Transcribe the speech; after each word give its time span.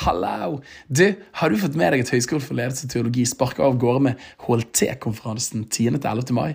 Hallo! 0.00 0.62
Du, 0.88 1.14
har 1.32 1.50
du 1.50 1.58
fått 1.60 1.74
med 1.76 1.92
deg 1.92 2.06
at 2.06 2.10
Høgskolen 2.14 2.40
for 2.40 2.56
ledelse 2.56 2.86
og 2.86 2.92
teologi 2.94 3.26
sparker 3.28 3.66
av 3.66 3.74
gårde 3.82 4.00
med 4.06 4.22
HLT-konferansen 4.46 5.66
10.-11. 5.66 6.32
mai? 6.32 6.54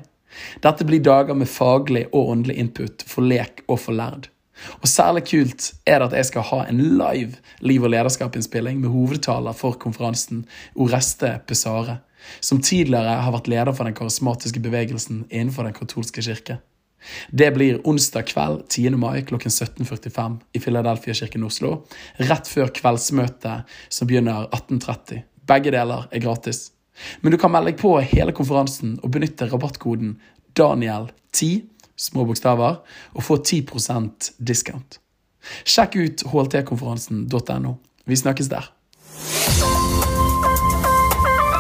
Dette 0.64 0.88
blir 0.88 1.04
dager 1.06 1.38
med 1.38 1.52
faglig 1.52 2.08
og 2.08 2.32
åndelig 2.32 2.56
input 2.64 3.06
for 3.06 3.22
lek 3.22 3.62
og 3.68 3.78
for 3.84 3.94
lærd. 4.00 4.32
Og 4.80 4.90
særlig 4.90 5.28
kult 5.30 5.70
er 5.86 6.02
det 6.02 6.08
at 6.08 6.18
jeg 6.18 6.30
skal 6.32 6.48
ha 6.50 6.64
en 6.66 6.82
live 6.98 7.38
liv- 7.62 7.86
og 7.86 7.94
lederskap-innspilling 7.94 8.82
med 8.82 8.90
hovedtaler 8.90 9.54
for 9.54 9.78
konferansen, 9.78 10.48
Oreste 10.74 11.36
Pesare, 11.46 12.00
som 12.42 12.66
tidligere 12.66 13.20
har 13.28 13.36
vært 13.36 13.52
leder 13.52 13.78
for 13.78 13.86
den 13.86 13.94
karismatiske 13.94 14.64
bevegelsen 14.64 15.28
innenfor 15.30 15.70
den 15.70 15.78
katolske 15.78 16.26
kirke. 16.26 16.64
Det 17.30 17.52
blir 17.56 17.82
onsdag 17.88 18.30
kveld 18.32 18.66
10. 18.70 18.96
mai 19.00 19.22
klokken 19.28 19.52
17.45 19.52 20.40
i 20.54 20.62
Philadelphia-kirken 20.64 21.46
Oslo. 21.48 21.76
Rett 22.18 22.50
før 22.50 22.72
kveldsmøtet 22.76 23.78
som 23.90 24.10
begynner 24.10 24.50
18.30. 24.50 25.22
Begge 25.46 25.74
deler 25.76 26.08
er 26.12 26.24
gratis. 26.24 26.70
Men 27.22 27.34
du 27.34 27.40
kan 27.40 27.52
melde 27.52 27.74
deg 27.74 27.82
på 27.82 27.98
hele 28.00 28.34
konferansen 28.36 28.98
og 29.04 29.12
benytte 29.16 29.50
rabattkoden 29.52 30.16
Daniel10, 30.56 31.66
små 31.96 32.26
bokstaver, 32.28 32.80
og 33.14 33.24
få 33.24 33.40
10% 33.44 34.32
discount. 34.40 35.00
Sjekk 35.68 36.00
ut 36.00 36.26
hltkonferansen.no. 36.32 37.78
Vi 38.06 38.24
snakkes 38.24 38.50
der. 38.50 38.72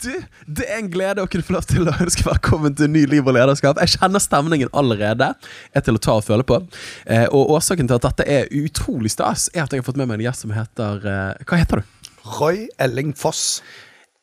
Du, 0.00 0.14
det 0.48 0.64
er 0.64 0.78
en 0.80 0.88
glede 0.88 1.20
å 1.20 1.28
kunne 1.28 1.44
få 1.44 1.52
lov 1.58 1.66
til 1.68 1.84
å 1.84 1.92
ønske 2.00 2.24
velkommen 2.24 2.72
til 2.76 2.88
ny 2.88 3.02
Liv 3.10 3.26
og 3.28 3.34
lederskap. 3.36 3.76
Jeg 3.84 3.98
kjenner 3.98 4.22
stemningen 4.22 4.70
allerede. 4.72 5.34
Er 5.76 5.84
til 5.84 5.98
å 5.98 6.00
ta 6.00 6.14
og 6.16 6.24
føle 6.24 6.46
på. 6.46 6.56
Eh, 7.04 7.26
og 7.28 7.52
årsaken 7.58 7.90
til 7.90 7.98
at 7.98 8.06
dette 8.08 8.24
er 8.24 8.48
utrolig 8.62 9.12
stas, 9.12 9.50
er 9.52 9.66
at 9.66 9.76
jeg 9.76 9.82
har 9.82 9.88
fått 9.90 10.00
med 10.00 10.08
meg 10.08 10.20
en 10.22 10.30
gjest 10.30 10.46
som 10.46 10.54
heter 10.56 11.04
eh, 11.04 11.44
Hva 11.44 11.60
heter 11.60 11.82
du? 11.82 12.08
Roy 12.38 12.64
Elling 12.80 13.12
Foss. 13.16 13.60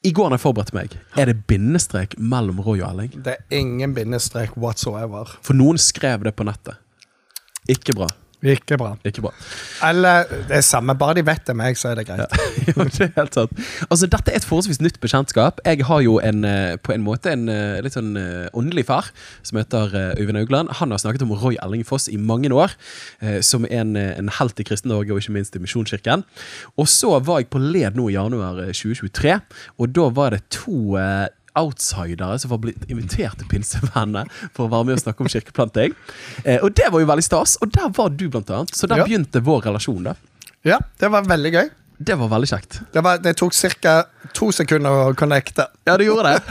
I 0.06 0.14
går 0.16 0.32
da 0.32 0.38
jeg 0.40 0.46
forberedte 0.48 0.78
meg, 0.78 0.94
er 1.18 1.30
det 1.30 1.40
bindestrek 1.50 2.16
mellom 2.18 2.62
Roy 2.66 2.80
og 2.80 2.90
Elling? 2.90 3.14
Det 3.26 3.38
er 3.38 3.58
ingen 3.60 3.94
bindestrek 3.98 4.58
whatsoever. 4.58 5.38
For 5.46 5.58
noen 5.58 5.78
skrev 5.82 6.26
det 6.26 6.34
på 6.38 6.46
nettet. 6.48 6.82
Ikke 7.70 7.94
bra. 7.98 8.10
Ikke 8.46 8.78
bra. 8.78 8.92
Ikke 9.08 9.24
bra. 9.26 9.32
Eller 9.88 10.28
det 10.30 10.60
er 10.60 10.66
samme, 10.66 10.94
bare 10.98 11.16
de 11.18 11.24
vet 11.26 11.42
det 11.48 11.56
meg, 11.58 11.78
så 11.80 11.90
er 11.92 12.02
det 12.02 12.06
greit. 12.06 12.36
jo, 12.68 12.84
det 12.86 13.08
er 13.08 13.14
helt 13.16 13.34
sant. 13.34 13.64
Altså, 13.90 14.06
Dette 14.06 14.32
er 14.32 14.38
et 14.38 14.46
forholdsvis 14.46 14.82
nytt 14.84 15.00
bekjentskap. 15.02 15.62
Jeg 15.66 15.86
har 15.88 16.04
jo 16.06 16.20
en, 16.22 16.46
eh, 16.46 16.76
på 16.78 16.94
en 16.94 17.06
måte 17.06 17.34
en 17.34 17.48
eh, 17.50 17.80
litt 17.82 17.98
sånn 17.98 18.14
eh, 18.20 18.46
åndelig 18.58 18.86
far 18.92 19.10
som 19.42 19.58
heter 19.58 19.96
Øyvind 20.20 20.38
Augland. 20.44 20.76
Han 20.78 20.94
har 20.94 21.02
snakket 21.02 21.26
om 21.26 21.34
Roy 21.34 21.58
Elling 21.66 21.86
Foss 21.88 22.06
i 22.12 22.18
mange 22.18 22.52
år, 22.54 22.74
som 23.44 23.66
en, 23.66 23.96
en 23.98 24.30
helt 24.38 24.60
i 24.62 24.66
Kristen-Norge, 24.68 25.12
og 25.12 25.22
ikke 25.22 25.34
minst 25.36 25.56
i 25.58 25.62
Misjonskirken. 25.62 26.24
Og 26.78 26.88
så 26.92 27.18
var 27.20 27.42
jeg 27.42 27.50
på 27.54 27.62
Led 27.62 27.98
nå 27.98 28.10
i 28.12 28.16
januar 28.16 28.62
eh, 28.64 28.74
2023, 28.76 29.40
og 29.82 29.94
da 29.96 30.08
var 30.14 30.36
det 30.36 30.44
to 30.54 30.98
outsidere 31.58 32.38
som 32.40 32.52
var 32.54 32.62
blitt 32.64 32.86
invitert 32.90 33.38
til 33.42 33.48
Pinsevennet 33.52 34.30
for 34.54 34.68
å 34.68 34.72
være 34.72 34.86
med 34.92 34.98
og 35.00 35.04
snakke 35.04 35.26
om 35.26 35.32
kirkeplanting. 35.34 35.96
Eh, 36.46 36.60
og 36.64 36.74
det 36.78 36.88
var 36.94 37.02
jo 37.04 37.10
veldig 37.10 37.26
stas, 37.26 37.58
og 37.62 37.72
der 37.76 37.90
var 37.98 38.10
du 38.14 38.28
blant 38.30 38.50
annet. 38.54 38.76
Så 38.76 38.88
der 38.88 38.98
Ja. 39.02 39.06
begynte 39.10 39.42
vår 39.44 39.62
relasjon. 39.68 40.04
da 40.04 40.14
Ja, 40.66 40.78
det 41.00 41.12
var 41.12 41.24
veldig 41.24 41.52
gøy. 41.54 41.70
Det 42.00 42.14
var 42.20 42.28
veldig 42.30 42.48
kjekt. 42.48 42.82
Det, 42.94 43.02
var, 43.04 43.18
det 43.18 43.36
tok 43.38 43.54
ca. 43.82 44.04
to 44.34 44.52
sekunder 44.52 44.90
å 45.10 45.16
connecte. 45.18 45.66
Ja, 45.88 45.98
det 45.98 46.06
gjorde 46.06 46.34
det. 46.36 46.42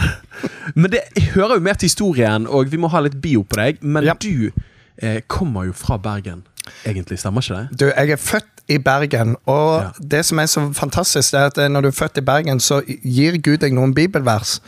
Men 0.75 0.91
det 0.91 1.03
hører 1.34 1.54
jo 1.54 1.60
mer 1.60 1.75
til 1.78 1.86
historien, 1.86 2.47
og 2.48 2.66
vi 2.72 2.76
må 2.76 2.88
ha 2.91 2.98
litt 3.00 3.20
bio 3.22 3.44
på 3.44 3.54
deg. 3.60 3.78
Men 3.82 4.04
Ja. 4.04 4.14
du 4.19 4.50
eh, 4.98 5.20
kommer 5.28 5.66
jo 5.66 5.72
fra 5.72 5.98
Bergen, 5.98 6.42
egentlig. 6.84 7.19
Stemmer 7.20 7.42
ikke 7.44 7.69
det? 7.70 7.78
Du, 7.78 7.84
jeg 7.92 8.10
er 8.10 8.16
født 8.16 8.44
i 8.69 8.78
Bergen, 8.78 9.36
og 9.47 9.82
Ja. 9.82 9.91
det 10.00 10.25
som 10.26 10.38
er 10.41 10.47
så 10.47 10.64
fantastisk, 10.75 11.31
det 11.31 11.41
er 11.41 11.47
at 11.47 11.70
når 11.70 11.82
du 11.82 11.88
er 11.88 11.92
født 11.92 12.19
i 12.19 12.25
Bergen, 12.26 12.58
så 12.58 12.81
gir 13.04 13.36
Gud 13.38 13.58
deg 13.60 13.72
noen 13.72 13.94
bibelvers. 13.94 14.58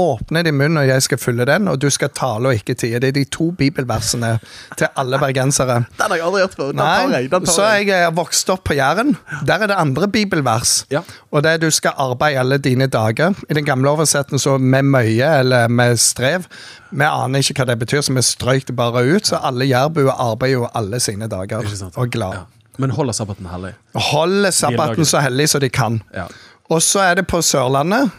Åpne 0.00 0.42
din 0.46 0.56
munn, 0.56 0.78
og 0.80 0.86
jeg 0.88 1.04
skal 1.04 1.20
fylle 1.20 1.46
den, 1.48 1.68
og 1.68 1.80
du 1.82 1.88
skal 1.92 2.12
tale 2.16 2.50
og 2.50 2.60
ikke 2.60 2.76
tie. 2.78 3.00
Det 3.02 3.10
er 3.10 3.16
de 3.18 3.24
to 3.28 3.50
bibelversene 3.58 4.32
til 4.78 4.88
alle 5.00 5.20
bergensere. 5.20 5.80
Den 5.98 6.06
har 6.06 6.16
jeg 6.16 6.26
aldri 6.28 6.44
hørt 6.44 6.56
før. 6.56 6.70
Den 6.72 6.82
tar 6.82 7.14
jeg. 7.16 7.30
Den 7.32 7.48
tar 7.48 7.56
så 7.56 7.68
jeg. 7.74 7.88
jeg 7.90 8.06
er 8.08 8.14
vokst 8.16 8.52
opp 8.54 8.64
på 8.68 8.76
Jæren. 8.78 9.16
Der 9.46 9.66
er 9.66 9.72
det 9.72 9.78
andre 9.78 10.08
bibelvers. 10.08 10.84
Ja. 10.92 11.02
Og 11.30 11.44
det 11.44 11.56
er 11.56 11.62
du 11.62 11.70
skal 11.74 11.96
arbeide 12.00 12.40
alle 12.40 12.58
dine 12.58 12.86
dager. 12.90 13.34
I 13.50 13.58
den 13.58 13.66
gamle 13.68 13.90
oversetten 13.90 14.38
så 14.38 14.56
med 14.58 14.88
møye 14.88 15.32
eller 15.40 15.68
med 15.68 15.98
strev. 16.00 16.46
Vi 16.90 17.06
aner 17.06 17.44
ikke 17.44 17.60
hva 17.60 17.68
det 17.70 17.78
betyr, 17.84 18.00
så 18.06 18.14
vi 18.16 18.24
strøyk 18.24 18.66
det 18.70 18.76
bare 18.78 19.04
ut. 19.06 19.26
Så 19.30 19.38
alle 19.42 19.68
jærbuer 19.68 20.14
arbeider 20.16 20.60
jo 20.60 20.70
alle 20.74 21.00
sine 21.00 21.28
dager 21.30 21.62
og 21.64 22.02
er 22.04 22.10
glad. 22.10 22.40
Ja. 22.40 22.46
Men 22.80 22.94
holder 22.96 23.12
sabbaten 23.12 23.46
hellig. 23.50 23.74
Holder 23.94 24.50
sabbaten 24.56 25.04
så 25.04 25.20
hellig 25.20 25.50
som 25.52 25.60
de 25.60 25.68
kan. 25.68 26.00
Ja. 26.16 26.26
Og 26.70 26.82
så 26.82 27.02
er 27.04 27.18
det 27.18 27.26
på 27.28 27.42
Sørlandet. 27.42 28.10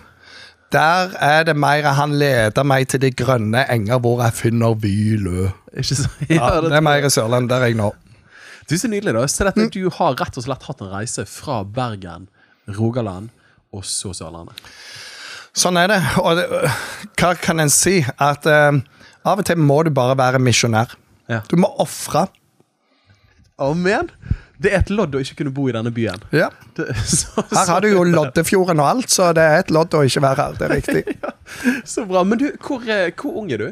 Der 0.72 1.16
er 1.20 1.44
det 1.44 1.56
mer 1.60 1.90
han 1.98 2.14
leder 2.16 2.64
meg 2.64 2.88
til 2.92 3.02
de 3.04 3.10
grønne 3.12 3.66
enger 3.74 4.00
hvor 4.04 4.22
jeg 4.24 4.38
finner 4.38 4.78
hvile. 4.80 5.52
Ikke 5.76 5.98
så? 6.00 6.08
Ja, 6.30 6.38
Ja, 6.38 6.62
det 6.64 6.78
er 6.78 6.86
mer 6.86 7.04
i 7.04 7.12
Sørlandet, 7.12 7.52
der 7.52 7.66
er 7.66 7.72
jeg 7.74 7.80
nå. 7.80 7.92
Du, 8.70 8.78
så 8.80 8.88
nydelig, 8.88 9.14
da. 9.18 9.26
Så 9.28 9.44
dette, 9.48 9.68
du 9.74 9.90
har 9.98 10.16
rett 10.16 10.38
og 10.40 10.46
slett 10.46 10.64
hatt 10.64 10.84
en 10.84 10.92
reise 10.94 11.26
fra 11.28 11.62
Bergen, 11.68 12.30
Rogaland 12.78 13.32
og 13.76 13.84
så 13.88 14.14
Sørlandet. 14.16 14.56
Sånn 15.58 15.76
er 15.82 15.92
det. 15.92 16.00
Og 16.24 16.38
det, 16.40 16.46
hva 17.20 17.34
kan 17.36 17.60
en 17.60 17.72
si? 17.74 17.98
At 18.16 18.48
uh, 18.48 18.80
av 19.28 19.42
og 19.42 19.48
til 19.48 19.60
må 19.60 19.82
du 19.84 19.92
bare 19.96 20.16
være 20.20 20.40
misjonær. 20.40 20.96
Ja. 21.32 21.42
Du 21.52 21.58
må 21.60 21.68
ofre. 21.84 22.30
Amen. 23.62 24.08
Det 24.62 24.72
er 24.72 24.84
et 24.84 24.92
lodd 24.94 25.16
å 25.18 25.22
ikke 25.24 25.40
kunne 25.42 25.54
bo 25.56 25.68
i 25.70 25.74
denne 25.74 25.92
byen. 25.94 26.22
Ja. 26.36 26.52
Det, 26.78 26.86
så, 27.10 27.46
Her 27.50 27.70
har 27.74 27.82
du 27.82 27.90
jo 27.90 28.04
Loddefjorden 28.06 28.82
og 28.84 28.90
alt, 28.90 29.14
så 29.14 29.32
det 29.38 29.46
er 29.46 29.64
et 29.64 29.72
lodd 29.74 29.96
å 29.98 30.04
ikke 30.06 30.22
være 30.22 30.46
her. 30.48 30.60
Det 30.60 30.68
er 30.68 30.76
riktig. 30.78 31.16
Så 31.96 32.06
bra. 32.08 32.22
Men 32.28 32.40
du, 32.40 32.46
hvor, 32.62 32.84
eh, 32.86 33.10
hvor 33.18 33.42
ung 33.42 33.50
er 33.52 33.64
du? 33.64 33.72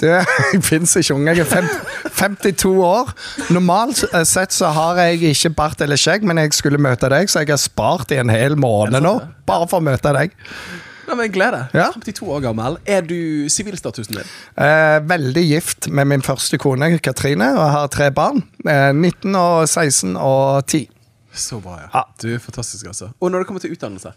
Det 0.00 0.20
fins 0.68 0.92
ikke 1.00 1.16
unge. 1.16 1.34
Jeg 1.38 1.46
er 1.46 1.50
fem, 1.50 2.36
52 2.36 2.74
år. 2.84 3.14
Normalt 3.52 4.04
sett 4.28 4.54
så 4.56 4.72
har 4.76 5.00
jeg 5.04 5.32
ikke 5.32 5.54
bart 5.56 5.82
eller 5.84 6.00
skjegg, 6.00 6.24
men 6.28 6.40
jeg 6.42 6.54
skulle 6.56 6.80
møte 6.80 7.10
deg, 7.12 7.30
så 7.32 7.42
jeg 7.44 7.52
har 7.52 7.60
spart 7.60 8.12
i 8.14 8.20
en 8.20 8.32
hel 8.32 8.56
måned 8.60 9.04
nå. 9.04 9.16
Bare 9.48 9.68
for 9.70 9.80
å 9.80 9.88
møte 9.90 10.12
deg. 10.16 10.36
Nei, 11.10 11.16
men 11.18 11.32
Glede. 11.34 11.64
Ja. 11.74 11.88
52 11.96 12.28
år 12.30 12.42
gammel. 12.44 12.76
Er 12.86 13.02
du 13.02 13.48
sivilstatusen 13.50 14.14
din? 14.20 14.28
Eh, 14.62 15.00
veldig 15.10 15.42
gift 15.48 15.88
med 15.90 16.06
min 16.06 16.22
første 16.22 16.58
kone, 16.62 16.92
Katrine, 17.02 17.48
og 17.58 17.66
har 17.74 17.88
tre 17.90 18.10
barn. 18.14 18.44
Eh, 18.62 18.92
19 18.94 19.34
og 19.34 19.64
16 19.66 20.14
og 20.16 20.62
10. 20.70 20.84
Så 21.34 21.58
bra, 21.62 21.76
ja. 21.82 21.88
Ja. 21.94 22.04
Du 22.22 22.28
er 22.34 22.38
fantastisk, 22.42 22.86
altså. 22.90 23.10
Og 23.22 23.30
når 23.30 23.42
det 23.42 23.48
kommer 23.50 23.62
til 23.62 23.74
utdannelse? 23.74 24.12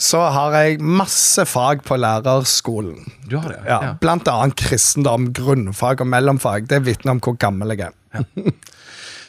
Så 0.00 0.18
har 0.34 0.54
jeg 0.56 0.78
masse 0.82 1.44
fag 1.46 1.82
på 1.86 1.98
lærerskolen. 2.00 3.04
Du 3.28 3.36
har 3.38 3.52
det, 3.52 3.60
Ja, 3.68 3.92
Blant 4.00 4.26
annet 4.30 4.56
kristendom, 4.58 5.28
grunnfag 5.36 6.00
og 6.02 6.08
mellomfag. 6.10 6.66
Det 6.70 6.80
vitner 6.86 7.12
om 7.18 7.20
hvor 7.22 7.36
gammel 7.38 7.74
jeg 7.76 7.90
er. 7.90 8.24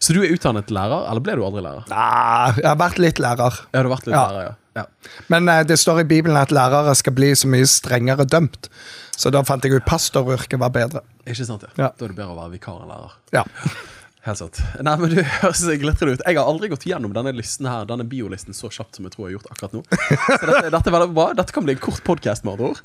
Så 0.02 0.14
du 0.18 0.22
er 0.24 0.32
utdannet 0.34 0.72
lærer, 0.74 1.04
eller 1.12 1.22
ble 1.22 1.36
du 1.38 1.44
aldri 1.46 1.62
lærer? 1.62 1.84
Nei, 1.92 2.54
jeg 2.58 2.66
har 2.72 2.80
vært 2.82 2.98
litt 3.04 3.20
lærer. 3.22 3.60
Ja, 3.74 3.84
du 3.84 3.90
har 3.90 3.94
vært 3.98 4.08
litt 4.10 4.16
Ja. 4.18 4.24
lærer, 4.32 4.48
ja. 4.50 4.56
Ja. 4.78 4.86
Men 5.34 5.50
eh, 5.52 5.64
det 5.68 5.78
står 5.82 6.04
i 6.04 6.08
Bibelen 6.08 6.38
at 6.40 6.54
lærere 6.56 6.94
skal 6.96 7.16
bli 7.18 7.32
så 7.36 7.50
mye 7.52 7.68
strengere 7.70 8.26
dømt. 8.28 8.70
Så 9.18 9.30
da 9.34 9.44
fant 9.46 9.66
jeg 9.66 9.76
ut 9.78 9.88
pastoryrket 9.88 10.62
var 10.62 10.72
bedre. 10.74 11.04
Ikke 11.28 11.46
sant, 11.46 11.66
ja. 11.68 11.74
Ja. 11.78 11.90
Da 11.92 12.08
er 12.08 12.14
det 12.14 12.18
bedre 12.18 12.34
å 12.34 12.40
være 12.40 12.56
vikar 12.56 12.80
enn 12.82 12.94
lærer. 12.94 13.18
Ja. 13.36 13.44
Helt 14.26 14.38
sant. 14.38 14.60
Nei, 14.86 14.94
men 15.02 15.14
du 15.16 15.22
høres 15.42 15.64
glitrende 15.82 16.16
ut. 16.18 16.26
Jeg 16.28 16.38
har 16.38 16.46
aldri 16.50 16.70
gått 16.70 16.86
gjennom 16.86 17.14
denne 17.16 17.34
listen 17.34 17.66
her, 17.70 17.88
denne 17.90 18.06
biolisten 18.10 18.54
så 18.58 18.70
kjapt 18.70 19.00
som 19.00 19.08
jeg 19.08 19.16
tror 19.16 19.28
jeg 19.28 19.32
har 19.32 19.40
gjort 19.40 19.54
akkurat 19.56 19.78
nå. 19.78 19.84
Så 19.90 20.50
dette, 20.50 20.68
dette 20.76 20.92
er 20.92 20.96
veldig 20.98 21.16
bra. 21.18 21.30
Dette 21.40 21.56
kan 21.56 21.66
bli 21.66 21.74
en 21.78 21.82
kort 21.82 22.04
podkast, 22.06 22.46
med 22.46 22.54
andre 22.54 22.74
ord. 22.76 22.84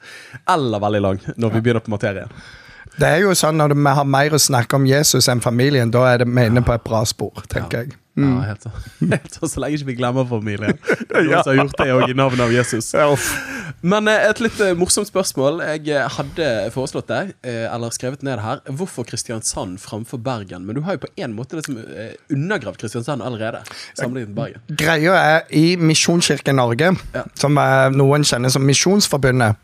Eller 0.57 0.83
veldig 0.87 1.03
lang, 1.05 1.21
når 1.37 1.59
vi 1.59 1.63
begynner 1.67 1.85
på 1.85 1.93
materien. 1.93 2.33
Det 2.97 3.09
er 3.13 3.21
jo 3.27 3.35
sånn 3.37 3.59
når 3.61 3.75
vi 3.77 3.93
har 3.99 4.09
mer 4.09 4.37
å 4.37 4.41
snakke 4.41 4.79
om 4.79 4.89
Jesus 4.89 5.29
enn 5.29 5.45
familien, 5.45 5.93
da 5.93 6.07
er 6.09 6.25
det 6.25 6.31
vi 6.31 6.47
inne 6.49 6.65
på 6.65 6.73
et 6.73 6.85
bra 6.87 7.03
spor, 7.09 7.45
tenker 7.53 7.85
jeg. 7.85 7.97
Ja, 8.17 8.41
helt 8.49 8.63
sånn. 8.65 8.77
Helt 9.13 9.35
sånn, 9.37 9.51
Så 9.53 9.61
lenge 9.61 9.77
ikke 9.77 9.91
vi 9.91 9.95
glemmer 9.99 10.25
familien. 10.29 10.79
Noen 11.13 11.43
som 11.45 11.51
har 11.51 11.59
gjort 11.59 11.81
det 11.83 11.89
òg, 11.93 12.05
i 12.09 12.17
navnet 12.17 12.41
av 12.47 12.53
Jesus. 12.55 12.89
Men 13.85 14.09
eh, 14.09 14.25
et 14.31 14.41
litt 14.41 14.61
eh, 14.65 14.73
morsomt 14.79 15.11
spørsmål. 15.11 15.61
Jeg 15.75 15.91
eh, 15.93 16.07
hadde 16.17 16.47
foreslått 16.73 17.11
deg, 17.11 17.35
eller 17.45 17.93
skrevet 17.93 18.25
ned 18.25 18.41
her, 18.41 18.63
hvorfor 18.79 19.05
Kristiansand 19.09 19.77
framfor 19.83 20.23
Bergen? 20.25 20.65
Men 20.65 20.79
du 20.79 20.83
har 20.87 20.97
jo 20.97 21.03
på 21.05 21.13
en 21.21 21.35
måte 21.37 21.59
liksom 21.59 21.77
undergravd 22.33 22.81
Kristiansand 22.81 23.25
allerede, 23.27 23.61
sammenlignet 23.99 24.33
med 24.33 24.39
Bergen. 24.41 24.65
Greia 24.81 25.19
er 25.35 25.45
i 25.53 25.77
Misjonskirken 25.77 26.57
Norge, 26.57 26.95
Ja. 27.13 27.27
som 27.37 27.61
noen 27.97 28.25
kjenner 28.25 28.53
som 28.53 28.65
Misjonsforbundet, 28.65 29.61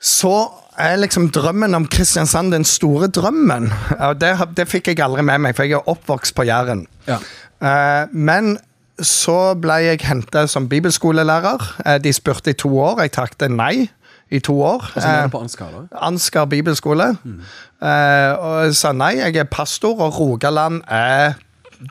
så 0.00 0.34
er 0.78 0.96
liksom 1.00 1.28
drømmen 1.34 1.74
om 1.74 1.86
Kristiansand 1.90 2.52
den 2.54 2.64
store 2.64 3.08
drømmen. 3.08 3.68
Og 3.98 4.20
det, 4.20 4.32
det 4.56 4.68
fikk 4.70 4.92
jeg 4.92 5.02
aldri 5.04 5.24
med 5.26 5.42
meg, 5.44 5.56
for 5.58 5.66
jeg 5.66 5.78
er 5.80 5.90
oppvokst 5.90 6.34
på 6.38 6.46
Jæren. 6.48 6.86
Ja. 7.08 7.18
Eh, 7.62 8.06
men 8.12 8.56
så 8.98 9.54
ble 9.58 9.76
jeg 9.84 10.00
henta 10.06 10.46
som 10.50 10.68
bibelskolelærer. 10.70 11.68
Eh, 11.86 11.98
de 12.02 12.12
spurte 12.14 12.50
i 12.54 12.58
to 12.58 12.70
år. 12.78 13.02
Jeg 13.04 13.14
takket 13.18 13.50
nei 13.54 13.88
i 14.30 14.40
to 14.44 14.54
år. 14.62 14.82
Og 14.94 15.02
så 15.02 15.06
er 15.08 15.16
Eh, 15.18 15.22
det 15.28 15.32
på 15.32 15.40
Ansgar, 15.42 15.70
da. 15.74 15.84
Ansgar 16.06 16.44
bibelskole. 16.50 17.10
Eh, 17.82 18.32
og 18.38 18.64
jeg 18.66 18.74
sa 18.76 18.92
nei, 18.92 19.14
jeg 19.22 19.36
er 19.36 19.44
pastor, 19.50 20.00
og 20.00 20.18
Rogaland 20.20 20.82
er 20.88 21.38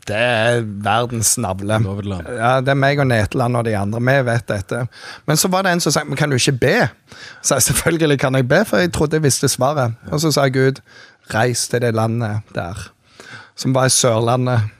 det 0.08 0.16
er 0.20 0.62
verdens 0.84 1.38
navle. 1.40 1.78
Ja, 2.28 2.60
Det 2.62 2.74
er 2.74 2.80
meg 2.80 3.00
og 3.00 3.08
Neteland 3.08 3.56
og 3.56 3.64
de 3.66 3.76
andre. 3.78 4.02
Vi 4.04 4.16
vet 4.28 4.48
dette. 4.52 4.82
Men 5.26 5.40
så 5.40 5.48
var 5.52 5.64
det 5.64 5.72
en 5.72 5.84
som 5.84 5.94
sa 5.96 6.04
men 6.04 6.20
kan 6.20 6.30
du 6.30 6.36
ikke 6.36 6.58
be? 6.60 6.76
Så 7.42 7.56
jeg 7.56 7.70
selvfølgelig 7.70 8.20
kan 8.20 8.36
jeg 8.36 8.48
be, 8.48 8.64
for 8.68 8.78
jeg 8.84 8.92
trodde 8.92 9.16
jeg 9.16 9.24
visste 9.24 9.48
svaret. 9.48 9.96
Og 10.12 10.20
så 10.20 10.32
sa 10.36 10.48
Gud 10.52 10.82
reis 11.34 11.68
til 11.72 11.82
det 11.84 11.94
landet 11.96 12.44
der, 12.56 12.90
som 13.56 13.76
var 13.76 13.88
i 13.88 13.94
Sørlandet. 13.96 14.74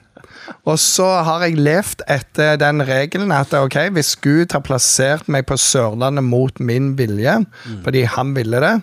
Og 0.64 0.78
så 0.80 1.04
har 1.24 1.42
jeg 1.44 1.58
levd 1.60 2.02
etter 2.08 2.56
den 2.60 2.80
regelen 2.88 3.32
at 3.36 3.52
ok, 3.56 3.76
hvis 3.92 4.14
Gud 4.16 4.52
har 4.52 4.62
plassert 4.64 5.28
meg 5.28 5.44
på 5.48 5.56
Sørlandet 5.60 6.24
mot 6.24 6.60
min 6.60 6.94
vilje, 6.98 7.34
fordi 7.84 8.02
han 8.08 8.34
ville 8.36 8.60
det, 8.64 8.74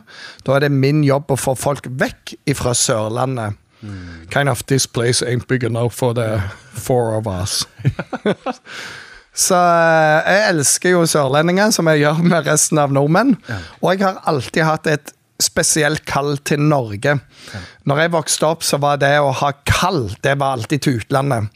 da 0.46 0.56
er 0.58 0.66
det 0.66 0.72
min 0.72 1.04
jobb 1.06 1.34
å 1.34 1.38
få 1.42 1.56
folk 1.58 1.90
vekk 1.90 2.36
ifra 2.50 2.74
Sørlandet. 2.78 3.58
Mm. 3.86 4.30
Kind 4.34 4.50
of 4.50 4.66
this 4.66 4.88
place 4.88 5.22
ain't 5.22 5.48
big 5.48 5.64
enough 5.64 5.94
for 5.94 6.14
the 6.14 6.42
four 6.74 7.16
of 7.16 7.28
us. 7.28 7.68
Så 9.36 9.58
jeg 10.26 10.48
elsker 10.54 10.96
jo 10.96 11.04
sørlendinger, 11.06 11.74
som 11.76 11.90
jeg 11.92 12.06
gjør 12.06 12.22
med 12.24 12.48
resten 12.48 12.80
av 12.80 12.94
nordmenn. 12.96 13.36
Og 13.82 13.92
jeg 13.92 14.06
har 14.06 14.22
alltid 14.32 14.64
hatt 14.64 14.88
et 14.88 15.12
spesielt 15.42 16.06
kall 16.08 16.38
til 16.48 16.62
Norge. 16.64 17.18
Når 17.86 18.00
jeg 18.02 18.12
vokste 18.14 18.48
opp, 18.48 18.64
så 18.64 18.80
var 18.80 19.02
det 19.02 19.12
å 19.20 19.34
ha 19.36 19.50
kall 19.68 20.06
det 20.24 20.38
var 20.40 20.56
alltid 20.56 20.84
til 20.86 21.00
utlandet. 21.02 21.50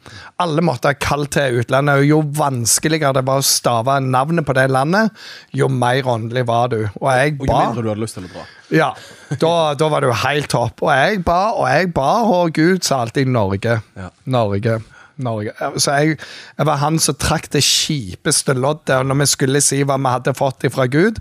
Alle 0.44 0.64
måtte 0.66 0.92
ha 0.92 0.98
kall 1.00 1.26
til 1.32 1.62
utlandet. 1.62 2.02
og 2.02 2.10
Jo 2.10 2.20
vanskeligere 2.42 3.14
det 3.20 3.26
var 3.30 3.40
å 3.40 3.48
stave 3.48 4.00
navnet 4.04 4.46
på 4.46 4.56
det 4.58 4.68
landet, 4.70 5.16
jo 5.56 5.72
mer 5.72 6.04
åndelig 6.12 6.46
var 6.50 6.68
du. 6.74 6.82
Og 7.00 7.10
jeg 7.16 7.38
Og 7.40 7.48
jo 7.48 7.56
mindre 7.56 7.86
du 7.86 7.90
hadde 7.94 8.04
lyst 8.04 8.20
til 8.20 8.28
å 8.28 8.34
dra. 8.36 8.46
ja, 8.70 8.92
da, 9.40 9.54
da 9.80 9.90
var 9.90 10.04
du 10.04 10.12
helt 10.12 10.52
topp. 10.52 10.84
Og 10.84 10.92
jeg 10.94 11.24
ba, 11.24 11.42
og 11.56 11.68
jeg 11.72 11.94
ba, 11.96 12.12
og 12.28 12.54
Gud 12.60 12.84
sa 12.84 13.02
alltid 13.06 13.32
Norge. 13.32 13.80
Ja. 13.96 14.10
Norge. 14.26 14.82
Norge. 15.24 15.54
Så 15.78 15.96
jeg, 16.00 16.18
jeg 16.58 16.66
var 16.70 16.80
han 16.82 17.00
som 17.00 17.16
trakk 17.20 17.50
det 17.54 17.62
kjipeste 17.66 18.54
loddet. 18.58 18.96
Og 19.00 19.06
når 19.10 19.20
vi 19.24 19.28
skulle 19.32 19.62
si 19.64 19.82
hva 19.84 19.98
vi 20.00 20.14
hadde 20.14 20.34
fått 20.38 20.66
fra 20.74 20.86
Gud, 20.92 21.20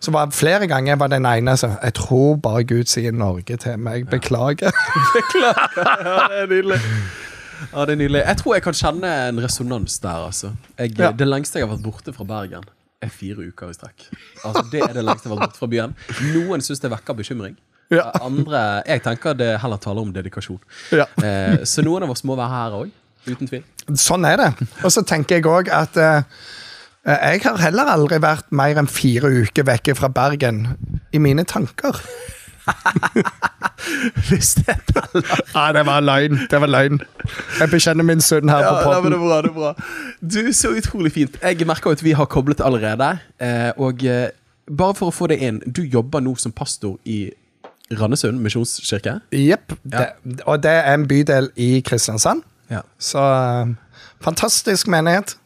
så 0.00 0.12
var 0.14 0.30
flere 0.34 0.68
ganger 0.70 0.92
jeg 0.94 1.00
var 1.00 1.10
den 1.12 1.26
ene 1.26 1.56
som 1.58 1.74
Jeg 1.82 1.94
tror 1.98 2.36
bare 2.42 2.64
Gud 2.68 2.86
sier 2.90 3.12
Norge 3.12 3.56
til 3.56 3.78
meg. 3.82 4.06
Beklager. 4.14 4.72
Ja, 5.42 5.52
det 6.28 6.42
er 6.44 6.50
nydelig. 6.50 6.80
Ja, 7.72 7.84
det 7.84 7.94
er 7.96 7.98
nydelig. 7.98 8.22
Jeg 8.22 8.36
tror 8.38 8.54
jeg 8.54 8.62
kan 8.68 8.76
kjenne 8.78 9.12
en 9.28 9.40
resonans 9.42 9.98
der, 9.98 10.26
altså. 10.28 10.52
Jeg, 10.78 10.94
Ja. 10.98 11.10
Det 11.10 11.26
lengste 11.28 11.58
jeg 11.58 11.66
har 11.66 11.74
vært 11.76 11.82
borte 11.84 12.14
fra 12.14 12.24
Bergen, 12.24 12.64
er 13.02 13.10
fire 13.10 13.48
uker 13.48 13.70
i 13.72 13.74
strekk. 13.74 14.06
Altså, 14.44 14.62
Det 14.72 14.82
er 14.84 14.92
det 14.94 15.04
lengste 15.04 15.26
jeg 15.28 15.32
har 15.34 15.40
vært 15.40 15.50
borte 15.50 15.58
fra 15.58 15.66
byen. 15.70 15.96
Noen 16.34 16.62
syns 16.62 16.80
det 16.82 16.90
vekker 16.92 17.18
bekymring. 17.18 17.56
Ja. 17.90 18.10
Andre 18.20 18.82
Jeg 18.86 19.02
tenker 19.02 19.32
det 19.34 19.54
heller 19.62 19.80
taler 19.80 20.04
om 20.04 20.12
dedikasjon. 20.12 20.60
Ja. 20.92 21.06
Eh, 21.24 21.64
så 21.64 21.82
noen 21.82 22.04
av 22.04 22.10
oss 22.12 22.24
må 22.24 22.36
være 22.36 22.48
her 22.52 22.74
òg. 22.82 22.90
Uten 23.28 23.50
tvil. 23.50 23.66
Sånn 23.98 24.26
er 24.28 24.40
det. 24.40 24.68
Og 24.84 24.92
så 24.92 25.04
tenker 25.06 25.38
jeg 25.38 25.48
òg 25.48 25.70
at 25.72 25.96
eh, 26.00 26.22
jeg 27.08 27.44
har 27.44 27.60
heller 27.62 27.88
aldri 27.88 28.18
vært 28.20 28.50
mer 28.52 28.80
enn 28.80 28.90
fire 28.90 29.30
uker 29.44 29.64
vekke 29.68 29.94
fra 29.96 30.10
Bergen 30.12 30.66
i 31.14 31.20
mine 31.22 31.44
tanker. 31.48 31.96
Hvis 34.28 34.54
det 34.58 34.74
Ja, 35.54 35.72
det 35.72 35.84
var 35.86 36.02
løgn. 36.04 36.38
Det 36.50 36.60
var 36.60 36.68
løgn. 36.68 37.00
Jeg 37.60 37.70
bekjenner 37.72 38.04
min 38.04 38.20
synd 38.20 38.50
her 38.50 38.60
Ja, 38.60 38.74
på 38.82 38.92
nei, 38.92 39.00
det 39.06 39.16
er 39.16 39.22
bra, 39.22 39.40
det 39.42 39.50
er 39.50 39.56
bra. 39.56 39.72
Du, 40.20 40.52
Så 40.52 40.74
utrolig 40.76 41.12
fint. 41.12 41.38
Jeg 41.42 41.66
merker 41.66 41.96
at 41.96 42.04
vi 42.04 42.12
har 42.12 42.26
koblet 42.26 42.60
allerede. 42.60 43.18
Eh, 43.40 43.70
og 43.76 44.04
eh, 44.04 44.28
bare 44.68 44.94
for 44.98 45.08
å 45.08 45.14
få 45.14 45.30
det 45.32 45.40
inn, 45.44 45.62
du 45.64 45.82
jobber 45.82 46.20
nå 46.20 46.36
som 46.36 46.52
pastor 46.52 46.98
i 47.08 47.30
Randesund 47.98 48.40
misjonskirke. 48.44 49.20
Jepp. 49.32 49.72
Ja. 49.92 50.10
Og 50.44 50.60
det 50.62 50.74
er 50.76 50.92
en 50.92 51.06
bydel 51.08 51.48
i 51.56 51.78
Kristiansand. 51.80 52.42
Ja. 52.70 52.82
Så 52.98 53.18
eh, 53.18 53.74
fantastisk 54.24 54.90
menighet. 54.92 55.36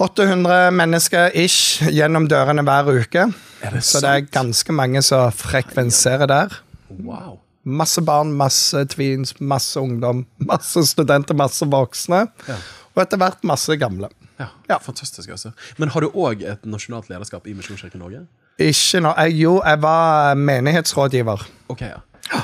800 0.00 0.72
mennesker 0.74 1.30
ish 1.38 1.82
gjennom 1.92 2.26
dørene 2.30 2.64
hver 2.66 2.88
uke. 2.90 3.26
Det 3.62 3.82
Så 3.84 4.00
det 4.02 4.10
er 4.10 4.28
ganske 4.32 4.74
mange 4.74 5.02
som 5.04 5.30
frekvenserer 5.36 6.26
der. 6.26 6.56
Wow. 6.90 7.38
Masse 7.62 8.02
barn, 8.02 8.32
masse 8.34 8.80
tweens, 8.90 9.36
masse 9.40 9.78
ungdom, 9.78 10.24
masse 10.42 10.82
studenter, 10.88 11.36
masse 11.38 11.66
voksne. 11.70 12.24
Ja. 12.48 12.56
Og 12.96 13.04
etter 13.04 13.20
hvert 13.20 13.44
masse 13.46 13.76
gamle. 13.80 14.10
Ja, 14.40 14.48
Ja. 14.68 14.78
Fantastisk, 14.82 15.28
altså. 15.28 15.52
Men 15.78 15.88
har 15.88 16.00
du 16.00 16.08
òg 16.08 16.42
et 16.42 16.64
nasjonalt 16.66 17.08
lederskap 17.08 17.46
i 17.46 17.52
Misjonskirken 17.54 18.00
Norge? 18.00 18.24
Ikke 18.58 19.00
nå, 19.00 19.12
jo, 19.30 19.62
jeg 19.64 19.82
var 19.82 20.34
menighetsrådgiver. 20.34 21.46
Ok, 21.68 21.80
ja. 21.80 22.00
ja. 22.32 22.40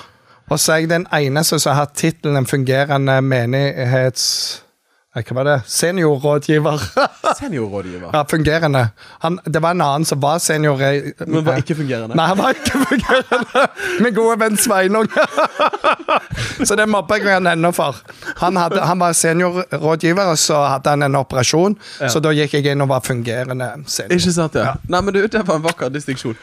Og 0.49 0.57
så 0.61 0.73
er 0.73 0.77
jeg 0.83 0.91
den 0.91 1.05
eneste 1.13 1.59
som 1.61 1.75
har 1.75 1.85
hatt 1.87 1.99
tittelen 1.99 2.41
en 2.41 2.49
fungerende 2.49 3.21
menighets... 3.25 4.25
Hva 5.19 5.35
var 5.35 5.47
det? 5.49 5.55
Seniorrådgiver. 5.67 6.83
Seniorrådgiver. 7.41 8.11
ja, 8.15 8.21
fungerende. 8.31 8.83
Han, 9.25 9.41
det 9.45 9.63
var 9.65 9.75
en 9.75 9.83
annen 9.83 10.05
som 10.07 10.21
var 10.23 10.39
senior... 10.39 10.79
Men 11.27 11.45
var 11.45 11.59
ikke 11.59 11.75
fungerende? 11.75 12.15
Nei, 12.15 12.27
han 12.31 12.39
var 12.39 12.55
ikke 12.55 12.83
fungerende. 12.85 13.65
Min 14.05 14.15
gode 14.15 14.37
venn 14.45 14.61
Sveinung. 14.61 15.11
så 16.69 16.79
det 16.79 16.87
mobber 16.87 17.19
jeg 17.19 17.35
han 17.35 17.51
ennå 17.51 17.73
for. 17.75 17.99
Han, 18.45 18.61
hadde, 18.63 18.85
han 18.85 19.01
var 19.03 19.17
seniorrådgiver, 19.19 20.31
og 20.37 20.39
så 20.39 20.61
hadde 20.77 20.95
han 20.95 21.09
en 21.09 21.19
operasjon. 21.19 21.75
Så 22.07 22.23
da 22.23 22.31
gikk 22.37 22.55
jeg 22.61 22.71
inn 22.77 22.87
og 22.87 22.93
var 22.95 23.03
fungerende 23.03 23.73
senior. 23.91 24.21
Ikke 24.21 24.37
sant, 24.39 24.61
ja. 24.61 24.77
Nei, 24.87 25.03
men 25.03 25.19
du, 25.19 25.25
Det 25.27 25.43
var 25.49 25.59
en 25.59 25.67
vakker 25.67 25.91
distinksjon. 25.99 26.39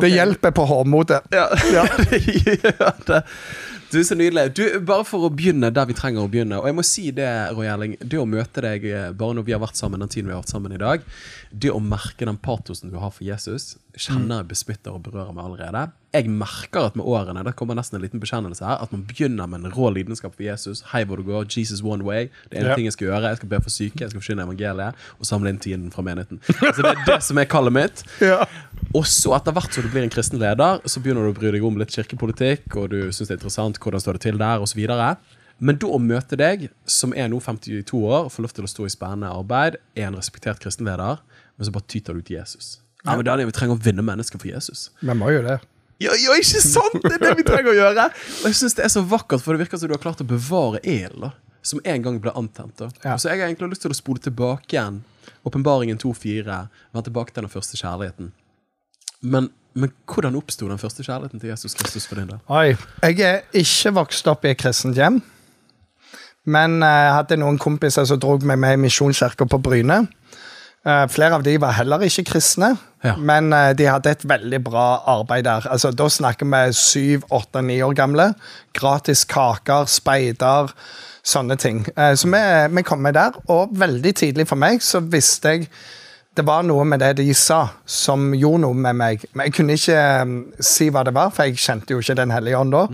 Det 0.00 0.10
hjelper 0.12 0.50
på 0.56 0.66
hårmotet. 0.70 1.26
Ja, 1.34 1.48
gjør 1.72 3.04
det. 3.06 3.22
Du, 3.90 4.02
Så 4.04 4.14
nydelig. 4.14 4.50
Du, 4.54 4.64
Bare 4.84 5.04
for 5.08 5.24
å 5.24 5.30
begynne 5.32 5.70
der 5.72 5.86
vi 5.88 5.94
trenger 5.96 6.26
å 6.26 6.28
begynne. 6.28 6.58
Og 6.60 6.66
jeg 6.68 6.76
må 6.76 6.82
si 6.84 7.06
det, 7.16 7.28
Roy 7.56 7.70
Erling. 7.72 7.94
Det 8.04 8.18
å 8.20 8.26
møte 8.28 8.60
deg 8.60 8.84
eh, 8.84 9.06
bare 9.16 9.38
når 9.38 9.46
vi 9.48 9.54
har 9.56 9.62
vært 9.62 9.78
sammen 9.80 10.02
den 10.04 10.10
tiden 10.12 10.28
vi 10.28 10.34
har 10.36 10.42
vært 10.42 10.52
sammen 10.52 10.74
i 10.76 10.80
dag, 10.82 11.06
det 11.56 11.70
å 11.72 11.80
merke 11.80 12.28
den 12.28 12.36
patosen 12.36 12.92
du 12.92 12.98
har 13.00 13.14
for 13.16 13.24
Jesus, 13.24 13.78
kjenner 13.96 14.42
jeg 14.42 14.50
besmitter 14.50 14.92
og 14.92 15.06
berører 15.08 15.32
meg 15.32 15.46
allerede. 15.48 15.86
Jeg 16.12 16.28
merker 16.32 16.90
at 16.90 16.94
med 17.00 17.08
årene 17.08 17.40
det 17.48 17.54
kommer 17.56 17.76
nesten 17.80 17.96
en 17.98 18.04
liten 18.04 18.20
bekjennelse 18.20 18.64
her, 18.64 18.84
at 18.84 18.92
man 18.92 19.06
begynner 19.08 19.48
med 19.48 19.64
en 19.64 19.72
rå 19.72 19.88
lidenskap 19.96 20.36
for 20.36 20.44
Jesus. 20.44 20.84
Hei 20.92 21.02
hvor 21.08 21.20
du 21.20 21.24
går, 21.26 21.48
Jesus 21.52 21.80
one 21.84 22.04
way. 22.04 22.28
Det 22.52 22.60
er 22.60 22.66
en 22.66 22.70
Ja. 22.74 22.76
ting 22.76 22.90
jeg 22.90 22.96
skal 22.98 23.08
gjøre. 23.08 23.32
Jeg 23.32 23.40
skal 23.40 23.52
be 23.56 23.60
for 23.64 23.72
syke, 23.72 24.00
jeg 24.04 24.12
skal 24.12 24.20
forsyne 24.20 24.44
evangeliet 24.44 25.08
og 25.16 25.28
samle 25.32 25.48
inn 25.52 25.58
tiden 25.64 25.88
fra 25.96 26.04
menigheten. 26.04 26.40
Altså 26.60 26.84
Det 26.84 26.92
er 26.92 27.04
det 27.08 27.18
som 27.24 27.40
er 27.40 27.48
kallet 27.48 27.72
mitt. 27.80 28.04
Ja. 28.20 28.44
Og 28.98 29.06
så 29.06 29.30
etter 29.36 29.54
hvert 29.54 29.74
som 29.74 29.84
du 29.84 29.90
blir 29.92 30.02
en 30.02 30.10
kristen 30.10 30.40
leder, 30.42 30.80
så 30.90 31.00
begynner 31.02 31.26
du 31.26 31.30
å 31.30 31.36
bry 31.36 31.52
deg 31.54 31.64
om 31.66 31.76
litt 31.78 31.92
kirkepolitikk, 31.94 32.66
og 32.74 32.88
du 32.90 32.98
syns 33.12 33.28
det 33.28 33.36
er 33.36 33.38
interessant 33.38 33.78
hvordan 33.78 34.02
står 34.02 34.18
det 34.18 34.24
til 34.24 34.40
der, 34.40 34.64
osv. 34.64 34.80
Men 35.58 35.78
da 35.78 35.90
å 35.90 36.00
møte 36.02 36.38
deg, 36.38 36.68
som 36.86 37.14
er 37.14 37.30
nå 37.30 37.38
52 37.44 38.00
år, 38.00 38.26
og 38.26 38.34
får 38.34 38.46
lov 38.46 38.54
til 38.56 38.66
å 38.66 38.70
stå 38.72 38.88
i 38.88 38.92
spennende 38.94 39.30
arbeid, 39.30 39.78
er 39.98 40.08
en 40.08 40.18
respektert 40.18 40.62
kristenleder, 40.62 41.22
men 41.58 41.66
så 41.66 41.74
bare 41.74 41.86
tyter 41.90 42.18
du 42.18 42.22
til 42.22 42.40
Jesus. 42.40 42.78
Ja, 43.04 43.14
men 43.14 43.26
Daniel, 43.26 43.46
Vi 43.50 43.54
trenger 43.54 43.78
å 43.78 43.82
vinne 43.82 44.02
mennesker 44.02 44.40
for 44.42 44.50
Jesus. 44.50 44.88
Vi 45.00 45.14
må 45.14 45.30
jo 45.30 45.44
det. 45.46 45.60
Ja, 46.02 46.14
ja, 46.14 46.34
ikke 46.38 46.62
sant? 46.62 46.98
Det 47.02 47.16
er 47.16 47.22
det 47.22 47.36
vi 47.40 47.46
trenger 47.46 47.72
å 47.72 47.76
gjøre! 47.78 48.08
Og 48.42 48.50
jeg 48.50 48.58
synes 48.58 48.76
det 48.78 48.84
er 48.86 48.92
så 48.94 49.02
vakkert, 49.02 49.42
for 49.42 49.54
det 49.54 49.64
virker 49.64 49.80
som 49.80 49.90
du 49.90 49.94
har 49.96 50.02
klart 50.02 50.22
å 50.22 50.26
bevare 50.26 50.82
ilden. 50.86 51.34
Som 51.66 51.82
en 51.82 52.04
gang 52.04 52.18
ble 52.22 52.30
antent. 52.38 52.82
Ja. 53.02 53.16
Så 53.18 53.30
jeg 53.30 53.40
har 53.40 53.48
egentlig 53.48 53.72
lyst 53.74 53.82
til 53.82 53.94
å 53.94 53.98
spole 53.98 54.22
tilbake 54.22 54.76
igjen. 54.76 55.00
Åpenbaringen 55.46 55.98
2.4. 55.98 56.60
Vende 56.94 57.06
tilbake 57.10 57.34
til 57.34 57.44
den 57.44 57.52
første 57.52 57.78
kjærligheten. 57.80 58.30
Men, 59.22 59.48
men 59.74 59.90
hvordan 60.06 60.36
oppsto 60.38 60.68
den 60.70 60.78
første 60.80 61.02
kjærligheten 61.06 61.40
til 61.42 61.50
Jesus 61.50 61.74
Kristus 61.78 62.06
for 62.06 62.20
din 62.20 62.28
del? 62.30 62.38
Oi. 62.48 62.76
Jeg 63.02 63.20
er 63.26 63.40
ikke 63.58 63.94
vokst 63.98 64.28
opp 64.30 64.44
i 64.46 64.52
et 64.54 64.60
kristent 64.60 64.98
hjem. 64.98 65.20
Men 66.48 66.78
eh, 66.82 67.00
jeg 67.08 67.16
hadde 67.18 67.40
noen 67.42 67.58
kompiser 67.60 68.06
som 68.08 68.20
dro 68.22 68.38
meg 68.46 68.60
med 68.62 68.78
i 68.78 68.82
Misjonskirka 68.86 69.48
på 69.50 69.58
Bryne. 69.64 70.04
Eh, 70.86 71.04
flere 71.12 71.36
av 71.36 71.42
de 71.44 71.56
var 71.60 71.74
heller 71.80 72.04
ikke 72.06 72.24
kristne, 72.30 72.76
Ja. 73.04 73.12
men 73.18 73.52
eh, 73.52 73.72
de 73.78 73.84
hadde 73.90 74.10
et 74.10 74.24
veldig 74.26 74.62
bra 74.64 74.86
arbeid 75.18 75.44
der. 75.44 75.66
Altså, 75.70 75.90
da 75.92 76.06
snakker 76.08 76.48
vi 76.48 76.72
syv, 76.78 77.26
åtte, 77.34 77.60
ni 77.62 77.80
år 77.84 77.92
gamle. 77.98 78.30
Gratis 78.78 79.26
kaker, 79.28 79.84
speider, 79.90 80.72
sånne 81.28 81.58
ting. 81.60 81.82
Så 82.16 82.30
vi, 82.32 82.40
vi 82.72 82.82
kom 82.86 83.02
med 83.04 83.18
der, 83.18 83.34
og 83.52 83.74
veldig 83.76 84.14
tidlig 84.16 84.46
for 84.48 84.56
meg 84.56 84.80
så 84.80 85.02
visste 85.04 85.52
jeg 85.58 85.66
det 86.38 86.44
var 86.46 86.62
noe 86.66 86.84
med 86.86 87.02
det 87.02 87.16
de 87.18 87.26
sa 87.34 87.64
som 87.88 88.30
gjorde 88.36 88.62
noe 88.66 88.76
med 88.86 88.98
meg. 88.98 89.24
Men 89.34 89.48
jeg 89.48 89.56
kunne 89.58 89.74
ikke 89.78 90.04
um, 90.22 90.36
si 90.62 90.88
hva 90.94 91.02
det 91.06 91.14
var, 91.16 91.32
for 91.34 91.48
jeg 91.48 91.58
kjente 91.58 91.96
jo 91.96 92.02
ikke 92.02 92.16
Den 92.18 92.34
hellige 92.34 92.60
ånd 92.60 92.74
da. 92.74 92.84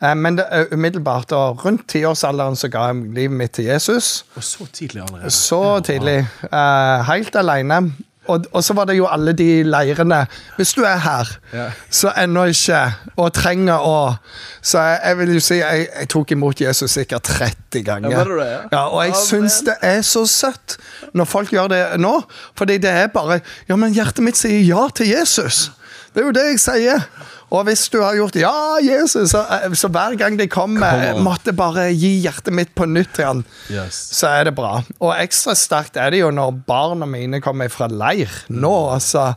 Eh, 0.00 0.14
Men 0.14 0.38
det, 0.38 0.46
uh, 0.48 0.70
umiddelbart, 0.72 1.32
og 1.36 1.64
rundt 1.64 1.88
tiårsalderen 1.90 2.56
så 2.56 2.70
ga 2.72 2.86
jeg 2.90 3.10
livet 3.16 3.36
mitt 3.36 3.56
til 3.58 3.68
Jesus. 3.68 4.24
Og 4.36 4.44
så 4.46 4.66
tidlig 4.72 5.02
allerede. 5.02 5.30
Så 5.34 5.80
tidlig. 5.84 6.20
Uh, 6.46 7.02
helt 7.10 7.36
alene. 7.36 7.82
Og, 8.28 8.44
og 8.52 8.64
så 8.64 8.74
var 8.76 8.84
det 8.84 8.96
jo 8.98 9.06
alle 9.08 9.32
de 9.32 9.62
leirene. 9.64 10.26
Hvis 10.56 10.72
du 10.76 10.82
er 10.84 10.96
her, 10.96 11.28
Ja. 11.52 11.70
så 11.90 12.12
ennå 12.16 12.44
ikke, 12.52 12.92
og 13.16 13.32
trenger 13.32 13.78
å 13.80 14.16
Så 14.62 14.78
jeg, 14.78 14.98
jeg 15.04 15.18
vil 15.18 15.32
jo 15.34 15.40
si 15.40 15.54
jeg, 15.54 15.86
jeg 16.00 16.08
tok 16.08 16.32
imot 16.32 16.60
Jesus 16.60 16.90
sikkert 16.90 17.22
30 17.22 17.82
ganger. 17.84 18.10
Ja, 18.10 18.24
det, 18.24 18.46
ja? 18.46 18.58
Ja, 18.72 18.82
og 18.88 19.04
jeg 19.04 19.14
oh, 19.14 19.22
syns 19.24 19.60
det 19.64 19.76
er 19.82 20.02
så 20.02 20.26
søtt 20.28 20.76
når 21.16 21.24
folk 21.24 21.52
gjør 21.52 21.68
det 21.72 21.82
nå. 22.00 22.20
Fordi 22.58 22.76
det 22.78 22.90
er 22.90 23.06
bare 23.06 23.40
Ja, 23.68 23.76
men 23.76 23.94
hjertet 23.96 24.24
mitt 24.24 24.36
sier 24.36 24.60
ja 24.60 24.88
til 24.94 25.08
Jesus. 25.08 25.70
Det 26.14 26.20
er 26.20 26.26
jo 26.26 26.34
det 26.36 26.44
jeg 26.50 26.60
sier. 26.60 27.06
Og 27.50 27.64
hvis 27.66 27.88
du 27.90 27.98
har 28.02 28.14
gjort 28.14 28.36
ja, 28.38 28.52
Jesus, 28.84 29.32
så, 29.32 29.40
så 29.74 29.90
hver 29.90 30.14
gang 30.20 30.36
de 30.38 30.46
kommer, 30.50 31.16
måtte 31.18 31.54
bare 31.56 31.88
gi 31.90 32.12
hjertet 32.22 32.54
mitt 32.54 32.70
på 32.78 32.86
nytt 32.86 33.10
til 33.16 33.26
han 33.26 33.40
Yes. 33.70 33.96
så 34.14 34.28
er 34.30 34.44
det 34.50 34.54
bra. 34.58 34.76
Og 35.02 35.10
ekstra 35.16 35.56
sterkt 35.58 35.98
er 35.98 36.14
det 36.14 36.22
jo 36.22 36.30
når 36.34 36.60
barna 36.68 37.08
mine 37.10 37.40
kommer 37.42 37.70
fra 37.72 37.88
leir. 37.90 38.30
Nå, 38.54 38.70
altså. 38.94 39.32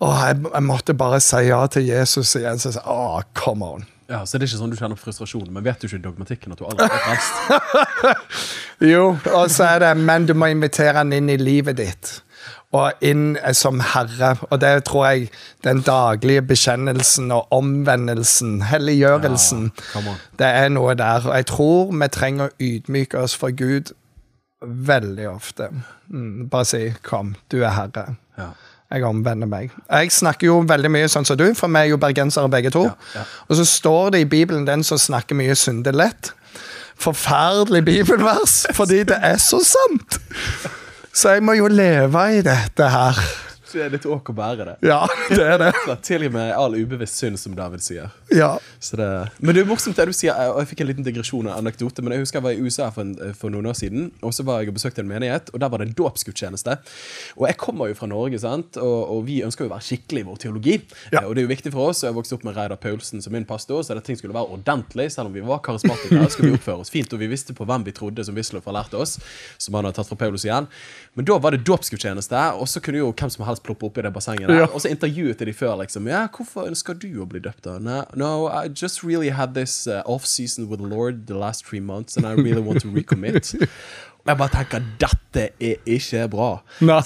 Åh, 0.00 0.20
jeg, 0.30 0.42
jeg 0.52 0.64
måtte 0.64 0.94
bare 0.96 1.20
si 1.20 1.42
ja 1.48 1.62
til 1.72 1.88
Jesus 1.88 2.34
igjen. 2.38 2.60
Så 2.60 2.70
jeg 2.70 2.78
sa, 2.78 2.84
å, 2.88 3.20
come 3.36 3.72
on. 3.78 3.88
Ja, 4.10 4.24
så 4.26 4.36
det 4.40 4.46
er 4.46 4.50
ikke 4.50 4.58
sånn 4.58 4.72
du 4.72 4.78
kjenner 4.80 4.98
frustrasjon, 4.98 5.50
men 5.54 5.62
vet 5.62 5.80
du 5.80 5.86
ikke 5.86 6.00
dogmatikken 6.02 6.52
at 6.56 6.58
du 6.58 6.64
aldri 6.66 6.88
er 6.88 7.04
frelst? 7.04 8.24
Jo, 8.90 9.10
og 9.36 9.50
så 9.52 9.66
er 9.74 9.82
det 9.84 9.90
Men 10.00 10.24
du 10.26 10.32
må 10.34 10.48
invitere 10.50 10.96
han 10.96 11.12
inn 11.12 11.28
i 11.30 11.36
livet 11.38 11.76
ditt. 11.78 12.14
Og 12.72 12.92
inn 13.02 13.36
eh, 13.36 13.52
som 13.54 13.80
herre. 13.80 14.36
Og 14.50 14.60
det 14.60 14.84
tror 14.84 15.06
jeg 15.06 15.30
den 15.64 15.82
daglige 15.86 16.42
bekjennelsen 16.42 17.32
og 17.34 17.52
omvendelsen, 17.52 18.62
helliggjørelsen, 18.62 19.70
Ja, 19.94 20.14
det 20.38 20.46
er 20.46 20.68
noe 20.68 20.94
der. 20.94 21.26
Og 21.26 21.36
jeg 21.36 21.46
tror 21.46 21.92
vi 21.92 22.08
trenger 22.08 22.48
å 22.48 22.56
ydmyke 22.60 23.18
oss 23.18 23.34
for 23.36 23.50
Gud 23.50 23.94
veldig 24.62 25.28
ofte. 25.28 25.70
Mm, 26.08 26.48
bare 26.48 26.64
si 26.64 26.92
'kom, 27.02 27.34
du 27.52 27.62
er 27.62 27.70
herre'. 27.70 28.14
Ja. 28.38 28.50
Jeg 28.90 29.04
omvender 29.04 29.46
meg. 29.46 29.70
Jeg 29.90 30.12
snakker 30.12 30.46
jo 30.46 30.64
veldig 30.66 30.90
mye 30.90 31.08
sånn 31.08 31.24
som 31.24 31.38
du, 31.38 31.54
for 31.54 31.68
vi 31.68 31.78
er 31.78 31.84
jo 31.92 31.96
bergensere 31.96 32.50
begge 32.50 32.70
to. 32.70 32.88
Ja. 33.14 33.22
Og 33.48 33.56
så 33.56 33.64
står 33.64 34.10
det 34.10 34.20
i 34.20 34.24
Bibelen 34.24 34.66
den 34.66 34.82
som 34.82 34.98
snakker 34.98 35.38
mye 35.38 35.54
syndelett. 35.54 36.32
Forferdelig 36.98 37.84
bibelvers, 37.84 38.66
fordi 38.74 39.04
det 39.04 39.18
er 39.22 39.36
så 39.36 39.62
sant! 39.64 40.18
Så 41.12 41.36
jeg 41.36 41.42
må 41.42 41.52
jo 41.58 41.66
leve 41.66 42.26
i 42.38 42.42
dette 42.46 42.90
her. 42.90 43.18
Det 43.72 43.82
er 43.84 43.92
litt 43.92 44.06
åk 44.08 44.32
å 44.32 44.34
bære 44.36 44.66
det. 44.66 44.74
Ja, 44.86 45.04
det 45.30 45.44
er 45.44 45.58
det. 45.62 45.70
Så 45.84 45.96
Tilgi 46.06 46.30
meg 46.34 46.52
all 46.56 46.74
ubevisst 46.78 47.20
synd, 47.20 47.38
som 47.40 47.54
David 47.58 47.84
sier. 47.84 48.10
Ja. 48.34 48.52
Så 48.82 48.98
det, 48.98 49.08
men 49.38 49.56
det 49.56 49.64
er 49.64 49.68
morsomt 49.68 49.98
det 49.98 50.08
du 50.10 50.14
sier, 50.16 50.34
og 50.50 50.60
jeg 50.62 50.70
fikk 50.72 50.82
en 50.84 50.90
liten 50.90 51.06
digresjon 51.06 51.48
og 51.50 51.56
anekdote. 51.56 52.04
Men 52.04 52.16
jeg 52.16 52.24
husker 52.24 52.40
jeg 52.40 52.46
var 52.46 52.56
i 52.56 52.64
USA 52.64 52.88
for, 52.94 53.06
en, 53.06 53.34
for 53.36 53.52
noen 53.52 53.70
år 53.70 53.78
siden, 53.78 54.10
og 54.26 54.34
så 54.36 54.46
var 54.46 54.62
jeg 54.62 54.72
og 54.72 54.78
besøkte 54.78 55.04
en 55.04 55.10
menighet, 55.10 55.52
og 55.54 55.62
der 55.62 55.72
var 55.72 55.82
det 55.82 55.90
en 55.90 55.96
dåpsgudstjeneste. 56.00 56.76
Og 57.38 57.46
jeg 57.48 57.58
kommer 57.60 57.90
jo 57.90 57.98
fra 57.98 58.10
Norge, 58.10 58.40
sant, 58.42 58.80
og, 58.80 58.98
og 59.14 59.24
vi 59.28 59.40
ønsker 59.46 59.66
jo 59.66 59.70
å 59.70 59.74
være 59.74 59.86
skikkelig 59.86 60.24
i 60.24 60.28
vår 60.28 60.40
teologi. 60.44 60.76
Ja. 61.14 61.24
Og 61.26 61.36
det 61.36 61.44
er 61.44 61.48
jo 61.48 61.52
viktig 61.52 61.74
for 61.74 61.92
oss, 61.92 62.02
og 62.02 62.10
jeg 62.10 62.18
vokste 62.18 62.38
opp 62.38 62.46
med 62.48 62.58
Reidar 62.58 62.80
Paulsen 62.80 63.22
som 63.24 63.34
min 63.36 63.46
pastor, 63.48 63.84
så 63.86 63.96
det 63.96 64.04
ting 64.08 64.18
skulle 64.18 64.36
være 64.36 64.56
ordentlig, 64.56 65.10
selv 65.14 65.30
om 65.30 65.36
vi 65.36 65.44
var 65.46 65.62
karismatikere, 65.66 66.28
skulle 66.32 66.52
vi 66.52 66.60
oppføre 66.60 66.84
oss 66.84 66.92
fint, 66.92 67.12
og 67.14 67.22
vi 67.22 67.30
visste 67.30 67.56
på 67.56 67.66
hvem 67.68 67.86
vi 67.86 67.94
trodde, 67.96 68.24
som 68.26 68.36
Wisløff 68.38 68.68
har 68.70 68.78
lært 68.80 68.96
oss, 68.98 69.18
som 69.60 69.76
han 69.78 69.88
har 69.88 69.96
tatt 69.96 70.08
fra 70.10 70.18
Paulus 70.20 70.46
igjen. 70.48 70.68
Men 71.18 71.28
da 71.28 71.38
var 71.42 71.54
det 71.54 71.64
dåpsgudstjeneste, 71.68 72.44
og 72.58 72.68
så 72.70 72.82
kunne 72.84 73.02
jo 73.02 73.12
hvem 73.12 73.32
som 73.32 73.46
helst 73.48 73.59
ploppe 73.64 73.88
opp 73.88 73.98
i 73.98 74.04
det 74.06 74.12
bassenget 74.14 74.48
der. 74.48 74.62
Ja. 74.62 74.68
Og 74.70 74.82
så 74.84 74.90
intervjuet 74.92 75.42
de 75.46 75.54
før, 75.56 75.76
liksom. 75.82 76.08
Ja, 76.10 76.26
hvorfor 76.34 76.68
ønsker 76.70 76.96
du 76.98 77.08
å 77.22 77.26
bli 77.28 77.42
døpt, 77.44 77.64
da? 77.66 77.78
No, 77.82 78.02
no 78.18 78.30
I 78.48 78.68
just 78.68 79.04
really 79.04 79.30
had 79.34 79.54
this 79.54 79.86
uh, 79.86 80.02
off-season 80.06 80.68
with 80.70 80.82
the 80.82 80.88
Lord 80.88 81.26
the 81.26 81.38
last 81.38 81.66
three 81.66 81.80
months, 81.80 82.16
and 82.16 82.26
I 82.26 82.34
really 82.34 82.62
want 82.62 82.82
to 82.82 82.92
recommit. 82.94 83.54
Og 84.24 84.28
jeg 84.32 84.40
bare 84.42 84.54
tenker, 84.56 84.88
dette 85.00 85.46
er 85.60 85.78
ikke 85.86 86.26
bra. 86.32 86.50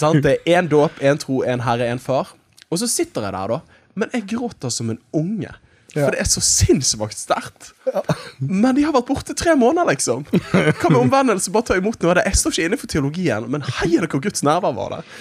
Sant? 0.00 0.22
Det 0.24 0.38
er 0.38 0.58
én 0.58 0.70
dåp, 0.70 1.02
én 1.02 1.20
tro, 1.20 1.42
én 1.44 1.64
herre, 1.64 1.90
én 1.90 2.02
far. 2.02 2.34
Og 2.70 2.80
så 2.82 2.90
sitter 2.90 3.28
jeg 3.28 3.36
der, 3.36 3.54
da. 3.56 3.84
Men 3.94 4.10
jeg 4.14 4.26
gråter 4.34 4.72
som 4.74 4.90
en 4.90 4.98
unge. 5.14 5.52
For 5.94 6.10
det 6.10 6.24
er 6.24 6.26
så 6.26 6.42
sinnssvakt 6.42 7.18
sterkt. 7.18 7.70
Men 8.40 8.74
de 8.74 8.82
har 8.86 8.94
vært 8.96 9.08
borte 9.10 9.36
tre 9.38 9.54
måneder, 9.58 9.92
liksom. 9.94 10.24
Hva 10.26 10.90
med 10.90 11.00
omvendelse? 11.04 11.52
Bare 11.54 11.68
ta 11.70 11.78
imot 11.78 12.00
noe 12.02 12.14
av 12.14 12.18
det. 12.18 12.26
Jeg 12.32 12.40
står 12.40 12.54
ikke 12.54 12.68
inne 12.68 12.80
for 12.80 12.90
teologien, 12.90 13.46
men 13.52 13.66
heier 13.78 14.02
dere 14.02 14.22
Guds 14.24 14.42
nerver 14.46 14.74
var 14.74 14.96
der. 14.96 15.12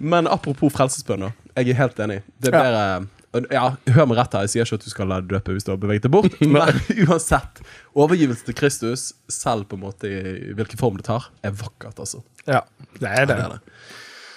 Men 0.00 0.28
apropos 0.30 0.72
frelsesbønner. 0.72 1.32
Jeg 1.56 1.70
er 1.72 1.80
helt 1.82 1.98
enig. 2.00 2.20
Det 2.40 2.52
er 2.54 3.06
Ja. 3.30 3.40
ja, 3.52 3.64
Hør 3.94 4.06
meg 4.10 4.18
rett 4.18 4.32
her, 4.34 4.42
jeg 4.48 4.50
sier 4.50 4.64
ikke 4.66 4.80
at 4.80 4.84
du 4.88 4.90
skal 4.90 5.06
la 5.10 5.20
deg 5.20 5.28
døpe 5.30 5.52
hvis 5.54 5.62
du 5.66 5.70
har 5.70 5.78
beveget 5.78 6.02
deg 6.08 6.10
bort. 6.14 6.34
Men 6.40 6.80
uansett, 7.06 7.60
overgivelse 7.94 8.44
til 8.48 8.56
Kristus, 8.58 9.12
selv 9.30 9.68
på 9.70 9.78
en 9.78 9.84
måte 9.84 10.10
i 10.10 10.54
hvilken 10.56 10.80
form 10.80 10.96
det 10.98 11.06
tar, 11.06 11.28
er 11.46 11.54
vakkert, 11.54 12.00
altså. 12.02 12.24
ja, 12.48 12.64
det 12.98 13.06
er 13.12 13.28
det. 13.30 13.36
Det 13.36 13.44
er 13.44 13.54
det. 13.54 13.60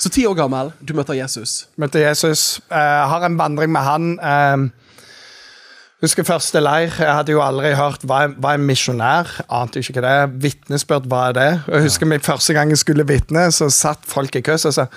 Så 0.03 0.11
ti 0.11 0.25
år 0.27 0.35
gammel, 0.35 0.73
du 0.83 0.93
møter 0.97 1.15
Jesus. 1.15 1.67
Møter 1.79 2.03
Jesus. 2.03 2.59
Jeg 2.69 3.09
har 3.09 3.23
en 3.23 3.37
vandring 3.39 3.71
med 3.71 3.85
han. 3.87 4.07
Jeg 4.19 6.09
husker 6.09 6.25
første 6.27 6.59
leir. 6.59 6.91
Jeg 6.99 7.13
hadde 7.15 7.31
jo 7.31 7.39
aldri 7.39 7.71
hørt 7.79 8.03
hva, 8.03 8.25
er 8.27 8.57
en 8.57 8.65
misjonær 8.67 9.29
Ante 9.47 9.79
ikke 9.79 10.03
det. 10.03 10.15
Vitnesbyrd, 10.43 11.07
hva 11.07 11.29
er 11.29 11.37
det? 11.37 11.45
Jeg 11.71 11.85
husker 11.85 12.09
min 12.11 12.25
første 12.25 12.53
gang 12.57 12.73
jeg 12.75 12.81
skulle 12.81 13.05
vitne, 13.07 13.45
så 13.55 13.69
satt 13.71 14.03
folk 14.11 14.35
i 14.35 14.43
kø. 14.43 14.57
og 14.59 14.75
så 14.75 14.89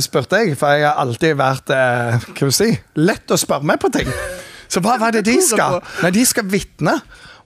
spurte 0.00 0.40
jeg, 0.40 0.56
for 0.56 0.72
jeg 0.72 0.86
har 0.88 0.96
alltid 1.02 1.36
vært 1.36 1.72
eh, 1.74 2.24
hva 2.38 2.48
si, 2.54 2.70
lett 2.96 3.34
å 3.34 3.36
spørre 3.36 3.68
meg 3.68 3.82
på 3.82 3.90
ting. 3.92 4.08
Så 4.72 4.80
hva, 4.80 4.96
var 5.00 5.12
det 5.12 5.26
de 5.28 5.36
skal? 5.44 5.82
Nei, 6.00 6.14
de 6.16 6.24
skal 6.24 6.48
vitne. 6.48 6.96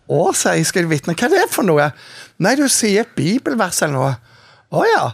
Å, 0.06 0.20
sier 0.30 0.60
jeg, 0.60 0.68
skal 0.68 0.86
de 0.86 0.92
vitne? 0.92 1.16
Hva 1.18 1.26
er 1.26 1.34
det 1.34 1.46
for 1.50 1.66
noe? 1.66 1.90
Nei, 2.38 2.54
du 2.58 2.68
sier 2.70 3.02
et 3.02 3.14
bibelvers 3.18 3.82
eller 3.82 3.96
noe. 3.96 4.12
Å 4.70 4.84
ja. 4.86 5.06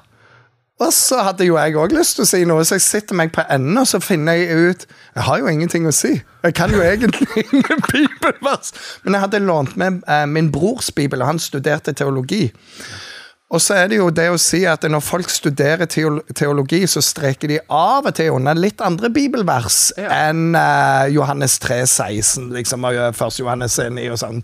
Og 0.83 0.91
så 0.93 1.21
hadde 1.23 1.47
jo 1.47 1.57
jeg 1.57 1.77
òg 1.79 1.95
lyst 1.95 2.19
til 2.19 2.25
å 2.25 2.29
si 2.29 2.43
noe, 2.49 2.65
så 2.67 2.77
jeg 2.77 2.85
sitter 2.85 3.17
meg 3.19 3.33
på 3.35 3.45
enden 3.53 3.79
og 3.79 3.87
så 3.87 4.01
finner 4.03 4.39
jeg 4.41 4.57
ut 4.57 4.87
Jeg 4.89 5.25
har 5.29 5.39
jo 5.39 5.51
ingenting 5.53 5.87
å 5.87 5.95
si. 5.95 6.17
Jeg 6.43 6.57
kan 6.59 6.73
jo 6.75 6.83
egentlig 6.83 7.29
ingen 7.53 7.83
bibelvers. 7.87 8.75
Men 9.05 9.17
jeg 9.17 9.25
hadde 9.27 9.43
lånt 9.47 9.77
med 9.81 10.03
eh, 10.11 10.27
min 10.27 10.51
brors 10.53 10.91
bibel, 10.93 11.23
og 11.23 11.35
han 11.35 11.43
studerte 11.43 11.95
teologi. 11.97 12.51
Og 13.53 13.61
så 13.61 13.77
er 13.83 13.91
det 13.93 13.99
jo 13.99 14.09
det 14.15 14.31
å 14.33 14.39
si 14.41 14.63
at 14.69 14.85
når 14.89 15.03
folk 15.05 15.29
studerer 15.33 15.85
teologi, 15.85 16.81
så 16.89 17.03
streker 17.05 17.51
de 17.53 17.59
av 17.69 18.09
og 18.09 18.15
til 18.17 18.33
under 18.33 18.57
litt 18.57 18.81
andre 18.85 19.11
bibelvers 19.13 19.91
Ja. 20.01 20.09
enn 20.31 20.57
uh, 20.57 21.05
Johannes 21.13 21.59
3, 21.61 21.83
16, 21.85 22.49
liksom, 22.57 22.89
og 22.89 22.97
eh, 22.97 23.13
først 23.13 23.43
Johannes 23.43 23.77
9 23.77 24.09
og 24.15 24.21
sånn. 24.23 24.41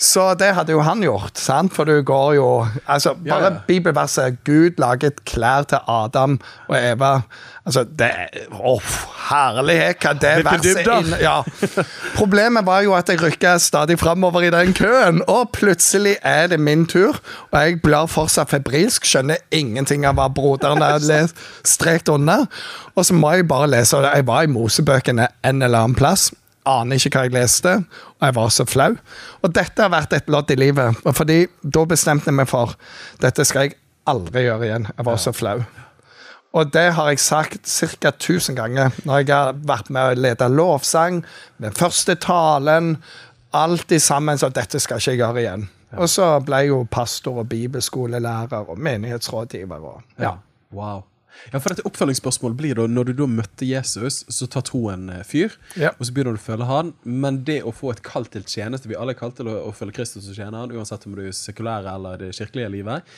Så 0.00 0.22
det 0.40 0.54
hadde 0.56 0.72
jo 0.72 0.80
han 0.80 1.02
gjort, 1.04 1.36
sant? 1.36 1.74
for 1.76 1.84
du 1.84 1.98
går 2.06 2.34
jo 2.38 2.46
altså 2.88 3.12
Bare 3.20 3.50
ja. 3.50 3.56
bibelverset 3.66 4.38
'Gud 4.44 4.80
laget 4.80 5.24
klær 5.28 5.66
til 5.68 5.78
Adam 5.88 6.40
og 6.68 6.76
Eva'. 6.76 7.20
Altså, 7.66 7.84
det 7.84 8.08
oh, 8.50 8.80
herlighet, 9.28 10.00
hva 10.00 10.14
det 10.16 10.32
verset 10.46 10.88
inn 10.88 11.12
ja. 11.20 11.42
Problemet 12.16 12.64
var 12.66 12.80
jo 12.86 12.94
at 12.96 13.12
jeg 13.12 13.20
rykka 13.20 13.58
stadig 13.60 13.98
framover 14.00 14.48
i 14.48 14.50
den 14.50 14.72
køen, 14.74 15.20
og 15.28 15.52
plutselig 15.52 16.16
er 16.22 16.48
det 16.48 16.60
min 16.60 16.86
tur. 16.88 17.20
Og 17.52 17.60
jeg 17.60 17.82
blar 17.84 18.08
fortsatt 18.08 18.50
febrilsk, 18.50 19.04
skjønner 19.04 19.44
ingenting 19.52 20.08
av 20.08 20.16
hva 20.16 20.30
broderen 20.32 20.80
har 20.80 21.04
strekt 21.62 22.08
unna. 22.08 22.46
Og 22.96 23.04
så 23.04 23.14
må 23.14 23.36
jeg 23.36 23.48
bare 23.48 23.68
lese, 23.76 24.00
og 24.00 24.08
jeg 24.08 24.26
var 24.26 24.48
i 24.48 24.50
Mosebøkene 24.50 25.28
en 25.44 25.62
eller 25.62 25.84
annen 25.84 25.98
plass. 25.98 26.30
Aner 26.68 26.96
ikke 26.96 27.12
hva 27.18 27.28
jeg 27.28 27.36
leste, 27.36 27.76
og 28.20 28.26
jeg 28.28 28.36
var 28.36 28.50
så 28.52 28.66
flau. 28.68 28.94
Og 29.40 29.52
dette 29.56 29.80
har 29.80 29.92
vært 29.92 30.12
et 30.12 30.28
lodd 30.28 30.50
i 30.52 30.58
livet. 30.60 30.98
Fordi 31.16 31.46
da 31.62 31.84
bestemte 31.88 32.28
jeg 32.28 32.36
meg 32.36 32.50
for 32.50 32.76
dette 33.22 33.46
skal 33.48 33.68
jeg 33.68 33.78
aldri 34.10 34.44
gjøre 34.44 34.66
igjen. 34.68 34.88
Jeg 34.92 35.08
var 35.08 35.20
så 35.22 35.32
flau. 35.32 35.62
Og 36.52 36.72
det 36.74 36.88
har 36.96 37.08
jeg 37.12 37.22
sagt 37.22 37.68
ca. 37.70 38.10
1000 38.10 38.58
ganger 38.58 38.94
når 39.06 39.22
jeg 39.22 39.30
har 39.32 39.58
vært 39.66 39.90
med 39.94 40.02
å 40.02 40.20
lede 40.20 40.48
lovsang, 40.50 41.22
den 41.62 41.76
første 41.78 42.16
talen, 42.20 42.96
alltid 43.54 44.02
sammen, 44.02 44.38
så 44.38 44.50
dette 44.52 44.80
skal 44.82 44.98
ikke 44.98 45.14
jeg 45.14 45.22
gjøre 45.22 45.44
igjen. 45.44 45.68
Og 45.98 46.10
så 46.10 46.26
ble 46.46 46.64
jeg 46.64 46.72
jo 46.72 46.82
pastor 46.90 47.40
og 47.42 47.48
bibelskolelærer 47.50 48.68
og 48.70 48.78
menighetsrådgiver. 48.78 49.86
Og, 49.94 50.02
ja. 50.22 50.36
Wow. 50.74 51.06
Ja, 51.50 51.58
for 51.58 51.72
dette 51.72 51.86
Oppfølgingsspørsmålet 51.88 52.58
blir 52.58 52.78
da 52.78 52.86
når 52.90 53.10
du 53.10 53.12
da 53.22 53.28
møtte 53.30 53.68
Jesus, 53.68 54.22
så 54.28 54.48
tar 54.50 54.64
troen 54.68 55.08
eh, 55.14 55.24
fyr. 55.26 55.56
Ja. 55.80 55.94
Og 55.96 56.08
så 56.08 56.14
begynner 56.14 56.36
du 56.36 56.40
å 56.40 56.46
følge 56.46 56.70
han. 56.70 56.94
Men 57.04 57.42
det 57.48 57.60
å 57.66 57.74
få 57.74 57.94
et 57.94 58.02
kall 58.06 58.28
til 58.30 58.46
tjeneste 58.48 58.90
Vi 58.90 58.98
alle 58.98 59.14
er 59.14 59.20
kalt 59.20 59.38
til 59.40 59.50
å, 59.50 59.58
å 59.68 59.74
følge 59.76 60.00
Kristus 60.00 60.30
og 60.30 60.38
tjene 60.38 60.62
han, 60.62 60.74
uansett 60.74 61.06
om 61.08 61.16
du 61.18 61.24
er 61.26 61.36
sekulære 61.36 61.94
eller 61.98 62.24
det 62.24 62.34
kirkelige 62.38 62.74
livet. 62.78 63.14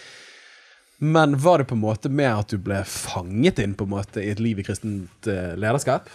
Men 1.04 1.38
var 1.38 1.58
det 1.58 1.64
på 1.64 1.74
en 1.74 1.80
måte 1.82 2.06
med 2.08 2.30
at 2.30 2.52
du 2.52 2.60
ble 2.62 2.76
fanget 2.86 3.58
inn 3.58 3.72
på 3.74 3.88
en 3.88 3.90
måte 3.90 4.22
i 4.22 4.28
et 4.30 4.38
liv 4.38 4.60
i 4.60 4.62
kristent 4.62 5.26
eh, 5.26 5.56
lederskap? 5.58 6.06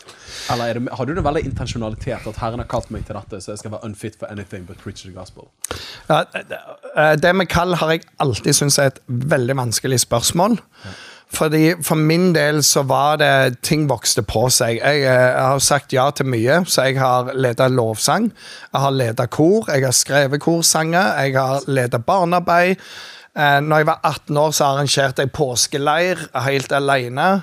Eller 0.54 0.72
er 0.72 0.80
det, 0.80 0.94
har 0.96 1.10
du 1.10 1.12
en 1.12 1.25
veldig 1.25 1.42
intensjonalitet 1.44 2.30
at 2.32 2.39
Herren 2.39 2.63
har 2.63 2.70
kalt 2.72 2.88
meg 2.96 3.04
til 3.04 3.18
dette, 3.20 3.42
så 3.44 3.51
jeg 3.51 3.60
skal 3.60 3.74
være 3.74 3.84
unfit 3.89 4.16
for 4.16 4.32
anything 4.32 4.63
but 4.70 4.80
preach 4.80 5.04
the 5.04 5.12
gospel? 5.12 5.50
Ja, 6.08 6.22
eh, 6.24 7.18
det 7.20 7.36
med 7.36 7.51
kall 7.51 7.75
har 7.82 7.92
jeg 7.98 8.08
alltid 8.24 8.62
syntes 8.62 8.80
er 8.80 8.94
et 8.94 9.04
veldig 9.36 9.58
vanskelig 9.60 10.00
spørsmål. 10.06 10.56
Fordi 11.34 11.74
For 11.84 11.96
min 12.00 12.32
del 12.36 12.62
så 12.64 12.82
var 12.88 13.18
det 13.20 13.60
ting 13.62 13.86
vokste 13.90 14.24
på 14.26 14.48
seg. 14.54 14.80
Jeg, 14.80 15.04
eh, 15.04 15.12
jeg 15.12 15.44
har 15.44 15.60
sagt 15.60 15.94
ja 15.94 16.10
til 16.16 16.26
mye, 16.32 16.62
så 16.66 16.88
jeg 16.88 17.00
har 17.02 17.34
ledet 17.36 17.72
lovsang. 17.72 18.32
Jeg 18.74 18.82
har 18.82 18.96
ledet 18.96 19.30
kor, 19.30 19.68
jeg 19.68 19.84
har 19.86 19.96
skrevet 19.96 20.42
korsanger, 20.42 21.14
jeg 21.24 21.36
har 21.36 21.68
ledet 21.68 22.06
barnearbeid. 22.06 22.78
Eh, 23.38 23.60
Når 23.62 23.78
jeg 23.78 23.86
var 23.86 24.00
18 24.04 24.38
år, 24.38 24.52
så 24.52 24.64
arrangerte 24.72 25.22
jeg 25.22 25.32
påskeleir 25.32 26.28
helt 26.48 26.72
alene. 26.72 27.42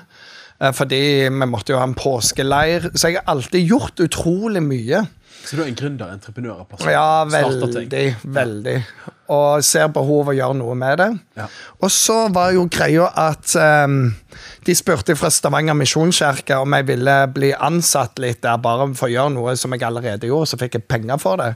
Eh, 0.61 0.71
Fordi 0.73 1.29
vi 1.29 1.45
måtte 1.45 1.71
jo 1.73 1.77
ha 1.79 1.85
en 1.85 1.93
påskeleir. 1.95 2.89
Så 2.95 3.07
jeg 3.07 3.21
har 3.21 3.35
alltid 3.35 3.67
gjort 3.69 3.99
utrolig 3.99 4.63
mye. 4.63 5.05
Så 5.45 5.57
du 5.57 5.61
er 5.61 5.69
en 5.69 5.77
gründer, 5.77 6.09
entreprenør 6.09 6.63
av 6.63 6.69
person? 6.71 6.89
Ja, 6.89 7.23
veldig, 7.29 8.05
veldig. 8.23 8.75
Og 9.33 9.63
ser 9.65 9.87
behov 9.93 10.29
å 10.29 10.35
gjøre 10.37 10.57
noe 10.57 10.75
med 10.77 10.99
det. 11.01 11.07
Ja. 11.37 11.47
Og 11.81 11.89
så 11.93 12.17
var 12.33 12.51
jo 12.53 12.67
greia 12.69 13.07
at 13.17 13.55
um, 13.57 14.11
de 14.65 14.75
spurte 14.77 15.15
fra 15.17 15.31
Stavanger 15.33 15.77
misjonskirke 15.77 16.59
om 16.61 16.75
jeg 16.77 16.87
ville 16.89 17.15
bli 17.33 17.51
ansatt 17.53 18.21
litt 18.21 18.43
der 18.45 18.59
bare 18.61 18.87
for 18.97 19.09
å 19.09 19.13
gjøre 19.13 19.33
noe 19.37 19.55
som 19.57 19.73
jeg 19.73 19.85
allerede 19.87 20.29
gjorde, 20.29 20.51
så 20.51 20.61
fikk 20.61 20.77
jeg 20.79 20.87
penger 20.89 21.21
for 21.21 21.41
det. 21.41 21.51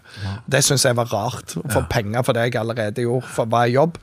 Det 0.50 0.64
syns 0.66 0.86
jeg 0.86 0.98
var 0.98 1.10
rart, 1.14 1.54
å 1.58 1.66
få 1.74 1.86
penger 1.92 2.26
for 2.26 2.38
det 2.38 2.48
jeg 2.50 2.60
allerede 2.62 3.06
gjorde, 3.06 3.30
for 3.38 3.50
hva 3.50 3.66
er 3.68 3.76
jobb. 3.76 4.02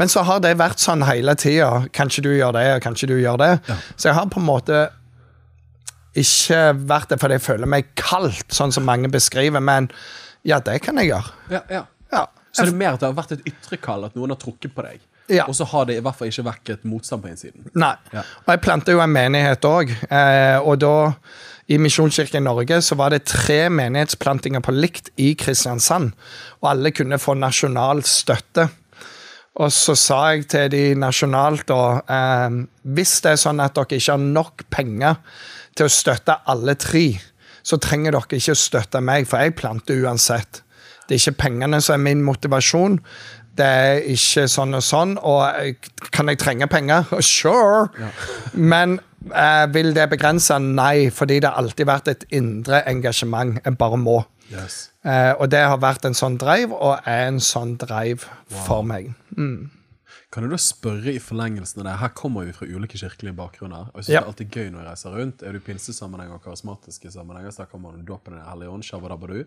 Men 0.00 0.12
så 0.12 0.24
har 0.28 0.40
det 0.44 0.56
vært 0.60 0.80
sånn 0.80 1.04
hele 1.08 1.36
tida. 1.36 1.86
Kanskje 1.92 2.24
du 2.28 2.32
gjør 2.32 2.56
det, 2.56 2.66
og 2.78 2.84
kanskje 2.84 3.12
du 3.12 3.16
gjør 3.20 3.40
det. 3.40 3.52
Så 3.96 4.10
jeg 4.10 4.18
har 4.20 4.32
på 4.32 4.40
en 4.40 4.48
måte 4.48 4.86
ikke 6.18 6.60
vært 6.88 7.12
det 7.12 7.20
fordi 7.22 7.38
jeg 7.38 7.46
føler 7.46 7.70
meg 7.70 7.92
kaldt, 7.98 8.50
sånn 8.52 8.74
som 8.74 8.84
mange 8.88 9.08
beskriver, 9.12 9.62
men 9.64 9.88
ja, 10.44 10.58
det 10.60 10.80
kan 10.84 10.98
jeg 11.00 11.12
gjøre. 11.12 11.36
Ja, 11.54 11.62
ja. 11.70 11.86
Ja. 12.12 12.26
Så 12.52 12.66
det 12.68 12.74
er 12.74 12.80
mer 12.82 12.98
at 12.98 13.00
det 13.00 13.08
har 13.08 13.16
vært 13.16 13.32
et 13.38 13.46
ytre 13.48 13.78
kall, 13.80 14.04
at 14.04 14.18
noen 14.18 14.34
har 14.34 14.40
trukket 14.40 14.74
på 14.76 14.84
deg. 14.84 15.00
Ja. 15.32 15.46
Og 15.48 15.56
så 15.56 15.64
har 15.70 15.86
det 15.88 15.96
i 15.96 16.02
hvert 16.04 16.18
fall 16.18 16.28
ikke 16.28 16.44
vekket 16.50 16.84
motstand 16.88 17.22
på 17.22 17.30
innsiden. 17.30 17.64
Nei. 17.78 17.94
Og 18.12 18.50
jeg 18.52 18.60
planta 18.64 18.92
jo 18.92 19.00
en 19.00 19.12
menighet 19.12 19.64
òg. 19.64 19.94
Eh, 20.10 20.58
og 20.60 20.82
da, 20.82 21.12
i 21.72 21.78
Misjonskirken 21.80 22.44
Norge, 22.44 22.82
så 22.84 22.98
var 22.98 23.14
det 23.14 23.22
tre 23.30 23.70
menighetsplantinger 23.72 24.64
på 24.66 24.74
likt 24.76 25.12
i 25.22 25.32
Kristiansand. 25.38 26.12
Og 26.60 26.70
alle 26.74 26.92
kunne 26.92 27.20
få 27.22 27.38
nasjonal 27.38 28.02
støtte. 28.04 28.66
Og 29.62 29.72
så 29.72 29.94
sa 29.96 30.20
jeg 30.32 30.46
til 30.52 30.68
de 30.72 30.84
nasjonalt 30.96 31.66
da 31.68 31.80
eh, 32.00 32.54
Hvis 32.96 33.18
det 33.20 33.34
er 33.34 33.40
sånn 33.42 33.60
at 33.60 33.76
dere 33.76 33.98
ikke 34.00 34.14
har 34.14 34.22
nok 34.22 34.64
penger 34.72 35.18
til 35.76 35.88
å 35.88 35.92
støtte 35.92 36.40
alle 36.50 36.74
tre, 36.80 37.06
så 37.62 37.78
trenger 37.82 38.16
dere 38.16 38.38
ikke 38.38 38.56
å 38.56 38.58
støtte 38.58 39.02
meg, 39.04 39.28
for 39.30 39.42
jeg 39.42 39.56
planter 39.58 40.02
uansett. 40.02 40.62
Det 41.06 41.16
er 41.16 41.22
ikke 41.22 41.44
pengene 41.44 41.80
som 41.82 41.98
er 41.98 42.04
min 42.06 42.24
motivasjon. 42.26 42.98
Det 43.58 43.66
er 43.66 43.98
ikke 44.14 44.46
sånn 44.48 44.78
og 44.78 44.84
sånn. 44.86 45.16
Og 45.18 45.88
kan 46.14 46.30
jeg 46.30 46.40
trenge 46.40 46.68
penger? 46.72 47.08
Sure! 47.20 47.90
Men 48.52 48.98
eh, 49.28 49.66
vil 49.74 49.92
det 49.96 50.08
begrense? 50.14 50.56
Nei, 50.62 51.10
fordi 51.14 51.40
det 51.42 51.50
har 51.50 51.60
alltid 51.60 51.90
vært 51.90 52.08
et 52.14 52.24
indre 52.32 52.82
engasjement. 52.88 53.58
Jeg 53.64 53.78
bare 53.80 54.00
må. 54.00 54.22
Yes. 54.52 54.86
Eh, 55.04 55.32
og 55.36 55.50
det 55.52 55.62
har 55.66 55.78
vært 55.82 56.08
en 56.08 56.16
sånn 56.16 56.38
drive, 56.40 56.74
og 56.76 57.04
er 57.08 57.28
en 57.28 57.40
sånn 57.42 57.76
drive 57.80 58.28
for 58.66 58.86
meg. 58.86 59.12
Kan 60.32 60.46
du 60.46 60.48
da 60.48 60.56
spørre 60.56 61.12
i 61.12 61.18
forlengelsen 61.20 61.82
av 61.82 61.86
det? 61.90 61.96
Her 62.00 62.12
kommer 62.16 62.46
vi 62.48 62.54
fra 62.56 62.64
ulike 62.66 62.96
kirkelige 62.96 63.34
bakgrunner. 63.36 63.90
Og 63.92 64.00
jeg 64.00 64.04
synes 64.06 64.14
Ja. 64.14 64.20
det 64.20 64.24
er 64.24 64.30
alltid 64.32 64.50
gøy 64.56 64.70
når 64.72 64.80
jeg 64.80 64.88
reiser 64.90 65.16
rundt. 65.18 65.42
Er 65.42 65.52
du 65.52 65.58
i 65.58 65.66
pinsesammenheng 65.66 66.32
og 66.32 66.42
karismatiske 66.44 67.12
sammenhenger, 67.12 67.50
så 67.52 67.66
kommer 67.68 67.92
man 67.92 68.04
dåpen 68.08 68.32
i 68.34 68.38
Den 68.40 68.48
hellige 68.48 68.70
ånd, 68.72 68.82
shabadabadu. 68.82 69.44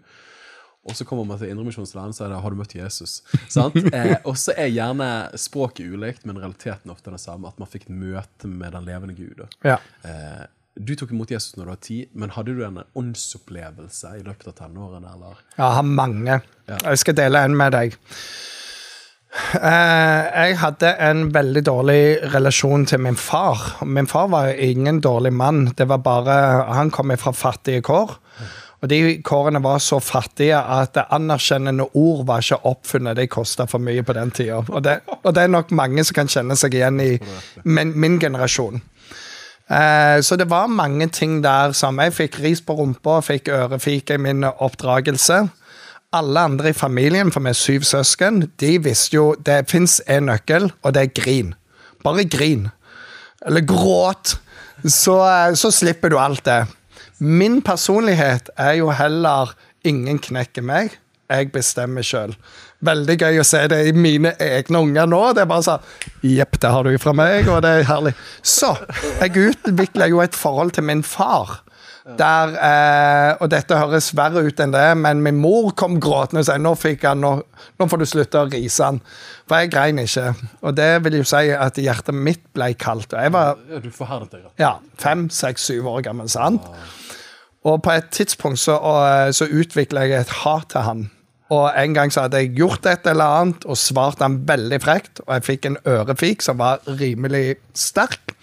Og 0.85 0.93
så 0.95 1.03
kommer 1.09 1.23
man 1.25 1.39
til 1.39 1.49
Indremisjonsland, 1.49 2.13
så 2.13 2.25
er 2.25 2.29
det 2.29 2.41
'Har 2.43 2.49
du 2.51 2.55
møtt 2.55 2.75
Jesus?' 2.75 3.23
Sant? 3.49 3.75
eh, 3.93 4.17
og 4.23 4.35
så 4.37 4.53
er 4.55 4.67
gjerne 4.69 5.31
språket 5.35 5.89
ulikt, 5.91 6.25
men 6.25 6.37
realiteten 6.37 6.91
ofte 6.91 7.09
den 7.09 7.17
samme. 7.17 7.47
At 7.47 7.57
man 7.57 7.67
fikk 7.67 7.89
møte 7.89 8.45
med 8.47 8.71
den 8.73 8.85
levende 8.85 9.15
Gud. 9.15 9.47
Ja. 9.63 9.77
Eh, 10.03 10.45
du 10.77 10.93
tok 10.95 11.09
imot 11.11 11.31
Jesus 11.31 11.55
når 11.57 11.63
du 11.65 11.69
var 11.71 11.81
ti, 11.81 12.09
men 12.13 12.29
hadde 12.29 12.53
du 12.55 12.63
en 12.63 12.83
åndsopplevelse 12.95 14.19
i 14.19 14.23
løpet 14.23 14.47
av 14.47 14.53
tenårene? 14.53 15.07
eller? 15.15 15.35
Jeg 15.57 15.73
har 15.73 15.81
mange. 15.83 16.41
Ja. 16.67 16.77
Jeg 16.77 16.97
skal 16.99 17.15
dele 17.15 17.43
en 17.43 17.57
med 17.57 17.71
deg. 17.71 17.97
Eh, 19.35 20.45
jeg 20.45 20.57
hadde 20.61 20.91
en 21.03 21.25
veldig 21.35 21.63
dårlig 21.67 22.01
relasjon 22.33 22.85
til 22.87 23.01
min 23.03 23.17
far. 23.19 23.83
Min 23.83 24.07
far 24.07 24.29
var 24.31 24.53
ingen 24.55 25.01
dårlig 25.03 25.33
mann. 25.33 25.73
Det 25.77 25.87
var 25.87 25.97
bare, 25.97 26.73
Han 26.73 26.91
kom 26.91 27.11
fra 27.17 27.31
fattige 27.31 27.81
kår. 27.81 28.17
Og 28.81 28.89
de 28.89 29.21
kårene 29.23 29.63
var 29.63 29.79
så 29.79 29.99
fattige 29.99 30.57
at 30.57 30.97
anerkjennende 31.09 31.87
ord 31.95 32.25
var 32.27 32.39
ikke 32.39 32.65
oppfunnet. 32.65 33.15
Det 33.15 33.29
kosta 33.29 33.65
for 33.65 33.79
mye 33.79 34.03
på 34.03 34.13
den 34.13 34.31
tida. 34.31 34.57
Og 34.57 34.85
og 35.23 35.33
det 35.33 35.43
er 35.43 35.47
nok 35.47 35.71
mange 35.71 36.03
som 36.03 36.13
kan 36.13 36.27
kjenne 36.27 36.55
seg 36.55 36.73
igjen 36.73 36.99
i 36.99 37.17
min, 37.63 37.99
min 37.99 38.19
generasjon. 38.19 38.81
Eh, 39.69 40.21
så 40.21 40.35
det 40.35 40.49
var 40.49 40.67
mange 40.67 41.07
ting 41.07 41.41
der 41.43 41.71
som 41.73 41.97
Jeg 41.99 42.13
fikk 42.13 42.39
ris 42.39 42.61
på 42.61 42.73
rumpa, 42.73 43.21
fikk 43.21 43.49
ørefike 43.49 44.13
i 44.13 44.17
min 44.17 44.43
oppdragelse. 44.43 45.49
Alle 46.15 46.45
andre 46.47 46.71
i 46.71 46.77
familien, 46.77 47.31
for 47.33 47.43
vi 47.43 47.51
er 47.51 47.59
syv 47.59 47.83
søsken, 47.87 48.45
de 48.61 48.71
visste 48.79 49.17
jo 49.17 49.25
det 49.45 49.65
fins 49.71 49.99
en 50.07 50.29
nøkkel, 50.29 50.69
og 50.83 50.95
det 50.95 51.01
er 51.01 51.13
grin. 51.21 51.53
Bare 52.05 52.23
grin. 52.29 52.69
Eller 53.45 53.65
gråt. 53.67 54.37
Så, 54.85 55.17
eh, 55.25 55.53
så 55.59 55.71
slipper 55.71 56.13
du 56.13 56.19
alt 56.19 56.45
det. 56.45 56.65
Min 57.19 57.61
personlighet 57.61 58.49
er 58.57 58.77
jo 58.79 58.91
heller 58.91 59.55
ingen 59.83 60.19
knekker 60.19 60.63
meg. 60.63 60.95
Jeg 61.29 61.49
bestemmer 61.51 62.05
sjøl. 62.05 62.35
Veldig 62.85 63.15
gøy 63.17 63.39
å 63.41 63.45
se 63.47 63.63
det 63.71 63.79
i 63.89 63.93
mine 63.97 64.35
egne 64.41 64.81
unger 64.83 65.07
nå. 65.09 65.21
Det 65.33 65.41
er 65.45 65.49
bare 65.49 65.65
sånn 65.65 66.25
Jepp, 66.35 66.59
det 66.61 66.71
har 66.71 66.85
du 66.85 66.97
fra 67.01 67.15
meg, 67.17 67.47
og 67.49 67.63
det 67.65 67.71
er 67.71 67.87
herlig. 67.89 68.13
Så 68.45 68.75
jeg 69.21 69.49
utvikler 69.49 70.11
jo 70.11 70.21
et 70.21 70.37
forhold 70.37 70.75
til 70.75 70.85
min 70.85 71.01
far. 71.03 71.61
Der, 72.05 72.51
eh, 72.61 73.31
og 73.41 73.49
dette 73.49 73.77
høres 73.79 74.11
verre 74.13 74.43
ut 74.45 74.59
enn 74.61 74.73
det, 74.75 74.89
men 75.01 75.23
min 75.25 75.39
mor 75.41 75.71
kom 75.73 75.95
gråtende 75.97 76.43
og 76.43 76.45
sa 76.45 76.59
nå, 76.61 76.75
han, 77.01 77.23
nå, 77.23 77.31
nå 77.81 77.87
får 77.89 78.01
du 78.01 78.05
slutte 78.05 78.43
å 78.43 78.49
rise 78.51 78.85
han. 78.85 78.99
For 79.49 79.63
jeg 79.63 79.71
grein 79.73 80.01
ikke. 80.03 80.27
Og 80.61 80.75
det 80.77 80.91
vil 81.05 81.17
jo 81.17 81.25
si 81.25 81.49
at 81.49 81.79
hjertet 81.81 82.13
mitt 82.13 82.43
ble 82.53 82.69
kaldt. 82.77 83.15
Og 83.15 83.25
jeg 83.25 83.33
var 83.33 83.57
Ja, 83.71 83.81
du 83.81 83.89
forherdet 83.89 84.37
deg, 84.37 84.45
ja, 84.61 84.75
fem, 85.01 85.25
seks, 85.33 85.65
syv 85.65 85.89
år 85.95 86.05
gammel. 86.05 86.29
sant? 86.29 86.69
Og 87.65 87.81
på 87.81 87.95
et 87.97 88.13
tidspunkt 88.13 88.61
så, 88.61 88.77
og, 88.77 89.33
så 89.33 89.49
utvikla 89.49 90.05
jeg 90.05 90.27
et 90.27 90.37
hat 90.43 90.69
til 90.75 90.85
han. 90.85 91.03
Og 91.53 91.67
en 91.73 91.97
gang 91.97 92.13
så 92.13 92.25
hadde 92.25 92.41
jeg 92.41 92.53
gjort 92.57 92.85
et 92.89 93.09
eller 93.09 93.41
annet 93.41 93.65
og 93.65 93.77
svart 93.77 94.21
han 94.21 94.39
veldig 94.49 94.79
frekt, 94.81 95.21
og 95.25 95.33
jeg 95.35 95.45
fikk 95.49 95.67
en 95.69 95.81
ørefik 95.89 96.45
som 96.45 96.61
var 96.61 96.85
rimelig 97.01 97.57
sterk. 97.77 98.33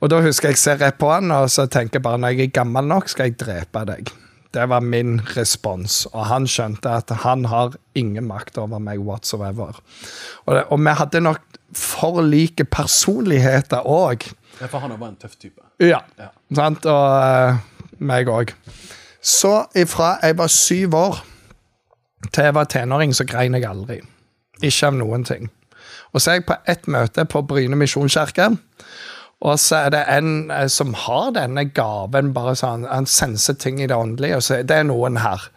Og 0.00 0.12
da 0.12 0.20
husker 0.24 0.52
jeg 0.52 0.60
ser 0.60 0.80
rett 0.82 0.98
på 1.00 1.08
han, 1.08 1.32
og 1.32 1.48
så 1.52 1.66
tenker 1.72 1.98
jeg 1.98 2.04
bare 2.04 2.20
når 2.20 2.36
jeg 2.36 2.48
er 2.50 2.56
gammel 2.58 2.88
nok, 2.88 3.08
skal 3.08 3.30
jeg 3.30 3.38
drepe 3.40 3.84
deg. 3.88 4.12
Det 4.56 4.64
var 4.70 4.84
min 4.84 5.18
respons, 5.36 6.06
og 6.12 6.28
han 6.30 6.46
skjønte 6.48 6.92
at 7.00 7.12
han 7.24 7.44
har 7.50 7.74
ingen 7.98 8.28
makt 8.28 8.58
over 8.60 8.80
meg 8.80 9.02
whatsoever. 9.04 9.76
Og, 10.46 10.54
det, 10.54 10.64
og 10.72 10.80
vi 10.80 10.94
hadde 11.00 11.22
nok 11.24 11.58
for 11.76 12.22
like 12.24 12.64
personligheter 12.64 13.84
òg. 13.84 14.28
Ja, 14.60 14.68
for 14.72 14.84
han 14.84 14.94
var 14.96 15.10
en 15.10 15.18
tøff 15.20 15.36
type. 15.36 15.60
Ja. 15.82 16.00
Ja. 16.18 16.30
Sant? 16.56 16.86
Og 16.88 17.04
uh, 17.20 17.58
meg 17.98 18.30
òg. 18.32 18.54
Så 19.20 19.66
ifra 19.76 20.16
jeg 20.22 20.38
var 20.38 20.52
syv 20.52 20.94
år 20.94 21.20
til 22.32 22.48
jeg 22.48 22.54
var 22.54 22.70
tenåring, 22.70 23.12
så 23.14 23.26
grein 23.28 23.56
jeg 23.58 23.66
aldri. 23.68 24.00
Ikke 24.62 24.88
av 24.88 24.96
noen 24.96 25.24
ting. 25.26 25.50
Og 26.14 26.22
så 26.22 26.30
er 26.32 26.40
jeg 26.40 26.46
på 26.48 26.56
ett 26.64 26.86
møte 26.88 27.26
på 27.28 27.42
Bryne 27.44 27.76
misjonskirke. 27.76 28.54
Og 29.44 29.58
så 29.60 29.82
er 29.86 29.90
det 29.92 30.04
en 30.08 30.50
eh, 30.50 30.66
som 30.72 30.94
har 30.96 31.34
denne 31.36 31.66
gaven, 31.76 32.32
bare 32.36 32.54
sånn, 32.56 32.86
han 32.88 33.06
senser 33.10 33.58
ting 33.60 33.82
i 33.82 33.88
det 33.90 33.96
åndelige. 33.96 34.38
og 34.38 34.42
så 34.46 34.62
Det 34.64 34.78
er 34.78 34.88
noen 34.88 35.20
her. 35.20 35.50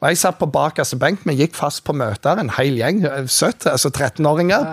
Og 0.00 0.08
jeg 0.08 0.18
satt 0.18 0.38
på 0.40 0.48
bakerste 0.50 0.96
benk, 0.98 1.22
vi 1.28 1.36
gikk 1.38 1.54
fast 1.54 1.84
på 1.84 1.92
møter, 1.94 2.40
en 2.40 2.50
hel 2.56 2.78
gjeng. 2.80 3.04
eh, 3.04 3.26
Søtt, 3.30 3.66
altså 3.70 3.90
13-åringer. 3.90 4.66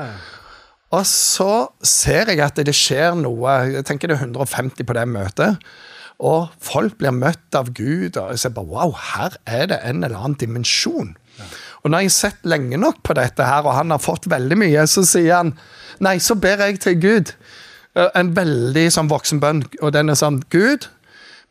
Og 0.96 1.04
så 1.06 1.68
ser 1.84 2.32
jeg 2.32 2.40
at 2.40 2.56
det 2.64 2.74
skjer 2.76 3.14
noe. 3.20 3.58
Jeg 3.76 3.86
tenker 3.86 4.08
det 4.08 4.18
er 4.18 4.26
150 4.26 4.88
på 4.88 4.96
det 4.96 5.04
møtet. 5.12 5.58
Og 6.24 6.48
folk 6.64 6.96
blir 6.98 7.12
møtt 7.14 7.54
av 7.60 7.74
Gud. 7.76 8.16
Og 8.18 8.32
jeg 8.34 8.40
ser 8.40 8.56
bare 8.56 8.72
wow, 8.72 8.96
her 9.14 9.36
er 9.46 9.68
det 9.68 9.82
en 9.84 10.04
eller 10.04 10.18
annen 10.18 10.40
dimensjon. 10.40 11.12
Og 11.84 11.92
når 11.92 12.00
jeg 12.08 12.10
har 12.10 12.16
sett 12.16 12.48
lenge 12.50 12.80
nok 12.80 13.04
på 13.06 13.14
dette 13.20 13.46
her, 13.46 13.68
og 13.68 13.76
han 13.78 13.92
har 13.94 14.02
fått 14.02 14.26
veldig 14.32 14.58
mye, 14.58 14.88
så 14.90 15.04
sier 15.06 15.36
han 15.44 15.54
Nei, 16.00 16.18
så 16.22 16.36
ber 16.40 16.62
jeg 16.62 16.80
til 16.80 16.98
Gud. 17.02 17.32
Eh, 17.98 18.12
En 18.20 18.32
veldig 18.38 18.86
sånn 18.94 19.10
voksen 19.12 19.42
bønn, 19.44 19.66
og 19.82 19.92
den 19.96 20.14
er 20.14 20.20
sånn 20.20 20.42
Gud, 20.54 20.88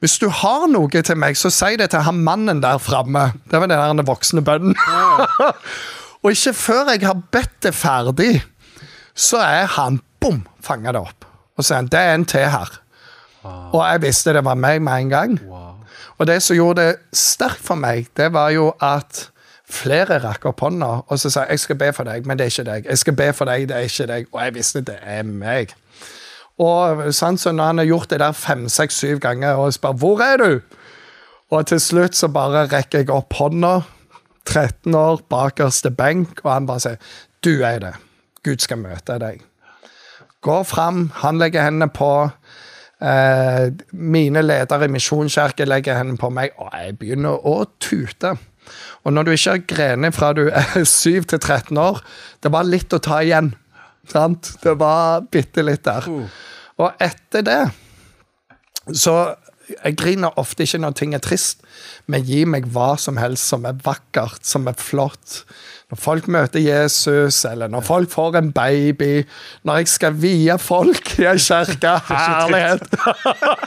hvis 0.04 0.18
du 0.20 0.28
har 0.28 0.66
noe 0.68 1.02
til 1.02 1.16
meg, 1.18 1.38
så 1.40 1.50
si 1.50 1.72
det 1.80 1.88
til 1.94 2.04
han 2.04 2.18
mannen 2.24 2.61
der 2.61 2.78
framme. 2.82 3.30
Det 3.48 3.59
var 3.61 3.70
den 3.70 4.00
der 4.02 4.06
voksne 4.06 4.42
bønnen. 4.44 4.76
og 6.22 6.28
ikke 6.35 6.52
før 6.52 6.90
jeg 6.92 7.06
har 7.06 7.22
bedt 7.32 7.54
det 7.64 7.72
ferdig, 7.74 8.42
så 9.16 9.40
er 9.40 9.70
han 9.78 10.02
bom, 10.20 10.42
fanga 10.61 10.92
det 10.92 11.00
opp. 11.00 11.24
Og 11.56 11.64
så 11.64 11.74
er 11.74 11.80
han, 11.80 11.88
det 11.92 12.02
er 12.02 12.12
en 12.14 12.26
til 12.28 12.44
her. 12.52 12.74
Og 13.46 13.80
jeg 13.80 14.02
visste 14.02 14.35
det 14.37 14.44
var 14.44 14.59
meg 14.59 14.82
med 14.85 15.06
en 15.06 15.14
gang. 15.14 15.38
Wow. 15.48 15.72
Og 16.18 16.28
det 16.28 16.42
som 16.42 16.56
gjorde 16.59 16.82
det 16.82 17.16
sterkt 17.16 17.64
for 17.64 17.80
meg, 17.80 18.11
det 18.16 18.28
var 18.35 18.50
jo 18.52 18.68
at 18.82 19.30
flere 19.66 20.20
rakk 20.22 20.44
opp 20.46 20.61
hånda 20.62 20.90
og 21.11 21.18
så 21.18 21.30
sa 21.32 21.42
jeg 21.50 21.59
skal 21.59 21.78
be 21.80 21.88
for 21.94 22.06
deg, 22.06 22.26
men 22.26 22.38
det 22.38 22.46
er 22.46 22.52
ikke 22.52 22.68
deg. 22.68 22.87
Jeg 22.92 23.00
skal 23.02 23.16
be 23.18 23.32
for 23.35 23.50
deg, 23.50 23.66
det 23.70 23.76
er 23.76 23.88
ikke 23.88 24.06
deg. 24.12 24.28
Og 24.32 24.40
jeg 24.44 24.54
visste 24.61 24.85
det 24.87 24.98
er 25.02 25.24
meg. 25.26 25.72
Og 26.58 27.02
når 27.04 27.62
han 27.66 27.78
har 27.78 27.84
gjort 27.84 28.10
det 28.10 28.20
der 28.20 28.32
fem, 28.32 28.68
seks, 28.68 28.96
syv 29.02 29.20
ganger 29.20 29.60
og 29.60 29.74
spør 29.76 29.92
hvor 30.00 30.22
er 30.24 30.36
du? 30.40 30.60
Og 31.52 31.66
til 31.66 31.80
slutt 31.80 32.16
så 32.16 32.28
bare 32.32 32.66
rekker 32.72 33.04
jeg 33.04 33.10
opp 33.12 33.36
hånda, 33.38 33.80
13 34.46 34.94
år, 34.94 35.20
bakerste 35.30 35.90
benk, 35.90 36.40
og 36.44 36.52
han 36.52 36.66
bare 36.66 36.82
sier 36.82 36.96
du 37.44 37.62
er 37.66 37.78
det. 37.82 37.92
Gud 38.46 38.62
skal 38.62 38.80
møte 38.80 39.18
deg. 39.22 39.42
Går 40.42 40.64
fram, 40.66 41.10
han 41.22 41.38
legger 41.38 41.66
hendene 41.66 41.90
på. 41.90 42.30
Eh, 43.02 43.68
mine 43.92 44.42
ledere 44.42 44.86
i 44.86 44.92
Misjonskirken 44.94 45.68
legger 45.68 45.98
hendene 45.98 46.20
på 46.20 46.30
meg, 46.30 46.54
og 46.58 46.70
jeg 46.72 46.96
begynner 47.00 47.46
å 47.46 47.64
tute. 47.82 48.36
Og 49.04 49.14
når 49.14 49.26
du 49.26 49.32
ikke 49.34 49.54
har 49.54 49.66
grenet 49.70 50.16
fra 50.16 50.32
du 50.34 50.46
er 50.48 50.84
7 50.84 51.26
til 51.30 51.38
13 51.38 51.78
år, 51.78 52.02
det 52.42 52.52
var 52.54 52.66
litt 52.66 52.94
å 52.94 53.02
ta 53.02 53.20
igjen. 53.22 53.52
Sant? 54.10 54.52
Det 54.62 54.76
var 54.78 55.26
bitte 55.32 55.64
litt 55.66 55.84
der. 55.86 56.06
Og 56.76 57.02
etter 57.02 57.44
det 57.46 57.60
så 58.94 59.16
jeg 59.66 59.96
griner 59.98 60.38
ofte 60.38 60.62
ikke 60.62 60.79
når 60.83 60.94
ting 60.98 61.14
er 61.16 61.22
trist, 61.22 61.64
men 62.07 62.26
gi 62.26 62.44
meg 62.46 62.68
hva 62.74 62.94
som 63.00 63.18
helst 63.18 63.50
som 63.50 63.66
er 63.66 63.79
vakkert, 63.83 64.44
som 64.46 64.68
er 64.70 64.76
flott. 64.79 65.42
Når 65.90 65.98
folk 66.02 66.29
møter 66.31 66.62
Jesus, 66.62 67.44
eller 67.46 67.70
når 67.70 67.85
folk 67.87 68.11
får 68.11 68.38
en 68.38 68.52
baby, 68.55 69.26
når 69.62 69.83
jeg 69.83 69.90
skal 69.90 70.16
vie 70.22 70.57
folk 70.59 71.12
i 71.18 71.26
ei 71.31 71.38
kirke. 71.38 71.92
Herlighet! 72.11 72.96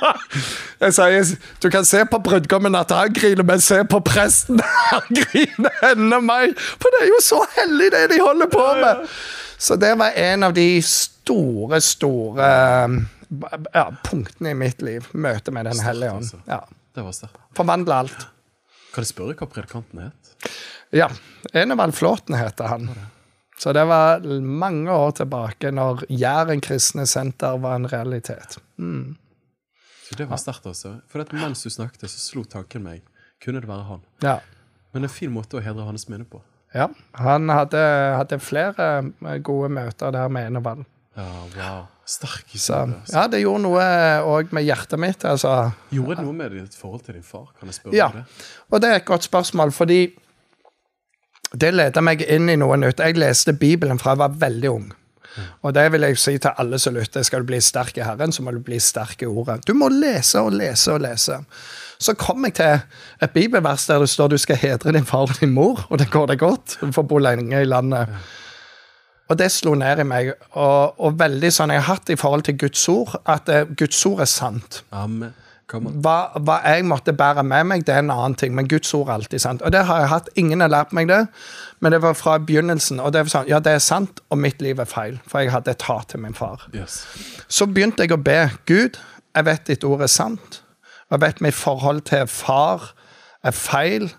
Jeg 0.80 0.96
sier, 0.96 1.32
du 1.60 1.68
kan 1.72 1.84
se 1.84 2.06
på 2.08 2.22
brudgommen 2.24 2.76
at 2.80 2.92
han 2.96 3.12
griner, 3.12 3.44
men 3.44 3.60
se 3.60 3.82
på 3.84 4.00
presten! 4.00 4.62
Han 4.94 5.10
griner 5.12 5.84
enda 5.92 6.22
mer! 6.24 6.54
For 6.56 6.88
det 6.96 7.02
er 7.04 7.10
jo 7.12 7.20
så 7.24 7.42
hellig, 7.58 7.90
det 7.92 8.06
de 8.14 8.22
holder 8.24 8.48
på 8.52 8.68
med! 8.80 9.04
Så 9.60 9.76
det 9.76 9.92
var 10.00 10.16
en 10.16 10.48
av 10.48 10.56
de 10.56 10.70
store, 10.88 11.82
store 11.84 12.48
ja, 13.74 13.86
punktene 14.06 14.52
i 14.52 14.58
mitt 14.58 14.82
liv. 14.82 15.08
Møtet 15.13 15.54
med 15.54 15.65
Den 15.70 15.80
hellige 15.86 16.12
ånd. 16.12 16.26
altså. 16.26 16.42
Ja. 16.48 16.63
Det 16.96 17.06
var 17.06 17.13
sterkt. 17.15 17.38
Forvandle 17.58 17.96
alt. 18.04 18.28
Kan 18.94 19.06
jeg 19.06 19.12
spørre 19.13 19.36
hva 19.38 19.48
predikanten 19.54 20.02
het? 20.08 20.34
Ja. 20.96 21.08
Enevald 21.54 21.94
Flåten 21.94 22.36
heter 22.36 22.68
han. 22.72 22.89
Så 23.60 23.74
det 23.76 23.84
var 23.86 24.24
mange 24.42 24.92
år 24.92 25.12
tilbake, 25.20 25.70
når 25.76 26.06
Jæren 26.10 26.62
kristne 26.63 27.06
senter 27.08 27.58
var 27.62 27.76
en 27.76 27.88
realitet. 27.92 28.58
Så 30.10 30.15
det 30.18 30.26
var 30.30 30.39
sterkt, 30.42 30.65
altså. 30.65 30.96
For 31.12 31.26
mens 31.38 31.62
du 31.63 31.70
snakket, 31.70 32.08
så 32.10 32.22
slo 32.24 32.44
tanken 32.50 32.84
meg. 32.88 33.04
Kunne 33.44 33.62
det 33.62 33.70
være 33.70 33.86
han? 33.92 34.02
Ja. 34.26 34.39
Men 34.94 35.06
en 35.06 35.12
fin 35.13 35.32
måte 35.32 35.60
å 35.60 35.62
hedre 35.63 35.86
hans 35.86 36.08
minne 36.10 36.26
på. 36.26 36.42
ja. 36.74 36.88
Han 37.13 37.50
hadde, 37.50 37.84
hadde 38.18 38.39
flere 38.42 38.88
gode 39.46 39.70
møter 39.70 40.12
der 40.15 40.28
med 40.34 40.50
Enevald. 40.50 40.86
Ja, 41.18 41.28
wow. 41.56 41.86
Sterk 42.10 42.56
Så. 42.58 42.74
Altså. 42.74 43.13
ja, 43.13 43.28
det 43.30 43.43
gjorde 43.43 43.62
noe 43.67 43.84
òg 44.26 44.54
med 44.58 44.65
hjertet 44.65 44.98
mitt. 45.00 45.26
altså. 45.30 45.52
Gjorde 45.93 46.15
det 46.17 46.26
noe 46.26 46.34
med 46.39 46.56
ditt 46.58 46.74
forhold 46.78 47.04
til 47.06 47.19
din 47.19 47.24
far? 47.28 47.45
Kan 47.60 47.69
jeg 47.69 47.78
spørre 47.78 47.95
Ja, 48.00 48.08
om 48.10 48.17
det? 48.24 48.24
og 48.72 48.82
det 48.82 48.89
er 48.89 48.95
et 49.04 49.06
godt 49.06 49.28
spørsmål, 49.28 49.72
fordi 49.76 50.00
det 51.60 51.69
leder 51.74 52.02
meg 52.06 52.22
inn 52.30 52.50
i 52.50 52.56
noe 52.62 52.78
nytt. 52.78 53.00
Jeg 53.02 53.17
leste 53.17 53.54
Bibelen 53.58 54.00
fra 54.02 54.13
jeg 54.15 54.22
var 54.24 54.34
veldig 54.41 54.69
ung. 54.72 54.89
Og 55.63 55.74
det 55.78 55.86
vil 55.93 56.02
jeg 56.08 56.17
si 56.19 56.34
til 56.41 56.52
alle 56.58 56.80
som 56.82 56.95
lytter. 56.98 57.24
Skal 57.24 57.43
du 57.45 57.48
bli 57.52 57.60
sterk 57.63 57.98
i 57.98 58.04
Herren, 58.04 58.32
så 58.34 58.41
må 58.43 58.52
du 58.52 58.60
bli 58.65 58.80
sterk 58.82 59.22
i 59.24 59.30
ordet. 59.30 59.62
Du 59.69 59.74
må 59.78 59.88
lese 59.93 60.41
og 60.41 60.52
lese 60.58 60.91
og 60.98 61.02
lese. 61.06 61.38
Så 62.02 62.13
kom 62.17 62.43
jeg 62.48 62.54
til 62.60 62.80
et 63.22 63.32
bibelvers 63.36 63.86
der 63.88 64.00
det 64.04 64.10
står 64.10 64.34
du 64.34 64.38
skal 64.41 64.58
hedre 64.58 64.93
din 64.95 65.06
far 65.06 65.28
og 65.30 65.38
din 65.39 65.54
mor, 65.54 65.86
og 65.89 66.00
det 66.02 66.10
går 66.12 66.28
deg 66.34 66.39
godt. 66.41 66.78
Du 66.82 66.91
får 66.95 67.04
bo 67.08 67.17
lenge 67.22 67.62
i 67.62 67.67
landet. 67.69 68.10
Og 69.30 69.38
det 69.38 69.52
slo 69.54 69.76
ned 69.78 70.02
i 70.02 70.08
meg. 70.08 70.32
Og, 70.58 70.98
og 70.98 71.20
veldig 71.20 71.52
sånn 71.54 71.74
jeg 71.74 71.84
har 71.84 71.96
hatt 71.96 72.10
i 72.10 72.18
forhold 72.20 72.48
til 72.48 72.58
Guds 72.65 72.88
ord, 72.89 73.20
at 73.30 73.52
uh, 73.54 73.62
Guds 73.78 74.02
ord 74.10 74.26
er 74.26 74.32
sant. 74.32 74.82
Amen. 74.96 75.36
Hva, 75.70 76.32
hva 76.42 76.56
jeg 76.65 76.86
måtte 76.89 77.13
bære 77.13 77.44
med 77.46 77.68
meg, 77.70 77.84
det 77.86 77.94
er 77.94 78.02
en 78.02 78.10
annen 78.10 78.34
ting, 78.39 78.56
men 78.58 78.65
Guds 78.70 78.89
ord 78.98 79.12
er 79.12 79.20
alltid 79.20 79.44
sant. 79.44 79.62
Og 79.62 79.74
det 79.74 79.84
har 79.86 80.00
jeg 80.02 80.10
hatt. 80.10 80.32
Ingen 80.42 80.63
har 80.65 80.72
lært 80.74 80.96
meg 80.98 81.12
det, 81.12 81.20
men 81.80 81.94
det 81.94 82.00
var 82.02 82.15
fra 82.18 82.39
begynnelsen. 82.42 83.02
Og 83.04 83.13
det 83.13 83.22
var 83.28 83.34
sånn, 83.36 83.52
ja, 83.52 83.60
det 83.62 83.76
er 83.78 83.84
sant, 83.84 84.24
og 84.34 84.42
mitt 84.42 84.63
liv 84.65 84.82
er 84.82 84.89
feil, 84.89 85.20
for 85.30 85.44
jeg 85.44 85.54
hadde 85.54 85.76
et 85.76 85.86
hat 85.86 86.10
til 86.10 86.24
min 86.24 86.34
far. 86.38 86.65
Yes. 86.74 87.04
Så 87.46 87.70
begynte 87.70 88.08
jeg 88.08 88.15
å 88.18 88.22
be. 88.22 88.39
Gud, 88.70 88.98
jeg 89.38 89.46
vet 89.46 89.70
ditt 89.70 89.86
ord 89.86 90.02
er 90.08 90.10
sant, 90.12 90.63
og 91.10 91.20
jeg 91.20 91.26
vet 91.28 91.46
mitt 91.46 91.58
forhold 91.58 92.02
til 92.10 92.26
far 92.34 92.89
er 93.46 93.54
feil. 93.56 94.10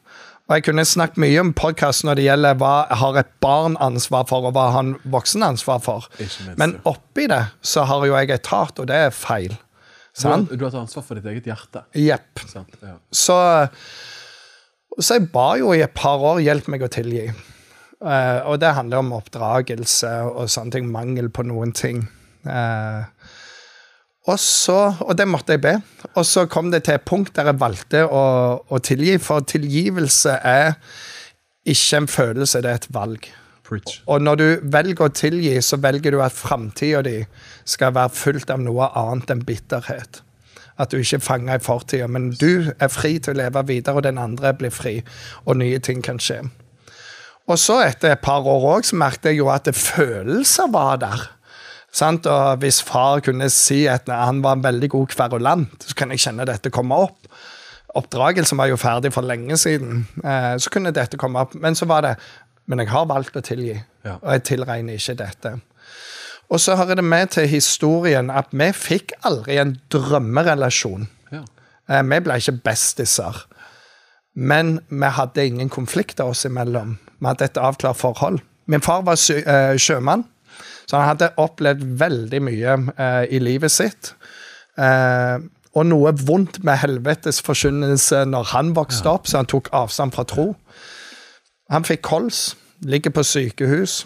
Og 0.50 0.56
jeg 0.58 0.64
kunne 0.66 0.82
snakket 0.82 1.20
mye 1.22 1.42
om 1.44 1.52
podkast 1.54 2.02
når 2.02 2.18
det 2.18 2.22
gjelder 2.24 2.56
hva 2.58 2.74
har 2.98 3.18
et 3.20 3.28
barn 3.38 3.76
ansvar 3.78 4.24
for, 4.26 4.48
og 4.48 4.56
hva 4.56 4.64
har 4.74 4.82
en 4.82 4.96
voksen 5.12 5.44
ansvar 5.46 5.78
for. 5.84 6.08
Men 6.58 6.74
oppi 6.90 7.28
det 7.30 7.44
så 7.62 7.84
har 7.86 8.02
jo 8.08 8.16
jeg 8.16 8.32
et 8.34 8.50
hat, 8.50 8.82
og 8.82 8.88
det 8.90 8.96
er 8.98 9.14
feil. 9.14 9.54
Du 9.54 10.24
Sant? 10.24 10.50
du 10.50 10.64
har 10.64 10.72
tatt 10.72 10.82
ansvar 10.82 11.04
for 11.06 11.20
ditt 11.20 11.28
eget 11.30 11.46
hjerte. 11.46 11.84
Jepp. 11.94 12.42
Sant? 12.50 12.74
Ja. 12.82 12.96
Så, 13.14 13.38
så 14.98 15.20
jeg 15.20 15.30
ba 15.30 15.52
jo 15.60 15.70
i 15.70 15.84
et 15.86 15.94
par 15.94 16.18
år 16.32 16.42
hjelp 16.42 16.66
meg 16.74 16.82
å 16.82 16.90
tilgi. 16.90 17.28
Uh, 18.02 18.42
og 18.50 18.58
det 18.58 18.74
handler 18.74 19.04
om 19.04 19.14
oppdragelse 19.20 20.10
og 20.32 20.50
sånne 20.50 20.80
ting. 20.80 20.90
Mangel 20.90 21.30
på 21.30 21.46
noen 21.46 21.70
ting. 21.76 22.08
Eh, 22.48 23.19
og 24.30 24.38
så, 24.40 24.78
og 25.00 25.16
det 25.18 25.26
måtte 25.28 25.56
jeg 25.56 25.62
be. 25.64 25.74
Og 26.14 26.24
så 26.26 26.46
kom 26.50 26.70
det 26.72 26.84
til 26.86 26.96
et 26.96 27.06
punkt 27.06 27.34
der 27.36 27.50
jeg 27.50 27.60
valgte 27.60 28.04
å, 28.06 28.22
å 28.62 28.80
tilgi. 28.84 29.16
For 29.22 29.44
tilgivelse 29.46 30.38
er 30.46 30.74
ikke 31.68 32.00
en 32.00 32.08
følelse, 32.10 32.62
det 32.64 32.70
er 32.70 32.80
et 32.82 32.90
valg. 32.94 33.28
Preach. 33.66 34.00
Og 34.10 34.22
når 34.22 34.40
du 34.40 34.46
velger 34.72 35.06
å 35.06 35.14
tilgi, 35.14 35.54
så 35.62 35.78
velger 35.82 36.16
du 36.16 36.22
at 36.24 36.34
framtida 36.34 37.04
di 37.06 37.20
skal 37.68 37.94
være 37.94 38.14
fullt 38.16 38.50
av 38.50 38.62
noe 38.64 38.90
annet 38.98 39.30
enn 39.34 39.44
bitterhet. 39.46 40.22
At 40.80 40.90
du 40.90 41.00
ikke 41.00 41.20
er 41.20 41.24
fanga 41.26 41.58
i 41.58 41.62
fortida, 41.62 42.08
men 42.08 42.30
du 42.40 42.72
er 42.72 42.90
fri 42.90 43.18
til 43.20 43.36
å 43.36 43.42
leve 43.42 43.66
videre, 43.68 44.00
og 44.00 44.06
den 44.06 44.18
andre 44.18 44.54
blir 44.56 44.72
fri, 44.72 45.00
og 45.44 45.60
nye 45.60 45.78
ting 45.84 46.00
kan 46.02 46.18
skje. 46.22 46.40
Og 47.50 47.58
så, 47.58 47.80
etter 47.84 48.14
et 48.14 48.22
par 48.22 48.46
år 48.46 48.66
òg, 48.76 48.86
så 48.86 48.96
merket 48.98 49.32
jeg 49.32 49.40
jo 49.40 49.50
at 49.52 49.68
følelser 49.74 50.70
var 50.72 51.00
der. 51.02 51.26
Sant? 51.92 52.26
Og 52.30 52.58
hvis 52.62 52.82
far 52.86 53.20
kunne 53.20 53.48
si 53.50 53.84
at 53.90 54.06
han 54.08 54.42
var 54.44 54.52
en 54.58 54.62
veldig 54.62 54.90
god 54.90 55.08
kverulant, 55.14 55.82
så 55.88 55.94
kan 55.98 56.10
jeg 56.14 56.22
kjenne 56.22 56.46
dette 56.46 56.70
komme 56.70 56.94
opp. 56.94 57.26
Oppdragelsen 57.98 58.58
var 58.60 58.68
jo 58.70 58.76
ferdig 58.78 59.10
for 59.12 59.26
lenge 59.26 59.56
siden, 59.58 60.04
eh, 60.22 60.54
så 60.62 60.70
kunne 60.70 60.92
dette 60.94 61.18
komme 61.18 61.40
opp. 61.42 61.54
Men 61.58 61.74
så 61.74 61.86
var 61.90 62.02
det 62.06 62.16
Men 62.70 62.78
jeg 62.78 62.88
har 62.92 63.06
valgt 63.06 63.34
å 63.34 63.40
tilgi, 63.42 63.82
Ja. 64.04 64.12
og 64.22 64.30
jeg 64.32 64.42
tilregner 64.44 64.94
ikke 64.94 65.16
dette. 65.18 65.60
Og 66.50 66.60
så 66.60 66.76
hører 66.76 66.94
det 66.96 67.04
med 67.04 67.30
til 67.30 67.48
historien 67.48 68.30
at 68.30 68.46
vi 68.52 68.68
fikk 68.72 69.12
aldri 69.24 69.56
en 69.58 69.80
drømmerelasjon. 69.90 71.08
Ja. 71.32 71.42
Eh, 71.88 72.02
Vi 72.02 72.20
ble 72.20 72.34
ikke 72.38 72.60
bestiser. 72.62 73.42
Men 74.36 74.80
vi 74.88 75.06
hadde 75.06 75.46
ingen 75.46 75.68
konflikter 75.68 76.24
oss 76.24 76.44
imellom. 76.44 76.98
Vi 77.20 77.26
hadde 77.26 77.44
et 77.44 77.58
avklart 77.58 77.96
forhold. 77.96 78.40
Min 78.66 78.80
far 78.80 79.02
var 79.02 79.14
eh, 79.14 79.76
sjømann, 79.76 80.24
så 80.90 80.98
han 80.98 81.12
hadde 81.12 81.30
opplevd 81.38 81.84
veldig 82.00 82.42
mye 82.42 82.76
eh, 82.98 83.24
i 83.30 83.38
livet 83.38 83.70
sitt. 83.70 84.12
Eh, 84.74 85.38
og 85.70 85.86
noe 85.86 86.10
vondt 86.26 86.58
med 86.66 86.80
helvetes 86.82 87.38
forkynnelse 87.46 88.24
når 88.26 88.48
han 88.56 88.72
vokste 88.74 89.12
opp, 89.12 89.30
så 89.30 89.38
han 89.44 89.50
tok 89.50 89.70
avstand 89.76 90.16
fra 90.16 90.26
tro. 90.26 90.48
Han 91.70 91.86
fikk 91.86 92.02
kols, 92.08 92.56
ligger 92.82 93.14
på 93.14 93.22
sykehus, 93.22 94.00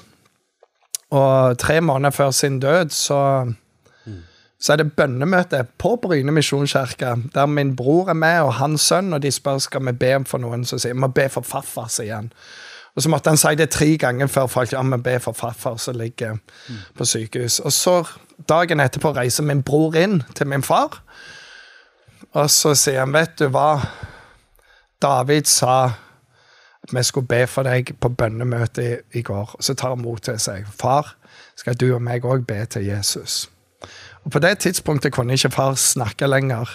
og 1.14 1.57
tre 1.62 1.79
måneder 1.81 2.12
før 2.12 2.35
sin 2.37 2.61
død 2.61 2.92
så 2.92 3.20
så 4.64 4.73
er 4.73 4.81
det 4.81 4.94
bønnemøte 4.97 5.59
på 5.79 5.90
Bryne 6.01 6.33
misjonskirke, 6.33 7.11
der 7.35 7.47
min 7.47 7.75
bror 7.77 8.09
er 8.09 8.16
med, 8.16 8.40
og 8.40 8.55
hans 8.55 8.87
sønn, 8.88 9.12
og 9.12 9.20
de 9.20 9.29
spør 9.33 9.59
skal 9.61 9.85
vi 9.85 9.92
be 9.92 10.14
om 10.16 10.25
for 10.25 10.40
noen. 10.40 10.64
Så 10.64 10.79
sier 10.81 10.94
vi 10.94 11.03
må 11.05 11.11
be 11.12 11.27
for 11.29 11.44
farfar, 11.44 11.90
sier 11.92 12.14
han. 12.16 12.31
Og 12.95 13.03
så 13.03 13.11
måtte 13.11 13.33
han 13.33 13.41
si 13.41 13.55
det 13.59 13.73
tre 13.75 13.89
ganger 13.99 14.31
før 14.31 14.47
folk 14.47 14.73
ja, 14.73 14.83
men 14.83 15.03
be 15.03 15.17
for 15.21 15.35
farfar 15.35 15.77
som 15.83 15.97
ligger 15.99 16.37
på 16.95 17.05
sykehus. 17.05 17.59
Og 17.61 17.73
så 17.73 17.97
dagen 18.49 18.81
etterpå 18.81 19.11
reiser 19.17 19.47
min 19.47 19.63
bror 19.67 19.97
inn 19.99 20.23
til 20.35 20.47
min 20.47 20.63
far, 20.63 21.01
og 22.35 22.51
så 22.51 22.75
sier 22.79 23.03
han, 23.03 23.13
vet 23.15 23.37
du 23.39 23.49
hva, 23.53 23.79
David 25.03 25.47
sa 25.51 25.77
at 26.85 26.93
vi 26.93 27.03
skulle 27.03 27.29
be 27.29 27.47
for 27.49 27.67
deg 27.67 27.95
på 28.01 28.11
bønnemøtet 28.13 29.17
i, 29.17 29.23
går. 29.23 29.55
Og 29.55 29.65
så 29.65 29.75
tar 29.75 29.95
han 29.95 30.03
mot 30.03 30.21
til 30.23 30.39
seg. 30.41 30.67
Far, 30.69 31.15
skal 31.57 31.77
du 31.81 31.87
og 31.95 32.03
meg 32.05 32.27
òg 32.29 32.45
be 32.49 32.59
til 32.67 32.87
Jesus? 32.87 33.49
Og 34.25 34.33
På 34.33 34.39
det 34.39 34.59
tidspunktet 34.59 35.13
kunne 35.13 35.33
ikke 35.33 35.51
far 35.51 35.75
snakke 35.81 36.27
lenger. 36.27 36.69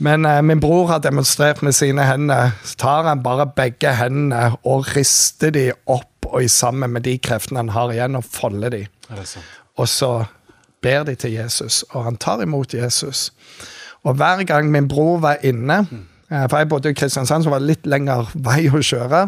Men 0.00 0.24
eh, 0.24 0.42
min 0.42 0.60
bror 0.60 0.86
har 0.88 0.98
demonstrert 1.04 1.62
med 1.62 1.74
sine 1.76 2.04
hender. 2.08 2.50
Så 2.64 2.76
tar 2.80 3.08
han 3.08 3.22
bare 3.22 3.50
begge 3.56 3.92
hendene 3.98 4.56
og 4.64 4.88
rister 4.96 5.52
de 5.54 5.70
opp 5.86 6.06
og 6.30 6.44
i 6.44 6.48
sammen 6.48 6.92
med 6.94 7.04
de 7.04 7.16
kreftene 7.18 7.60
han 7.64 7.72
har 7.74 7.92
igjen, 7.92 8.16
og 8.16 8.24
folder 8.24 8.72
de. 8.72 8.84
Og 9.76 9.88
så 9.88 10.12
ber 10.82 11.04
de 11.08 11.14
til 11.18 11.32
Jesus, 11.32 11.82
og 11.90 12.04
han 12.04 12.16
tar 12.16 12.42
imot 12.44 12.74
Jesus. 12.74 13.32
Og 14.04 14.14
hver 14.16 14.44
gang 14.48 14.70
min 14.70 14.88
bror 14.88 15.18
var 15.20 15.42
inne 15.44 15.82
eh, 16.30 16.46
For 16.48 16.56
jeg 16.58 16.68
bodde 16.68 16.90
i 16.90 16.96
Kristiansand, 16.96 17.44
så 17.44 17.52
var 17.52 17.60
det 17.60 17.72
litt 17.72 17.90
lengre 17.90 18.24
vei 18.34 18.70
å 18.70 18.80
kjøre. 18.80 19.26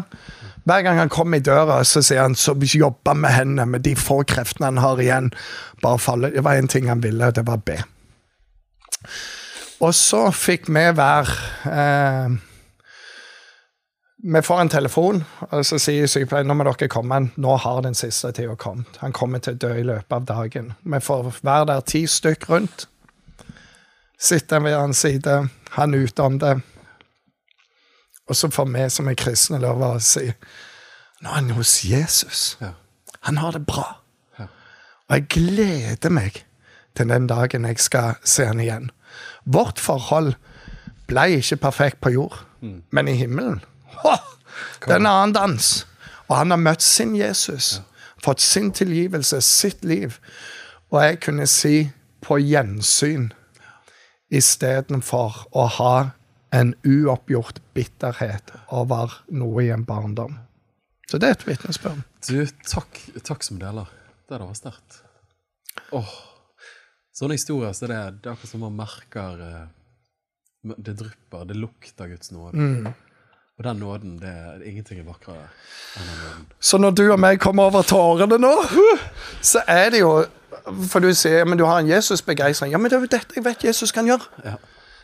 Hver 0.63 0.81
gang 0.85 0.97
han 0.97 1.11
kom 1.11 1.35
i 1.35 1.43
døra, 1.43 1.81
så 1.83 2.01
sier 2.01 2.23
han 2.23 2.37
så 2.39 2.55
jobba 2.55 3.13
med 3.13 3.35
hendene, 3.35 3.67
med 3.67 3.83
de 3.85 3.95
få 3.99 4.23
kreftene 4.23 4.71
han 4.71 4.81
har 4.81 5.01
igjen. 5.01 5.33
Bare 5.83 5.99
falle. 5.99 6.31
Det 6.31 6.43
var 6.43 6.57
én 6.57 6.71
ting 6.71 6.87
han 6.89 7.03
ville, 7.03 7.27
og 7.27 7.35
det 7.35 7.45
var 7.45 7.59
å 7.59 7.65
be. 7.67 7.81
Og 9.83 9.91
så 9.95 10.29
fikk 10.31 10.69
vi 10.71 10.83
hver 10.95 11.29
eh, 11.67 12.35
Vi 14.23 14.41
får 14.41 14.61
en 14.61 14.71
telefon, 14.71 15.23
og 15.49 15.65
så 15.67 15.79
sier 15.81 16.07
sykepleieren 16.07 16.47
nå 16.47 16.55
må 16.55 16.63
dere 16.69 16.87
komme. 16.87 17.17
Nå 17.35 17.55
har 17.59 17.81
den 17.83 17.97
siste 17.97 18.31
tida 18.31 18.55
kommet. 18.55 18.95
Han 19.03 19.11
kommer 19.11 19.43
til 19.43 19.57
å 19.57 19.61
dø 19.65 19.73
i 19.81 19.83
løpet 19.83 20.15
av 20.15 20.27
dagen. 20.29 20.71
Vi 20.79 20.99
får 21.03 21.41
være 21.43 21.67
der 21.73 21.83
ti 21.91 22.05
stykk 22.07 22.47
rundt. 22.49 22.85
Sitter 24.15 24.63
ved 24.63 24.77
hans 24.77 25.03
side, 25.03 25.49
han 25.75 25.93
ute 25.93 26.23
om 26.23 26.39
det. 26.39 26.53
Og 28.31 28.39
så 28.39 28.47
får 28.47 28.71
vi 28.71 28.87
som 28.89 29.11
er 29.11 29.19
kristne 29.19 29.59
lov 29.59 29.83
å 29.83 29.97
si 29.99 30.29
Nå 31.23 31.29
er 31.29 31.35
han 31.35 31.53
hos 31.55 31.77
Jesus. 31.87 32.57
Ja. 32.59 32.73
Han 33.27 33.37
har 33.39 33.55
det 33.55 33.65
bra. 33.67 33.85
Ja. 34.39 34.47
Og 35.07 35.13
jeg 35.15 35.27
gleder 35.31 36.11
meg 36.11 36.41
til 36.95 37.07
den 37.11 37.27
dagen 37.27 37.67
jeg 37.67 37.79
skal 37.79 38.19
se 38.27 38.47
han 38.47 38.59
igjen. 38.59 38.89
Vårt 39.45 39.79
forhold 39.79 40.33
ble 41.07 41.25
ikke 41.37 41.59
perfekt 41.65 42.01
på 42.01 42.13
jord, 42.13 42.37
men 42.91 43.07
i 43.07 43.17
himmelen 43.19 43.61
Hå! 44.03 44.15
Det 44.83 44.91
er 44.91 45.01
en 45.01 45.09
annen 45.09 45.33
dans. 45.35 45.67
Og 46.29 46.37
han 46.37 46.53
har 46.53 46.61
møtt 46.61 46.81
sin 46.81 47.15
Jesus, 47.17 47.81
fått 48.23 48.41
sin 48.41 48.71
tilgivelse, 48.71 49.41
sitt 49.41 49.83
liv. 49.85 50.17
Og 50.91 51.01
jeg 51.03 51.19
kunne 51.25 51.47
si 51.49 51.89
på 52.23 52.37
gjensyn 52.39 53.31
istedenfor 54.33 55.43
å 55.51 55.67
ha 55.77 55.95
en 56.53 56.73
uoppgjort 56.85 57.61
bitterhet 57.73 58.53
over 58.71 59.19
noe 59.33 59.65
i 59.65 59.71
en 59.73 59.85
barndom. 59.85 60.37
Så 61.09 61.19
det 61.21 61.29
er 61.29 61.37
et 61.37 61.47
vitnesbyrd. 61.47 62.03
Du, 62.29 62.39
takk, 62.69 63.01
takk 63.25 63.43
som 63.45 63.59
deler. 63.61 63.89
Det 64.29 64.39
var 64.39 64.53
sterkt. 64.57 65.01
Åh. 65.91 66.13
Sånne 67.13 67.37
historier 67.37 67.73
så 67.77 67.87
det, 67.89 68.01
det 68.23 68.29
er 68.29 68.33
akkurat 68.33 68.49
som 68.49 68.63
man 68.65 68.77
merker 68.77 69.41
eh, 69.45 69.65
Det 70.81 70.95
drypper, 70.97 71.43
det 71.45 71.57
lukter 71.59 72.07
Guds 72.09 72.31
nåde. 72.31 72.93
Og 73.53 73.63
den 73.67 73.77
nåden, 73.83 74.15
det 74.17 74.29
er 74.29 74.63
ingenting 74.65 74.99
er 74.99 75.05
vakrere 75.05 75.43
enn 75.99 76.07
den 76.07 76.21
nåden. 76.23 76.45
Så 76.59 76.79
når 76.81 76.95
du 76.97 77.03
og 77.11 77.19
meg 77.21 77.41
kommer 77.43 77.69
over 77.69 77.85
tårene 77.85 78.39
nå, 78.41 78.53
så 79.41 79.61
er 79.67 79.91
det 79.93 80.01
jo 80.01 80.23
For 80.89 81.03
du 81.03 81.09
sier 81.17 81.45
men 81.45 81.59
du 81.59 81.65
har 81.67 81.81
en 81.81 81.89
Jesus-begeistring. 81.89 82.71
Ja, 82.71 82.79
men 82.79 82.89
det 82.89 82.97
er 82.97 83.03
jo 83.03 83.11
dette 83.11 83.35
jeg 83.35 83.43
vet 83.45 83.65
Jesus 83.67 83.91
kan 83.91 84.07
gjøre. 84.07 84.25
Ja. 84.45 84.55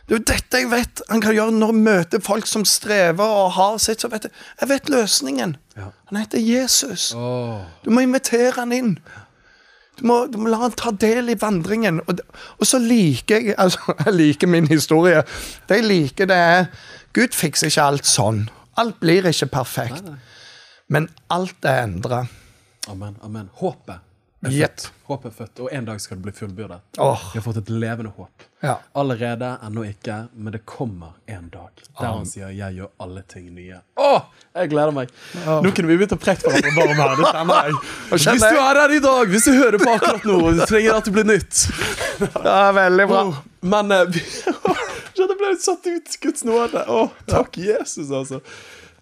Det 0.07 0.15
er 0.15 0.21
jo 0.21 0.25
dette 0.31 0.61
jeg 0.63 0.69
vet 0.71 1.01
han 1.11 1.21
kan 1.21 1.35
gjøre 1.35 1.53
når 1.53 1.73
han 1.73 1.81
møter 1.85 2.21
folk 2.25 2.47
som 2.49 2.63
strever 2.65 3.21
og 3.43 3.51
har 3.57 3.75
sitt. 3.77 4.01
så 4.01 4.07
vet 4.09 4.23
Jeg 4.29 4.31
jeg 4.61 4.69
vet 4.69 4.89
løsningen. 4.89 5.57
Ja. 5.77 5.91
Han 6.09 6.17
heter 6.17 6.39
Jesus. 6.39 7.11
Oh. 7.13 7.61
Du 7.83 7.91
må 7.91 8.01
invitere 8.01 8.55
han 8.55 8.71
inn. 8.71 8.95
Du 9.99 10.07
må, 10.07 10.19
du 10.31 10.39
må 10.41 10.49
la 10.51 10.61
han 10.63 10.75
ta 10.79 10.93
del 10.95 11.33
i 11.33 11.37
vandringen. 11.39 12.01
Og, 12.07 12.23
og 12.57 12.67
så 12.67 12.79
liker 12.81 13.51
jeg 13.51 13.57
altså, 13.59 13.95
jeg 14.05 14.15
liker 14.15 14.51
min 14.51 14.69
historie. 14.71 15.23
Det 15.69 15.81
jeg 15.81 15.87
liker, 15.87 16.29
det 16.29 16.39
er 16.39 16.67
Gud 17.15 17.35
fikser 17.35 17.71
ikke 17.71 17.87
alt 17.91 18.09
sånn. 18.09 18.43
Alt 18.79 18.99
blir 19.01 19.27
ikke 19.27 19.49
perfekt. 19.51 20.11
Men 20.89 21.09
alt 21.33 21.65
er 21.67 21.83
endra. 21.83 22.23
Amen. 22.89 23.17
amen. 23.21 23.49
Håpet 23.59 24.08
er 24.47 24.53
født. 24.53 24.83
Håpet 25.09 25.31
er 25.31 25.35
født, 25.35 25.59
og 25.59 25.73
en 25.73 25.85
dag 25.89 26.01
skal 26.01 26.17
det 26.17 26.23
bli 26.23 26.31
fullbyrdet. 26.37 26.81
Oh. 26.97 27.23
Vi 27.33 27.39
har 27.39 27.43
fått 27.43 27.57
et 27.59 27.69
levende 27.69 28.11
håp. 28.15 28.45
Ja. 28.63 28.77
Allerede, 28.99 29.49
ennå 29.65 29.83
ikke, 29.87 30.17
men 30.33 30.55
det 30.55 30.61
kommer 30.69 31.17
en 31.27 31.49
dag 31.51 31.83
der 31.99 32.05
han 32.05 32.25
sier 32.27 32.47
'jeg 32.55 32.75
gjør 32.75 32.89
alle 32.99 33.21
ting 33.27 33.49
nye'. 33.55 33.81
Åh, 33.97 34.21
jeg 34.55 34.69
gleder 34.69 34.91
meg! 34.95 35.09
Nå 35.45 35.71
kunne 35.75 35.87
vi 35.87 35.97
begynt 35.97 36.15
å 36.15 36.19
preke 36.19 36.47
hverandre 36.47 36.95
her. 36.95 37.15
Det 37.19 37.31
kjenner 37.33 37.65
jeg. 37.65 37.73
Hvis 38.11 38.47
du 38.47 38.59
er 38.59 38.79
her 38.79 38.95
i 38.95 38.99
dag, 38.99 39.27
hvis 39.27 39.43
du 39.43 39.51
hører 39.51 39.77
på 39.77 39.89
akkurat 39.91 40.23
nå, 40.23 40.51
du 40.55 40.65
trenger 40.65 40.95
at 40.95 41.05
det 41.05 41.13
blir 41.13 41.27
nytt. 41.27 41.65
Ja, 42.43 42.71
veldig 42.71 43.07
bra. 43.07 43.23
Men 43.61 43.91
eh, 43.91 44.05
Jeg 45.19 45.35
ble 45.35 45.51
satt 45.59 45.87
ut 45.87 46.15
Guds 46.23 46.45
nåde. 46.47 46.85
Å, 46.87 47.09
takk, 47.27 47.57
Jesus, 47.59 48.11
altså. 48.11 48.39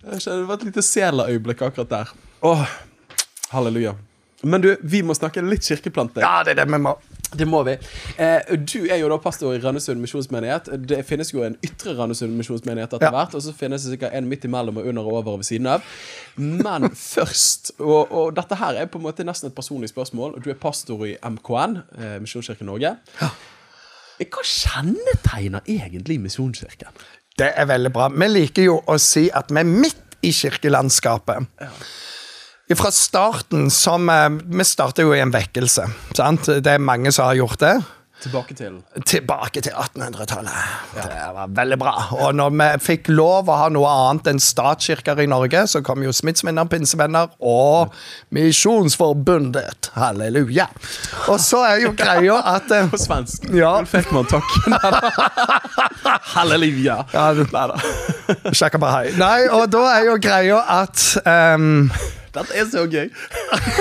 Det 0.01 0.41
var 0.47 0.57
et 0.57 0.67
lite 0.69 0.81
Sela-øyeblikk 0.81 1.61
akkurat 1.61 1.89
der. 1.89 2.13
Åh, 2.41 2.65
halleluja. 3.53 3.93
Men 4.43 4.61
du, 4.61 4.75
vi 4.85 4.99
må 5.01 5.15
snakke 5.17 5.41
litt 5.41 5.65
kirkeplante. 5.65 6.21
Ja, 6.21 6.43
det 6.45 6.51
er 6.53 6.59
det 6.59 6.67
vi 6.69 6.77
må. 6.83 6.91
Det 7.37 7.47
må 7.49 7.63
vi. 7.65 7.73
Eh, 8.21 8.51
du 8.55 8.85
er 8.85 8.99
jo 9.01 9.09
da 9.11 9.17
pastor 9.19 9.55
i 9.55 9.59
Randesund 9.63 9.99
misjonsmenighet. 9.99 10.69
Det 10.87 10.99
finnes 11.09 11.33
jo 11.33 11.41
en 11.43 11.57
ytre 11.65 11.95
Randesund 11.97 12.37
misjonsmenighet 12.37 12.93
etter 12.93 13.07
Ja. 13.09 13.11
hvert, 13.15 13.33
og 13.35 13.41
så 13.43 13.51
finnes 13.57 13.83
det 13.83 13.95
sikkert 13.95 14.13
en 14.15 14.29
midt 14.29 14.45
imellom 14.45 14.77
og 14.77 14.85
under 14.87 15.01
og 15.09 15.17
over 15.23 15.33
og 15.33 15.39
ved 15.41 15.49
siden 15.49 15.67
av. 15.73 15.81
Men 16.37 16.89
først, 17.15 17.73
og, 17.79 18.11
og 18.13 18.35
dette 18.37 18.55
her 18.61 18.77
er 18.83 18.85
på 18.93 19.01
en 19.01 19.07
måte 19.09 19.25
nesten 19.27 19.49
et 19.49 19.55
personlig 19.57 19.89
spørsmål. 19.89 20.37
Du 20.45 20.49
er 20.53 20.59
pastor 20.61 21.03
i 21.09 21.17
MKN, 21.25 21.77
eh, 21.97 22.17
Misjonskirken 22.23 22.69
Norge. 22.69 22.93
Hva 23.17 24.43
kjennetegner 24.45 25.65
egentlig 25.67 26.19
Misjonskirken? 26.23 26.93
Det 27.37 27.51
er 27.57 27.67
veldig 27.69 27.91
bra. 27.93 28.07
Vi 28.13 28.27
liker 28.31 28.63
jo 28.69 28.79
å 28.89 28.95
si 29.01 29.27
at 29.33 29.49
vi 29.53 29.59
er 29.61 29.67
midt 29.69 30.15
i 30.25 30.31
kirkelandskapet. 30.33 31.45
Fra 32.75 32.91
starten 32.91 33.69
som 33.71 34.09
eh, 34.11 34.29
Vi 34.59 34.63
starter 34.67 35.07
jo 35.07 35.13
i 35.15 35.21
en 35.23 35.31
vekkelse. 35.31 35.87
Sant? 36.17 36.49
Det 36.59 36.73
er 36.73 36.83
mange 36.83 37.13
som 37.15 37.29
har 37.29 37.39
gjort 37.39 37.61
det. 37.63 37.77
Tilbake 38.17 38.55
til 38.57 38.79
Tilbake 39.05 39.61
til 39.61 39.71
1800-tallet. 39.77 40.53
Det 40.95 41.17
var 41.35 41.51
veldig 41.53 41.77
bra. 41.77 41.93
Og 42.17 42.33
når 42.35 42.49
vi 42.49 42.69
fikk 42.81 43.11
lov 43.13 43.51
å 43.53 43.57
ha 43.59 43.67
noe 43.69 43.91
annet 43.91 44.31
enn 44.31 44.41
statskirker 44.41 45.21
i 45.21 45.27
Norge, 45.29 45.61
så 45.69 45.83
kom 45.85 46.01
jo 46.01 46.13
Smittsvenner, 46.15 46.65
Pinsevenner 46.71 47.29
og 47.45 47.93
Misjonsforbundet. 48.33 49.91
Halleluja. 49.93 50.65
Og 51.29 51.37
så 51.43 51.61
er 51.69 51.83
jo 51.85 51.93
greia 51.97 52.41
at 52.55 52.73
eh, 52.73 52.89
På 52.93 52.99
svensk. 52.99 53.45
Ja. 53.53 53.75
fikk 53.85 54.09
man 54.15 54.25
takk. 54.33 54.49
Halleluja. 56.33 57.03
Ja, 57.13 57.29
Nei 57.37 57.65
da. 57.69 57.79
Nei, 59.21 59.45
og 59.53 59.69
da 59.71 59.85
er 59.93 60.09
jo 60.09 60.17
greia 60.25 60.63
at 60.81 61.05
ehm, 61.21 61.91
Dette 62.37 62.57
er 62.57 62.69
så 62.69 62.85
gøy. 62.85 63.09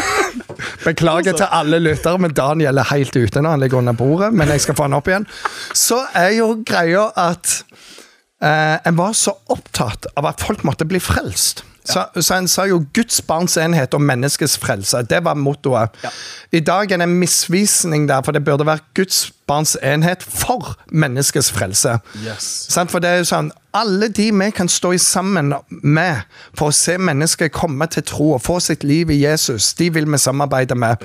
Beklager 0.87 1.37
til 1.37 1.49
alle 1.51 1.81
lyttere, 1.83 2.21
men 2.23 2.35
Daniel 2.37 2.81
er 2.81 2.91
helt 2.93 3.17
ute 3.17 3.43
når 3.43 3.57
han 3.57 3.65
ligger 3.65 3.83
under 3.83 3.97
bordet. 3.97 4.33
Men 4.35 4.51
jeg 4.55 4.65
skal 4.65 4.79
få 4.79 4.89
han 4.89 4.97
opp 4.97 5.11
igjen. 5.11 5.29
Så 5.77 6.01
er 6.17 6.33
jo 6.39 6.51
greia 6.67 7.09
at 7.21 7.59
eh, 8.43 8.77
en 8.87 8.99
var 8.99 9.17
så 9.19 9.37
opptatt 9.53 10.09
av 10.17 10.31
at 10.33 10.45
folk 10.45 10.65
måtte 10.69 10.89
bli 10.89 11.03
frelst. 11.03 11.65
Så, 11.87 12.05
så 12.21 12.35
en 12.35 12.49
sa 12.49 12.65
jo 12.67 12.85
'Guds 12.95 13.23
barns 13.23 13.57
enhet 13.57 13.95
og 13.95 14.03
menneskets 14.03 14.59
frelse'. 14.59 15.03
Det 15.03 15.25
var 15.25 15.35
mottoet. 15.35 15.91
I 16.53 16.61
dag 16.61 16.93
er 16.93 16.97
det 16.97 17.03
en 17.03 17.19
misvisning 17.21 18.09
der, 18.09 18.23
for 18.23 18.33
det 18.33 18.45
burde 18.45 18.67
vært 18.67 18.83
'Guds 18.95 19.33
barns 19.47 19.77
enhet 19.83 20.23
for 20.23 20.75
menneskets 20.93 21.53
frelse'. 21.53 21.99
Yes. 22.27 22.69
For 22.91 22.99
det 22.99 23.11
er 23.11 23.23
jo 23.23 23.31
sånn, 23.31 23.53
Alle 23.77 24.09
de 24.09 24.31
vi 24.33 24.51
kan 24.51 24.69
stå 24.69 24.93
i 24.93 24.99
sammen 24.99 25.53
med 25.69 26.23
for 26.57 26.69
å 26.69 26.73
se 26.73 26.95
mennesker 26.99 27.49
komme 27.53 27.87
til 27.87 28.03
tro 28.03 28.33
og 28.33 28.41
få 28.43 28.57
sitt 28.61 28.85
liv 28.85 29.11
i 29.11 29.21
Jesus, 29.21 29.75
de 29.75 29.91
vil 29.93 30.07
vi 30.13 30.19
samarbeide 30.19 30.75
med. 30.75 30.97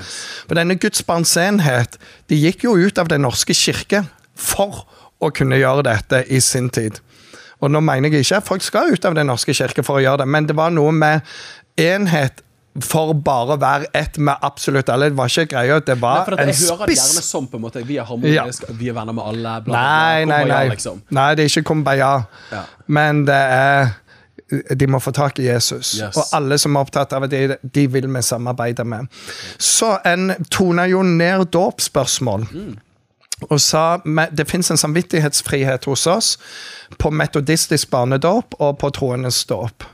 For 0.48 0.56
denne 0.56 0.76
Guds 0.80 1.04
barns 1.04 1.36
enhet 1.38 1.98
de 2.30 2.36
gikk 2.40 2.64
jo 2.64 2.78
ut 2.78 2.98
av 2.98 3.10
Den 3.10 3.22
norske 3.22 3.54
kirke 3.54 4.06
for 4.36 4.88
å 5.22 5.30
kunne 5.36 5.60
gjøre 5.60 5.84
dette 5.84 6.24
i 6.30 6.40
sin 6.40 6.70
tid. 6.70 7.02
Og 7.62 7.72
nå 7.72 7.82
mener 7.86 8.10
jeg 8.10 8.26
ikke 8.26 8.40
at 8.42 8.48
folk 8.48 8.64
skal 8.66 8.94
ut 8.94 9.06
av 9.06 9.18
Den 9.18 9.30
norske 9.30 9.54
kirke 9.54 9.84
for 9.86 10.00
å 10.00 10.04
gjøre 10.04 10.24
det, 10.24 10.32
men 10.34 10.48
det 10.50 10.58
var 10.58 10.74
noe 10.74 10.94
med 10.96 11.22
enhet 11.80 12.42
for 12.80 13.12
bare 13.14 13.58
å 13.58 13.60
være 13.60 13.90
ett 13.98 14.18
med 14.24 14.40
absolutt 14.48 14.90
alle. 14.90 15.10
Det 15.12 15.18
var 15.20 15.32
ikke 15.32 15.50
greia, 15.52 15.80
det 15.84 15.96
Nei, 15.98 16.02
var 16.02 16.22
for 16.28 16.38
at 16.38 16.44
en 16.44 16.52
jeg 16.52 16.70
hører 16.70 16.92
det 16.92 16.96
gjerne 16.96 17.24
sånn 17.26 17.48
på 17.52 17.60
en 17.60 17.66
måte 17.66 17.82
Vi 17.88 17.98
er 18.00 18.08
harmoniske, 18.08 18.76
vi 18.80 18.92
er 18.92 18.96
venner 18.96 19.18
med 19.18 19.26
alle. 19.28 19.56
Bla, 19.66 19.74
bla. 19.74 19.82
Nei, 19.82 20.30
nei, 20.30 20.44
nei. 20.48 20.62
Liksom. 20.72 21.02
Nei, 21.18 21.28
det 21.36 21.44
er 21.44 21.52
ikke 21.52 21.68
kumbaya. 21.74 22.14
Ja. 22.52 22.64
Men 22.88 23.26
det 23.28 23.42
er 23.58 23.98
De 24.76 24.88
må 24.88 25.00
få 25.00 25.14
tak 25.16 25.38
i 25.40 25.46
Jesus. 25.46 25.94
Yes. 25.96 26.18
Og 26.20 26.32
alle 26.36 26.58
som 26.60 26.76
er 26.76 26.84
opptatt 26.84 27.14
av 27.16 27.24
det, 27.32 27.56
de 27.64 27.86
vil 27.88 28.08
vi 28.12 28.24
samarbeide 28.26 28.84
med. 28.84 29.08
Så 29.56 29.94
en 30.04 30.34
tona 30.52 30.90
jo 30.92 31.06
ned 31.08 31.46
dåpsspørsmål. 31.56 32.44
Og 33.48 33.62
sa 33.64 33.86
det 34.04 34.48
fins 34.50 34.74
en 34.74 34.82
samvittighetsfrihet 34.82 35.88
hos 35.88 36.04
oss 36.12 36.34
på 37.00 37.12
metodistisk 37.14 37.92
barnedåp 37.94 38.58
og 38.60 38.78
på 38.82 38.92
troendes 38.96 39.44
dåp. 39.50 39.86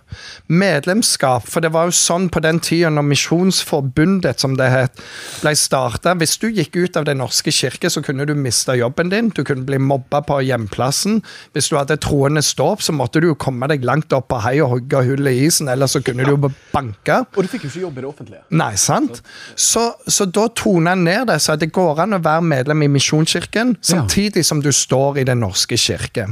Medlemskap, 0.48 1.48
for 1.50 1.64
det 1.64 1.74
var 1.76 1.90
jo 1.90 1.96
sånn 1.96 2.30
på 2.32 2.40
den 2.44 2.62
tida 2.64 2.90
når 2.94 3.06
Misjonsforbundet, 3.10 4.40
som 4.40 4.56
det 4.60 4.70
het, 4.72 5.02
ble 5.42 5.54
starta. 5.60 6.14
Hvis 6.18 6.38
du 6.40 6.48
gikk 6.48 6.78
ut 6.78 6.98
av 7.00 7.08
Den 7.08 7.20
norske 7.22 7.52
kirke, 7.52 7.90
så 7.92 8.02
kunne 8.04 8.26
du 8.28 8.34
miste 8.36 8.76
jobben 8.78 9.12
din. 9.12 9.30
Du 9.36 9.44
kunne 9.48 9.68
bli 9.68 9.80
mobba 9.80 10.22
på 10.26 10.40
hjemplassen. 10.48 11.22
Hvis 11.56 11.70
du 11.72 11.78
hadde 11.78 12.00
troendes 12.04 12.54
dåp, 12.58 12.82
så 12.84 12.96
måtte 12.96 13.22
du 13.22 13.30
jo 13.30 13.38
komme 13.40 13.68
deg 13.72 13.86
langt 13.88 14.14
opp 14.16 14.30
på 14.32 14.40
hei 14.44 14.58
og 14.64 14.74
hogge 14.76 15.04
hull 15.10 15.30
i 15.30 15.36
isen, 15.48 15.70
eller 15.72 15.92
så 15.92 16.02
kunne 16.04 16.26
du 16.26 16.34
jo 16.36 16.52
banke. 16.74 17.22
Og 17.36 17.44
du 17.44 17.52
fikk 17.52 17.68
jo 17.68 17.74
ikke 17.74 17.86
jobb 17.86 18.00
i 18.00 18.06
det 18.06 18.10
offentlige. 18.10 18.44
Nei, 18.56 18.74
sant? 18.80 19.22
Så, 19.56 19.90
så 20.08 20.28
da 20.32 20.48
tona 20.56 20.96
han 20.96 21.04
ned 21.08 21.28
det, 21.32 21.40
så 21.44 21.58
det 21.60 21.72
går 21.76 22.06
an 22.06 22.18
å 22.18 22.24
være 22.24 22.48
medlem 22.48 22.88
i 22.88 22.92
Misjonskirken 22.98 23.78
samtidig 23.82 24.46
som 24.48 24.64
du 24.64 24.72
står 24.72 25.22
i 25.22 25.28
Den 25.28 25.44
norske 25.44 25.78
kirke. 25.80 26.32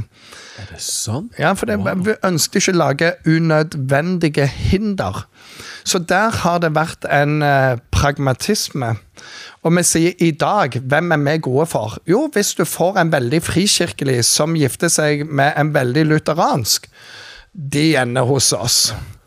Er 0.56 0.68
det 0.72 0.80
sant? 0.80 1.32
Ja, 1.38 1.52
for 1.52 1.68
det, 1.68 1.78
vi 2.06 2.14
ønsket 2.24 2.62
ikke 2.62 2.74
å 2.74 2.80
lage 2.80 3.10
unødvendige 3.28 4.46
hinder. 4.48 5.26
Så 5.84 5.98
der 5.98 6.32
har 6.42 6.60
det 6.64 6.72
vært 6.76 7.04
en 7.12 7.42
eh, 7.44 7.76
pragmatisme. 7.92 8.94
Og 9.66 9.74
vi 9.76 9.82
sier 9.86 10.22
i 10.22 10.30
dag, 10.30 10.78
hvem 10.80 11.12
er 11.12 11.24
vi 11.24 11.36
gode 11.48 11.66
for? 11.70 11.98
Jo, 12.08 12.26
hvis 12.32 12.54
du 12.54 12.64
får 12.64 13.00
en 13.02 13.12
veldig 13.12 13.42
frikirkelig 13.42 14.22
som 14.28 14.56
gifter 14.56 14.92
seg 14.92 15.26
med 15.26 15.52
en 15.58 15.74
veldig 15.74 16.06
lutheransk, 16.12 16.88
de 17.52 17.86
ender 17.96 18.26
hos 18.28 18.52
oss. 18.52 18.80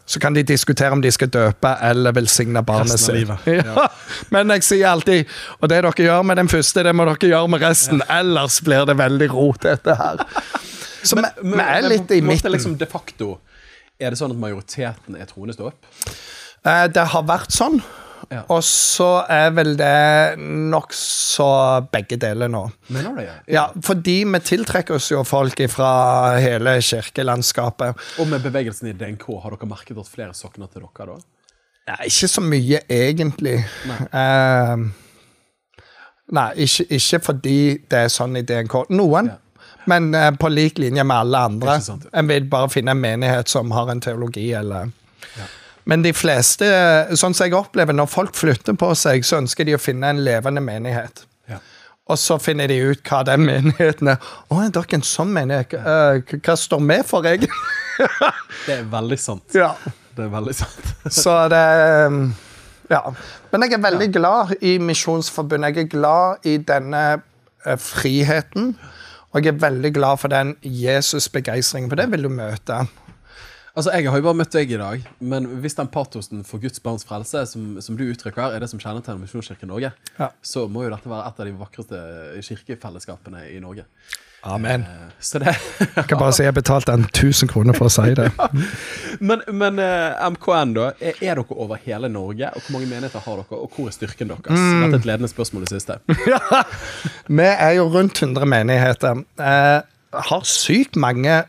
Så 0.10 0.20
kan 0.20 0.34
de 0.34 0.42
diskutere 0.44 0.92
om 0.92 1.02
de 1.02 1.12
skal 1.14 1.30
døpe 1.30 1.70
eller 1.86 2.16
velsigne 2.18 2.64
barnet 2.66 2.98
sitt. 3.02 3.30
Ja. 3.46 3.86
Men 4.34 4.50
jeg 4.56 4.66
sier 4.66 4.88
alltid 4.90 5.30
Og 5.62 5.70
det 5.70 5.84
dere 5.84 6.06
gjør 6.06 6.26
med 6.26 6.40
den 6.42 6.50
første, 6.50 6.82
det 6.84 6.96
må 6.98 7.06
dere 7.06 7.30
gjøre 7.30 7.52
med 7.54 7.62
resten. 7.62 8.02
Ellers 8.10 8.58
blir 8.66 8.90
det 8.90 8.98
veldig 8.98 9.30
rotete 9.36 9.96
her. 10.00 10.26
Så 11.10 11.18
vi, 11.18 11.24
er 11.64 11.88
litt 11.88 12.12
i 12.14 12.22
midten. 12.26 12.54
Liksom 12.54 12.78
de 12.80 12.88
facto 12.90 13.34
er 14.00 14.14
det 14.14 14.20
sånn 14.20 14.32
at 14.36 14.40
majoriteten 14.40 15.18
er 15.20 15.28
troende 15.30 15.56
stå 15.56 15.72
opp? 15.72 15.90
Eh, 16.66 16.86
Det 16.94 17.08
har 17.14 17.26
vært 17.28 17.56
sånn. 17.56 17.82
Ja. 18.30 18.44
Og 18.54 18.62
så 18.68 19.08
er 19.32 19.50
vel 19.56 19.72
det 19.80 20.38
nokså 20.38 21.48
begge 21.90 22.18
deler 22.20 22.52
nå. 22.52 22.66
Mener 22.94 23.16
du 23.16 23.22
det? 23.24 23.36
Ja, 23.56 23.70
fordi 23.86 24.20
vi 24.28 24.42
tiltrekker 24.46 25.00
oss 25.00 25.08
jo 25.10 25.24
folk 25.26 25.62
fra 25.72 25.92
hele 26.38 26.76
kirkelandskapet. 26.86 27.98
Og 28.22 28.30
med 28.30 28.44
bevegelsen 28.46 28.92
i 28.92 28.96
DNK, 29.00 29.26
har 29.42 29.56
dere 29.56 29.70
merket 29.72 29.98
at 29.98 30.12
flere 30.12 30.36
sokner 30.38 30.70
til 30.70 30.86
dere 30.86 31.16
da? 31.16 31.20
Ja, 31.90 31.96
ikke 32.06 32.30
så 32.30 32.44
mye, 32.46 32.84
egentlig. 32.94 33.56
Eh, 34.14 34.84
nei, 36.38 36.50
ikke, 36.68 36.86
ikke 37.00 37.20
fordi 37.32 37.60
det 37.90 38.04
er 38.06 38.12
sånn 38.14 38.38
i 38.38 38.46
DNK. 38.46 38.84
Noen. 38.94 39.32
Men 39.86 40.14
eh, 40.16 40.32
på 40.36 40.50
lik 40.50 40.78
linje 40.78 41.04
med 41.04 41.18
alle 41.18 41.38
andre. 41.38 41.80
En 42.14 42.28
vil 42.28 42.46
bare 42.50 42.70
finne 42.70 42.92
en 42.92 43.00
menighet 43.02 43.48
som 43.50 43.72
har 43.72 43.92
en 43.92 44.02
teologi, 44.02 44.52
eller 44.54 44.92
Men 45.90 46.04
de 46.04 46.12
fleste, 46.14 46.68
sånn 47.18 47.34
som 47.34 47.48
jeg 47.48 47.56
opplever, 47.58 47.96
når 47.98 48.10
folk 48.12 48.36
flytter 48.38 48.76
på 48.78 48.92
seg, 48.96 49.24
så 49.26 49.40
ønsker 49.40 49.66
de 49.66 49.74
å 49.74 49.82
finne 49.82 50.12
en 50.12 50.20
levende 50.24 50.62
menighet. 50.62 51.24
Ja. 51.50 51.58
Og 52.10 52.20
så 52.20 52.38
finner 52.42 52.70
de 52.70 52.76
ut 52.92 53.02
hva 53.10 53.24
den 53.26 53.46
menigheten 53.48 54.12
er. 54.14 54.20
Å, 54.50 54.60
er 54.66 54.70
dere 54.76 55.00
en 55.00 55.06
sånn 55.06 55.32
menighet? 55.34 55.74
Eh, 55.80 56.36
hva 56.46 56.56
står 56.60 56.84
vi 56.92 57.00
for, 57.10 57.26
egentlig? 57.26 57.50
Det 58.68 58.76
er 58.76 58.86
veldig 58.92 59.18
sant. 59.20 59.48
ja. 59.58 59.74
Det 60.20 60.26
er 60.26 60.32
veldig 60.34 60.54
sant. 60.58 60.88
Så 61.22 61.34
det 61.52 61.66
um, 62.12 62.22
Ja. 62.92 63.02
Men 63.52 63.64
jeg 63.66 63.78
er 63.78 63.84
veldig 63.84 64.08
glad 64.14 64.56
i 64.66 64.78
Misjonsforbundet. 64.84 65.78
Jeg 65.78 65.86
er 65.88 65.92
glad 65.94 66.48
i 66.50 66.58
denne 66.58 67.04
eh, 67.66 67.78
friheten. 67.80 68.74
Og 69.30 69.46
jeg 69.46 69.54
er 69.54 69.60
veldig 69.62 69.92
glad 69.94 70.18
for 70.22 70.32
den 70.34 70.56
Jesus-begeistringen, 70.66 71.90
for 71.92 72.00
det 72.00 72.08
vil 72.12 72.26
du 72.26 72.30
møte. 72.34 72.80
Altså, 73.78 73.92
Jeg 73.94 74.10
har 74.10 74.18
jo 74.18 74.24
bare 74.26 74.36
møtt 74.40 74.52
deg 74.56 74.72
i 74.74 74.80
dag, 74.82 75.04
men 75.22 75.46
hvis 75.62 75.76
den 75.78 75.88
patosen 75.94 76.42
for 76.44 76.60
Guds 76.60 76.82
barns 76.84 77.06
frelse 77.06 77.44
som, 77.48 77.78
som 77.86 77.96
du 77.96 78.04
uttrykker, 78.10 78.56
er 78.56 78.60
det 78.64 78.70
som 78.72 78.80
kjennetegner 78.82 79.22
Misjonskirken 79.22 79.70
Norge, 79.70 79.92
Ja. 80.18 80.32
så 80.42 80.66
må 80.68 80.84
jo 80.84 80.90
dette 80.96 81.08
være 81.12 81.28
et 81.30 81.40
av 81.40 81.46
de 81.46 81.54
vakreste 81.60 82.02
kirkefellesskapene 82.50 83.46
i 83.54 83.60
Norge. 83.64 83.86
Amen. 84.44 84.82
Eh, 84.82 85.06
Så 85.20 85.40
det 85.40 85.52
Jeg 85.98 86.06
kan 86.08 86.18
bare 86.18 86.32
si 86.34 86.44
jeg 86.46 86.54
betalte 86.56 86.94
en 86.96 87.04
1000 87.04 87.50
kroner 87.52 87.76
for 87.76 87.90
å 87.90 87.92
si 87.92 88.14
det. 88.16 88.30
Men, 89.20 89.42
men 89.52 89.80
eh, 89.84 90.30
MKN, 90.32 90.70
da. 90.78 90.86
Er, 91.04 91.18
er 91.20 91.36
dere 91.42 91.58
over 91.60 91.76
hele 91.84 92.08
Norge? 92.10 92.48
Og 92.56 92.62
hvor 92.64 92.78
mange 92.78 92.88
menigheter 92.88 93.20
har 93.26 93.42
dere, 93.42 93.58
og 93.60 93.74
hvor 93.76 93.90
er 93.90 93.96
styrken 93.98 94.32
deres? 94.32 94.48
Mm. 94.56 94.86
Dette 94.86 94.96
er 94.96 95.00
et 95.02 95.08
ledende 95.10 95.28
spørsmål, 95.32 95.66
det 95.68 95.74
siste. 95.74 95.98
Vi 97.40 97.48
er 97.50 97.74
jo 97.76 97.90
rundt 97.92 98.22
100 98.24 98.48
menigheter. 98.48 99.24
Eh, 99.44 99.82
har 100.30 100.48
sykt 100.48 100.96
mange 100.96 101.42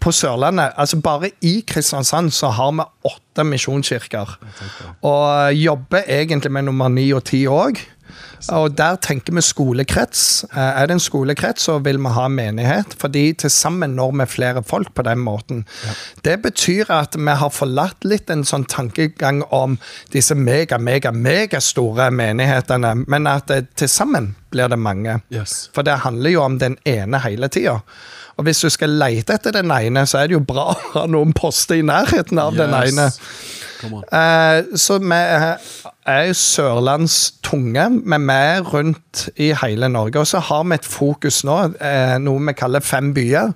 på 0.00 0.12
Sørlandet. 0.12 0.72
Altså 0.76 1.00
Bare 1.00 1.30
i 1.42 1.60
Kristiansand 1.66 2.30
så 2.32 2.52
har 2.54 2.72
vi 2.72 2.84
åtte 3.10 3.44
misjonskirker. 3.44 4.36
Og 5.02 5.54
jobber 5.54 6.02
egentlig 6.08 6.52
med 6.52 6.68
nummer 6.68 6.88
ni 6.88 7.10
og 7.12 7.24
ti 7.24 7.46
òg. 7.50 7.80
Og 8.48 8.72
der 8.72 8.96
tenker 8.96 9.34
vi 9.36 9.42
skolekrets. 9.44 10.44
Eh, 10.52 10.58
Er 10.82 10.86
det 10.86 10.94
en 10.96 11.00
skolekrets, 11.00 11.62
så 11.62 11.78
vil 11.78 11.98
vi 11.98 12.08
ha 12.08 12.28
menighet. 12.28 12.94
Fordi 12.98 13.32
til 13.32 13.50
sammen 13.50 13.90
når 13.96 14.12
vi 14.20 14.26
flere 14.26 14.62
folk 14.62 14.94
på 14.94 15.02
den 15.02 15.18
måten. 15.18 15.66
Det 16.24 16.42
betyr 16.42 16.90
at 16.90 17.16
vi 17.18 17.34
har 17.36 17.50
forlatt 17.50 18.04
litt 18.04 18.30
en 18.30 18.44
sånn 18.44 18.64
tankegang 18.64 19.42
om 19.50 19.78
disse 20.12 20.34
mega, 20.34 20.78
mega, 20.78 21.10
megastore 21.12 22.10
menighetene, 22.10 23.04
men 23.06 23.26
at 23.26 23.52
til 23.76 23.88
sammen 23.88 24.34
blir 24.50 24.68
det 24.68 24.78
mange. 24.78 25.20
Yes. 25.30 25.68
For 25.74 25.82
det 25.82 26.00
handler 26.00 26.30
jo 26.30 26.42
om 26.42 26.58
den 26.58 26.78
ene 26.84 27.20
hele 27.20 27.48
tida. 27.48 27.80
Og 28.38 28.46
hvis 28.46 28.62
du 28.64 28.70
skal 28.72 28.94
lete 29.00 29.36
etter 29.36 29.54
den 29.56 29.72
ene, 29.74 30.06
så 30.06 30.22
er 30.22 30.30
det 30.30 30.38
jo 30.38 30.44
bra 30.44 30.70
å 30.72 30.80
ha 30.94 31.06
noen 31.10 31.34
poster 31.36 31.80
i 31.80 31.86
nærheten 31.86 32.40
av 32.40 32.56
den 32.58 32.74
ene. 32.76 33.10
Eh, 33.80 34.76
så 34.76 34.98
vi 35.00 35.16
er 35.16 35.56
er 36.10 36.32
sørlandstunge, 36.36 37.86
men 37.90 38.24
vi 38.28 38.36
er 38.52 38.64
rundt 38.72 39.26
i 39.40 39.50
hele 39.62 39.88
Norge. 39.92 40.22
Og 40.22 40.26
så 40.30 40.40
har 40.48 40.64
vi 40.64 40.78
et 40.78 40.88
fokus 40.88 41.42
nå, 41.44 41.58
eh, 41.80 42.16
noe 42.22 42.40
vi 42.46 42.56
kaller 42.56 42.80
fem 42.80 43.12
byer, 43.14 43.52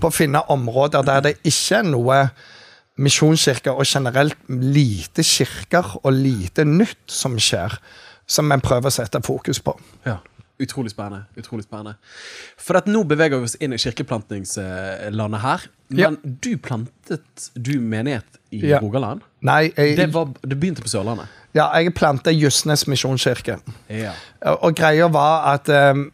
på 0.00 0.10
å 0.10 0.14
finne 0.14 0.42
områder 0.50 1.06
der 1.06 1.20
det 1.28 1.36
ikke 1.44 1.80
er 1.80 1.88
noe 1.88 2.18
misjonskirker 2.96 3.74
og 3.74 3.86
generelt 3.86 4.38
lite 4.48 5.24
kirker 5.26 5.96
og 6.02 6.12
lite 6.12 6.64
nytt 6.64 7.10
som 7.10 7.38
skjer, 7.38 7.78
som 8.26 8.48
vi 8.50 8.60
prøver 8.62 8.90
å 8.90 8.94
sette 8.94 9.22
fokus 9.24 9.60
på. 9.60 9.74
Ja. 10.06 10.18
Utrolig 10.62 10.90
spennende. 10.92 11.24
utrolig 11.36 11.64
spennende. 11.64 11.96
For 12.62 12.76
at 12.78 12.86
nå 12.86 13.02
beveger 13.10 13.40
vi 13.42 13.44
oss 13.48 13.56
inn 13.60 13.72
i 13.74 13.78
kirkeplantingslandet 13.82 15.40
her. 15.42 15.64
Ja. 15.90 16.10
Men 16.10 16.36
du 16.42 16.56
plantet 16.62 17.50
du 17.54 17.80
menighet 17.80 18.38
i 18.54 18.60
Ja. 18.70 18.78
Rogaland? 18.80 19.20
Nei, 19.42 19.72
jeg, 19.76 19.96
Det, 19.96 20.12
var, 20.14 20.30
det 20.42 20.58
begynte 20.60 20.82
på 20.82 20.88
Sørlandet? 20.88 21.26
ja, 21.54 21.66
jeg 21.78 21.94
plantet 21.94 22.34
Justnes 22.38 22.86
misjonskirke. 22.86 23.58
Ja. 23.88 24.12
Og 24.46 24.62
og 24.64 24.74
greia 24.76 25.08
var 25.08 25.54
at 25.54 25.68
um, 25.68 26.12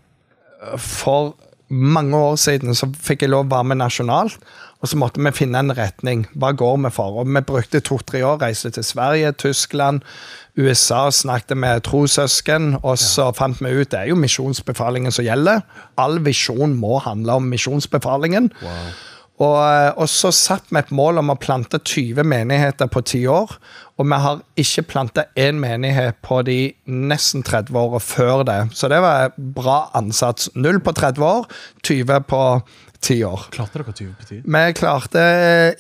for 0.79 1.37
mange 1.69 2.17
år 2.17 2.37
siden 2.37 2.75
så 2.75 2.89
fikk 2.93 3.23
jeg 3.23 3.31
lov 3.31 3.45
å 3.47 3.51
være 3.55 3.65
med 3.65 3.77
nasjonalt, 3.79 4.39
og 4.81 4.89
så 4.89 4.97
måtte 4.97 5.21
vi 5.21 5.33
finne 5.37 5.61
en 5.61 5.75
retning. 5.77 6.25
Hva 6.41 6.55
går 6.57 6.79
vi 6.87 6.93
for? 6.95 7.21
Og 7.21 7.29
vi 7.29 7.43
brukte 7.45 7.83
to-tre 7.85 8.23
år, 8.25 8.41
reiste 8.41 8.71
til 8.73 8.85
Sverige, 8.85 9.33
Tyskland, 9.33 10.01
USA, 10.57 11.11
snakket 11.11 11.57
med 11.57 11.85
trossøsken, 11.85 12.79
og 12.83 12.99
så 12.99 13.31
fant 13.37 13.61
vi 13.61 13.75
ut 13.77 13.93
det 13.93 14.01
er 14.01 14.11
jo 14.11 14.19
misjonsbefalingen 14.19 15.13
som 15.13 15.25
gjelder. 15.25 15.63
All 16.01 16.19
visjon 16.25 16.75
må 16.81 16.99
handle 17.05 17.39
om 17.41 17.53
misjonsbefalingen. 17.53 18.51
Og, 19.41 19.61
og 19.97 20.09
så 20.13 20.29
satt 20.37 20.69
vi 20.69 20.77
et 20.83 20.91
mål 20.93 21.23
om 21.23 21.33
å 21.33 21.39
plante 21.41 21.81
20 21.81 22.27
menigheter 22.29 22.91
på 22.93 23.01
ti 23.09 23.23
år. 23.29 23.55
Og 24.01 24.09
vi 24.09 24.19
har 24.25 24.43
ikke 24.61 24.85
planta 24.89 25.25
én 25.37 25.61
menighet 25.61 26.21
på 26.25 26.43
de 26.45 26.59
nesten 26.85 27.45
30 27.45 27.77
åra 27.81 28.01
før 28.05 28.45
det. 28.49 28.61
Så 28.77 28.89
det 28.93 29.01
var 29.01 29.33
bra 29.37 29.87
ansats. 29.97 30.51
Null 30.57 30.81
på 30.85 30.93
30 30.97 31.25
år, 31.25 31.49
20 31.89 32.21
på 32.29 32.43
10 33.01 33.25
år. 33.25 33.47
Klarte 33.55 33.81
dere 33.81 33.95
20 33.97 34.15
på 34.19 34.29
10? 34.29 34.41
Vi 34.45 34.63
klarte 34.77 35.25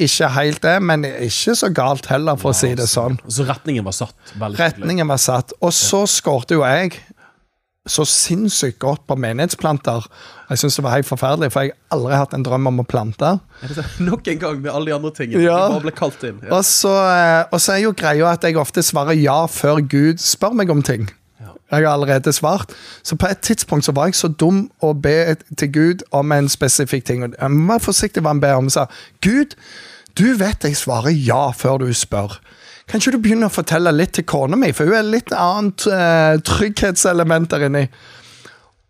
ikke 0.00 0.30
helt 0.38 0.62
det, 0.64 0.76
men 0.82 1.04
ikke 1.04 1.54
så 1.58 1.68
galt 1.74 2.08
heller, 2.08 2.40
for 2.40 2.54
å 2.54 2.56
si 2.56 2.72
det 2.78 2.88
sånn. 2.90 3.20
Så 3.28 3.44
retningen 3.48 3.84
var 3.84 3.96
satt? 3.96 4.36
Retningen 4.40 5.08
var 5.10 5.20
satt. 5.20 5.52
Og 5.60 5.74
så 5.76 6.06
skårte 6.08 6.56
jo 6.56 6.64
jeg 6.64 6.96
så 7.88 8.04
sinnssykt 8.04 8.78
godt 8.82 9.06
på 9.08 9.16
menighetsplanter. 9.18 10.04
Jeg 10.50 10.60
syns 10.60 10.76
det 10.76 10.84
var 10.84 10.94
helt 10.98 11.08
forferdelig, 11.08 11.48
for 11.52 11.64
jeg 11.64 11.72
har 11.72 11.96
aldri 11.96 12.18
hatt 12.18 12.34
en 12.36 12.44
drøm 12.44 12.68
om 12.70 12.82
å 12.82 12.86
plante. 12.88 13.30
Nok 14.04 14.28
en 14.34 14.42
gang 14.42 14.58
med 14.60 14.72
alle 14.72 14.90
de 14.90 14.96
andre 14.98 15.12
tingene. 15.16 15.42
Ja. 15.44 15.56
Det 15.64 15.78
bare 15.78 15.86
ble 15.86 15.94
kalt 15.96 16.26
inn. 16.28 16.42
Ja. 16.44 16.52
Og 16.58 16.66
så, 16.68 16.92
eh, 16.92 17.44
og 17.48 17.62
så 17.62 17.76
er 17.76 17.82
jo 17.86 17.94
greia 17.96 18.34
at 18.34 18.44
jeg 18.46 18.60
ofte 18.60 18.84
svarer 18.84 19.16
ja 19.18 19.38
før 19.50 19.80
Gud 19.80 20.20
spør 20.22 20.56
meg 20.60 20.72
om 20.72 20.84
ting. 20.86 21.08
Jeg 21.70 21.84
har 21.84 21.92
allerede 21.92 22.32
svart. 22.32 22.72
Så 23.02 23.16
på 23.16 23.28
et 23.30 23.40
tidspunkt 23.46 23.84
så 23.86 23.94
var 23.96 24.10
jeg 24.10 24.18
så 24.18 24.28
dum 24.28 24.64
å 24.82 24.92
be 24.94 25.34
til 25.58 25.72
Gud 25.72 26.04
om 26.16 26.32
en 26.32 26.48
spesifikk 26.50 27.06
ting. 27.08 27.22
Jeg 27.26 27.50
må 27.54 27.72
være 27.72 27.86
forsiktig 27.88 28.22
hva 28.24 28.34
han 28.34 28.42
ber 28.42 28.58
om. 28.58 28.70
Jeg 28.70 28.78
sa 28.78 28.86
Gud, 29.24 29.56
du 30.18 30.26
vet 30.40 30.64
jeg 30.66 30.76
svarer 30.78 31.14
ja 31.14 31.50
før 31.56 31.82
du 31.84 31.92
spør. 31.94 32.38
Kan 32.90 32.98
ikke 32.98 33.14
du 33.14 33.22
begynne 33.22 33.46
å 33.46 33.54
fortelle 33.54 33.92
litt 33.94 34.16
til 34.18 34.26
kona 34.26 34.58
mi, 34.58 34.72
for 34.74 34.90
hun 34.90 34.98
er 34.98 35.06
litt 35.06 35.30
annet 35.36 35.84
eh, 35.86 36.40
trygghetselement 36.42 37.50
der 37.52 37.68
inni. 37.68 37.84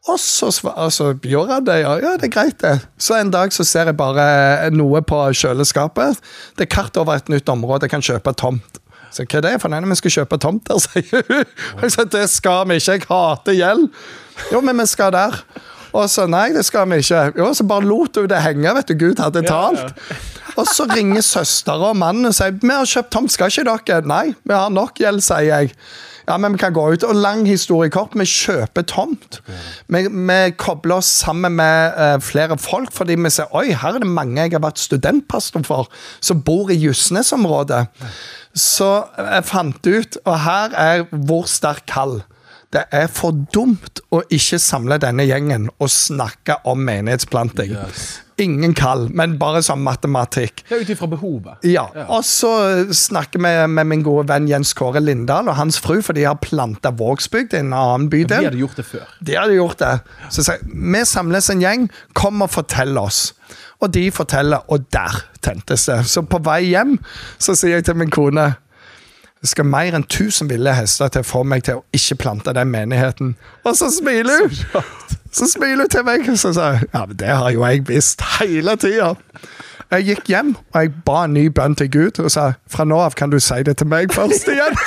Og 0.08 0.16
så, 0.16 0.48
sva- 0.48 0.72
og 0.80 0.92
så 0.96 1.10
gjorde 1.28 1.58
han 1.58 1.66
det, 1.66 1.74
ja. 1.82 1.90
ja. 2.00 2.14
Det 2.16 2.30
er 2.30 2.32
greit, 2.32 2.56
det. 2.62 2.78
Så 2.96 3.18
en 3.18 3.32
dag 3.34 3.52
så 3.52 3.66
ser 3.68 3.90
jeg 3.90 3.98
bare 4.00 4.70
noe 4.72 5.02
på 5.04 5.18
kjøleskapet. 5.36 6.16
Det 6.56 6.64
er 6.64 6.72
kart 6.72 6.96
over 6.96 7.20
et 7.20 7.28
nytt 7.28 7.52
område. 7.52 7.84
Jeg 7.84 7.92
kan 7.98 8.06
kjøpe 8.06 8.32
tomt. 8.40 8.80
Så 9.10 9.26
hva 9.26 9.40
er 9.40 9.46
det 9.48 9.56
for 9.62 9.72
noe? 9.72 9.88
Vi 9.90 9.98
skal 9.98 10.16
kjøpe 10.20 10.38
tomt 10.42 10.68
der, 10.68 10.80
sier 10.86 11.26
hun. 11.28 11.44
Jeg 11.82 11.94
sa, 11.96 12.06
det 12.06 12.24
skal 12.30 12.64
vi 12.70 12.78
ikke, 12.80 12.96
jeg 12.98 13.06
hater 13.10 13.58
gjeld. 13.58 13.88
Jo, 14.52 14.62
men 14.64 14.80
vi 14.82 14.86
skal 14.90 15.12
der. 15.16 15.40
Og 15.90 16.06
så 16.06 16.26
nei, 16.30 16.50
det 16.54 16.62
skal 16.68 16.86
vi 16.90 17.00
ikke. 17.02 17.24
Jo, 17.40 17.48
så 17.56 17.66
bare 17.66 17.86
lot 17.88 18.20
hun 18.20 18.28
det 18.30 18.42
henge, 18.44 18.74
vet 18.76 18.92
du. 18.92 18.94
Gud 19.00 19.22
hadde 19.22 19.42
talt. 19.48 19.98
Og 20.58 20.68
så 20.70 20.86
ringer 20.90 21.24
søstera 21.24 21.90
og 21.90 21.98
mannen 21.98 22.30
og 22.30 22.36
sier 22.36 22.54
vi 22.60 22.70
har 22.70 22.86
kjøpt 22.86 23.10
tomt, 23.14 23.32
skal 23.34 23.50
ikke 23.50 23.66
dere? 23.66 24.06
Nei, 24.06 24.24
vi 24.46 24.54
har 24.54 24.70
nok 24.74 24.98
gjeld, 25.02 25.22
sier 25.24 25.48
jeg. 25.50 25.74
Ja, 26.30 26.36
men 26.38 26.54
vi 26.54 26.60
kan 26.62 26.74
gå 26.76 26.84
ut. 26.94 27.04
Og 27.06 27.18
lang 27.18 27.42
historie 27.48 27.90
kort, 27.90 28.14
vi 28.14 28.26
kjøper 28.28 28.86
tomt. 28.86 29.40
Vi, 29.90 30.04
vi 30.06 30.38
kobler 30.60 31.00
oss 31.00 31.10
sammen 31.24 31.58
med 31.58 31.98
uh, 31.98 32.16
flere 32.22 32.58
folk, 32.60 32.92
fordi 32.94 33.18
vi 33.18 33.32
ser 33.34 33.50
oi, 33.56 33.72
her 33.74 33.98
er 33.98 34.04
det 34.04 34.10
mange 34.10 34.38
jeg 34.44 34.54
har 34.54 34.62
vært 34.62 34.78
studentpastor 34.78 35.66
for, 35.66 35.90
som 36.22 36.44
bor 36.46 36.70
i 36.70 36.78
Justnes-området. 36.78 37.86
Så 38.54 38.88
jeg 39.18 39.46
fant 39.50 39.90
ut, 39.90 40.20
og 40.24 40.38
her 40.46 40.76
er 40.78 41.06
hvor 41.10 41.50
sterk 41.50 41.86
kall. 41.90 42.20
Det 42.70 42.84
er 42.94 43.08
for 43.10 43.34
dumt 43.50 43.98
å 44.14 44.22
ikke 44.30 44.60
samle 44.62 45.00
denne 45.02 45.26
gjengen 45.26 45.66
og 45.82 45.90
snakke 45.90 46.60
om 46.70 46.84
menighetsplanting. 46.86 47.74
Yes. 47.74 48.20
Ingen 48.40 48.74
kall, 48.76 49.06
men 49.16 49.36
bare 49.40 49.60
sånn 49.64 49.82
matematikk. 49.84 50.64
Er 50.70 50.82
ut 50.82 50.90
ifra 50.92 51.08
behovet. 51.10 51.64
Ja, 51.68 51.86
Og 52.08 52.24
så 52.26 52.50
snakker 52.94 53.42
vi 53.42 53.52
med 53.68 53.86
min 53.90 54.04
gode 54.06 54.28
venn 54.30 54.48
Jens 54.50 54.72
Kåre 54.76 55.02
Lindahl 55.02 55.48
og 55.50 55.58
hans 55.58 55.78
fru, 55.82 56.00
for 56.02 56.16
de 56.16 56.24
har 56.28 56.38
planta 56.42 56.92
Vågsbygd, 56.96 57.54
i 57.54 57.62
en 57.64 57.74
annen 57.76 58.08
bydel. 58.12 58.46
Ja, 58.46 58.50
de 58.50 58.52
hadde 58.52 58.62
gjort 58.64 58.80
det 58.80 58.86
før. 58.88 59.12
De 59.20 59.36
hadde 59.38 59.58
gjort 59.58 59.78
det. 59.82 59.92
Så 60.30 60.46
jeg, 60.46 60.64
vi 60.72 61.04
samles 61.08 61.50
en 61.52 61.62
gjeng, 61.64 61.86
kom 62.18 62.42
og 62.42 62.50
fortell 62.54 62.98
oss. 63.00 63.30
Og 63.80 63.92
de 63.94 64.10
forteller, 64.12 64.64
og 64.68 64.88
der 64.92 65.22
tentes 65.44 65.86
det. 65.88 66.02
Så 66.10 66.22
på 66.28 66.40
vei 66.44 66.62
hjem 66.72 66.98
så 67.40 67.54
sier 67.56 67.78
jeg 67.78 67.88
til 67.88 67.96
min 68.00 68.12
kone 68.12 68.50
det 69.40 69.48
skal 69.48 69.64
mer 69.64 69.94
enn 69.96 70.04
1000 70.04 70.50
ville 70.50 70.72
hester 70.76 71.08
til 71.08 71.24
få 71.24 71.42
meg 71.48 71.64
til 71.64 71.80
å 71.80 71.84
ikke 71.96 72.18
plante 72.20 72.52
den 72.52 72.68
menigheten. 72.72 73.36
Og 73.64 73.76
så 73.78 73.88
smiler 73.92 74.42
hun! 74.42 74.84
Så 75.32 75.46
smiler 75.46 75.86
hun 75.86 75.92
til 75.92 76.04
meg 76.04 76.28
og 76.28 76.36
så 76.42 76.50
sier 76.56 76.82
ja, 76.84 77.04
men 77.06 77.16
det 77.16 77.30
har 77.30 77.50
jo 77.54 77.64
jeg 77.64 77.84
visst 77.88 78.20
hele 78.40 78.74
tida. 78.80 79.14
Jeg 79.90 80.06
gikk 80.10 80.28
hjem 80.30 80.52
og 80.58 80.76
jeg 80.76 80.92
ba 81.06 81.24
en 81.24 81.34
ny 81.38 81.46
bønn 81.54 81.74
til 81.78 81.88
Gud 81.90 82.20
og 82.22 82.28
sa 82.34 82.50
fra 82.70 82.84
nå 82.84 82.98
av 83.00 83.16
kan 83.18 83.32
du 83.32 83.38
si 83.42 83.62
det 83.66 83.78
til 83.80 83.88
meg 83.90 84.12
først 84.14 84.50
igjen. 84.52 84.76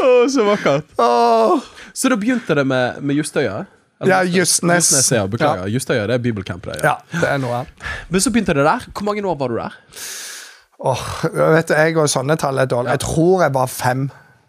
Å, 0.00 0.08
så 0.30 0.46
vakkert. 0.46 0.86
Oh. 1.02 1.58
Så 1.92 2.08
da 2.12 2.16
begynte 2.20 2.54
det 2.56 2.64
med, 2.68 3.02
med 3.02 3.18
Justøya? 3.18 3.64
Ja, 4.06 4.22
Justnes. 4.22 4.86
Justnes. 4.86 5.10
Ja, 5.12 5.26
beklager. 5.28 5.68
Justøya 5.68 6.06
det 6.08 6.16
er 6.16 6.22
bibelcamp. 6.24 6.70
Ja. 6.78 6.94
Ja, 6.94 7.20
det 7.20 7.28
er 7.34 7.40
noe. 7.42 7.64
Men 8.08 8.22
så 8.22 8.32
begynte 8.32 8.54
det 8.56 8.64
der. 8.64 8.86
Hvor 8.94 9.04
mange 9.08 9.26
år 9.26 9.36
var 9.40 9.52
du 9.52 9.58
der? 9.58 9.76
Åh, 10.80 11.02
vet 11.54 11.68
du, 11.68 11.74
Jeg 11.76 11.96
og 12.00 12.08
sånne 12.08 12.36
tall 12.40 12.58
er 12.62 12.66
dårlig. 12.70 12.94
Jeg 12.96 13.02
tror 13.04 13.42
jeg 13.44 13.52
var 13.54 13.66
fem. 13.68 14.06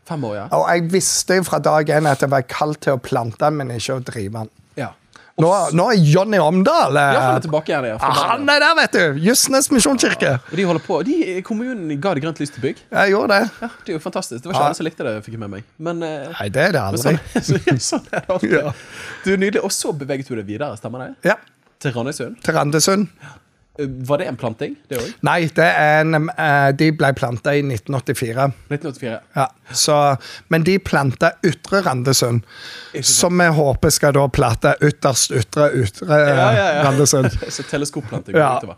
Fem 0.08 0.24
år, 0.28 0.36
ja. 0.38 0.46
Og 0.56 0.66
jeg 0.72 0.88
visste 0.94 1.42
fra 1.48 1.60
dag 1.64 1.90
én 1.92 2.08
at 2.10 2.24
jeg 2.24 2.32
var 2.32 2.42
kalt 2.48 2.80
til 2.86 2.96
å 2.98 3.02
plante 3.04 3.40
den, 3.44 3.58
men 3.60 3.72
ikke 3.76 4.00
å 4.00 4.04
drive 4.08 4.32
den. 4.40 4.50
ja. 4.80 4.90
Nå, 5.42 5.48
nå 5.74 5.86
er 5.90 5.98
Jonny 6.06 6.38
Omdal 6.44 6.98
eh, 7.00 7.14
Ja, 7.16 7.22
han 7.24 7.38
er 7.40 7.44
tilbake 7.46 7.72
igjen. 7.72 7.86
Ja, 7.88 7.96
ah, 8.04 8.18
Han 8.34 8.50
er 8.52 8.60
der, 8.62 8.74
vet 8.78 8.94
du! 8.94 9.20
Justnes 9.24 9.70
misjonskirke. 9.74 10.34
Og 10.52 10.58
de 10.60 10.66
holder 10.68 10.84
på. 10.86 10.98
De, 11.08 11.16
kommunen 11.48 11.96
ga 12.04 12.12
det 12.14 12.22
grønt 12.26 12.42
lys 12.44 12.52
til 12.54 12.62
bygg. 12.62 12.82
Jeg 12.92 13.14
gjorde 13.14 13.38
det. 13.40 13.48
Ja, 13.64 13.70
Det 13.80 13.94
er 13.94 13.96
jo 13.96 14.02
fantastisk. 14.04 14.44
Det 14.44 14.52
var 14.52 14.54
ikke 14.54 14.62
Ja. 14.62 14.68
alle 14.68 14.78
som 14.78 14.86
likte 14.86 15.08
det, 15.08 15.14
fikk 15.26 15.38
jeg 15.38 15.42
med 15.42 15.54
meg. 15.56 15.64
Men, 15.80 16.04
eh, 16.06 16.28
Nei, 16.36 16.50
det 16.54 16.62
er 16.68 16.76
det 16.76 16.82
aldri. 16.84 17.16
sånn, 17.16 17.46
så, 17.48 17.62
ja, 17.66 17.76
sånn 17.88 18.06
er 18.12 18.20
det 18.20 18.36
alltid. 18.36 18.54
Ja. 18.60 18.74
Du, 19.24 19.32
Nydelig. 19.38 19.64
Og 19.66 19.72
så 19.74 19.96
beveget 19.98 20.28
du 20.30 20.36
deg 20.36 20.46
videre, 20.52 20.76
stemmer 20.78 21.08
det? 21.08 21.32
Ja, 21.32 21.38
Til 21.82 21.96
Randesund. 21.96 22.38
Til 22.44 22.54
Randesund. 22.60 23.08
Eh, 23.24 23.34
Var 23.80 24.18
det 24.20 24.26
en 24.28 24.36
planting, 24.38 24.74
det 24.92 24.98
òg? 25.00 25.12
Nei, 25.24 25.46
det 25.56 25.66
en, 25.80 26.30
eh, 26.30 26.72
de 26.78 26.90
ble 26.92 27.14
planta 27.18 27.54
i 27.56 27.62
1984. 27.64 28.50
1984. 28.70 29.14
Ja, 29.38 29.46
så, 29.72 29.96
men 30.52 30.66
de 30.68 30.76
planta 30.84 31.32
Ytre 31.48 31.80
Randesund, 31.86 32.44
som 33.02 33.40
vi 33.40 33.48
håper 33.48 33.90
skal 33.96 34.14
da 34.20 34.26
plante 34.28 34.76
ytterst 34.84 35.32
ytre 35.40 35.70
Ytre 35.86 36.20
eh, 36.20 36.84
Randesund. 36.84 37.32
Så 37.56 37.64
teleskopplanting 37.72 38.36
Ja. 38.38 38.58
utover. 38.60 38.76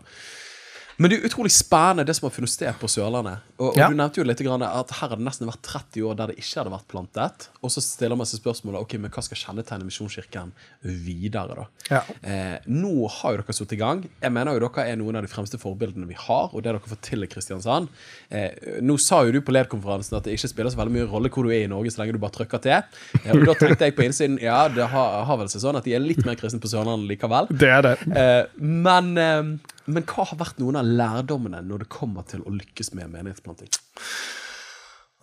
Men 0.96 1.10
det 1.10 1.18
er 1.18 1.26
utrolig 1.28 1.50
spennende 1.50 2.04
det 2.06 2.14
som 2.16 2.28
har 2.28 2.34
funnet 2.36 2.52
sted 2.52 2.76
på 2.80 2.88
Sørlandet. 2.90 3.42
Og, 3.58 3.72
og 3.72 3.78
Ja. 3.78 3.88
Du 3.90 3.96
nevnte 3.98 4.20
jo 4.20 4.26
litt 4.26 4.40
at 4.40 4.90
her 4.94 5.08
har 5.08 5.16
det 5.16 5.24
nesten 5.26 5.48
vært 5.48 5.62
30 5.66 6.04
år 6.06 6.16
der 6.18 6.30
det 6.32 6.36
ikke 6.38 6.60
hadde 6.60 6.72
vært 6.74 6.88
plantet. 6.90 7.48
Og 7.62 7.72
så 7.74 7.82
stiller 7.82 8.16
man 8.18 8.28
seg 8.30 8.40
spørsmålet 8.42 8.80
ok, 8.84 8.94
men 9.02 9.10
hva 9.14 9.24
skal 9.26 9.40
kjennetegne 9.40 9.86
Misjonskirken 9.88 10.52
videre. 10.82 11.56
da? 11.58 11.66
Ja. 11.90 12.02
Eh, 12.22 12.58
nå 12.70 13.08
har 13.10 13.34
jo 13.34 13.42
dere 13.42 13.56
satt 13.56 13.74
i 13.74 13.80
gang. 13.80 14.04
Jeg 14.22 14.32
mener 14.34 14.54
jo 14.54 14.68
dere 14.68 14.86
er 14.92 15.00
noen 15.00 15.18
av 15.18 15.26
de 15.26 15.32
fremste 15.32 15.58
forbildene 15.60 16.06
vi 16.10 16.18
har. 16.18 16.50
Og 16.52 16.62
det 16.62 16.70
dere 16.72 16.82
får 16.84 17.02
til 17.02 17.26
i 17.26 17.30
Kristiansand. 17.30 17.88
Eh, 18.30 18.80
nå 18.84 18.98
sa 19.02 19.22
jo 19.26 19.34
du 19.34 19.40
på 19.44 19.54
ledkonferansen 19.54 20.18
at 20.18 20.24
det 20.28 20.36
ikke 20.38 20.52
spiller 20.52 20.70
så 20.74 20.80
veldig 20.80 20.94
mye 20.94 21.10
rolle 21.10 21.32
hvor 21.34 21.46
du 21.46 21.50
er 21.54 21.64
i 21.66 21.70
Norge, 21.70 21.90
så 21.94 22.02
lenge 22.02 22.14
du 22.16 22.22
bare 22.22 22.36
trykker 22.38 22.62
til. 22.64 22.80
Eh, 23.24 23.34
og 23.34 23.44
da 23.50 23.58
tenkte 23.58 23.88
jeg 23.88 23.96
på 23.98 24.06
innsiden 24.06 24.38
ja, 24.42 24.64
det 24.72 24.86
har, 24.94 25.20
har 25.28 25.40
vel 25.42 25.50
seg 25.52 25.64
sånn 25.66 25.78
at 25.80 25.86
de 25.88 25.94
er 25.96 26.02
litt 26.04 26.22
mer 26.26 26.38
kristne 26.38 26.62
på 26.62 26.70
Sørlandet 26.70 27.10
likevel. 27.10 27.50
Det 27.50 27.70
er 27.70 27.86
det. 27.90 27.94
Eh, 28.14 28.42
men, 28.62 29.14
eh, 29.18 29.72
men 29.86 30.06
hva 30.08 30.24
har 30.30 30.40
vært 30.40 30.60
noen 30.62 30.78
av 30.80 30.88
lærdommene 30.88 31.60
når 31.66 31.84
det 31.84 31.92
kommer 31.92 32.24
til 32.28 32.44
å 32.44 32.52
lykkes 32.54 32.94
med 32.96 33.12
menighetsplanting? 33.12 33.70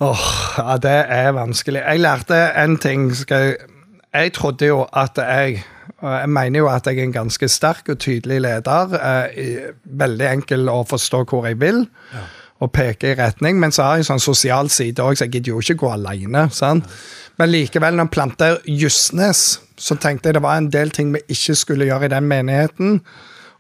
Åh, 0.01 0.26
ja, 0.57 0.78
det 0.82 0.97
er 1.14 1.32
vanskelig. 1.38 1.82
Jeg 1.82 2.01
lærte 2.01 2.38
en 2.57 2.78
ting. 2.82 3.12
Jeg, 3.30 3.55
jeg 4.14 4.34
trodde 4.38 4.72
jo 4.72 4.84
at 4.91 5.18
jeg 5.22 5.64
Jeg 6.01 6.30
mener 6.30 6.59
jo 6.59 6.68
at 6.72 6.88
jeg 6.88 6.97
er 6.97 7.03
en 7.03 7.12
ganske 7.14 7.47
sterk 7.51 7.89
og 7.93 7.99
tydelig 8.01 8.39
leder. 8.41 8.93
Eh, 9.38 9.68
veldig 9.86 10.26
enkel 10.26 10.70
å 10.72 10.80
forstå 10.89 11.20
hvor 11.30 11.45
jeg 11.45 11.59
vil, 11.62 11.84
og 12.57 12.72
peke 12.74 13.12
i 13.12 13.18
retning. 13.20 13.59
Men 13.62 13.70
så 13.72 13.84
har 13.84 13.99
jeg 13.99 14.07
sånn 14.07 14.24
sosial 14.24 14.70
side 14.74 15.03
òg, 15.03 15.20
så 15.20 15.28
jeg 15.28 15.36
gidder 15.36 15.51
jo 15.51 15.59
ikke 15.62 15.78
gå 15.84 15.91
alene. 15.93 16.47
Sant? 16.49 16.89
Men 17.38 17.53
likevel, 17.53 17.99
når 17.99 18.09
planta 18.09 18.49
Justnes, 18.66 19.59
så 19.78 19.97
tenkte 20.01 20.30
jeg 20.32 20.39
det 20.39 20.43
var 20.45 20.57
en 20.57 20.72
del 20.74 20.89
ting 20.89 21.14
vi 21.14 21.22
ikke 21.30 21.55
skulle 21.59 21.86
gjøre 21.91 22.09
i 22.09 22.14
den 22.16 22.32
menigheten 22.32 23.01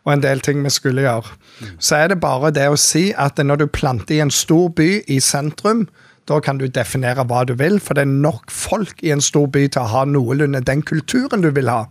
og 0.05 0.13
en 0.15 0.23
del 0.23 0.41
ting 0.41 0.63
vi 0.65 0.73
skulle 0.73 1.05
gjøre. 1.05 1.35
Så 1.79 1.99
er 2.01 2.11
det 2.11 2.21
bare 2.23 2.53
det 2.55 2.69
å 2.71 2.79
si 2.79 3.11
at 3.13 3.37
når 3.37 3.63
du 3.63 3.67
planter 3.69 4.17
i 4.17 4.23
en 4.23 4.33
stor 4.33 4.71
by 4.77 5.03
i 5.07 5.19
sentrum, 5.21 5.85
da 6.29 6.37
kan 6.43 6.59
du 6.61 6.67
definere 6.69 7.25
hva 7.27 7.41
du 7.49 7.55
vil, 7.57 7.79
for 7.81 7.97
det 7.97 8.05
er 8.05 8.11
nok 8.11 8.51
folk 8.53 9.01
i 9.03 9.11
en 9.13 9.23
stor 9.23 9.47
by 9.51 9.65
til 9.73 9.81
å 9.81 9.91
ha 9.91 10.03
noenlunde 10.07 10.61
den 10.67 10.83
kulturen 10.85 11.43
du 11.43 11.49
vil 11.53 11.69
ha. 11.71 11.87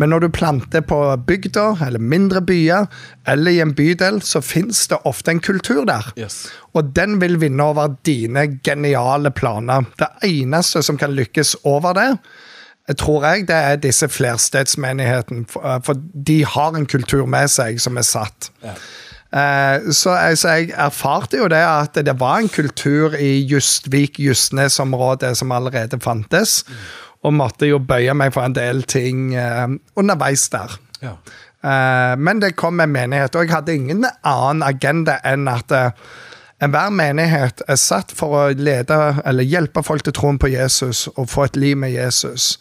Men 0.00 0.12
når 0.12 0.24
du 0.24 0.28
planter 0.32 0.84
på 0.86 0.98
bygda, 1.28 1.66
eller 1.86 2.02
mindre 2.02 2.42
byer, 2.46 2.88
eller 3.30 3.56
i 3.56 3.62
en 3.62 3.74
bydel, 3.76 4.22
så 4.24 4.42
fins 4.44 4.86
det 4.90 5.00
ofte 5.08 5.34
en 5.34 5.42
kultur 5.44 5.84
der. 5.88 6.08
Yes. 6.18 6.46
Og 6.74 6.94
den 6.96 7.18
vil 7.20 7.36
vinne 7.42 7.68
over 7.72 7.94
dine 8.08 8.46
geniale 8.64 9.30
planer. 9.30 9.86
Det 10.00 10.08
eneste 10.26 10.82
som 10.86 10.98
kan 11.00 11.14
lykkes 11.14 11.58
over 11.68 11.96
det, 11.98 12.10
tror 12.98 13.24
jeg, 13.26 13.46
det 13.48 13.56
er 13.56 13.76
disse 13.76 14.08
flerstedsmenighetene. 14.08 15.44
For, 15.50 15.62
eh, 15.94 15.94
de 16.26 16.44
har 16.44 16.74
en 16.76 16.86
kultur 16.86 17.26
med 17.26 17.50
seg 17.50 17.80
som 17.80 17.96
er 18.00 18.02
satt. 18.08 18.50
Ja. 18.64 18.74
Eh, 19.32 19.90
så, 19.94 20.10
jeg- 20.18 20.38
så 20.38 20.48
jeg 20.58 20.70
erfarte 20.74 21.36
jo 21.38 21.46
det 21.48 21.60
at 21.62 21.94
det 21.94 22.16
var 22.18 22.38
en 22.40 22.48
kultur 22.48 23.14
i 23.14 23.46
Justvik-Justnes-området 23.50 25.36
som 25.36 25.52
allerede 25.52 26.00
fantes. 26.02 26.64
Og 27.22 27.34
måtte 27.36 27.68
jo 27.68 27.78
bøye 27.78 28.14
meg 28.16 28.32
for 28.32 28.42
en 28.48 28.54
del 28.56 28.82
ting 28.88 29.34
eh, 29.36 29.66
underveis 29.96 30.48
der. 30.48 30.78
Ja. 31.02 31.14
Men 32.16 32.40
det 32.40 32.54
kom 32.56 32.80
en 32.80 32.88
menighet, 32.88 33.34
og 33.36 33.42
jeg 33.44 33.52
hadde 33.52 33.74
ingen 33.74 34.06
annen 34.24 34.62
agenda 34.64 35.18
enn 35.28 35.44
at 35.52 35.68
enhver 36.62 36.90
menighet 36.92 37.62
er 37.68 37.76
satt 37.80 38.12
for 38.16 38.36
å 38.36 38.40
lede 38.56 38.96
eller 39.24 39.46
hjelpe 39.46 39.82
folk 39.86 40.02
til 40.06 40.12
troen 40.16 40.38
på 40.40 40.50
Jesus 40.52 41.06
og 41.16 41.28
få 41.32 41.46
et 41.48 41.56
liv 41.56 41.76
med 41.80 41.92
Jesus. 41.94 42.56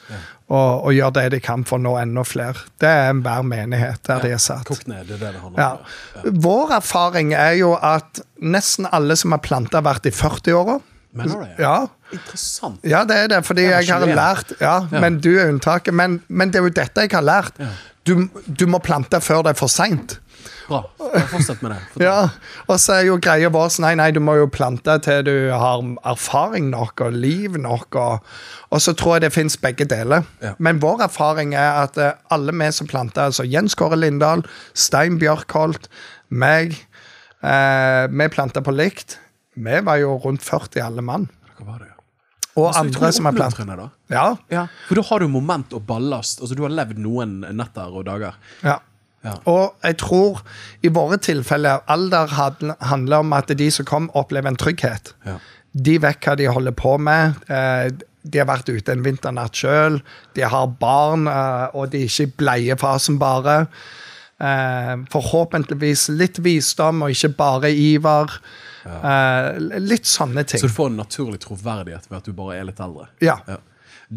Og, 0.50 0.86
og 0.88 0.94
gjøre 0.96 1.14
det 1.20 1.26
de 1.36 1.40
kan 1.46 1.62
for 1.68 1.78
å 1.78 1.84
nå 1.84 1.92
enda 2.02 2.24
flere. 2.26 2.58
Det 2.82 2.90
er 2.90 3.12
enhver 3.12 3.44
menighet 3.46 4.02
der 4.08 4.24
de 4.24 4.32
er 4.34 4.42
satt. 4.42 4.70
Ned, 4.90 5.06
det 5.12 5.20
er 5.20 5.36
det 5.36 5.42
det 5.44 5.60
Ja. 5.62 5.76
Vår 6.48 6.72
erfaring 6.80 7.36
er 7.38 7.54
jo 7.60 7.76
at 7.76 8.24
nesten 8.42 8.88
alle 8.92 9.16
som 9.20 9.36
har 9.36 9.44
planta, 9.46 9.78
har 9.78 9.86
vært 9.86 10.10
i 10.10 10.14
40-åra. 10.16 10.80
Mener 11.14 11.36
du 11.36 11.44
det? 11.44 11.54
Ja. 11.62 11.76
Interessant. 12.14 12.80
ja, 12.86 13.04
det 13.06 13.16
er 13.18 13.28
det, 13.36 13.44
fordi 13.46 13.62
Jeg 13.68 13.74
er 13.74 13.82
jeg 13.86 13.94
har 14.00 14.16
lært 14.18 14.52
Ja, 14.62 14.88
Ja. 14.92 15.00
men 15.00 15.20
du 15.22 15.30
er 15.38 15.50
unntaket. 15.52 15.94
Men, 15.94 16.22
men 16.28 16.50
det 16.50 16.58
er 16.60 16.64
jo 16.66 16.70
dette 16.74 17.02
jeg 17.06 17.12
har 17.14 17.22
lært. 17.26 17.54
Du, 18.06 18.28
du 18.48 18.66
må 18.66 18.80
plante 18.82 19.20
før 19.22 19.44
det 19.46 19.54
er 19.54 19.60
for 19.60 19.70
seint. 19.70 20.18
Bra. 20.70 20.80
Fortsett 21.32 21.64
med 21.66 21.74
det. 21.74 21.80
Fortell. 21.92 22.06
Ja, 22.10 22.64
og 22.70 22.80
så 22.82 23.00
er 23.00 23.08
jo 23.10 23.18
greia 23.22 23.50
vår 23.54 23.72
sånn, 23.74 23.88
nei, 23.88 23.94
nei, 24.00 24.10
du 24.16 24.22
må 24.24 24.36
jo 24.40 24.48
plante 24.54 24.96
til 25.06 25.24
du 25.28 25.34
har 25.52 25.84
erfaring 26.12 26.70
nok 26.72 27.02
og 27.08 27.18
liv 27.18 27.58
nok. 27.60 27.98
Og, 28.00 28.32
og 28.70 28.84
så 28.86 28.94
tror 28.98 29.18
jeg 29.18 29.26
det 29.28 29.34
fins 29.36 29.58
begge 29.62 29.88
deler. 29.90 30.28
Ja. 30.46 30.54
Men 30.62 30.82
vår 30.84 31.06
erfaring 31.10 31.56
er 31.58 31.84
at 31.84 31.98
eh, 32.00 32.14
alle 32.34 32.54
vi 32.56 32.70
som 32.76 32.90
planter, 32.90 33.32
altså 33.32 33.48
Jens 33.50 33.76
Kåre 33.80 33.98
Lindahl, 34.00 34.46
Stein 34.78 35.18
Bjørkholt, 35.22 35.90
meg, 36.30 36.78
eh, 37.42 38.06
vi 38.08 38.30
planta 38.34 38.62
på 38.66 38.76
likt. 38.76 39.18
Vi 39.60 39.80
var 39.84 40.00
jo 40.00 40.16
rundt 40.24 40.46
40 40.46 40.86
alle 40.86 41.04
mann. 41.04 41.28
Hva 41.58 41.74
var 41.74 41.80
det? 41.84 41.94
Og 42.60 42.68
altså, 42.68 42.82
andre 42.82 43.10
som 43.16 43.28
har 43.30 43.36
plantet. 43.38 43.90
Ja, 44.12 44.28
Ja, 44.52 44.68
for 44.88 45.00
da 45.00 45.04
har 45.10 45.20
du 45.24 45.28
moment 45.32 45.74
og 45.78 45.86
ballast. 45.88 46.42
Altså, 46.42 46.56
du 46.58 46.64
har 46.66 46.74
levd 46.74 47.00
noen 47.00 47.40
netter 47.56 47.92
og 47.94 48.06
dager. 48.10 48.38
ja. 48.64 48.80
Ja. 49.24 49.34
Og 49.52 49.74
jeg 49.84 49.98
tror 50.00 50.42
i 50.84 50.88
våre 50.96 51.18
tilfeller 51.18 51.82
alder 51.92 52.28
handl- 52.38 52.76
handler 52.82 53.20
om 53.26 53.34
at 53.34 53.48
de 53.58 53.70
som 53.72 53.86
kom, 53.86 54.10
opplever 54.16 54.48
en 54.48 54.56
trygghet. 54.60 55.14
Ja. 55.26 55.38
De 55.76 55.98
vet 56.02 56.20
hva 56.26 56.36
de 56.40 56.48
holder 56.48 56.72
på 56.72 56.98
med. 57.00 57.36
eh, 57.50 57.90
De 58.30 58.38
har 58.40 58.46
vært 58.48 58.68
ute 58.70 58.92
en 58.92 59.04
vinternatt 59.04 59.56
sjøl. 59.56 60.02
De 60.36 60.42
har 60.42 60.68
barn, 60.68 61.28
eh, 61.28 61.68
og 61.74 61.90
de 61.92 62.02
er 62.04 62.08
ikke 62.10 62.28
i 62.28 62.34
bleiefasen 62.38 63.18
bare. 63.20 63.68
Eh, 64.40 64.96
Forhåpentligvis 65.12 66.10
litt 66.16 66.40
visdom, 66.44 67.02
og 67.04 67.10
ikke 67.12 67.32
bare 67.38 67.72
iver. 67.76 68.32
Ja. 68.86 69.52
Litt 69.80 70.08
sånne 70.08 70.46
ting. 70.48 70.60
Så 70.62 70.68
du 70.68 70.74
får 70.74 70.88
en 70.94 70.98
naturlig 71.02 71.40
troverdighet 71.44 72.08
ved 72.10 72.18
at 72.18 72.26
du 72.30 72.32
bare 72.34 72.56
er 72.60 72.64
litt 72.70 72.80
eldre. 72.80 73.08
Ja. 73.22 73.36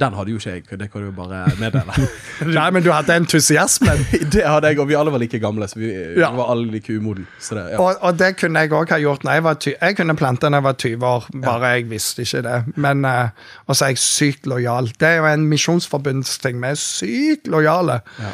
Den 0.00 0.14
hadde 0.16 0.32
jo 0.32 0.38
ikke 0.40 0.50
jeg. 0.54 0.62
Det 0.80 0.86
kan 0.92 1.02
du 1.02 1.06
jo 1.10 1.12
bare 1.12 1.42
meddele. 1.60 1.92
Nei, 2.56 2.70
men 2.72 2.84
du 2.84 2.88
hadde 2.94 3.12
entusiasmen. 3.20 4.06
det 4.32 4.44
hadde 4.46 4.70
jeg, 4.70 4.78
og 4.80 4.88
vi 4.88 4.96
alle 4.96 5.12
var 5.12 5.20
like 5.20 5.38
gamle, 5.42 5.68
så 5.68 5.78
vi, 5.78 5.90
Ja. 6.16 6.30
var 6.32 6.48
alle 6.54 6.70
like 6.72 6.94
det, 6.96 7.64
ja. 7.74 7.78
Og, 7.78 7.96
og 8.00 8.18
det 8.18 8.30
kunne 8.40 8.60
jeg 8.64 8.72
òg 8.72 8.88
ha 8.94 8.98
gjort 9.02 9.24
når 9.24 9.32
jeg 9.36 9.44
var 9.44 9.54
ty 9.60 9.72
Jeg 9.74 9.96
kunne 9.96 10.16
plante 10.16 10.48
når 10.48 10.58
jeg 10.58 10.64
var 10.64 10.72
20 10.72 11.06
år, 11.06 11.26
bare 11.44 11.74
jeg 11.74 11.90
visste 11.90 12.22
ikke 12.24 12.42
det. 12.42 12.56
Men 12.76 13.04
uh, 13.04 13.28
Og 13.66 13.76
så 13.76 13.84
er 13.84 13.88
jeg 13.92 13.98
sykt 13.98 14.46
lojal. 14.46 14.88
Det 15.00 15.08
er 15.08 15.16
jo 15.20 15.26
en 15.28 15.46
misjonsforbundsting. 15.50 16.60
Vi 16.62 16.68
er 16.72 16.80
sykt 16.80 17.46
lojale. 17.52 18.00
Ja. 18.18 18.32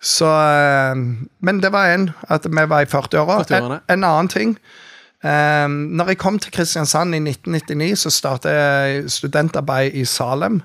Så 0.00 0.26
eh, 0.26 0.94
Men 1.40 1.60
det 1.60 1.72
var 1.72 1.90
en, 1.94 2.10
at 2.28 2.46
vi 2.48 2.68
var 2.68 2.80
i 2.80 2.88
40-åra. 2.88 3.42
40-årene. 3.42 3.80
En, 3.88 3.98
en 3.98 4.04
annen 4.04 4.28
ting. 4.28 4.56
um, 5.24 5.70
når 5.98 6.14
jeg 6.14 6.18
kom 6.18 6.38
til 6.38 6.52
Kristiansand 6.52 7.14
i 7.14 7.18
1999, 7.18 7.98
så 7.98 8.10
startet 8.10 8.50
jeg 8.54 9.10
studentarbeid 9.10 9.92
i 9.94 10.04
Salem. 10.04 10.62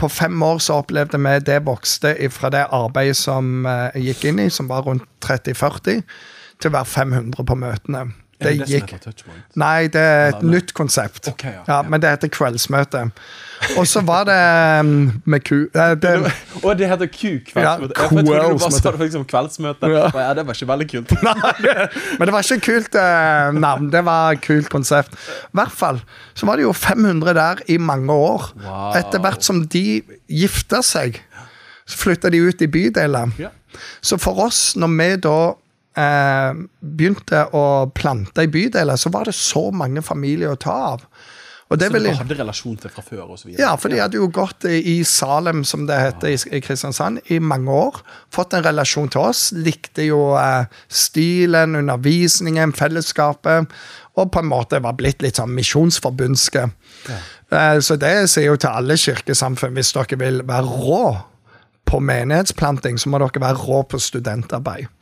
På 0.00 0.08
fem 0.10 0.42
år 0.42 0.58
så 0.62 0.80
opplevde 0.82 1.20
vi 1.22 1.36
det 1.46 1.60
vokste 1.66 2.14
fra 2.34 2.50
det 2.50 2.66
arbeidet 2.74 3.18
som 3.20 3.66
eh, 3.66 3.94
jeg 3.94 4.10
gikk 4.10 4.28
inn 4.30 4.42
i, 4.46 4.50
som 4.50 4.70
var 4.70 4.86
rundt 4.88 5.06
30-40, 5.24 6.02
til 6.58 6.70
å 6.70 6.76
være 6.78 6.90
500 6.90 7.46
på 7.46 7.58
møtene. 7.58 8.04
Det 8.44 8.52
det 8.60 8.68
gikk? 8.68 8.94
Nei, 9.60 9.86
det 9.92 10.00
er 10.00 10.28
et 10.34 10.44
nei. 10.44 10.56
nytt 10.56 10.74
konsept. 10.76 11.28
Okay, 11.32 11.56
ja. 11.56 11.64
ja, 11.66 11.80
Ja. 11.80 11.82
Men 11.88 12.02
det 12.02 12.12
heter 12.14 12.30
kveldsmøte. 12.32 13.08
Og 13.78 13.86
så 13.88 14.02
var 14.04 14.26
det 14.28 14.36
um, 14.84 15.22
med 15.24 15.44
ku... 15.46 15.54
eh, 15.72 15.94
det, 15.96 16.12
Og 16.62 16.78
det 16.78 16.88
heter 16.90 17.08
Q-kveldsmøte. 17.08 17.94
Ja, 17.96 18.02
jeg 18.02 18.10
trodde 18.10 18.24
du 18.24 18.58
bare 18.58 18.72
sa 18.72 18.82
det 18.90 18.98
var 18.98 19.04
liksom 19.06 19.24
kveldsmøte. 19.30 19.90
Ja. 19.90 20.08
Det 20.36 20.46
var 20.46 20.58
ikke 20.58 20.68
veldig 20.68 20.88
kult. 20.90 21.14
men 22.18 22.28
det 22.28 22.34
var 22.34 22.44
ikke 22.44 22.60
kult 22.68 22.98
eh, 23.00 23.58
navn. 23.64 23.90
Det 23.92 24.04
var 24.04 24.36
et 24.36 24.44
kult 24.44 24.70
konsept. 24.72 25.16
I 25.16 25.58
hvert 25.60 25.74
fall 25.74 26.02
så 26.34 26.46
var 26.48 26.60
det 26.60 26.66
jo 26.66 26.72
500 26.76 27.34
der 27.38 27.64
i 27.70 27.78
mange 27.78 28.12
år. 28.12 28.50
Wow. 28.64 28.96
Etter 28.98 29.22
hvert 29.24 29.46
som 29.46 29.64
de 29.70 30.02
gifta 30.28 30.82
seg, 30.84 31.20
så 31.86 32.00
flytta 32.00 32.32
de 32.32 32.42
ut 32.44 32.62
i 32.64 32.70
bydeler. 32.70 33.32
Ja. 33.38 33.52
Så 34.04 34.18
for 34.22 34.38
oss, 34.46 34.74
når 34.76 34.92
vi 34.98 35.10
da 35.24 35.38
eh, 35.98 36.50
begynte 36.80 37.46
å 37.54 37.64
plante 37.94 38.44
i 38.44 38.50
bydeler, 38.52 39.00
så 39.00 39.12
var 39.14 39.30
det 39.30 39.36
så 39.38 39.68
mange 39.74 40.02
familier 40.04 40.54
å 40.54 40.60
ta 40.60 40.76
av. 40.94 41.08
Og 41.72 41.80
det 41.80 41.88
så 41.88 41.98
du 41.98 42.08
hadde 42.12 42.36
relasjon 42.36 42.76
til 42.78 42.92
fra 42.92 43.02
før 43.02 43.22
og 43.24 43.38
så 43.40 43.48
videre. 43.48 43.62
Ja, 43.64 43.72
for 43.80 43.90
de 43.90 43.98
hadde 43.98 44.18
jo 44.20 44.28
gått 44.32 44.66
i 44.68 44.98
Salem, 45.08 45.64
som 45.66 45.86
det 45.88 45.96
heter 45.96 46.34
i 46.54 46.60
Kristiansand, 46.62 47.22
i 47.32 47.40
mange 47.40 47.72
år. 47.72 48.02
Fått 48.34 48.54
en 48.54 48.66
relasjon 48.66 49.08
til 49.10 49.24
oss. 49.24 49.46
Likte 49.56 50.04
jo 50.06 50.34
eh, 50.38 50.68
stilen, 50.92 51.74
undervisningen, 51.80 52.76
fellesskapet. 52.76 53.72
Og 54.20 54.30
på 54.30 54.44
en 54.44 54.50
måte 54.50 54.82
var 54.84 54.94
blitt 54.98 55.24
litt 55.24 55.40
sånn 55.40 55.54
misjonsforbundske. 55.56 56.68
Eh, 57.08 57.78
så 57.80 57.96
det 58.00 58.14
sier 58.30 58.52
jo 58.52 58.60
til 58.60 58.70
alle 58.70 58.98
kirkesamfunn, 59.00 59.74
hvis 59.74 59.94
dere 59.96 60.20
vil 60.20 60.44
være 60.46 60.82
rå 60.84 61.06
på 61.88 62.00
menighetsplanting, 62.00 63.00
så 63.00 63.10
må 63.10 63.24
dere 63.24 63.42
være 63.48 63.64
rå 63.64 63.82
på 63.88 64.00
studentarbeid. 64.00 64.92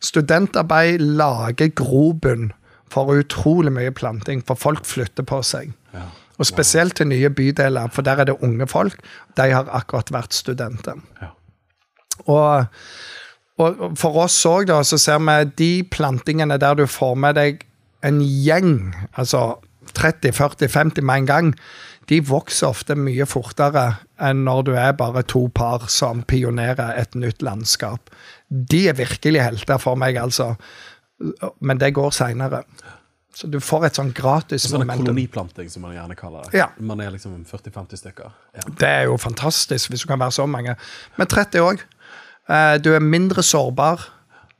Studentarbeid 0.00 0.98
lager 0.98 1.68
grobunn 1.76 2.52
for 2.90 3.12
utrolig 3.14 3.72
mye 3.72 3.92
planting, 3.94 4.42
for 4.46 4.58
folk 4.58 4.84
flytter 4.88 5.26
på 5.26 5.42
seg. 5.46 5.74
Ja. 5.94 6.08
Og 6.40 6.48
spesielt 6.48 6.96
til 6.96 7.10
nye 7.10 7.30
bydeler, 7.30 7.90
for 7.92 8.02
der 8.02 8.22
er 8.22 8.30
det 8.30 8.38
unge 8.40 8.66
folk. 8.66 8.96
De 9.36 9.50
har 9.52 9.68
akkurat 9.76 10.12
vært 10.12 10.34
studenter. 10.34 10.98
Ja. 11.20 11.34
Og, 12.26 12.64
og 13.60 13.82
for 14.00 14.22
oss 14.24 14.38
òg, 14.48 14.66
da, 14.72 14.80
så 14.84 14.98
ser 15.00 15.20
vi 15.20 15.36
de 15.60 15.72
plantingene 15.92 16.58
der 16.60 16.80
du 16.80 16.86
får 16.88 17.14
med 17.20 17.36
deg 17.36 17.66
en 18.04 18.22
gjeng, 18.24 18.94
altså 19.20 19.60
30-40-50 19.96 21.04
med 21.04 21.22
en 21.22 21.26
gang, 21.26 21.54
de 22.08 22.18
vokser 22.26 22.72
ofte 22.72 22.96
mye 22.98 23.26
fortere 23.28 23.84
enn 24.20 24.42
når 24.46 24.62
du 24.66 24.72
er 24.74 24.96
bare 24.98 25.22
to 25.22 25.44
par 25.54 25.86
som 25.92 26.24
pionerer 26.26 26.96
et 26.98 27.14
nytt 27.14 27.44
landskap. 27.44 28.10
De 28.50 28.84
er 28.90 28.96
virkelig 28.98 29.42
helter 29.44 29.78
for 29.78 29.98
meg, 30.00 30.18
altså. 30.18 30.54
Men 31.60 31.78
det 31.78 31.92
går 31.94 32.10
seinere. 32.16 32.64
Så 33.34 33.46
du 33.46 33.60
får 33.62 33.86
et 33.86 33.98
sånn 34.00 34.10
gratis 34.16 34.66
Sånn 34.68 34.82
en 34.82 34.90
koloniplanting, 34.90 35.68
som 35.70 35.84
man 35.86 35.94
gjerne 35.94 36.16
kaller 36.18 36.48
det. 36.48 36.58
Ja. 36.58 36.66
Man 36.82 37.00
er 37.00 37.12
liksom 37.14 37.38
40-50 37.46 38.00
stykker. 38.02 38.32
Ja. 38.58 38.64
Det 38.80 38.88
er 38.88 39.04
jo 39.06 39.18
fantastisk 39.22 39.92
hvis 39.92 40.02
du 40.04 40.10
kan 40.10 40.20
være 40.20 40.34
så 40.34 40.48
mange. 40.50 40.74
Men 41.16 41.30
30 41.30 41.62
òg. 41.62 41.84
Du 42.82 42.90
er 42.90 43.04
mindre 43.04 43.44
sårbar. 43.46 44.02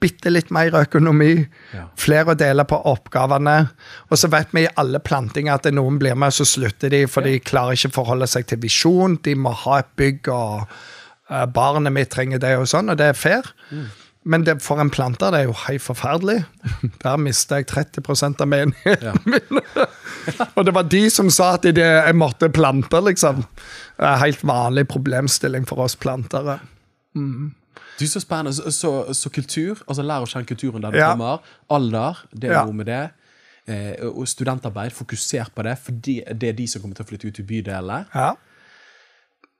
Bitte 0.01 0.31
litt 0.31 0.53
mer 0.55 0.73
økonomi. 0.79 1.43
Ja. 1.75 1.89
Flere 1.99 2.33
å 2.33 2.39
dele 2.39 2.65
på 2.65 2.79
oppgavene. 2.89 3.57
Og 4.09 4.23
så 4.23 4.31
vet 4.33 4.55
vi 4.57 4.65
i 4.65 4.73
alle 4.81 5.03
plantinger 5.05 5.59
at 5.59 5.69
noen 5.75 5.99
blir 6.01 6.17
med, 6.17 6.33
så 6.33 6.47
slutter 6.49 6.95
de, 6.95 7.03
for 7.11 7.27
de 7.27 7.43
klarer 7.43 7.77
ikke 7.77 7.93
forholde 7.99 8.31
seg 8.31 8.47
til 8.49 8.63
visjon. 8.63 9.19
De 9.27 9.35
må 9.37 9.53
ha 9.67 9.83
et 9.83 9.93
bygg, 10.01 10.31
og 10.33 10.63
eh, 10.63 10.89
barnet 11.55 11.93
mitt 11.95 12.11
trenger 12.11 12.39
det, 12.43 12.57
og 12.59 12.67
sånn, 12.71 12.91
og 12.91 12.97
det 12.99 13.07
er 13.13 13.19
fair. 13.19 13.47
Men 14.25 14.43
det, 14.45 14.59
for 14.61 14.81
en 14.83 14.91
planter 14.93 15.31
det 15.33 15.39
er 15.41 15.47
jo 15.49 15.55
helt 15.67 15.81
forferdelig. 15.85 16.41
Der 17.05 17.17
mista 17.17 17.57
jeg 17.61 17.69
30 17.71 18.41
av 18.43 18.49
menigheten 18.51 19.23
min. 19.31 19.61
og 20.57 20.67
det 20.67 20.75
var 20.77 20.89
de 20.93 21.05
som 21.11 21.31
sa 21.33 21.55
at 21.57 21.65
jeg 21.65 22.17
måtte 22.19 22.51
plante, 22.53 23.01
liksom. 23.07 23.45
Er 23.99 24.19
helt 24.21 24.43
vanlig 24.45 24.85
problemstilling 24.93 25.65
for 25.69 25.81
oss 25.87 25.97
plantere. 25.97 26.59
Du, 27.15 28.07
Så 28.07 28.21
spennende. 28.21 28.53
Så, 28.57 28.71
så, 28.73 29.15
så 29.15 29.31
kultur, 29.33 29.81
altså 29.89 30.03
lær 30.05 30.25
å 30.25 30.29
kjenne 30.29 30.49
kulturen 30.49 30.83
der 30.85 30.93
du 30.93 30.99
Ja. 31.01 31.11
kommer. 31.15 31.41
Alder, 31.71 32.21
det 32.33 32.51
er 32.51 32.55
Ja. 32.59 32.65
noe 32.65 32.77
med 32.77 32.87
det. 32.87 33.11
Eh, 33.69 34.05
og 34.09 34.27
studentarbeid, 34.29 34.91
fokuser 34.93 35.49
på 35.55 35.63
det, 35.63 35.79
for 35.79 35.93
det 35.93 36.25
det 36.41 36.49
er 36.49 36.53
de 36.59 36.67
som 36.67 36.83
kommer 36.83 36.97
til 36.97 37.05
å 37.05 37.09
flytte 37.09 37.29
ut 37.29 37.39
i 37.41 37.43
bydelene. 37.43 38.07
Ja. 38.15 38.35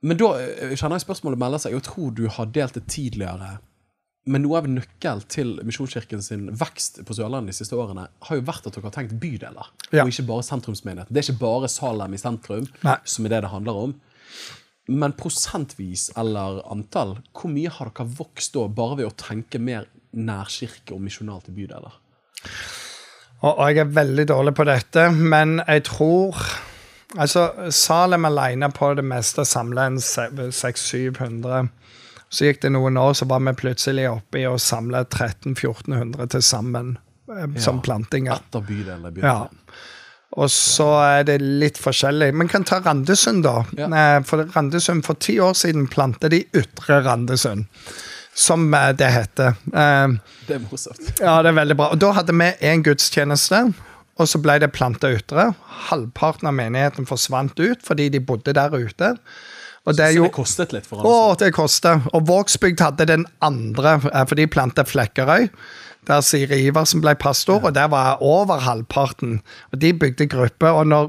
Men 0.03 0.17
da 0.17 0.31
kjenner 0.79 0.97
jeg 0.97 1.05
spørsmålet 1.05 1.41
melder 1.43 1.61
seg. 1.61 1.75
Jeg 1.77 1.85
tror 1.85 2.15
du 2.17 2.23
har 2.33 2.47
delt 2.55 2.77
det 2.79 2.87
tidligere. 2.89 3.59
Men 4.31 4.43
noe 4.45 4.59
av 4.61 4.67
nøkkelen 4.69 5.23
til 5.33 5.55
Misjonskirken 5.65 6.21
sin 6.25 6.49
vekst 6.61 7.01
på 7.09 7.15
Sørlandet 7.17 7.55
de 7.55 7.57
siste 7.57 7.77
årene 7.77 8.07
har 8.29 8.37
jo 8.39 8.45
vært 8.47 8.67
at 8.69 8.77
dere 8.77 8.87
har 8.89 8.95
tenkt 8.97 9.17
bydeler, 9.21 9.71
Ja. 9.93 10.05
og 10.05 10.13
ikke 10.13 10.27
bare 10.29 10.45
sentrumsmenighet. 10.45 11.09
Det 11.11 11.21
er 11.23 11.33
ikke 11.33 11.41
bare 11.41 11.69
Salem 11.73 12.15
i 12.15 12.21
sentrum 12.21 12.69
Nei. 12.85 12.97
som 13.05 13.25
er 13.27 13.29
det 13.35 13.41
det 13.43 13.51
handler 13.51 13.73
om. 13.89 13.95
Men 14.89 15.13
prosentvis 15.13 16.11
eller 16.17 16.61
antall, 16.71 17.19
hvor 17.33 17.51
mye 17.53 17.71
har 17.71 17.91
dere 17.95 18.07
vokst 18.21 18.53
da 18.55 18.67
bare 18.69 18.97
ved 19.01 19.07
å 19.09 19.17
tenke 19.17 19.59
mer 19.61 19.87
nærkirke 20.13 20.93
og 20.97 21.01
misjonalt 21.01 21.49
i 21.49 21.53
bydeler? 21.57 21.93
Og 23.43 23.61
jeg 23.71 23.79
er 23.79 23.95
veldig 23.97 24.27
dårlig 24.29 24.55
på 24.55 24.67
dette, 24.69 25.07
men 25.17 25.63
jeg 25.67 25.85
tror 25.89 26.37
Altså, 27.19 27.71
Salem 27.75 28.25
alene 28.29 28.69
på 28.71 28.93
det 28.95 29.05
meste 29.05 29.45
samla 29.45 29.87
en 29.91 29.97
600-700. 29.99 31.69
Så 32.31 32.45
gikk 32.47 32.61
det 32.63 32.71
noen 32.71 32.97
år, 33.01 33.13
så 33.19 33.27
var 33.27 33.41
vi 33.43 33.53
plutselig 33.59 34.05
oppe 34.11 34.39
i 34.39 34.47
å 34.47 34.55
samle 34.63 35.01
1300-1400 35.11 36.29
til 36.31 36.43
sammen 36.47 36.93
eh, 37.29 37.47
som 37.59 37.81
Ja. 37.81 37.83
plantinger. 37.89 38.33
Etter 38.39 38.61
bydelene 38.69 39.23
Ja. 39.25 39.49
Og 40.39 40.47
så 40.49 40.87
er 41.03 41.25
det 41.27 41.41
litt 41.43 41.77
forskjellig. 41.83 42.33
Men 42.33 42.47
kan 42.47 42.63
ta 42.63 42.79
Randesund, 42.79 43.43
da. 43.43 43.65
Ja. 43.77 43.87
Eh, 43.91 44.23
For 44.23 44.45
Randesund, 44.55 45.03
for 45.05 45.15
ti 45.15 45.41
år 45.41 45.55
siden 45.59 45.89
plantet 45.91 46.31
de 46.31 46.45
Ytre 46.55 47.01
Randesund, 47.03 47.65
som 48.33 48.73
eh, 48.73 48.93
det 48.93 49.11
heter. 49.11 49.57
Eh, 49.75 50.09
Det 50.47 50.55
er 50.55 50.61
morsomt. 50.71 51.19
ja, 51.19 51.43
det 51.43 51.49
er 51.51 51.59
veldig 51.59 51.77
bra. 51.77 51.89
Og 51.91 51.99
Da 51.99 52.13
hadde 52.13 52.33
vi 52.39 52.53
en 52.61 52.83
gudstjeneste, 52.85 53.75
og 54.21 54.29
så 54.29 54.41
ble 54.43 54.59
det 54.61 54.73
planta 54.77 55.09
ytre. 55.15 55.51
Halvparten 55.89 56.51
av 56.51 56.57
menigheten 56.59 57.09
forsvant 57.09 57.57
ut 57.61 57.81
fordi 57.87 58.11
de 58.13 58.21
bodde 58.21 58.55
der 58.57 58.75
ute. 58.77 59.15
Og 59.89 59.97
det 59.97 60.11
jo 60.13 60.27
det 60.27 60.35
kostet 60.37 60.75
litt 60.77 60.89
for 60.89 61.07
Å, 61.09 61.37
det 61.41 61.55
kostet. 61.57 62.05
Og 62.13 62.27
Vågsbygd 62.29 62.83
hadde 62.85 63.07
den 63.09 63.25
andre, 63.45 63.97
eh, 64.11 64.27
for 64.29 64.37
de 64.37 64.45
planta 64.51 64.85
Flekkerøy. 64.85 65.49
Der 66.09 66.21
Siri 66.25 66.67
Iversen 66.67 67.01
ble 67.05 67.15
pastor, 67.17 67.63
og 67.65 67.75
der 67.77 67.89
var 67.93 68.21
over 68.21 68.61
halvparten. 68.61 69.41
Og 69.73 69.81
de 69.81 69.95
bygde 69.97 70.29
gruppe. 70.33 70.69
Og 70.69 70.87
når, 70.87 71.09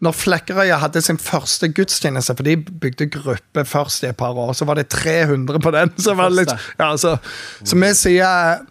når 0.00 0.16
Flekkerøya 0.16 0.80
hadde 0.80 1.04
sin 1.04 1.20
første 1.20 1.68
gudstjeneste, 1.68 2.36
for 2.36 2.48
de 2.48 2.56
bygde 2.56 3.10
gruppe 3.12 3.64
først 3.68 4.04
i 4.04 4.10
et 4.10 4.16
par 4.16 4.36
år, 4.40 4.54
så 4.56 4.64
var 4.64 4.80
det 4.80 4.88
300 4.88 5.60
på 5.60 5.76
den. 5.76 5.92
Så, 6.00 6.16
var 6.16 6.32
litt, 6.32 6.52
ja, 6.80 6.94
så, 6.96 7.18
så 7.60 7.76
vi 7.76 7.92
sier 7.96 8.64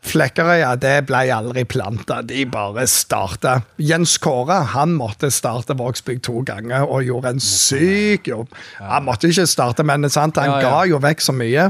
Flekkerøya 0.00 0.72
det 0.80 0.94
ble 1.10 1.20
aldri 1.34 1.66
planta, 1.68 2.22
de 2.24 2.46
bare 2.48 2.86
starta. 2.88 3.58
Jens 3.76 4.16
Kåre 4.22 4.62
han 4.72 4.94
måtte 4.96 5.28
starte 5.34 5.76
Vågsbygd 5.76 6.24
to 6.26 6.40
ganger 6.48 6.86
og 6.88 7.04
gjorde 7.04 7.34
en 7.34 7.42
syk 7.44 8.30
jobb. 8.30 8.48
Han 8.80 9.06
måtte 9.06 9.28
ikke 9.28 9.46
starte, 9.50 9.84
men 9.86 10.08
sant? 10.10 10.40
han 10.40 10.64
ga 10.64 10.86
jo 10.88 10.98
vekk 11.04 11.24
så 11.24 11.36
mye. 11.36 11.68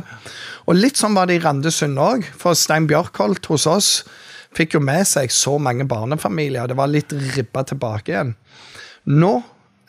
Og 0.71 0.79
litt 0.79 1.01
sånn 1.01 1.17
var 1.19 1.27
det 1.27 1.41
i 1.41 1.45
Randesund 1.45 1.99
òg, 2.01 2.29
for 2.39 2.55
Stein 2.55 2.87
Bjørkholt 2.91 3.51
hos 3.51 3.67
oss 3.67 3.93
fikk 4.57 4.77
jo 4.77 4.83
med 4.83 5.07
seg 5.07 5.31
så 5.35 5.57
mange 5.63 5.87
barnefamilier. 5.91 6.65
og 6.65 6.71
Det 6.71 6.79
var 6.79 6.91
litt 6.91 7.15
ribba 7.35 7.65
tilbake 7.67 8.15
igjen. 8.15 8.35
Nå 9.11 9.33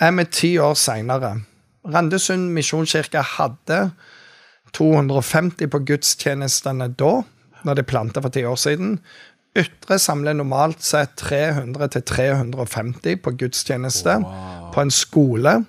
er 0.01 0.15
vi 0.17 0.25
ti 0.33 0.51
år 0.61 0.73
seinere. 0.77 1.35
Randesund 1.85 2.51
misjonskirke 2.53 3.23
hadde 3.37 3.91
250 4.77 5.69
på 5.71 5.81
gudstjenestene 5.89 6.89
da, 6.97 7.21
når 7.65 7.73
de 7.79 7.83
planta 7.83 8.21
for 8.21 8.29
ti 8.33 8.43
år 8.47 8.55
siden. 8.59 8.99
Ytre 9.57 9.97
samler 9.99 10.33
normalt 10.33 10.81
sett 10.83 11.15
300-350 11.19 13.15
på 13.23 13.31
gudstjeneste 13.37 14.17
Wow. 14.23 14.71
på 14.73 14.81
en 14.81 14.91
skole. 14.91 15.65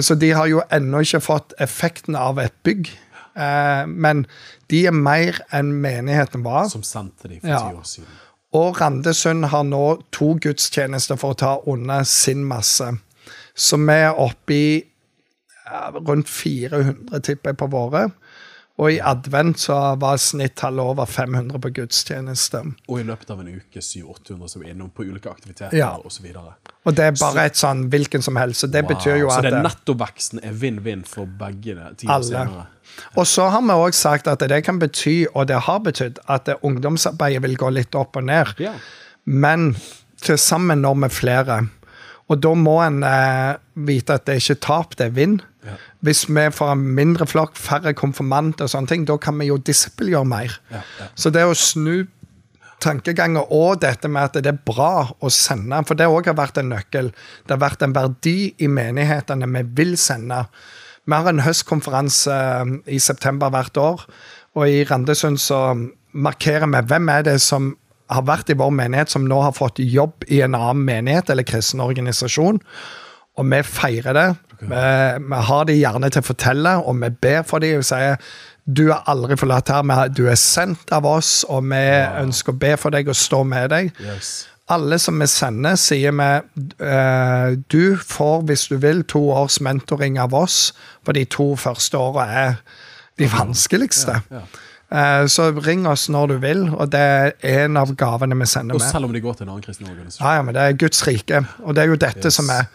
Så 0.00 0.14
de 0.14 0.30
har 0.32 0.46
jo 0.48 0.62
ennå 0.72 1.00
ikke 1.04 1.20
fått 1.20 1.52
effekten 1.60 2.16
av 2.16 2.38
et 2.38 2.52
bygg. 2.64 2.90
Eh, 3.36 3.86
men 3.86 4.26
de 4.70 4.86
er 4.86 4.92
mer 4.92 5.38
enn 5.52 5.72
menigheten 5.80 6.44
var. 6.44 6.68
Som 6.68 6.82
sendte 6.82 7.28
de 7.28 7.40
for 7.40 7.48
Ja. 7.48 7.58
ti 7.70 7.76
år 7.76 7.84
siden. 7.84 8.08
Og 8.54 8.80
Randesund 8.80 9.44
har 9.46 9.62
nå 9.64 10.02
to 10.12 10.34
gudstjenester 10.34 11.16
for 11.16 11.32
å 11.32 11.36
ta 11.36 11.58
under 11.66 12.02
sin 12.04 12.44
masse. 12.44 12.98
Så 13.56 13.76
vi 13.76 13.92
er 13.92 14.12
oppe 14.18 14.52
i 14.52 14.84
rundt 16.06 16.28
400, 16.28 17.20
tipper 17.20 17.50
jeg, 17.50 17.56
på 17.56 17.66
våre. 17.70 18.10
Og 18.80 18.88
i 18.94 18.98
advent 19.04 19.58
så 19.60 19.74
var 20.00 20.16
snittallet 20.16 20.80
over 20.94 21.04
500 21.06 21.58
på 21.60 21.70
gudstjeneste. 21.76 22.62
Og 22.88 23.00
i 23.00 23.04
løpet 23.04 23.30
av 23.30 23.40
en 23.42 23.50
uke 23.58 23.82
700-800 23.84 24.48
som 24.48 24.62
er 24.64 24.70
innom 24.72 24.88
på 24.90 25.04
ulike 25.04 25.28
aktiviteter 25.30 25.76
Ja. 25.76 25.90
og 26.00 26.10
så 26.12 26.22
videre. 26.24 26.54
Og 26.86 26.96
det 26.96 27.04
er 27.04 27.12
bare 27.20 27.44
et 27.46 27.54
sånn 27.60 27.84
hvilken 27.92 28.22
som 28.24 28.36
helst. 28.40 28.60
Så 28.64 28.70
det 28.72 28.86
betyr 28.88 29.18
jo 29.20 29.28
så 29.28 29.38
at 29.38 29.42
det 29.44 29.52
det- 29.52 29.62
nettoveksten 29.62 30.40
er 30.42 30.52
vinn-vinn 30.52 31.04
for 31.06 31.26
begge 31.26 31.76
tider 31.98 32.12
Alle. 32.14 32.24
senere. 32.24 32.66
Og 33.16 33.26
så 33.26 33.50
har 33.50 33.60
vi 33.60 33.68
òg 33.68 33.94
sagt 33.94 34.26
at 34.26 34.38
det 34.38 34.64
kan 34.64 34.78
bety, 34.78 35.26
og 35.34 35.46
det 35.48 35.60
har 35.62 35.78
betydd, 35.80 36.18
at 36.28 36.48
ungdomsarbeidet 36.62 37.42
vil 37.42 37.56
gå 37.56 37.70
litt 37.72 37.94
opp 37.94 38.16
og 38.16 38.24
ned. 38.24 38.54
Ja. 38.58 38.72
Men 39.26 39.76
til 40.20 40.36
sammen 40.38 40.80
når 40.82 40.94
vi 41.02 41.08
flere. 41.08 41.68
Og 42.30 42.40
da 42.40 42.48
må 42.54 42.80
en 42.86 43.02
eh, 43.04 43.56
vite 43.76 44.14
at 44.14 44.24
det 44.24 44.34
er 44.34 44.40
ikke 44.54 44.60
tap, 44.60 44.96
det 44.96 45.06
er 45.06 45.10
vinn. 45.10 45.40
Hvis 46.02 46.24
vi 46.26 46.48
får 46.50 46.72
en 46.74 46.82
mindre 46.96 47.28
flokk, 47.30 47.54
færre 47.58 47.94
konfirmanter 47.94 48.66
og 48.66 48.72
sånne 48.72 48.90
ting, 48.90 49.06
da 49.06 49.16
kan 49.22 49.38
vi 49.38 49.46
jo 49.52 49.60
disippelgjøre 49.62 50.26
mer. 50.26 50.58
Ja, 50.72 50.82
ja. 50.98 51.08
Så 51.14 51.30
det 51.34 51.44
å 51.46 51.54
snu 51.54 52.08
tankeganger 52.82 53.50
og 53.54 53.82
dette 53.84 54.10
med 54.10 54.30
at 54.30 54.38
det 54.42 54.50
er 54.50 54.62
bra 54.66 55.12
å 55.22 55.30
sende, 55.32 55.78
for 55.86 55.98
det 55.98 56.10
òg 56.10 56.30
har 56.30 56.38
vært 56.38 56.58
en 56.58 56.72
nøkkel. 56.72 57.12
Det 57.46 57.54
har 57.54 57.62
vært 57.62 57.84
en 57.86 57.94
verdi 57.94 58.52
i 58.58 58.70
menighetene 58.70 59.48
vi 59.54 59.62
vil 59.78 59.94
sende. 60.00 60.42
Vi 61.06 61.14
har 61.14 61.30
en 61.30 61.42
høstkonferanse 61.42 62.34
eh, 62.34 62.72
i 62.96 63.00
september 63.02 63.52
hvert 63.54 63.78
år, 63.78 64.06
og 64.58 64.68
i 64.68 64.82
Randesund 64.88 65.40
så 65.40 65.62
markerer 66.12 66.68
vi 66.70 66.82
hvem 66.90 67.08
er 67.08 67.24
det 67.30 67.38
som 67.42 67.72
har 68.12 68.26
vært 68.28 68.52
i 68.52 68.58
vår 68.58 68.72
menighet, 68.76 69.12
som 69.12 69.24
nå 69.28 69.38
har 69.40 69.54
fått 69.56 69.80
jobb 69.80 70.26
i 70.28 70.42
en 70.44 70.56
annen 70.58 70.82
menighet 70.84 71.30
eller 71.32 71.46
kristen 71.48 71.80
organisasjon. 71.80 72.60
Og 73.40 73.48
vi 73.48 73.62
feirer 73.64 74.18
det. 74.18 74.26
Vi, 74.70 75.26
vi 75.32 75.42
har 75.48 75.64
de 75.68 75.76
gjerne 75.76 76.10
til 76.14 76.22
å 76.22 76.28
fortelle, 76.30 76.76
og 76.86 76.96
vi 77.02 77.10
ber 77.24 77.42
for 77.48 77.64
dem 77.64 77.82
og 77.82 77.86
sier 77.88 78.16
du 78.64 78.84
er 78.92 79.02
aldri 79.10 79.34
forlatt 79.34 79.72
her, 79.74 79.82
men 79.82 80.12
du 80.14 80.28
er 80.30 80.38
sendt 80.38 80.92
av 80.94 81.06
oss, 81.08 81.40
og 81.50 81.64
vi 81.66 81.82
ønsker 82.22 82.54
å 82.54 82.58
be 82.62 82.76
for 82.78 82.94
deg 82.94 83.08
og 83.10 83.18
stå 83.18 83.42
med 83.48 83.72
deg. 83.74 83.90
Yes. 83.98 84.30
Alle 84.70 85.00
som 85.02 85.18
vi 85.18 85.26
sender, 85.26 85.74
sier 85.80 86.14
vi 86.14 86.28
eh, 86.86 87.56
du 87.74 87.96
får, 87.98 88.44
hvis 88.46 88.68
du 88.70 88.76
vil, 88.84 89.02
to 89.10 89.24
års 89.34 89.58
mentoring 89.60 90.20
av 90.22 90.34
oss, 90.38 90.68
for 91.02 91.18
de 91.18 91.24
to 91.26 91.52
første 91.58 91.98
åra 91.98 92.28
er 92.44 92.54
de 93.18 93.26
vanskeligste. 93.34 94.20
Ja. 94.30 94.44
ja. 94.94 95.26
så 95.26 95.50
ring 95.58 95.82
oss 95.90 96.06
når 96.12 96.30
du 96.30 96.38
vil, 96.46 96.64
og 96.70 96.94
det 96.94 97.02
er 97.02 97.34
en 97.66 97.76
av 97.82 97.90
gavene 97.98 98.38
vi 98.38 98.46
sender 98.46 98.78
Og 98.78 98.80
med. 98.80 98.90
selv 98.94 99.10
om 99.10 99.12
de 99.12 99.26
går 99.26 99.40
til 99.40 99.48
en 99.48 99.56
annen 99.56 99.66
kristen 99.66 99.90
organisasjon. 99.90 100.22
Ja, 100.22 100.38
ja, 100.38 100.46
men 100.46 100.54
det 100.54 100.62
er 100.70 100.78
Guds 100.86 101.02
rike, 101.08 101.42
og 101.66 101.74
det 101.74 101.82
er 101.82 101.96
jo 101.96 101.98
dette 102.06 102.30
Yes. 102.30 102.38
som 102.38 102.50
er 102.54 102.70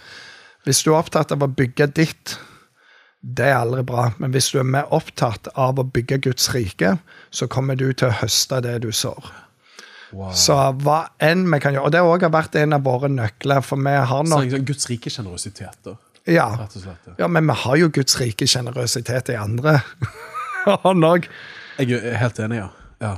Hvis 0.67 0.83
du 0.83 0.91
er 0.91 0.99
opptatt 0.99 1.31
av 1.31 1.45
å 1.45 1.47
bygge 1.47 1.85
ditt, 1.95 2.35
det 3.23 3.45
er 3.47 3.61
aldri 3.61 3.85
bra. 3.87 4.09
Men 4.19 4.33
hvis 4.35 4.49
du 4.51 4.57
er 4.59 4.67
mer 4.67 4.89
opptatt 4.93 5.47
av 5.55 5.79
å 5.79 5.85
bygge 5.87 6.19
Guds 6.25 6.49
rike, 6.51 6.97
så 7.31 7.47
kommer 7.51 7.79
du 7.79 7.85
til 7.93 8.09
å 8.09 8.17
høste 8.19 8.59
det 8.65 8.81
du 8.83 8.89
sår. 8.91 9.29
Wow. 10.11 10.33
Så 10.35 10.57
hva 10.83 10.97
enn 11.23 11.41
vi 11.51 11.57
kan 11.59 11.75
gjøre 11.75 11.83
Og 11.83 11.91
det 11.91 11.99
har 11.99 12.07
også 12.07 12.29
vært 12.31 12.53
en 12.55 12.75
av 12.77 12.85
våre 12.85 13.09
nøkler, 13.11 13.63
for 13.63 13.79
vi 13.83 13.91
har 13.95 14.21
Så 14.23 14.29
nok 14.31 14.53
sånn 14.53 14.67
Guds 14.69 14.87
rike 14.87 15.11
generøsitet, 15.11 15.79
da. 15.83 15.97
Ja, 16.27 16.47
ja. 17.15 17.27
men 17.31 17.47
vi 17.47 17.55
har 17.55 17.75
jo 17.79 17.89
Guds 17.95 18.17
rike 18.19 18.47
generøsitet 18.47 19.31
i 19.31 19.37
andre. 19.39 19.77
Jeg 21.79 21.93
er 21.95 22.17
helt 22.19 22.39
enig, 22.43 22.59
ja. 22.59 22.67
ja. 23.03 23.13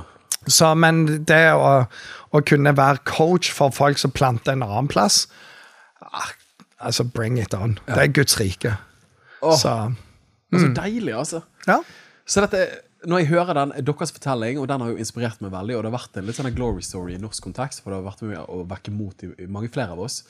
Så, 0.46 0.70
men 0.78 1.02
det 1.26 1.42
å, 1.58 1.72
å 2.30 2.42
kunne 2.46 2.74
være 2.78 3.02
coach 3.08 3.50
for 3.54 3.74
folk 3.74 3.98
som 3.98 4.14
planter 4.14 4.54
en 4.54 4.62
annen 4.62 4.90
plass 4.90 5.24
ah, 6.06 6.30
Altså, 6.80 7.04
bring 7.04 7.38
it 7.38 7.54
on. 7.54 7.78
Det 7.86 7.98
er 7.98 8.12
Guds 8.16 8.38
rike. 8.40 8.76
Oh. 9.42 9.56
Så 9.58 9.72
Så 10.52 10.70
deilig, 10.74 11.12
altså. 11.14 11.40
ja. 11.68 11.76
Så 12.26 12.40
dette, 12.44 12.64
når 13.06 13.18
jeg 13.22 13.26
hører 13.28 13.54
den, 13.54 13.72
deres 13.86 14.12
fortelling, 14.12 14.58
og 14.60 14.68
den 14.68 14.80
har 14.80 14.88
jo 14.90 14.96
inspirert 14.96 15.40
meg 15.42 15.52
veldig, 15.52 15.76
og 15.76 15.82
det 15.84 15.90
har 15.92 15.98
vært 15.98 16.16
en 16.18 16.26
litt 16.26 16.36
sånn 16.38 16.50
glory 16.54 16.82
story 16.82 17.14
i 17.14 17.20
norsk 17.22 17.42
kontekst, 17.44 17.82
for 17.82 17.90
det 17.92 18.00
har 18.00 18.06
vært 18.08 18.22
med 18.26 18.38
å 18.48 18.64
vekke 18.70 18.90
mot 18.94 19.22
i, 19.26 19.30
i 19.44 19.46
mange 19.46 19.70
flere 19.72 19.94
av 19.94 20.00
oss, 20.04 20.22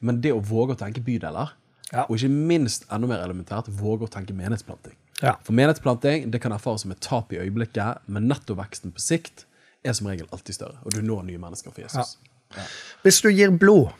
men 0.00 0.20
det 0.20 0.32
å 0.34 0.40
våge 0.44 0.74
å 0.76 0.80
tenke 0.80 1.00
bydeler, 1.04 1.54
Ja. 1.92 2.04
og 2.08 2.16
ikke 2.16 2.30
minst 2.32 2.86
enda 2.90 3.06
mer 3.08 3.20
elementært, 3.24 3.68
våge 3.68 4.06
å 4.06 4.10
tenke 4.12 4.32
menighetsplanting. 4.32 4.94
Ja. 5.22 5.34
For 5.44 5.52
menighetsplanting 5.52 6.30
det 6.32 6.40
kan 6.40 6.52
erfares 6.56 6.82
som 6.86 6.90
et 6.94 7.00
tap 7.04 7.32
i 7.32 7.36
øyeblikket, 7.42 7.98
men 8.06 8.28
nettoveksten 8.28 8.92
på 8.92 9.00
sikt 9.00 9.44
er 9.84 9.92
som 9.92 10.06
regel 10.08 10.26
alltid 10.32 10.54
større, 10.56 10.78
og 10.84 10.92
du 10.94 11.02
når 11.02 11.22
nye 11.28 11.38
mennesker 11.42 11.70
for 11.74 11.82
Jesus. 11.84 12.16
Hvis 13.02 13.20
du 13.20 13.28
gir 13.32 13.50
blod, 13.50 13.90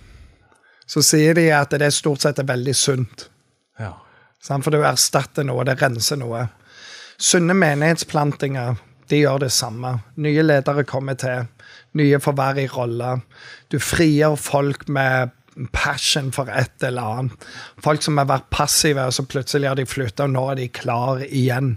så 0.92 1.00
sier 1.04 1.36
de 1.38 1.46
at 1.56 1.72
det 1.72 1.86
er 1.88 1.94
stort 1.94 2.24
sett 2.24 2.40
er 2.42 2.48
veldig 2.48 2.74
sunt. 2.76 3.28
Ja. 3.80 3.94
For 4.42 4.74
det 4.74 4.82
erstatter 4.84 5.46
noe, 5.48 5.64
det 5.64 5.78
renser 5.80 6.18
noe. 6.20 6.46
Sunne 7.22 7.54
menighetsplantinger 7.56 8.80
de 9.08 9.20
gjør 9.22 9.44
det 9.44 9.52
samme. 9.54 9.94
Nye 10.20 10.44
ledere 10.44 10.84
kommer 10.88 11.16
til. 11.20 11.46
Nye 11.98 12.20
får 12.20 12.36
være 12.36 12.64
i 12.64 12.72
roller. 12.72 13.22
Du 13.72 13.78
frigjør 13.80 14.36
folk 14.40 14.86
med 14.92 15.32
passion 15.72 16.30
for 16.32 16.48
et 16.48 16.84
eller 16.86 17.20
annet. 17.20 17.46
Folk 17.84 18.04
som 18.04 18.20
har 18.20 18.28
vært 18.30 18.48
passive, 18.52 19.04
og 19.04 19.12
så 19.16 19.24
plutselig 19.28 19.68
har 19.68 19.76
de 19.76 19.88
flytta, 19.88 20.24
og 20.24 20.34
nå 20.36 20.44
er 20.50 20.60
de 20.62 20.68
klar 20.72 21.24
igjen. 21.28 21.74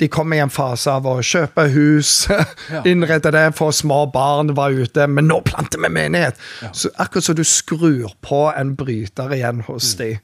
De 0.00 0.08
kom 0.08 0.32
i 0.32 0.40
en 0.40 0.52
fase 0.52 0.92
av 0.96 1.04
å 1.04 1.18
kjøpe 1.20 1.66
hus, 1.74 2.24
innrede 2.88 3.32
det, 3.34 3.42
få 3.58 3.68
små 3.76 4.06
barn, 4.12 4.54
var 4.56 4.72
ute. 4.72 5.04
Men 5.06 5.28
nå 5.28 5.42
planter 5.44 5.82
vi 5.82 5.90
menighet! 5.92 6.40
Så 6.72 6.88
akkurat 6.96 7.26
så 7.26 7.34
du 7.36 7.44
skrur 7.44 8.14
på 8.24 8.46
en 8.56 8.72
bryter 8.80 9.34
igjen 9.36 9.60
hos 9.68 9.92
de. 10.00 10.14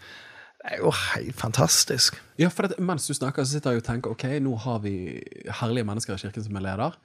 Det 0.67 0.73
er 0.79 0.81
jo 0.81 0.91
helt 0.91 1.37
fantastisk. 1.39 2.17
Ja, 2.41 2.49
for 2.51 2.67
det, 2.67 2.81
mens 2.83 3.05
du 3.07 3.15
snakker, 3.15 3.45
så 3.45 3.59
sitter 3.59 3.77
jeg 3.77 3.85
og 3.85 3.87
tenker 3.87 4.17
Ok, 4.17 4.25
nå 4.43 4.57
har 4.65 4.81
vi 4.83 4.95
herlige 5.61 5.87
mennesker 5.87 6.17
i 6.17 6.25
kirken 6.25 6.49
som 6.49 6.57
er 6.59 6.65
leder, 6.65 6.97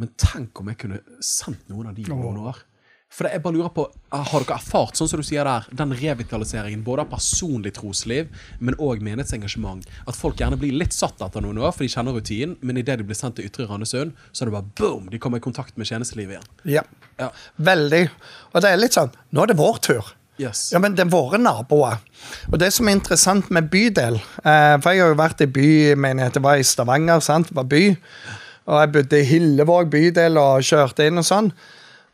men 0.00 0.14
tenk 0.20 0.62
om 0.62 0.70
jeg 0.70 0.78
kunne 0.80 1.02
sendt 1.24 1.68
noen 1.72 1.90
av 1.90 1.98
de 1.98 2.06
i 2.06 2.08
noen 2.12 2.38
år. 2.52 2.62
For 3.12 3.28
jeg 3.30 3.40
bare 3.44 3.54
lurer 3.54 3.70
på, 3.72 3.84
Har 4.10 4.42
dere 4.42 4.56
erfart 4.56 4.98
sånn 4.98 5.08
som 5.08 5.20
du 5.20 5.26
sier 5.26 5.46
der, 5.46 5.66
den 5.78 5.92
revitaliseringen 5.94 6.82
både 6.84 7.04
av 7.04 7.12
personlig 7.12 7.74
trosliv, 7.76 8.28
men 8.58 8.76
òg 8.82 9.02
menighetsengasjement? 9.04 9.86
At 10.08 10.18
folk 10.18 10.40
gjerne 10.40 10.58
blir 10.60 10.74
litt 10.74 10.96
satt 10.96 11.22
etter 11.22 11.44
noen 11.44 11.60
år, 11.62 11.72
for 11.76 11.86
de 11.86 11.90
kjenner 11.92 12.16
rutinen, 12.16 12.56
men 12.60 12.80
idet 12.80 12.98
de 13.00 13.06
blir 13.06 13.18
sendt 13.18 13.38
til 13.38 13.48
Ytre 13.48 13.68
Randesund, 13.70 14.16
så 14.32 14.44
er 14.44 14.50
det 14.50 14.56
bare 14.56 14.70
boom! 14.80 15.10
De 15.12 15.20
kommer 15.22 15.38
i 15.42 15.44
kontakt 15.44 15.78
med 15.78 15.88
tjenestelivet 15.88 16.38
igjen. 16.38 16.52
Ja. 16.78 16.84
Ja. 17.20 17.30
Veldig. 17.56 18.02
Og 18.52 18.62
det 18.64 18.70
er 18.72 18.80
litt 18.80 18.96
sånn 18.96 19.12
Nå 19.32 19.44
er 19.44 19.52
det 19.52 19.56
vår 19.56 19.78
tur. 19.86 20.10
Yes. 20.36 20.66
Ja, 20.74 20.80
men 20.84 20.92
det 20.96 21.06
er 21.06 21.12
våre 21.12 21.38
naboer. 21.40 22.02
Og 22.50 22.58
det 22.60 22.68
som 22.76 22.88
er 22.90 22.98
interessant 22.98 23.48
med 23.54 23.70
bydel 23.72 24.18
eh, 24.18 24.74
For 24.84 24.92
jeg 24.92 25.00
har 25.00 25.14
jo 25.14 25.16
vært 25.16 25.40
i 25.40 25.48
bymenighet. 25.48 26.36
Jeg 26.36 26.44
var 26.44 26.60
i 26.60 26.66
Stavanger, 26.66 27.22
sant? 27.24 27.48
Det 27.48 27.56
var 27.56 27.68
by. 27.70 27.82
Og 28.66 28.82
jeg 28.82 28.92
bodde 28.98 29.20
i 29.22 29.28
Hillevåg 29.30 29.88
bydel 29.94 30.36
og 30.42 30.66
kjørte 30.66 31.08
inn 31.08 31.22
og 31.22 31.24
sånn. 31.24 31.48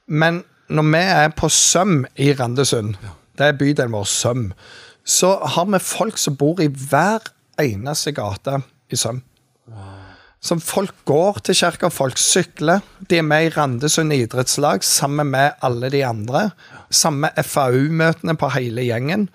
Men 0.06 0.42
når 0.72 0.88
vi 0.88 1.02
er 1.14 1.34
på 1.36 1.48
Søm 1.52 2.06
i 2.16 2.32
Randesund, 2.32 2.94
det 3.38 3.48
er 3.48 3.58
bydelen 3.58 3.92
vår 3.92 4.08
Søm, 4.08 4.46
så 5.04 5.34
har 5.54 5.68
vi 5.68 5.80
folk 5.82 6.18
som 6.20 6.36
bor 6.38 6.62
i 6.62 6.70
hver 6.70 7.26
eneste 7.60 8.14
gate 8.16 8.60
i 8.92 8.96
Søm. 8.96 9.22
Som 10.42 10.58
folk 10.58 10.94
går 11.06 11.38
til 11.46 11.54
kirka, 11.54 11.90
folk 11.92 12.18
sykler. 12.18 12.80
De 13.10 13.20
er 13.20 13.26
med 13.26 13.46
i 13.46 13.50
Randesund 13.54 14.14
idrettslag 14.14 14.82
sammen 14.82 15.30
med 15.30 15.52
alle 15.62 15.90
de 15.92 16.00
andre. 16.06 16.48
Samme 16.90 17.30
FAU-møtene 17.36 18.34
på 18.34 18.50
hele 18.56 18.82
gjengen. 18.82 19.28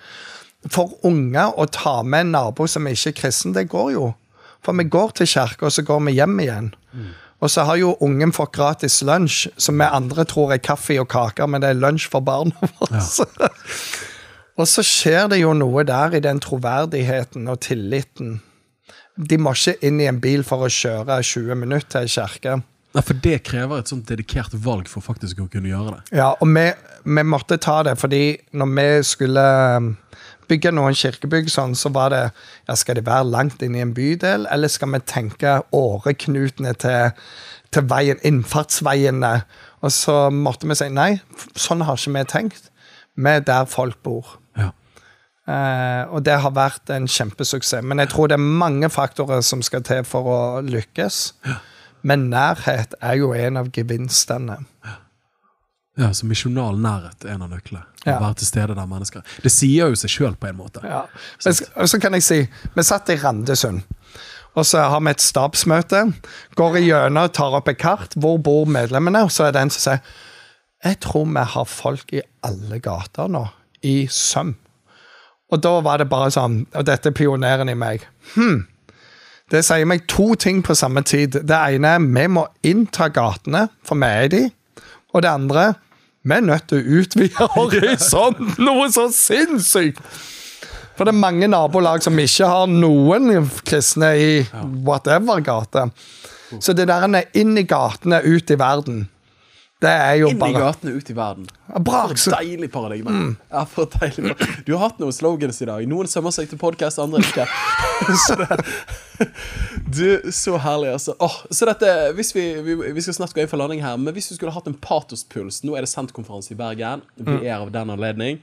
For 0.67 0.97
unger 1.07 1.53
å 1.55 1.69
ta 1.71 2.01
med 2.03 2.25
en 2.25 2.33
nabo 2.35 2.67
som 2.67 2.89
ikke 2.91 3.13
er 3.13 3.19
kristen, 3.21 3.55
det 3.55 3.69
går 3.71 3.93
jo. 3.95 4.09
For 4.65 4.75
vi 4.75 4.83
går 4.91 5.15
til 5.15 5.31
kirka, 5.31 5.69
og 5.69 5.71
så 5.71 5.85
går 5.87 6.03
vi 6.09 6.17
hjem 6.17 6.39
igjen. 6.43 6.73
Og 7.37 7.51
så 7.53 7.67
har 7.67 7.77
jo 7.77 7.93
ungen 8.01 8.33
fått 8.33 8.55
gratis 8.55 9.01
lunsj, 9.05 9.47
som 9.61 9.77
vi 9.77 9.85
andre 9.85 10.25
tror 10.25 10.55
er 10.55 10.61
kaffe 10.63 10.97
og 11.01 11.09
kaker, 11.11 11.49
men 11.49 11.61
det 11.61 11.73
er 11.73 11.81
lunsj 11.81 12.07
for 12.09 12.25
barna 12.25 12.69
våre. 12.79 13.03
og 14.59 14.69
så 14.69 14.85
skjer 14.85 15.29
det 15.33 15.43
jo 15.43 15.53
noe 15.57 15.85
der 15.87 16.17
i 16.17 16.23
den 16.25 16.41
troverdigheten 16.41 17.45
og 17.51 17.61
tilliten. 17.67 18.39
De 19.17 19.37
må 19.41 19.53
ikke 19.57 19.77
inn 19.85 20.01
i 20.01 20.09
en 20.09 20.21
bil 20.21 20.43
for 20.45 20.65
å 20.65 20.71
kjøre 20.71 21.21
20 21.25 21.61
minutter 21.61 22.01
til 22.05 22.11
kirke. 22.17 22.57
Nei, 22.97 23.03
For 23.05 23.19
det 23.21 23.43
krever 23.45 23.81
et 23.81 23.91
sånt 23.91 24.09
dedikert 24.09 24.55
valg 24.63 24.89
for 24.89 25.05
faktisk 25.05 25.43
å 25.43 25.49
kunne 25.51 25.69
gjøre 25.69 25.97
det. 25.97 26.17
Ja, 26.17 26.31
og 26.33 26.49
vi, 26.49 26.65
vi 27.05 27.25
måtte 27.27 27.59
ta 27.61 27.83
det, 27.85 27.97
fordi 28.01 28.37
når 28.57 28.73
vi 28.73 28.87
skulle 29.05 29.45
bygge 30.49 30.71
noen 30.75 30.95
kirkebygg 30.97 31.51
sånn, 31.51 31.75
så 31.77 31.91
var 31.95 32.13
det 32.13 32.23
ja, 32.67 32.75
Skal 32.75 32.99
de 32.99 33.05
være 33.05 33.29
langt 33.29 33.61
inn 33.65 33.75
i 33.77 33.83
en 33.83 33.93
bydel, 33.97 34.47
eller 34.51 34.71
skal 34.71 34.93
vi 34.95 35.03
tenke 35.07 35.59
åreknutene 35.75 36.73
til, 36.81 37.13
til 37.75 37.87
veien, 37.91 38.21
innfartsveiene? 38.27 39.33
Og 39.85 39.93
så 39.93 40.17
måtte 40.33 40.69
vi 40.69 40.77
si 40.79 40.89
nei, 40.93 41.17
sånn 41.55 41.85
har 41.85 41.99
ikke 41.99 42.15
vi 42.17 42.25
tenkt. 42.33 42.69
Vi 43.17 43.33
er 43.33 43.45
der 43.45 43.65
folk 43.69 44.01
bor. 44.05 44.37
Ja. 44.57 44.71
Eh, 45.47 46.03
og 46.11 46.25
det 46.27 46.39
har 46.43 46.53
vært 46.53 46.91
en 46.93 47.07
kjempesuksess. 47.09 47.85
Men 47.85 48.01
jeg 48.03 48.11
tror 48.13 48.29
det 48.29 48.37
er 48.37 48.53
mange 48.63 48.89
faktorer 48.93 49.41
som 49.45 49.63
skal 49.65 49.85
til 49.87 50.03
for 50.05 50.29
å 50.29 50.39
lykkes. 50.65 51.21
Men 52.07 52.29
nærhet 52.31 52.93
er 53.01 53.19
jo 53.21 53.33
en 53.35 53.61
av 53.63 53.71
gevinstene. 53.73 54.61
Ja, 54.85 54.97
så 56.13 56.25
Misjonal 56.29 56.77
nærhet 56.81 57.25
er 57.25 57.33
en 57.33 57.41
av 57.41 57.49
nøklene. 57.49 57.83
Ja. 58.05 58.19
Være 58.21 58.35
til 58.39 58.47
stede 58.47 58.75
der 58.77 58.85
mennesker 58.87 59.23
Det 59.43 59.51
sier 59.51 59.89
jo 59.91 59.95
seg 59.99 60.09
sjøl, 60.13 60.35
på 60.39 60.47
en 60.47 60.57
måte. 60.59 60.79
Ja. 60.85 61.05
Men 61.45 61.53
så- 61.53 61.87
så 61.87 61.99
kan 61.99 62.13
jeg 62.13 62.23
si, 62.23 62.47
vi 62.75 62.83
satt 62.83 63.09
i 63.09 63.15
Randesund. 63.17 63.81
Og 64.55 64.65
så 64.65 64.77
har 64.89 64.99
vi 65.01 65.09
et 65.09 65.21
stabsmøte. 65.21 66.13
Går 66.55 66.77
igjennom, 66.77 67.29
tar 67.29 67.53
opp 67.53 67.67
et 67.67 67.77
kart. 67.77 68.13
Hvor 68.15 68.37
bor 68.41 68.65
medlemmene? 68.65 69.23
Og 69.23 69.29
så 69.31 69.43
er 69.47 69.51
det 69.51 69.61
en 69.61 69.69
som 69.69 69.81
sier 69.91 70.01
Jeg 70.83 70.99
tror 70.99 71.25
vi 71.25 71.43
har 71.43 71.65
folk 71.65 72.13
i 72.13 72.21
alle 72.43 72.79
gater 72.79 73.27
nå. 73.27 73.47
I 73.83 74.07
søm. 74.07 74.55
Og 75.51 75.61
da 75.61 75.79
var 75.81 75.97
det 75.97 76.09
bare 76.09 76.29
sånn 76.31 76.65
Og 76.75 76.85
dette 76.85 77.07
er 77.07 77.11
pioneren 77.11 77.69
i 77.69 77.73
meg. 77.73 78.05
Hm. 78.35 78.65
Det 79.49 79.63
sier 79.65 79.85
meg 79.85 80.07
to 80.07 80.35
ting 80.35 80.61
på 80.63 80.75
samme 80.75 81.03
tid. 81.03 81.31
Det 81.31 81.49
ene 81.75 81.85
er 81.95 81.99
vi 81.99 82.27
må 82.27 82.47
innta 82.63 83.07
gatene, 83.13 83.69
for 83.83 83.95
vi 83.95 84.05
er 84.05 84.23
i 84.23 84.27
de. 84.27 84.51
Og 85.13 85.21
det 85.21 85.29
andre 85.31 85.75
vi 86.27 86.35
er 86.35 86.43
nødt 86.43 86.67
til 86.67 86.81
å 86.81 87.01
utvide 87.01 87.49
horisonten 87.57 88.55
noe 88.63 88.89
så 88.93 89.07
sinnssykt! 89.13 90.01
For 90.97 91.05
det 91.05 91.13
er 91.13 91.21
mange 91.21 91.47
nabolag 91.49 92.01
som 92.01 92.17
ikke 92.17 92.47
har 92.49 92.71
noen 92.71 93.45
kristne 93.67 94.15
i 94.17 94.31
whatever 94.85 95.43
gate. 95.45 95.83
Så 96.63 96.73
det 96.73 96.87
der 96.89 97.05
er 97.05 97.37
inn 97.37 97.53
i 97.59 97.67
gatene, 97.69 98.23
ut 98.25 98.49
i 98.49 98.57
verden, 98.57 99.03
det 99.83 99.89
er 99.93 100.15
jo 100.17 100.29
Inn 100.33 100.39
i 100.41 100.53
gatene, 100.55 100.91
ut 100.97 101.09
i 101.11 101.13
verden. 101.13 101.43
Bra. 101.85 102.07
For 102.17 102.33
deilig 102.33 102.71
paradigme. 102.73 103.11
Ja, 103.51 103.61
for 103.69 103.85
deilig 103.93 104.31
par- 104.39 104.55
Du 104.65 104.71
har 104.73 104.87
hatt 104.87 104.97
noen 105.03 105.13
slogans 105.13 105.61
i 105.61 105.67
dag. 105.69 105.85
Noen 105.91 106.09
sømmer 106.09 106.33
seg 106.33 106.49
til 106.49 106.57
podkast, 106.61 106.97
andre 107.03 107.21
ikke. 107.21 107.45
Så 108.25 108.37
det, 108.41 108.47
du, 109.89 110.31
så 110.33 110.57
herlig, 110.61 110.91
altså. 110.93 111.13
Oh, 111.23 111.33
så 111.49 111.65
dette, 111.69 111.87
hvis 112.17 112.29
vi, 112.35 112.43
vi, 112.61 112.75
vi 112.93 113.01
skal 113.01 113.15
snart 113.17 113.33
gå 113.33 113.41
inn 113.41 113.49
for 113.49 113.57
landing 113.61 113.81
her, 113.81 113.95
men 113.97 114.13
hvis 114.13 114.27
du 114.29 114.35
skulle 114.37 114.53
hatt 114.53 114.67
en 114.69 114.75
patospuls 114.77 115.63
Nå 115.65 115.73
er 115.77 115.85
det 115.85 115.89
Sentkonferanse 115.89 116.53
i 116.53 116.57
Bergen. 116.59 117.01
Vi 117.17 117.39
er 117.47 117.55
av 117.57 117.71
den 117.73 117.89
anledning. 117.95 118.41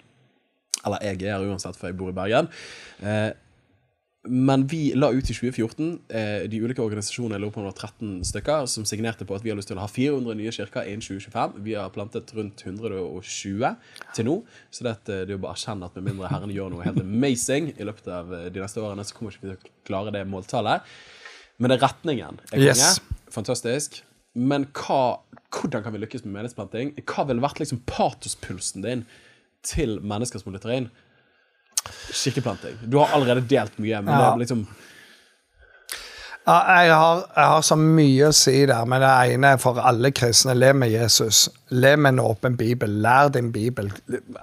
Eller 0.85 1.01
jeg 1.07 1.23
er 1.31 1.45
uansett, 1.47 1.79
for 1.79 1.89
jeg 1.91 1.97
bor 2.01 2.11
i 2.11 2.17
Bergen. 2.17 2.51
Eh, 3.03 3.31
men 4.27 4.63
vi 4.71 4.95
la 4.97 5.11
ut 5.13 5.29
i 5.31 5.35
2014 5.37 5.89
eh, 6.09 6.45
de 6.49 6.61
ulike 6.65 6.81
organisasjonene 6.81 7.37
lå 7.43 7.51
på 7.53 7.61
om 7.61 7.67
det 7.67 7.73
var 7.75 7.91
13 7.91 8.23
stykker, 8.25 8.67
som 8.73 8.87
signerte 8.89 9.27
på 9.29 9.35
at 9.37 9.45
vi 9.45 9.51
har 9.53 9.59
lyst 9.59 9.69
til 9.69 9.77
å 9.77 9.83
ha 9.85 9.89
400 9.91 10.37
nye 10.39 10.53
kirker 10.57 10.87
innen 10.89 11.05
2025. 11.05 11.59
Vi 11.67 11.75
har 11.77 11.91
plantet 11.93 12.33
rundt 12.37 12.63
120 12.65 13.75
til 14.17 14.29
nå. 14.31 14.37
Så 14.73 14.87
det, 14.87 14.95
er- 14.95 15.03
det 15.27 15.35
er 15.35 15.37
jo 15.37 15.43
bare 15.45 15.53
å 15.53 15.59
erkjenne 15.59 15.91
at 15.91 15.99
med 16.01 16.09
mindre 16.09 16.31
Herren 16.33 16.55
gjør 16.55 16.73
noe 16.73 16.87
helt 16.87 17.03
amazing 17.05 17.73
i 17.77 17.85
løpet 17.85 18.09
av 18.17 18.33
eh, 18.33 18.47
de 18.55 18.65
neste 18.65 18.81
årene, 18.81 19.05
så 19.05 19.19
kommer 19.19 19.37
ikke 19.37 19.45
vi 19.45 19.53
til 19.53 19.61
å 19.61 19.77
klare 19.91 20.15
det 20.17 20.25
måltallet. 20.33 20.89
Men 21.61 21.71
det 21.71 21.77
er 21.79 21.85
retningen. 21.87 22.41
Er 22.49 22.57
konge. 22.57 22.73
Yes. 22.73 22.97
Fantastisk. 23.35 24.01
Men 24.35 24.65
hva, 24.75 25.03
hvordan 25.55 25.85
kan 25.85 25.93
vi 25.95 26.01
lykkes 26.03 26.25
med 26.25 26.33
menighetsplanting? 26.41 26.97
Hva 27.07 27.29
ville 27.29 27.45
vært 27.45 27.61
liksom 27.63 27.85
patospulsen 27.87 28.83
din 28.83 29.05
til 29.65 30.01
mennesker 30.03 30.43
som 30.43 30.53
lytter 30.57 30.73
inn? 30.75 30.89
Kirkeplanting. 32.15 32.79
Du 32.89 32.99
har 32.99 33.13
allerede 33.17 33.47
delt 33.51 33.79
mye, 33.79 34.01
men 34.03 34.15
det 34.15 34.25
er 34.25 34.43
liksom 34.45 34.67
Ja, 36.45 36.59
jeg, 36.85 36.93
har, 36.93 37.21
jeg 37.37 37.47
har 37.49 37.63
så 37.65 37.77
mye 37.81 38.27
å 38.29 38.35
si 38.37 38.53
der, 38.69 38.85
men 38.85 39.01
det 39.01 39.13
ene 39.33 39.55
er 39.55 39.61
for 39.63 39.79
alle 39.81 40.11
kristne. 40.13 40.53
Lev 40.53 40.75
med 40.77 40.91
Jesus. 40.93 41.47
Lev 41.73 41.97
med 42.05 42.13
en 42.13 42.21
åpen 42.21 42.59
bibel. 42.61 42.99
Lær 43.01 43.31
din 43.33 43.49
bibel. 43.53 43.89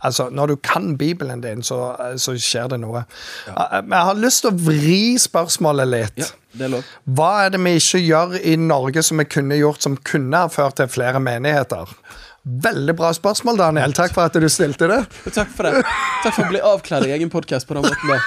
Altså, 0.02 0.26
Når 0.34 0.48
du 0.48 0.56
kan 0.66 0.96
Bibelen 0.98 1.44
din, 1.46 1.62
så, 1.62 1.94
så 2.18 2.34
skjer 2.42 2.74
det 2.74 2.80
noe. 2.82 3.04
Men 3.46 3.94
Jeg 3.94 4.08
har 4.10 4.18
lyst 4.18 4.42
til 4.42 4.50
å 4.50 4.64
vri 4.66 4.98
spørsmålet 5.22 5.92
litt. 5.94 6.24
Ja, 6.24 6.32
det 6.58 6.66
er 6.66 6.74
lov. 6.74 6.89
Hva 7.06 7.30
er 7.46 7.54
det 7.54 7.62
vi 7.68 7.78
ikke 7.78 8.02
gjør 8.02 8.36
i 8.42 8.58
Norge 8.58 9.06
som 9.06 9.22
vi 9.22 9.30
kunne 9.30 9.62
gjort, 9.62 9.86
som 9.86 10.02
kunne 10.02 10.42
ha 10.42 10.50
ført 10.50 10.82
til 10.82 10.89
flere 10.89 11.22
menigheter? 11.22 11.94
Veldig 12.42 12.96
bra 12.98 13.12
spørsmål, 13.14 13.58
Daniel. 13.60 13.94
Takk 13.94 14.16
for 14.16 14.26
at 14.26 14.34
du 14.34 14.48
stilte 14.50 14.88
det. 14.89 15.04
Takk 15.30 15.52
for 15.54 15.68
det. 15.68 15.84
Takk 16.24 16.34
for 16.34 16.48
å 16.48 16.50
bli 16.50 16.62
avkledd 16.72 17.06
i 17.06 17.14
egen 17.14 17.30
podkast 17.30 17.70
på 17.70 17.78
den 17.78 17.86
måten 17.86 18.08
der. 18.10 18.20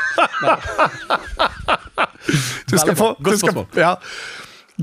Få. 2.94 3.14
Godt 3.18 3.34
du 3.34 3.38
skal, 3.38 3.50
spørsmål. 3.50 3.66
ja. 3.78 3.96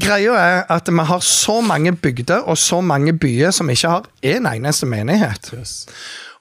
Greia 0.01 0.35
er 0.39 0.59
at 0.71 0.87
vi 0.87 1.03
har 1.07 1.23
så 1.23 1.57
mange 1.63 1.91
bygder 1.95 2.45
og 2.47 2.57
så 2.59 2.81
mange 2.83 3.13
byer 3.19 3.51
som 3.55 3.71
ikke 3.71 3.89
har 3.91 4.05
en 4.35 4.51
eneste 4.51 4.87
menighet. 4.87 5.51
Yes. 5.55 5.87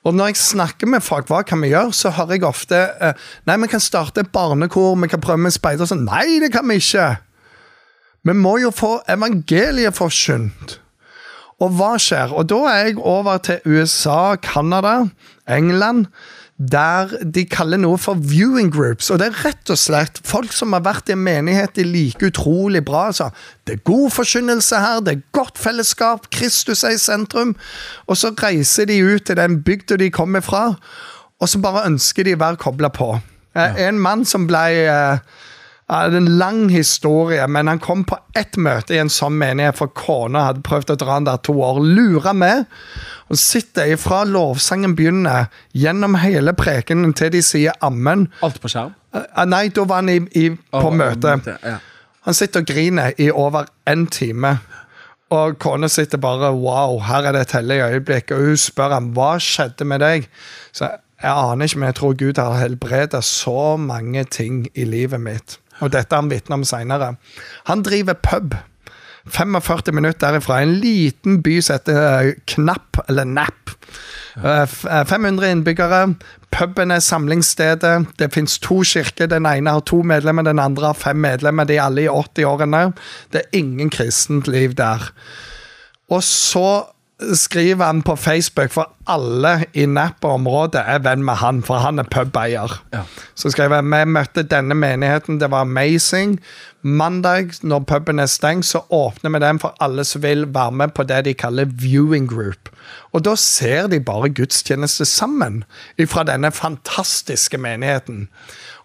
Og 0.07 0.15
når 0.15 0.33
jeg 0.33 0.37
snakker 0.43 0.87
med 0.91 1.03
folk, 1.05 1.27
hva 1.31 1.43
kan 1.47 1.61
vi 1.63 1.73
gjøre, 1.73 1.93
så 1.93 2.13
hører 2.17 2.39
jeg 2.39 2.47
ofte 2.49 2.79
eh, 3.03 3.27
Nei, 3.47 3.57
vi 3.61 3.71
kan 3.71 3.83
starte 3.83 4.23
et 4.25 4.31
barnekor, 4.33 4.95
vi 5.03 5.11
kan 5.13 5.21
prøve 5.23 5.43
med 5.47 5.55
speider. 5.55 5.87
Sånn, 5.87 6.07
nei, 6.09 6.39
det 6.43 6.53
kan 6.55 6.67
vi 6.71 6.79
ikke! 6.81 7.09
Vi 8.27 8.37
må 8.37 8.59
jo 8.61 8.71
få 8.75 8.99
evangeliet 9.09 9.97
forkynt. 9.97 10.79
Og 11.61 11.73
hva 11.77 11.95
skjer? 12.01 12.33
Og 12.33 12.49
da 12.49 12.61
er 12.73 12.85
jeg 12.89 12.99
over 12.99 13.41
til 13.45 13.61
USA, 13.69 14.37
Canada, 14.41 15.11
England, 15.49 16.07
der 16.61 17.13
de 17.25 17.47
kaller 17.49 17.81
noe 17.81 17.97
for 18.01 18.21
viewing 18.21 18.69
groups. 18.73 19.09
Og 19.11 19.21
det 19.21 19.31
er 19.31 19.39
rett 19.47 19.73
og 19.73 19.79
slett 19.81 20.21
folk 20.29 20.53
som 20.53 20.75
har 20.77 20.85
vært 20.85 21.09
i 21.09 21.15
en 21.17 21.23
menighet 21.25 21.73
de 21.77 21.87
liker 21.89 22.29
utrolig 22.29 22.83
bra. 22.85 23.07
Altså. 23.13 23.31
Det 23.65 23.79
er 23.79 23.85
god 23.89 24.11
forkynnelse 24.13 24.81
her, 24.81 25.01
det 25.05 25.15
er 25.15 25.23
godt 25.37 25.61
fellesskap, 25.61 26.29
Kristus 26.33 26.85
er 26.85 26.97
i 26.97 27.01
sentrum. 27.01 27.55
Og 28.07 28.21
så 28.21 28.35
reiser 28.43 28.89
de 28.91 29.01
ut 29.01 29.25
til 29.25 29.41
den 29.41 29.63
bygda 29.65 30.01
de 30.01 30.11
kommer 30.13 30.45
fra, 30.45 30.75
og 31.41 31.49
så 31.49 31.61
bare 31.61 31.87
ønsker 31.89 32.29
de 32.29 32.37
å 32.37 32.43
være 32.43 32.61
kobla 32.61 32.93
på. 32.93 33.15
Ja. 33.57 33.73
En 33.89 33.99
mann 33.99 34.27
som 34.29 34.45
ble 34.47 34.65
eh, 34.85 35.23
det 35.91 36.15
er 36.15 36.21
en 36.21 36.39
lang 36.39 36.69
historie, 36.71 37.47
men 37.51 37.67
han 37.67 37.81
kom 37.83 38.05
på 38.07 38.15
ett 38.39 38.55
møte 38.61 38.95
i 38.95 39.01
en 39.03 39.11
sånn 39.11 39.35
menighet, 39.41 39.75
for 39.81 39.91
kona 39.91 40.45
hadde 40.47 40.63
prøvd 40.63 40.93
å 40.95 40.97
dra 41.01 41.17
han 41.17 41.27
der 41.27 41.41
to 41.43 41.57
år. 41.67 41.81
Lura 41.83 42.31
med. 42.37 42.69
Og 43.31 43.39
sitter 43.39 43.91
ifra 43.91 44.21
lovsangen 44.29 44.95
begynner, 44.99 45.49
gjennom 45.75 46.15
hele 46.23 46.55
prekenen 46.55 47.15
til 47.19 47.33
de 47.35 47.43
sier 47.43 47.75
ammen. 47.83 48.29
Alt 48.47 48.61
på 48.63 48.71
skjerm? 48.71 48.95
Eh, 49.15 49.47
Nei, 49.51 49.65
da 49.75 49.87
var 49.91 50.05
han 50.05 50.13
i, 50.13 50.21
i, 50.39 50.45
på 50.55 50.87
Å, 50.93 50.95
møte. 50.95 51.41
Ja. 51.67 51.81
Han 52.29 52.37
sitter 52.39 52.63
og 52.63 52.71
griner 52.71 53.17
i 53.19 53.31
over 53.33 53.67
en 53.91 54.07
time. 54.07 54.59
Og 55.35 55.59
kona 55.63 55.89
sitter 55.91 56.19
bare 56.23 56.53
Wow, 56.55 57.01
her 57.07 57.27
er 57.27 57.35
det 57.35 57.47
et 57.49 57.57
hellig 57.59 57.81
øyeblikk. 57.83 58.31
Og 58.35 58.51
hun 58.51 58.61
spør 58.61 58.95
ham 58.95 59.11
hva 59.17 59.33
skjedde 59.43 59.87
med 59.91 60.03
deg. 60.05 60.31
Så 60.71 60.87
jeg 61.21 61.35
aner 61.35 61.67
ikke, 61.67 61.83
men 61.83 61.91
jeg 61.91 61.99
tror 61.99 62.15
Gud 62.23 62.39
har 62.39 62.61
helbredet 62.63 63.25
så 63.27 63.75
mange 63.77 64.25
ting 64.31 64.63
i 64.75 64.87
livet 64.87 65.23
mitt. 65.23 65.59
Og 65.81 65.91
dette 65.95 66.15
har 66.15 66.23
han 66.23 66.31
vitnet 66.33 66.57
om 66.61 66.65
seinere. 66.65 67.15
Han 67.71 67.83
driver 67.87 68.15
pub. 68.15 68.55
45 69.31 69.93
minutter 69.95 70.31
derifra. 70.33 70.63
En 70.65 70.79
liten 70.81 71.43
by 71.45 71.59
som 71.63 71.77
heter 71.77 71.99
eh, 72.01 72.31
Knapp, 72.55 73.03
eller 73.09 73.25
Napp. 73.29 73.75
Eh, 74.41 74.63
f- 74.65 74.87
eh, 74.89 75.05
500 75.05 75.51
innbyggere. 75.53 76.15
Puben 76.51 76.91
er 76.91 77.03
samlingsstedet. 77.05 78.07
Det 78.19 78.31
fins 78.35 78.57
to 78.59 78.81
kirker. 78.83 79.29
Den 79.31 79.47
ene 79.47 79.71
har 79.77 79.85
to 79.87 80.01
medlemmer, 80.03 80.43
den 80.49 80.59
andre 80.59 80.87
har 80.91 80.99
fem 80.99 81.21
medlemmer. 81.21 81.69
De 81.69 81.77
er 81.77 81.85
alle 81.85 82.07
i 82.07 82.09
80-årene. 82.09 82.87
Det 83.33 83.43
er 83.45 83.59
ingen 83.61 83.91
kristent 83.93 84.49
liv 84.49 84.75
der. 84.75 85.11
Og 86.11 86.25
så 86.27 86.65
skriver 87.35 87.85
han 87.85 88.03
på 88.03 88.17
Facebook, 88.17 88.71
for 88.71 88.91
alle 89.11 89.65
i 89.73 89.87
Nappa-området 89.87 90.83
er 90.87 91.03
venn 91.05 91.25
med 91.25 91.41
han, 91.41 91.63
for 91.67 91.83
han 91.83 91.99
er 91.99 92.09
pubeier. 92.09 92.81
Ja. 92.95 93.05
Så 93.35 93.53
skrev 93.53 93.75
jeg 93.75 93.87
vi 93.89 94.03
møtte 94.09 94.47
denne 94.47 94.75
menigheten, 94.75 95.41
det 95.41 95.51
var 95.51 95.67
amazing. 95.67 96.39
Mandag, 96.83 97.53
når 97.63 97.85
puben 97.85 98.19
er 98.19 98.31
stengt, 98.31 98.67
så 98.67 98.85
åpner 98.91 99.35
vi 99.35 99.43
den 99.43 99.61
for 99.61 99.77
alle 99.85 100.05
som 100.05 100.23
vil 100.23 100.47
være 100.55 100.73
med 100.73 100.95
på 100.97 101.05
det 101.05 101.25
de 101.27 101.35
kaller 101.35 101.69
viewing 101.69 102.29
group. 102.31 102.71
Og 103.13 103.25
da 103.25 103.35
ser 103.37 103.91
de 103.93 104.01
bare 104.01 104.31
gudstjeneste 104.33 105.05
sammen 105.05 105.65
fra 106.09 106.25
denne 106.25 106.53
fantastiske 106.53 107.59
menigheten. 107.59 108.29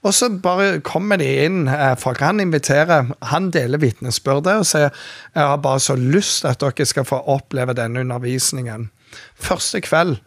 Og 0.05 0.13
så 0.13 0.29
bare 0.29 0.81
kommer 0.85 1.17
de 1.17 1.27
inn. 1.45 1.67
eh, 1.67 1.95
Folk 1.97 2.21
han 2.21 2.39
inviterer, 2.39 3.09
han 3.31 3.49
deler 3.51 3.81
vitnesbyrdet 3.81 4.59
og 4.61 4.67
sier 4.69 4.91
jeg 4.91 5.41
har 5.41 5.57
bare 5.63 5.81
så 5.81 5.95
lyst 5.97 6.45
at 6.45 6.61
dere 6.61 6.85
skal 6.85 7.07
få 7.09 7.23
oppleve 7.25 7.73
denne 7.73 8.03
undervisningen. 8.05 8.89
Første 9.35 9.81
kveld 9.81 10.19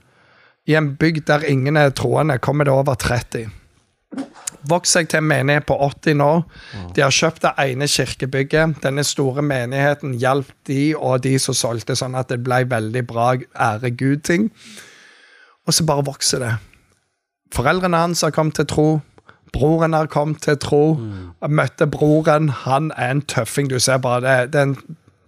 i 0.66 0.74
en 0.74 0.96
bygd 0.98 1.26
der 1.30 1.46
ingen 1.46 1.76
er 1.76 1.90
troende, 1.90 2.38
kommer 2.38 2.64
det 2.64 2.74
over 2.74 2.94
30. 2.94 3.46
Vokser 4.68 5.00
jeg 5.00 5.08
til 5.08 5.20
en 5.22 5.28
menighet 5.28 5.66
på 5.68 5.76
80 5.78 6.16
nå. 6.18 6.42
De 6.96 7.02
har 7.04 7.14
kjøpt 7.14 7.42
det 7.44 7.52
ene 7.62 7.86
kirkebygget. 7.88 8.80
Denne 8.82 9.04
store 9.04 9.42
menigheten 9.42 10.16
hjalp 10.18 10.50
de 10.66 10.94
og 10.96 11.22
de 11.22 11.38
som 11.38 11.54
solgte, 11.54 11.94
sånn 11.96 12.16
at 12.18 12.28
det 12.28 12.40
ble 12.44 12.64
veldig 12.68 13.04
bra 13.06 13.36
ære 13.54 13.92
Gud-ting. 13.96 14.50
Og 15.68 15.76
så 15.76 15.84
bare 15.86 16.04
vokser 16.04 16.42
det. 16.42 16.52
Foreldrene 17.54 17.96
hans 17.96 18.24
har 18.26 18.34
kommet 18.34 18.58
til 18.58 18.66
tro. 18.66 18.88
Broren 19.52 19.92
har 19.92 20.06
kommet 20.06 20.42
til 20.42 20.58
tro. 20.58 20.94
Mm. 20.94 21.50
møtte 21.50 21.86
broren. 21.86 22.48
Han 22.48 22.92
er 22.96 23.10
en 23.10 23.22
tøffing. 23.22 23.70
Du 23.70 23.78
ser 23.78 23.96
bare 23.96 24.20
det. 24.20 24.52
Det 24.52 24.60
er 24.60 24.62
en, 24.62 24.76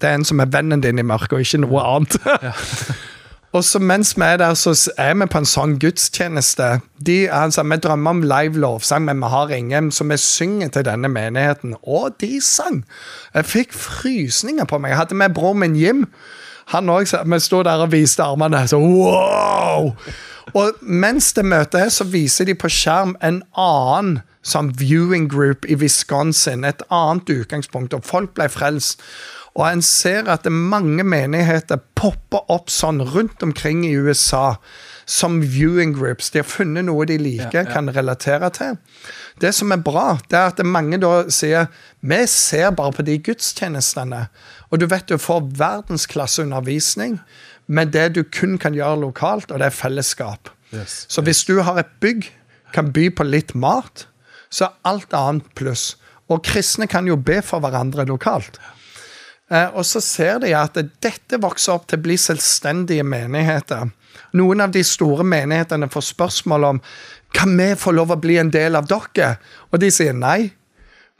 det 0.00 0.08
er 0.08 0.14
en 0.14 0.24
som 0.24 0.40
er 0.40 0.50
vennen 0.52 0.80
din 0.80 0.98
i 0.98 1.02
mørket, 1.02 1.32
og 1.32 1.40
ikke 1.40 1.64
noe 1.64 1.80
annet. 1.80 2.16
Og 3.52 3.64
så 3.64 3.78
mens 3.78 4.16
vi 4.16 4.22
er 4.22 4.36
der, 4.36 4.54
så 4.54 4.92
er 4.96 5.14
vi 5.18 5.26
på 5.26 5.40
en 5.42 5.48
sånn 5.48 5.72
gudstjeneste. 5.82 6.68
De, 7.06 7.24
han 7.32 7.50
sa, 7.50 7.64
Vi 7.66 7.80
drømmer 7.82 8.10
om 8.10 8.22
live 8.22 8.60
lovsang, 8.62 9.04
men 9.08 9.18
vi 9.18 9.30
har 9.32 9.50
ingen, 9.50 9.90
så 9.90 10.06
vi 10.06 10.16
synger 10.16 10.68
til 10.68 10.86
denne 10.86 11.10
menigheten. 11.10 11.74
Og 11.82 12.14
de 12.20 12.38
sang! 12.40 12.84
Jeg 13.34 13.44
fikk 13.50 13.74
frysninger 13.74 14.64
på 14.70 14.78
meg. 14.78 14.94
Jeg 14.94 15.02
hadde 15.02 15.18
med 15.18 15.34
broren 15.34 15.58
min 15.64 15.76
Jim. 15.76 16.06
Han 16.70 16.88
også, 16.88 17.24
Vi 17.26 17.40
sto 17.40 17.62
der 17.62 17.82
og 17.82 17.92
viste 17.92 18.22
armene. 18.22 18.68
Så 18.68 18.78
wow! 18.78 19.96
Og 20.54 20.78
mens 20.80 21.32
det 21.36 21.44
møtet 21.46 21.80
er, 21.80 21.92
så 21.92 22.06
viser 22.08 22.48
de 22.48 22.56
på 22.58 22.70
skjerm 22.72 23.16
en 23.24 23.42
annen 23.58 24.20
sånn 24.46 24.72
viewing 24.80 25.28
group 25.30 25.66
i 25.68 25.76
Wisconsin. 25.80 26.64
Et 26.64 26.82
annet 26.88 27.28
utgangspunkt, 27.34 27.94
og 27.94 28.06
folk 28.08 28.34
ble 28.38 28.48
frelst. 28.52 29.02
Og 29.58 29.66
en 29.66 29.82
ser 29.82 30.30
at 30.30 30.46
mange 30.46 31.04
menigheter 31.04 31.80
popper 31.98 32.46
opp 32.52 32.70
sånn 32.70 33.02
rundt 33.02 33.42
omkring 33.42 33.82
i 33.84 33.96
USA 33.98 34.54
som 35.10 35.40
viewing 35.42 35.92
groups. 35.96 36.30
De 36.30 36.38
har 36.38 36.46
funnet 36.46 36.86
noe 36.86 37.06
de 37.08 37.16
liker, 37.18 37.66
kan 37.66 37.90
relatere 37.90 38.50
til. 38.54 38.78
Det 39.42 39.50
som 39.56 39.72
er 39.74 39.82
bra, 39.82 40.20
det 40.30 40.38
er 40.38 40.52
at 40.52 40.62
mange 40.66 41.00
da 41.02 41.24
sier 41.32 41.66
vi 42.00 42.20
ser 42.30 42.70
bare 42.78 42.94
på 42.94 43.04
de 43.08 43.18
gudstjenestene. 43.18 44.28
Og 44.70 44.80
du 44.80 44.86
vet 44.86 45.08
du 45.10 45.18
får 45.18 45.48
verdensklasseundervisning 45.58 47.18
med 47.70 47.92
det 47.94 48.08
du 48.16 48.24
kun 48.26 48.58
kan 48.58 48.74
gjøre 48.74 49.04
lokalt, 49.04 49.52
og 49.52 49.62
det 49.62 49.70
er 49.70 49.76
fellesskap. 49.76 50.50
Yes. 50.74 51.04
Så 51.08 51.22
hvis 51.26 51.44
du 51.46 51.60
har 51.66 51.78
et 51.78 51.92
bygg, 52.02 52.26
kan 52.74 52.92
by 52.94 53.08
på 53.14 53.26
litt 53.26 53.54
mat, 53.58 54.06
så 54.50 54.66
er 54.66 54.90
alt 54.90 55.14
annet 55.14 55.46
pluss. 55.58 55.94
Og 56.30 56.42
kristne 56.46 56.86
kan 56.90 57.06
jo 57.10 57.16
be 57.18 57.40
for 57.42 57.62
hverandre 57.62 58.06
lokalt. 58.06 58.60
Eh, 59.50 59.70
og 59.74 59.82
så 59.86 60.02
ser 60.02 60.38
de 60.44 60.52
at 60.54 60.78
dette 61.02 61.40
vokser 61.42 61.74
opp 61.74 61.88
til 61.90 61.98
å 61.98 62.04
bli 62.04 62.18
selvstendige 62.20 63.06
menigheter. 63.06 63.90
Noen 64.38 64.62
av 64.62 64.74
de 64.74 64.82
store 64.86 65.26
menighetene 65.26 65.90
får 65.90 66.06
spørsmål 66.12 66.68
om 66.68 66.80
kan 67.34 67.54
vi 67.58 67.72
få 67.78 67.94
lov 67.94 68.14
å 68.14 68.18
bli 68.18 68.38
en 68.42 68.50
del 68.50 68.78
av 68.78 68.86
dere, 68.90 69.36
og 69.70 69.82
de 69.82 69.90
sier 69.94 70.14
nei. 70.14 70.50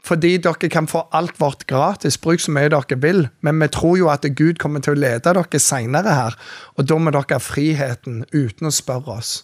Fordi 0.01 0.37
dere 0.41 0.69
kan 0.73 0.87
få 0.89 1.03
alt 1.13 1.37
vårt 1.39 1.67
gratis, 1.69 2.17
bruk 2.17 2.41
så 2.41 2.53
mye 2.55 2.71
dere 2.73 2.97
vil. 3.03 3.27
Men 3.45 3.61
vi 3.61 3.69
tror 3.73 3.99
jo 3.99 4.09
at 4.09 4.25
Gud 4.35 4.57
kommer 4.61 4.81
til 4.81 4.95
å 4.95 5.01
lede 5.01 5.33
dere 5.37 5.61
seinere 5.61 6.15
her, 6.17 6.37
og 6.77 6.89
da 6.89 6.97
må 6.97 7.13
dere 7.13 7.37
ha 7.37 7.41
friheten 7.41 8.23
uten 8.33 8.69
å 8.69 8.73
spørre 8.73 9.19
oss. 9.19 9.35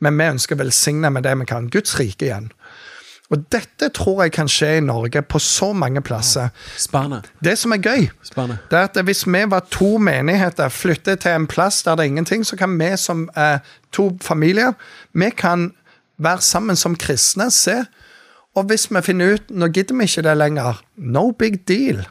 Men 0.00 0.16
vi 0.16 0.30
ønsker 0.36 0.56
å 0.56 0.62
velsigne 0.62 1.10
med 1.12 1.26
det 1.26 1.34
vi 1.42 1.48
kan. 1.50 1.68
Guds 1.72 1.98
rike 1.98 2.30
igjen. 2.30 2.52
Og 3.30 3.44
dette 3.52 3.92
tror 3.94 4.24
jeg 4.24 4.32
kan 4.34 4.48
skje 4.50 4.72
i 4.80 4.82
Norge 4.82 5.22
på 5.22 5.38
så 5.42 5.70
mange 5.76 6.02
plasser. 6.02 6.50
Spane. 6.78 7.20
Det 7.38 7.54
som 7.58 7.74
er 7.74 7.82
gøy, 7.82 8.08
Spane. 8.26 8.58
det 8.70 8.78
er 8.78 8.88
at 8.88 8.98
hvis 9.06 9.22
vi 9.26 9.42
var 9.52 9.68
to 9.70 9.98
menigheter, 10.02 10.68
flytter 10.68 11.14
til 11.20 11.36
en 11.38 11.46
plass 11.46 11.82
der 11.86 11.94
det 11.94 12.06
er 12.06 12.10
ingenting, 12.10 12.46
så 12.46 12.58
kan 12.58 12.74
vi 12.80 12.90
som 12.98 13.28
eh, 13.38 13.62
to 13.94 14.10
familier 14.22 14.74
vi 15.12 15.30
kan 15.30 15.70
være 16.18 16.42
sammen 16.42 16.76
som 16.76 16.96
kristne, 16.98 17.50
se. 17.54 17.84
Og 18.58 18.66
hvis 18.70 18.88
vi 18.90 19.02
finner 19.06 19.36
ut 19.36 19.52
nå 19.54 19.68
gidder 19.70 19.98
vi 19.98 20.08
ikke 20.10 20.24
det 20.26 20.36
lenger, 20.38 20.80
no 20.96 21.30
big 21.30 21.60
deal. 21.70 22.02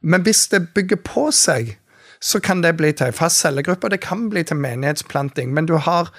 Men 0.00 0.22
hvis 0.24 0.46
det 0.52 0.68
bygger 0.74 1.00
på 1.04 1.28
seg, 1.34 1.74
så 2.20 2.40
kan 2.40 2.60
det 2.62 2.76
bli 2.76 2.92
til 2.92 3.10
en 3.10 3.16
fast 3.16 3.40
cellegruppe, 3.40 3.88
og 3.88 3.94
det 3.94 4.02
kan 4.04 4.28
bli 4.32 4.44
til 4.44 4.56
menighetsplanting. 4.60 5.54
Men 5.56 5.66
du 5.68 5.76
har 5.80 6.12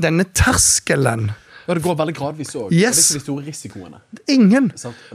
denne 0.00 0.26
terskelen. 0.34 1.30
Ja, 1.64 1.74
det 1.74 1.84
går 1.84 1.96
veldig 1.96 2.14
gradvis 2.16 2.52
òg. 2.58 2.72
Yes. 2.74 2.74
Det 2.74 2.88
er 2.88 2.98
ikke 3.00 3.14
de 3.14 3.24
store 3.24 3.44
risikoene. 3.46 4.00
Ingen. 4.28 4.66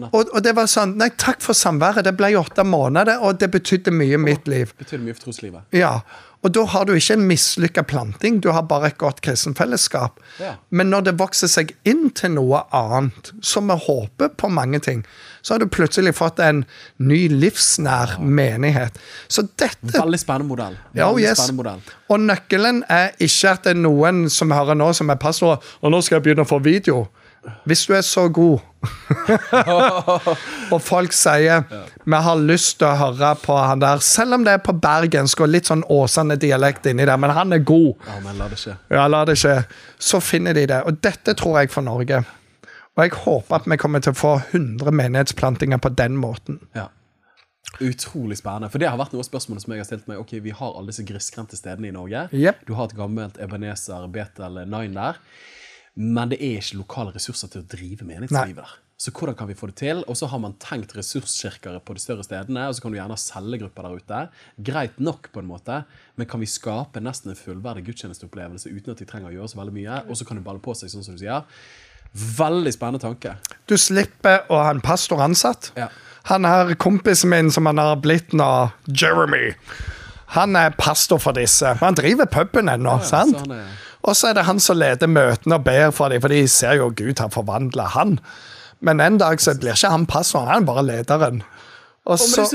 Og, 0.09 0.31
og 0.33 0.39
det 0.41 0.55
var 0.57 0.69
sånn 0.71 0.95
Nei, 0.97 1.11
takk 1.21 1.43
for 1.45 1.57
samværet. 1.57 2.07
Det 2.07 2.15
ble 2.17 2.31
åtte 2.39 2.65
måneder, 2.65 3.21
og 3.21 3.37
det 3.41 3.51
betydde 3.53 3.93
mye 3.93 4.17
i 4.17 4.21
mitt 4.21 4.49
liv. 4.49 4.73
Betydde 4.79 5.03
mye 5.05 5.17
for 5.17 5.27
troslivet. 5.27 5.67
Ja, 5.77 5.99
og 6.39 6.53
da 6.55 6.61
har 6.71 6.85
du 6.87 6.93
ikke 6.95 7.17
en 7.17 7.25
mislykka 7.27 7.83
planting, 7.83 8.37
du 8.39 8.47
har 8.55 8.63
bare 8.69 8.93
et 8.93 8.97
godt 9.01 9.19
kristenfellesskap. 9.25 10.21
Ja. 10.39 10.53
Men 10.71 10.87
når 10.93 11.09
det 11.09 11.13
vokser 11.19 11.51
seg 11.51 11.73
inn 11.89 12.13
til 12.15 12.37
noe 12.37 12.61
annet, 12.75 13.33
som 13.43 13.67
vi 13.67 13.75
håper 13.83 14.31
på 14.39 14.47
mange 14.47 14.79
ting, 14.85 15.03
så 15.41 15.53
har 15.53 15.59
du 15.59 15.67
plutselig 15.67 16.13
fått 16.15 16.39
en 16.43 16.63
ny 17.03 17.25
livsnær 17.33 18.15
menighet. 18.23 18.95
Så 19.27 19.49
dette 19.59 19.91
Veldig 19.91 20.19
spennende 20.21 20.47
modell. 20.47 20.79
ja, 20.95 21.09
oh, 21.11 21.19
yes. 21.19 21.43
Og 22.07 22.23
nøkkelen 22.23 22.85
er 22.87 23.11
ikke 23.19 23.55
at 23.57 23.67
det 23.67 23.75
er 23.75 23.83
noen 23.83 24.29
som 24.31 24.55
hører 24.55 24.79
nå, 24.79 24.93
som 24.95 25.11
er 25.11 25.19
pastorer, 25.19 25.59
og 25.83 25.91
nå 25.91 25.99
skal 26.05 26.19
jeg 26.19 26.29
begynne 26.29 26.47
å 26.47 26.49
få 26.49 26.61
video. 26.63 27.07
Hvis 27.69 27.85
du 27.87 27.93
er 27.95 28.01
så 28.05 28.27
god, 28.29 28.59
og 30.73 30.81
folk 30.83 31.13
sier 31.15 31.65
vi 32.05 32.19
har 32.25 32.41
lyst 32.41 32.77
til 32.79 32.87
å 32.87 32.95
høre 32.99 33.33
på 33.41 33.57
han 33.59 33.81
der, 33.83 34.01
selv 34.03 34.37
om 34.37 34.45
det 34.47 34.55
er 34.57 34.63
på 34.63 34.75
bergensk 34.79 35.43
og 35.43 35.51
litt 35.51 35.69
sånn 35.69 35.83
Åsane-dialekt 35.91 36.87
inni 36.91 37.07
der, 37.07 37.19
men 37.19 37.33
han 37.35 37.55
er 37.55 37.63
god. 37.63 37.93
Ja, 38.07 38.19
men 38.23 38.39
la 38.39 38.49
det 38.51 38.59
skje. 38.61 38.75
Ja, 38.91 39.07
la 39.11 39.23
det 39.27 39.37
skje. 39.39 39.55
Så 39.99 40.21
finner 40.23 40.55
de 40.57 40.67
det. 40.71 40.83
Og 40.87 41.01
dette 41.03 41.35
tror 41.39 41.59
jeg 41.61 41.73
for 41.73 41.85
Norge. 41.85 42.23
Og 42.95 43.03
jeg 43.05 43.15
håper 43.23 43.59
at 43.59 43.67
vi 43.69 43.79
kommer 43.79 44.03
til 44.03 44.15
å 44.15 44.19
få 44.19 44.33
100 44.51 44.95
menighetsplantinger 44.95 45.79
på 45.83 45.91
den 45.99 46.17
måten. 46.19 46.59
Ja. 46.75 46.89
Utrolig 47.79 48.39
spennende. 48.39 48.71
For 48.73 48.81
det 48.81 48.89
har 48.89 48.97
vært 48.99 49.13
noe 49.13 49.21
av 49.23 49.29
spørsmålet 49.29 49.63
som 49.63 49.75
jeg 49.75 49.83
har 49.83 49.87
stilt 49.87 50.09
meg. 50.09 50.19
Ok, 50.19 50.33
Vi 50.43 50.51
har 50.55 50.73
alle 50.73 50.91
disse 50.91 51.05
grisgrendte 51.07 51.59
stedene 51.59 51.91
i 51.91 51.95
Norge. 51.95 52.25
Yep. 52.35 52.65
Du 52.67 52.73
har 52.75 52.89
et 52.89 52.97
gammelt 52.97 53.37
Ebenezer, 53.39 54.07
Betel, 54.11 54.63
9 54.65 54.95
der. 54.97 55.21
Men 55.99 56.31
det 56.31 56.37
er 56.39 56.61
ikke 56.61 56.79
lokale 56.79 57.11
ressurser 57.15 57.51
til 57.51 57.61
å 57.65 57.67
drive 57.69 58.05
menighetslivet 58.07 58.61
der. 58.63 58.77
Så 58.99 59.13
hvordan 59.15 59.35
kan 59.39 59.47
vi 59.47 59.55
få 59.55 59.69
det 59.69 59.77
til? 59.79 60.01
Og 60.11 60.15
så 60.19 60.27
har 60.27 60.39
man 60.43 60.57
tenkt 60.59 60.91
ressurskirker 60.97 61.77
på 61.87 61.93
de 61.95 62.01
større 62.03 62.23
stedene, 62.25 62.65
og 62.67 62.75
så 62.75 62.83
kan 62.83 62.91
du 62.91 62.97
gjerne 62.99 63.15
ha 63.15 63.19
cellegrupper 63.19 63.85
der 63.87 63.99
ute. 64.01 64.19
Greit 64.69 64.97
nok, 64.99 65.29
på 65.31 65.39
en 65.39 65.47
måte, 65.47 65.77
men 66.19 66.27
kan 66.27 66.41
vi 66.43 66.49
skape 66.51 66.99
nesten 67.03 67.31
en 67.31 67.39
fullverdig 67.39 67.85
gudstjenesteopplevelse 67.87 68.71
uten 68.73 68.91
at 68.91 68.99
de 68.99 69.07
trenger 69.07 69.31
å 69.31 69.37
gjøre 69.37 69.51
så 69.53 69.59
veldig 69.61 69.75
mye? 69.77 70.01
Og 70.11 70.19
så 70.19 70.27
kan 70.27 70.39
det 70.39 70.43
balle 70.47 70.59
på 70.63 70.75
seg, 70.75 70.91
sånn 70.91 71.05
som 71.07 71.15
du 71.15 71.23
sier. 71.23 71.47
Veldig 72.39 72.73
spennende 72.75 73.03
tanke. 73.03 73.35
Du 73.71 73.77
slipper 73.79 74.43
å 74.51 74.59
ha 74.65 74.73
en 74.75 74.83
pastor 74.83 75.23
ansatt. 75.23 75.71
Ja. 75.79 75.87
Han 76.31 76.43
her 76.47 76.73
kompisen 76.79 77.31
min 77.31 77.51
som 77.55 77.69
han 77.71 77.79
har 77.79 77.95
blitt 78.03 78.35
nå, 78.35 78.49
Jeremy, 78.91 79.53
han 80.35 80.55
er 80.59 80.75
pastor 80.77 81.17
for 81.23 81.33
disse. 81.39 81.71
Han 81.79 81.95
driver 81.97 82.27
puben 82.29 82.67
ennå, 82.69 82.99
sant? 83.07 83.33
så 83.37 83.45
han 83.47 83.55
er- 83.63 83.77
Og 84.09 84.17
så 84.17 84.31
er 84.31 84.39
det 84.39 84.47
han 84.47 84.61
som 84.63 84.79
leder 84.79 85.09
møtene 85.11 85.59
og 85.59 85.65
ber 85.67 85.91
for 85.93 86.09
dem, 86.09 86.21
for 86.23 86.33
de 86.33 86.41
ser 86.49 86.79
jo 86.79 86.89
Gud 86.89 87.21
har 87.21 87.29
forvandla 87.33 87.91
han. 87.93 88.17
Men 88.81 89.03
en 89.03 89.19
dag 89.21 89.41
så 89.43 89.53
blir 89.59 89.77
ikke 89.77 89.91
han 89.93 90.07
pastoren, 90.09 90.49
han 90.49 90.63
er 90.63 90.69
bare 90.69 90.85
lederen. 90.87 91.41
Og 92.09 92.17
så 92.17 92.47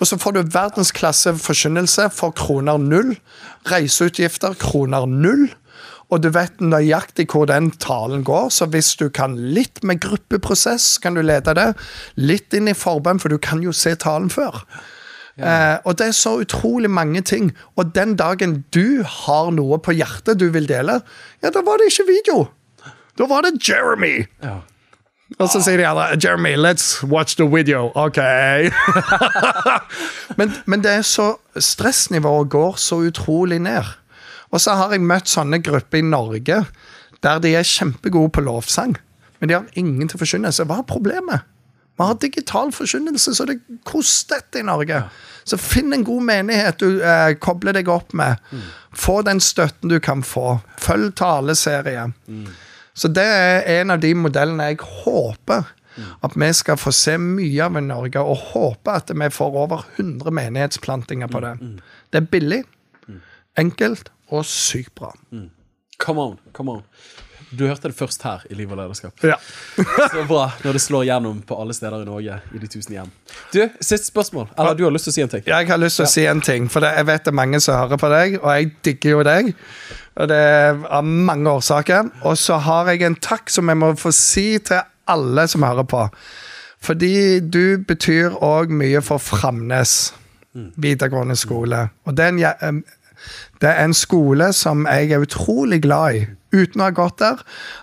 og 0.00 0.06
så 0.06 0.16
får 0.16 0.32
du 0.32 0.42
verdensklasse 0.54 1.34
forkynnelse 1.42 2.08
for 2.14 2.32
kroner 2.32 2.78
null. 2.80 3.16
Reiseutgifter 3.68 4.54
kroner 4.56 5.04
null. 5.06 5.50
Og 6.08 6.22
du 6.24 6.30
vet 6.32 6.62
nøyaktig 6.64 7.26
hvor 7.28 7.44
den 7.50 7.68
talen 7.76 8.22
går, 8.24 8.48
så 8.48 8.64
hvis 8.72 8.94
du 8.96 9.10
kan 9.12 9.34
litt 9.36 9.82
med 9.84 10.00
gruppeprosess, 10.00 10.96
kan 11.04 11.18
du 11.18 11.20
lede 11.20 11.52
det. 11.58 11.74
Litt 12.16 12.54
inn 12.56 12.70
i 12.70 12.76
forbønn, 12.76 13.20
for 13.20 13.28
du 13.28 13.36
kan 13.36 13.60
jo 13.60 13.74
se 13.76 13.92
talen 14.00 14.30
før. 14.32 14.62
Eh, 15.38 15.76
og 15.84 15.98
det 15.98 16.08
er 16.08 16.16
så 16.16 16.38
utrolig 16.42 16.90
mange 16.90 17.22
ting. 17.22 17.52
Og 17.76 17.94
den 17.94 18.16
dagen 18.16 18.64
du 18.74 19.02
har 19.02 19.52
noe 19.54 19.78
på 19.78 19.94
hjertet 19.94 20.40
du 20.40 20.48
vil 20.54 20.68
dele, 20.68 21.00
ja, 21.42 21.52
da 21.54 21.62
var 21.66 21.78
det 21.78 21.92
ikke 21.92 22.08
video. 22.10 22.48
Da 23.18 23.26
var 23.30 23.46
det 23.46 23.58
Jeremy. 23.68 24.26
Ja. 24.42 24.60
Og 25.36 25.50
så 25.52 25.60
sier 25.60 25.76
de 25.76 25.84
andre 25.86 26.16
Jeremy, 26.16 26.54
let's 26.56 27.04
watch 27.04 27.36
the 27.36 27.44
video. 27.44 27.90
OK. 27.94 28.18
men, 30.38 30.54
men 30.66 30.84
det 30.84 30.92
er 31.00 31.02
så 31.04 31.34
Stressnivået 31.58 32.48
går 32.48 32.78
så 32.80 33.02
utrolig 33.10 33.58
ned. 33.58 33.84
Og 34.50 34.60
så 34.60 34.78
har 34.78 34.94
jeg 34.94 35.04
møtt 35.04 35.28
sånne 35.28 35.60
grupper 35.60 36.00
i 36.00 36.06
Norge 36.06 36.62
der 37.22 37.40
de 37.42 37.50
er 37.58 37.66
kjempegode 37.66 38.30
på 38.30 38.44
lovsang, 38.46 38.92
men 39.40 39.50
de 39.50 39.56
har 39.56 39.64
ingen 39.74 40.08
til 40.08 40.20
forkynnelse. 40.20 40.64
Hva 40.70 40.78
er 40.78 40.86
problemet? 40.86 41.46
Vi 41.98 42.06
har 42.06 42.18
digital 42.22 42.70
forkynnelse, 42.72 43.34
så 43.34 43.44
det 43.48 43.58
koster 43.84 44.38
dette 44.38 44.60
i 44.62 44.66
Norge. 44.66 45.02
Så 45.48 45.56
finn 45.58 45.92
en 45.92 46.04
god 46.06 46.22
menighet 46.28 46.78
du 46.78 47.00
eh, 47.02 47.32
kobler 47.42 47.74
deg 47.74 47.88
opp 47.90 48.12
med. 48.16 48.38
Få 48.94 49.20
den 49.26 49.40
støtten 49.42 49.90
du 49.90 49.98
kan 50.00 50.22
få. 50.22 50.60
Følg 50.78 51.10
taleserie. 51.18 52.12
Så 52.94 53.08
det 53.10 53.24
er 53.24 53.66
en 53.80 53.90
av 53.94 54.00
de 54.02 54.12
modellene 54.14 54.70
jeg 54.72 54.80
håper 55.02 55.74
at 56.22 56.36
vi 56.38 56.52
skal 56.54 56.78
få 56.78 56.92
se 56.94 57.16
mye 57.18 57.64
av 57.64 57.76
i 57.78 57.82
Norge, 57.82 58.20
og 58.22 58.36
håper 58.52 59.00
at 59.00 59.10
vi 59.10 59.28
får 59.34 59.56
over 59.64 59.82
100 59.96 60.30
menighetsplantinger 60.30 61.26
på 61.32 61.40
det. 61.42 61.54
Det 62.12 62.20
er 62.22 62.28
billig, 62.30 62.60
enkelt 63.58 64.12
og 64.30 64.44
sykt 64.46 64.94
bra. 64.94 65.10
Come 65.98 66.20
on, 66.22 66.38
come 66.54 66.70
on. 66.78 66.82
Du 67.50 67.64
hørte 67.66 67.88
det 67.88 67.96
først 67.96 68.22
her 68.26 68.42
i 68.50 68.56
Liv 68.58 68.70
og 68.72 68.76
lederskap. 68.80 69.14
Ja. 69.24 69.36
Så 70.12 70.24
bra 70.28 70.48
når 70.64 70.76
det 70.76 70.82
slår 70.84 71.06
gjennom 71.08 71.40
på 71.46 71.56
alle 71.60 71.76
steder 71.76 72.02
i 72.02 72.08
Norge 72.08 72.40
i 72.54 72.60
de 72.60 72.68
tusen 72.70 72.96
hjem. 72.98 73.12
Du, 73.54 73.62
siste 73.80 74.10
spørsmål. 74.10 74.50
Eller 74.58 74.76
du 74.76 74.84
har 74.84 74.92
lyst 74.94 75.08
til 75.08 75.14
å 75.14 75.16
si 75.16 75.24
en 75.24 75.32
ting? 75.32 75.46
Jeg 75.48 75.70
har 75.70 75.80
lyst 75.80 76.00
til 76.00 76.06
å 76.06 76.10
si 76.12 76.26
en 76.28 76.44
ting, 76.44 76.68
for 76.72 76.84
jeg 76.84 77.08
vet 77.08 77.24
det 77.24 77.32
er 77.32 77.38
mange 77.40 77.62
som 77.64 77.78
hører 77.78 78.00
på 78.00 78.12
deg, 78.12 78.36
og 78.42 78.50
jeg 78.52 78.70
digger 78.88 79.16
jo 79.16 79.24
deg. 79.30 79.50
Og 80.18 80.30
det 80.30 80.42
er 80.50 80.84
av 80.98 81.08
mange 81.08 81.56
årsaker. 81.56 82.12
Og 82.28 82.38
så 82.40 82.60
har 82.68 82.92
jeg 82.92 83.06
en 83.06 83.18
takk 83.22 83.50
som 83.54 83.70
jeg 83.70 83.80
må 83.80 83.94
få 83.98 84.12
si 84.14 84.50
til 84.58 84.84
alle 85.08 85.48
som 85.48 85.64
hører 85.64 85.88
på. 85.88 86.04
Fordi 86.84 87.40
du 87.40 87.80
betyr 87.86 88.36
òg 88.44 88.70
mye 88.74 89.00
for 89.02 89.22
Framnes 89.22 90.12
videregående 90.76 91.36
skole. 91.36 91.88
Og 92.04 92.16
det 92.16 92.24
er 92.24 92.64
en, 92.66 92.82
Det 93.60 93.68
er 93.70 93.84
en 93.84 93.94
skole 93.96 94.52
som 94.56 94.86
jeg 94.86 95.12
er 95.12 95.24
utrolig 95.24 95.82
glad 95.82 96.18
i. 96.18 96.26
Uten 96.54 96.80
å 96.80 96.86
ha 96.86 96.94
gått 96.96 97.18
der, 97.20 97.40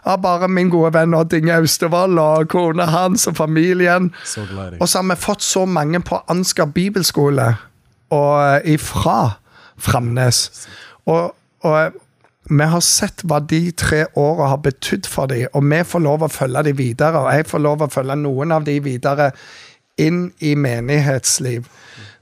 av 0.09 0.23
bare 0.23 0.47
min 0.49 0.71
gode 0.73 0.95
venn 0.95 1.13
Odd 1.13 1.35
Inge 1.37 1.59
Austevoll 1.59 2.17
og 2.17 2.47
kona 2.49 2.87
hans 2.89 3.27
og 3.29 3.37
familien. 3.37 4.09
Så 4.25 4.47
glad 4.49 4.77
i. 4.77 4.79
Og 4.81 4.89
så 4.89 5.03
har 5.03 5.09
vi 5.11 5.19
fått 5.21 5.45
så 5.45 5.65
mange 5.69 6.01
på 6.01 6.21
Ansgar 6.33 6.71
bibelskole 6.73 7.51
og 8.15 8.65
ifra 8.65 9.19
Framnes. 9.77 10.67
Og, 11.05 11.35
og 11.67 12.01
vi 12.49 12.65
har 12.69 12.81
sett 12.85 13.23
hva 13.25 13.39
de 13.41 13.71
tre 13.77 14.05
åra 14.17 14.51
har 14.53 14.61
betydd 14.65 15.07
for 15.09 15.29
dem, 15.29 15.47
og 15.53 15.65
vi 15.65 15.81
får 15.85 16.03
lov 16.05 16.25
å 16.25 16.31
følge 16.31 16.65
dem 16.67 16.77
videre. 16.77 17.23
Og 17.23 17.31
jeg 17.33 17.47
får 17.49 17.63
lov 17.65 17.85
å 17.85 17.91
følge 17.91 18.17
noen 18.21 18.53
av 18.55 18.67
dem 18.67 18.83
videre 18.85 19.31
inn 20.01 20.27
i 20.43 20.53
menighetsliv. 20.59 21.65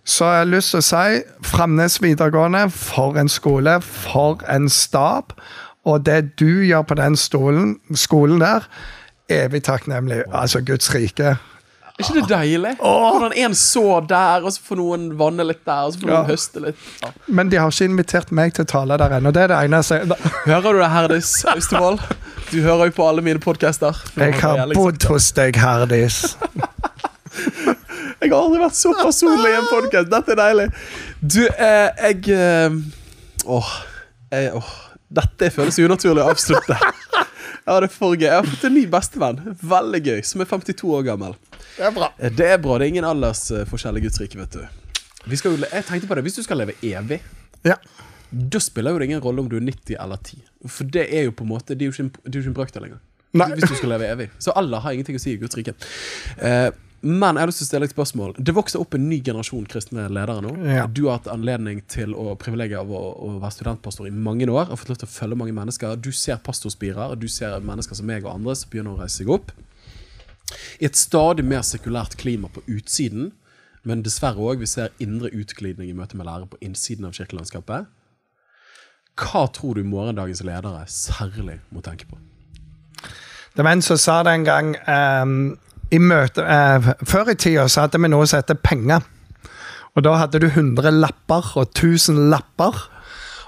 Så 0.05 0.25
jeg 0.27 0.41
har 0.41 0.49
lyst 0.51 0.73
til 0.73 0.81
å 0.81 0.83
si 0.83 1.21
Framnes 1.47 2.01
videregående, 2.03 2.65
for 2.75 3.15
en 3.19 3.29
skole, 3.31 3.77
for 3.81 4.41
en 4.51 4.67
stab. 4.69 5.31
Og 5.87 6.03
det 6.07 6.35
du 6.39 6.63
gjør 6.67 6.83
på 6.87 6.95
den 6.99 7.15
stolen, 7.19 7.77
skolen 7.95 8.39
der, 8.43 8.67
evig 9.31 9.63
takknemlig. 9.63 10.23
Altså, 10.31 10.59
Guds 10.63 10.91
rike. 10.95 11.37
Er 11.93 12.01
ikke 12.07 12.13
det 12.21 12.29
deilig? 12.31 12.71
Hvordan 12.81 13.35
en 13.37 13.55
så 13.55 13.99
der, 14.09 14.43
og 14.43 14.51
så 14.55 14.63
får 14.65 14.79
noen 14.79 15.03
vanne 15.19 15.45
litt 15.45 15.61
der, 15.67 15.85
og 15.87 15.93
så 15.93 15.99
får 16.01 16.07
noen 16.09 16.17
Ja. 16.17 16.23
høste 16.31 16.63
litt. 16.63 16.75
Ja. 17.03 17.11
Men 17.27 17.49
de 17.49 17.57
har 17.61 17.69
ikke 17.71 17.85
invitert 17.91 18.31
meg 18.31 18.53
til 18.57 18.65
å 18.65 18.71
tale 18.71 18.97
der 18.97 19.09
ennå. 19.19 19.31
Det 19.31 19.43
er 19.43 19.47
det 19.53 19.59
eneste. 19.69 19.99
Hører 20.47 20.71
du 20.73 20.79
det, 20.79 20.89
Herdis 20.89 21.45
Austevoll? 21.45 21.99
Du 22.51 22.61
hører 22.61 22.85
jo 22.89 22.91
på 22.97 23.07
alle 23.07 23.21
mine 23.21 23.39
podcaster. 23.39 23.95
Jeg 24.17 24.33
har 24.41 24.67
bodd 24.73 25.03
hos 25.07 25.31
deg, 25.31 25.55
Herdis. 25.55 26.35
Jeg 28.23 28.31
har 28.31 28.37
aldri 28.39 28.59
vært 28.61 28.77
så 28.77 28.93
personlig 28.95 29.49
i 29.51 29.57
en 29.59 29.67
podkast. 29.69 30.09
Dette 30.11 30.31
er 30.35 30.39
deilig. 30.39 30.67
Du, 31.19 31.41
eh, 31.49 31.89
jeg 32.07 32.29
eh, 32.35 32.77
Åh. 33.51 33.71
Jeg, 34.31 34.51
åh. 34.57 34.69
Dette 35.13 35.49
føles 35.53 35.77
unaturlig 35.83 36.23
å 36.23 36.29
avslutte. 36.31 36.77
Ja, 37.63 37.75
det 37.79 37.87
er 37.87 37.91
for 37.93 38.15
gøy. 38.15 38.25
Jeg 38.27 38.35
har 38.39 38.47
fått 38.47 38.63
en 38.67 38.73
ny 38.75 38.85
bestevenn. 38.91 39.37
Veldig 39.61 39.99
gøy. 40.07 40.21
Som 40.27 40.41
er 40.43 40.49
52 40.49 40.89
år 40.97 41.03
gammel. 41.07 41.35
Det 41.77 41.85
er 41.87 41.93
bra. 41.95 42.09
Eh, 42.17 42.31
Det 42.33 42.47
er 42.55 42.57
bra. 42.63 42.77
Det 42.79 42.87
er 42.87 42.93
ingen 42.95 43.07
aldersforskjell 43.07 43.99
i 43.99 44.03
Guds 44.03 44.19
rike, 44.23 44.39
vet 44.41 44.57
du. 44.57 44.63
Jo, 45.31 45.53
jeg 45.61 45.85
tenkte 45.87 46.09
på 46.09 46.17
det. 46.19 46.25
Hvis 46.25 46.35
du 46.39 46.43
skal 46.43 46.59
leve 46.63 46.75
evig, 46.83 47.21
Ja. 47.63 47.77
da 48.31 48.59
spiller 48.59 48.91
jo 48.91 48.99
det 48.99 49.05
ingen 49.11 49.21
rolle 49.23 49.39
om 49.39 49.49
du 49.49 49.55
er 49.57 49.63
90 49.63 49.95
eller 49.99 50.17
10. 50.17 50.41
For 50.67 50.83
det 50.83 51.07
er 51.13 51.23
jo 51.29 51.31
på 51.31 51.43
en 51.43 51.49
måte 51.53 51.75
Det 51.77 51.81
er 51.83 51.91
jo 51.91 51.91
ikke 51.95 52.03
en, 52.03 52.11
det 52.25 52.35
er 52.35 52.39
jo 52.39 52.43
ikke 52.43 52.51
en 52.51 52.59
brøkdel 52.59 52.83
engang. 52.89 53.03
Hvis 53.33 53.69
du 53.69 53.75
skal 53.75 53.89
leve 53.89 54.07
evig. 54.11 54.29
Så 54.39 54.51
alder 54.55 54.79
har 54.83 54.91
ingenting 54.91 55.15
å 55.15 55.21
si 55.21 55.31
i 55.33 55.37
Guds 55.41 55.55
rike. 55.57 55.73
Eh, 56.37 56.69
men 57.03 57.35
jeg 57.35 57.43
har 57.43 57.49
lyst 57.49 57.59
til 57.59 57.65
å 57.65 57.67
stille 57.67 57.87
et 57.89 57.93
spørsmål. 57.93 58.33
Det 58.39 58.53
vokser 58.55 58.79
opp 58.79 58.95
en 58.95 59.09
ny 59.09 59.17
generasjon 59.25 59.65
kristne 59.67 60.05
ledere 60.07 60.39
nå. 60.45 60.53
Ja. 60.71 60.85
Du 60.87 61.01
har 61.09 61.17
hatt 61.17 61.27
anledning 61.33 61.81
til 61.91 62.13
å 62.15 62.31
privilegiet 62.39 62.79
av 62.79 62.93
å, 62.95 63.01
å 63.27 63.31
være 63.41 63.57
studentpastor 63.57 64.07
i 64.07 64.13
mange 64.15 64.47
år. 64.47 64.69
Har 64.69 64.79
fått 64.79 64.93
lov 64.93 65.01
til 65.01 65.09
å 65.09 65.11
følge 65.11 65.39
mange 65.41 65.55
mennesker. 65.57 65.97
Du 65.99 66.13
ser 66.15 66.39
pastorspirer, 66.45 67.17
du 67.19 67.27
ser 67.27 67.57
mennesker 67.59 67.99
som 67.99 68.07
meg 68.07 68.23
og 68.23 68.31
andre 68.37 68.55
som 68.55 68.71
begynner 68.71 68.95
å 68.95 69.03
reise 69.03 69.19
seg 69.19 69.33
opp. 69.35 69.51
I 70.79 70.87
et 70.87 70.99
stadig 70.99 71.43
mer 71.47 71.65
sekulært 71.67 72.15
klima 72.21 72.47
på 72.53 72.63
utsiden, 72.71 73.33
men 73.83 74.05
dessverre 74.05 74.39
òg 74.39 74.63
vi 74.63 74.69
ser 74.71 74.95
indre 75.03 75.33
utglidning 75.35 75.91
i 75.91 75.97
møte 75.97 76.15
med 76.15 76.29
lærere 76.29 76.47
på 76.53 76.61
innsiden 76.63 77.09
av 77.09 77.17
kirkelandskapet. 77.17 77.89
Hva 79.19 79.43
tror 79.53 79.75
du 79.75 79.83
morgendagens 79.83 80.41
ledere 80.47 80.87
særlig 80.87 81.59
må 81.67 81.83
tenke 81.83 82.07
på? 82.07 82.17
Det 83.53 83.61
var 83.61 83.75
en 83.75 83.83
som 83.85 83.99
sa 84.01 84.21
det 84.25 84.31
en 84.33 84.47
gang 84.47 84.71
ehm, 84.89 85.41
i 85.93 85.99
møte, 86.01 86.41
eh, 86.41 86.93
Før 87.05 87.33
i 87.33 87.37
tida 87.37 87.67
så 87.69 87.85
hadde 87.85 88.01
vi 88.01 88.09
noe 88.11 88.25
som 88.27 88.41
heter 88.41 88.59
penger. 88.59 89.05
Og 89.93 90.03
da 90.05 90.15
hadde 90.17 90.41
du 90.41 90.49
100 90.49 90.89
lapper 90.91 91.53
og 91.59 91.69
1000 91.69 92.29
lapper. 92.33 92.89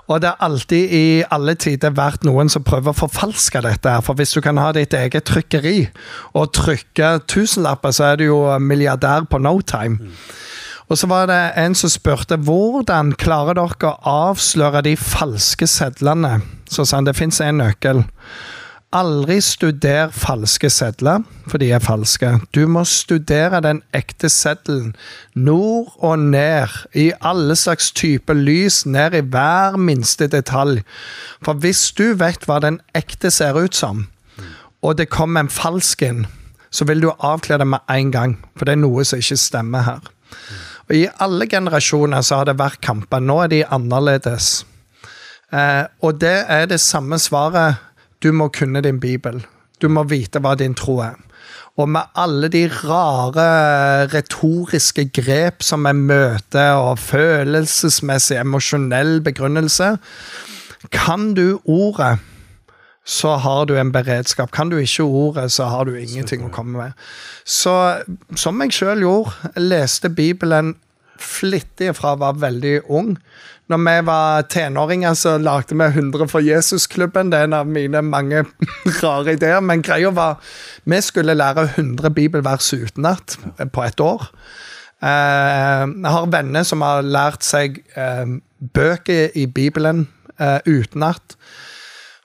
Og 0.05 0.21
det 0.21 0.29
har 0.29 0.45
alltid 0.45 0.91
i 0.93 1.23
alle 1.33 1.55
tider 1.57 1.95
vært 1.97 2.25
noen 2.27 2.49
som 2.53 2.63
prøver 2.63 2.93
å 2.93 2.99
forfalske 2.99 3.61
dette. 3.65 3.89
her, 3.89 4.01
For 4.01 4.13
hvis 4.13 4.35
du 4.37 4.41
kan 4.41 4.57
ha 4.57 4.71
ditt 4.71 4.93
eget 4.93 5.25
trykkeri 5.25 5.89
og 6.35 6.53
trykke 6.53 7.25
tusenlapper, 7.25 7.91
så 7.91 8.11
er 8.11 8.15
du 8.17 8.25
jo 8.25 8.59
milliardær 8.59 9.25
på 9.25 9.41
no 9.41 9.61
time. 9.61 9.97
Og 10.89 10.97
så 10.97 11.07
var 11.07 11.25
det 11.25 11.53
en 11.57 11.73
som 11.73 11.89
spurte 11.89 12.37
hvordan 12.37 13.15
klarer 13.17 13.57
dere 13.57 13.89
å 13.89 14.29
avsløre 14.29 14.83
de 14.85 14.95
falske 14.95 15.65
sedlene. 15.65 16.43
Så 16.69 16.85
sa 16.85 16.97
han 16.97 17.07
det 17.09 17.17
fins 17.17 17.41
en 17.41 17.57
nøkkel. 17.57 18.03
Aldri 18.95 19.41
studer 19.43 20.11
falske 20.15 20.69
sedler, 20.71 21.25
for 21.51 21.59
de 21.59 21.67
er 21.75 21.81
falske. 21.83 22.29
Du 22.55 22.61
må 22.71 22.85
studere 22.87 23.59
den 23.59 23.81
ekte 23.97 24.29
seddelen. 24.31 24.93
Nord 25.35 25.97
og 25.99 26.19
ned, 26.19 26.71
i 26.95 27.09
alle 27.19 27.57
slags 27.59 27.89
typer 27.91 28.37
lys, 28.39 28.85
ned 28.85 29.17
i 29.19 29.21
hver 29.33 29.75
minste 29.75 30.29
detalj. 30.31 30.79
For 31.43 31.59
hvis 31.59 31.89
du 31.97 32.13
vet 32.21 32.47
hva 32.47 32.61
den 32.63 32.79
ekte 32.95 33.33
ser 33.35 33.59
ut 33.59 33.75
som, 33.75 34.05
og 34.79 34.95
det 34.95 35.09
kommer 35.11 35.43
en 35.43 35.51
falsk 35.51 36.05
inn, 36.07 36.23
så 36.71 36.87
vil 36.87 37.03
du 37.03 37.09
avkle 37.19 37.57
det 37.59 37.67
med 37.67 37.83
en 37.91 38.13
gang. 38.15 38.37
For 38.55 38.63
det 38.63 38.77
er 38.77 38.83
noe 38.85 39.03
som 39.03 39.19
ikke 39.19 39.39
stemmer 39.41 39.83
her. 39.89 40.07
Og 40.87 40.95
I 40.95 41.09
alle 41.19 41.49
generasjoner 41.51 42.23
så 42.23 42.39
har 42.39 42.47
det 42.47 42.55
vært 42.61 42.79
kamper. 42.85 43.19
Nå 43.19 43.41
er 43.43 43.51
de 43.51 43.61
annerledes. 43.75 44.63
Eh, 45.51 45.83
og 45.99 46.21
det 46.21 46.37
er 46.47 46.69
det 46.71 46.79
samme 46.79 47.19
svaret. 47.19 47.81
Du 48.25 48.31
må 48.33 48.49
kunne 48.49 48.81
din 48.81 48.97
bibel. 48.99 49.43
Du 49.77 49.85
må 49.93 50.01
vite 50.09 50.41
hva 50.41 50.55
din 50.57 50.73
tro 50.73 50.97
er. 51.05 51.19
Og 51.77 51.89
med 51.91 52.07
alle 52.17 52.47
de 52.49 52.63
rare 52.71 54.07
retoriske 54.09 55.09
grep 55.13 55.61
som 55.63 55.85
er 55.85 55.97
møte 55.99 56.63
og 56.79 56.97
følelsesmessig, 57.03 58.39
emosjonell 58.39 59.19
begrunnelse, 59.21 59.97
kan 60.95 61.33
du 61.37 61.59
ordet, 61.65 62.15
så 63.05 63.35
har 63.43 63.67
du 63.69 63.75
en 63.77 63.91
beredskap. 63.93 64.49
Kan 64.51 64.71
du 64.71 64.79
ikke 64.81 65.03
ordet, 65.03 65.51
så 65.51 65.67
har 65.69 65.85
du 65.85 65.93
ingenting 65.93 66.47
å 66.47 66.53
komme 66.53 66.79
med. 66.79 67.05
Så 67.45 67.75
som 68.39 68.63
jeg 68.63 68.73
sjøl 68.73 69.05
gjorde, 69.05 69.53
leste 69.61 70.09
Bibelen 70.09 70.73
flittig 71.21 71.93
fra 71.95 72.15
jeg 72.15 72.23
var 72.23 72.39
veldig 72.41 72.75
ung. 72.89 73.15
Når 73.69 73.77
vi 73.81 73.93
var 74.05 74.41
tenåringer, 74.53 75.13
så 75.17 75.37
lagde 75.41 75.73
vi 75.79 75.85
100 75.89 76.27
for 76.29 76.39
Jesus-klubben. 76.45 77.31
Det 77.31 77.39
er 77.39 77.47
en 77.47 77.53
av 77.57 77.67
mine 77.67 78.01
mange 78.05 78.43
rare 79.03 79.33
ideer. 79.33 79.59
Men 79.65 79.81
greia 79.81 80.11
var 80.13 80.37
vi 80.85 80.99
skulle 81.01 81.33
lære 81.33 81.63
100 81.75 82.11
bibelvers 82.13 82.73
utenat 82.73 83.37
på 83.73 83.83
et 83.87 83.99
år. 84.05 84.27
Eh, 85.01 85.85
Jeg 85.87 86.11
har 86.13 86.29
venner 86.31 86.63
som 86.63 86.81
har 86.85 87.01
lært 87.01 87.43
seg 87.43 87.81
eh, 87.97 88.37
bøker 88.73 89.33
i 89.35 89.45
Bibelen 89.47 90.07
eh, 90.39 90.59
utenat. 90.65 91.35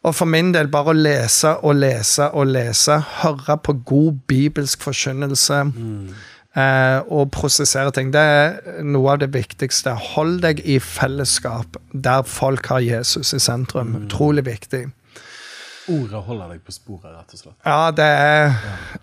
Og 0.05 0.15
for 0.17 0.25
min 0.29 0.53
del, 0.55 0.69
bare 0.73 0.93
å 0.93 0.97
lese 0.97 1.55
og 1.65 1.75
lese 1.77 2.31
og 2.33 2.47
lese, 2.53 3.01
høre 3.21 3.57
på 3.65 3.75
god 3.85 4.21
bibelsk 4.29 4.81
forkynnelse 4.87 5.59
eh, 5.65 6.29
og 6.57 7.29
prosessere 7.31 7.93
ting, 7.95 8.09
det 8.11 8.21
er 8.21 8.81
noe 8.83 9.13
av 9.13 9.21
det 9.23 9.29
viktigste. 9.31 9.93
Hold 10.15 10.41
deg 10.43 10.65
i 10.67 10.81
fellesskap 10.83 11.77
der 11.93 12.25
folk 12.27 12.67
har 12.73 12.83
Jesus 12.83 13.31
i 13.37 13.39
sentrum. 13.39 13.93
Utrolig 14.01 14.49
viktig. 14.49 14.89
Ordet 15.91 16.23
holder 16.27 16.55
deg 16.55 16.63
på 16.63 16.75
sporet, 16.75 17.11
rett 17.11 17.35
og 17.35 17.41
slett. 17.41 17.57
Ja, 17.67 17.91
det 17.91 18.07
er, 18.07 18.55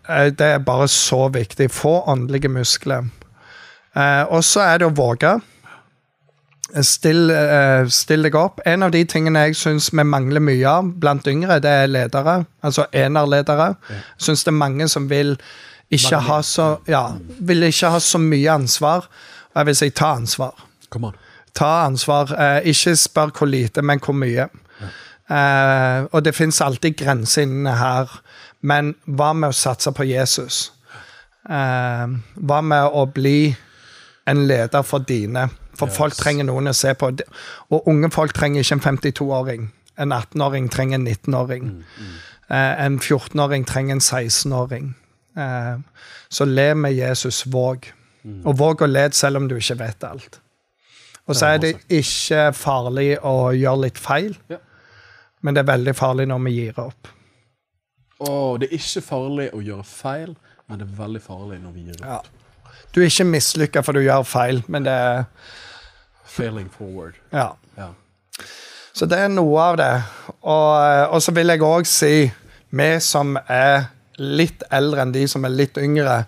eh, 0.08 0.30
det 0.32 0.50
er 0.56 0.64
bare 0.64 0.88
så 0.88 1.28
viktig. 1.34 1.70
Få 1.72 2.04
åndelige 2.08 2.52
muskler. 2.52 3.10
Eh, 3.96 4.24
og 4.30 4.44
så 4.44 4.62
er 4.62 4.78
det 4.78 4.88
å 4.88 4.96
våge. 4.96 5.40
Still, 6.84 7.32
eh, 7.32 7.88
still 7.88 8.24
deg 8.24 8.36
opp. 8.36 8.60
En 8.66 8.84
av 8.84 8.92
de 8.92 9.04
tingene 9.06 9.48
jeg 9.48 9.56
syns 9.56 9.90
vi 9.92 10.04
mangler 10.04 10.40
mye 10.40 10.68
av 10.68 11.00
blant 11.00 11.28
yngre, 11.28 11.62
det 11.62 11.72
er 11.72 11.88
ledere. 11.88 12.46
Altså 12.64 12.86
enerledere. 12.94 13.76
Jeg 13.90 14.04
syns 14.20 14.44
det 14.44 14.54
er 14.54 14.64
mange 14.66 14.88
som 14.88 15.10
vil 15.10 15.38
ikke 15.92 16.20
ha 16.28 16.42
så 16.42 16.68
Ja, 16.88 17.16
vil 17.40 17.64
ikke 17.64 17.90
ha 17.94 18.00
så 18.00 18.20
mye 18.20 18.52
ansvar. 18.52 19.08
Og 19.54 19.62
jeg 19.62 19.66
vil 19.66 19.76
si 19.76 19.90
ta 19.90 20.14
ansvar. 20.16 20.54
Ta 21.56 21.86
ansvar. 21.86 22.34
Eh, 22.38 22.70
ikke 22.72 22.96
spør 22.96 23.32
hvor 23.38 23.48
lite, 23.48 23.82
men 23.82 24.00
hvor 24.00 24.14
mye. 24.14 24.50
Eh, 25.30 26.06
og 26.12 26.24
det 26.24 26.36
fins 26.36 26.62
alltid 26.62 26.96
grenser 26.98 27.42
inne 27.44 27.74
her, 27.76 28.12
men 28.62 28.94
hva 29.06 29.34
med 29.36 29.52
å 29.52 29.56
satse 29.56 29.92
på 29.92 30.06
Jesus? 30.08 30.72
Eh, 31.50 32.06
hva 32.36 32.62
med 32.64 32.92
å 32.96 33.06
bli 33.12 33.56
en 34.28 34.46
leder 34.48 34.86
for 34.88 35.00
dine? 35.00 35.50
For 35.78 35.92
folk 35.94 36.16
trenger 36.18 36.48
noen 36.48 36.72
å 36.72 36.76
se 36.76 36.94
på. 36.98 37.12
Og 37.70 37.90
unge 37.92 38.10
folk 38.12 38.34
trenger 38.34 38.64
ikke 38.64 38.80
en 38.80 38.86
52-åring. 38.86 39.68
En 39.98 40.14
18-åring 40.14 40.70
trenger 40.74 40.98
en 41.00 41.08
19-åring. 41.08 41.68
Eh, 42.50 42.86
en 42.86 42.98
14-åring 43.00 43.66
trenger 43.68 43.98
en 43.98 44.02
16-åring. 44.02 44.96
Eh, 45.38 45.78
så 46.30 46.46
le 46.46 46.74
med 46.76 46.94
Jesus, 46.98 47.44
våg. 47.54 47.92
Og 48.44 48.58
våg 48.60 48.82
å 48.84 48.88
lede 48.90 49.16
selv 49.16 49.38
om 49.40 49.46
du 49.48 49.56
ikke 49.56 49.78
vet 49.80 50.04
alt. 50.04 50.40
Og 51.28 51.36
så 51.36 51.54
er 51.54 51.62
det 51.64 51.74
ikke 51.92 52.50
farlig 52.56 53.18
å 53.24 53.52
gjøre 53.56 53.82
litt 53.86 53.98
feil, 54.00 54.34
Ja. 54.50 54.58
men 55.42 55.54
det 55.54 55.62
er 55.64 55.72
veldig 55.74 55.94
farlig 55.96 56.26
når 56.28 56.44
vi 56.46 56.52
gir 56.56 56.80
opp. 56.80 57.08
Å, 58.20 58.58
det 58.60 58.70
er 58.72 58.76
ikke 58.80 59.02
farlig 59.06 59.50
å 59.54 59.62
gjøre 59.62 59.84
feil, 59.86 60.36
men 60.68 60.80
det 60.80 60.88
er 60.88 60.98
veldig 61.04 61.22
farlig 61.22 61.60
når 61.64 61.74
vi 61.76 61.84
gir 61.88 62.00
opp. 62.02 62.08
Ja. 62.08 62.72
Du 62.94 63.02
er 63.02 63.06
ikke 63.12 63.28
mislykka 63.30 63.84
for 63.84 63.94
du 63.94 64.02
gjør 64.02 64.24
feil, 64.26 64.64
men 64.68 64.84
det 64.88 64.94
er 64.94 65.26
Failing 66.28 66.68
forward. 66.70 67.16
Ja. 67.32 67.52
Ja. 67.78 67.92
Så 68.94 69.06
det 69.06 69.18
er 69.20 69.30
noe 69.32 69.62
av 69.62 69.78
det. 69.80 69.92
Og, 70.42 70.72
eh, 70.84 71.06
og 71.14 71.22
så 71.24 71.32
vil 71.34 71.48
jeg 71.54 71.62
òg 71.66 71.86
si, 71.88 72.32
vi 72.72 72.90
som 73.00 73.38
er 73.48 73.88
litt 74.18 74.64
eldre 74.74 75.04
enn 75.04 75.14
de 75.16 75.26
som 75.30 75.46
er 75.46 75.54
litt 75.54 75.78
yngre, 75.82 76.24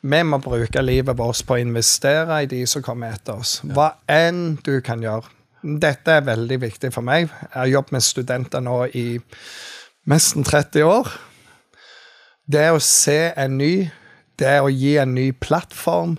vi 0.00 0.22
må 0.24 0.38
bruke 0.40 0.80
livet 0.80 1.18
vårt 1.18 1.42
på 1.44 1.58
å 1.58 1.60
investere 1.60 2.42
i 2.44 2.48
de 2.48 2.62
som 2.68 2.84
kommer 2.84 3.12
etter 3.12 3.42
oss. 3.42 3.58
Hva 3.68 3.92
enn 4.08 4.56
du 4.64 4.78
kan 4.84 5.02
gjøre. 5.04 5.28
Dette 5.60 6.14
er 6.16 6.24
veldig 6.24 6.56
viktig 6.62 6.88
for 6.94 7.04
meg. 7.04 7.28
Jeg 7.28 7.52
har 7.52 7.68
jobbet 7.68 7.92
med 7.92 8.04
studenter 8.06 8.64
nå 8.64 8.78
i 8.96 9.04
nesten 10.08 10.46
30 10.46 10.86
år. 10.88 11.10
Det 12.50 12.70
å 12.72 12.80
se 12.82 13.18
en 13.36 13.58
ny, 13.60 13.74
det 14.40 14.56
å 14.64 14.72
gi 14.72 14.96
en 15.02 15.12
ny 15.14 15.28
plattform. 15.36 16.16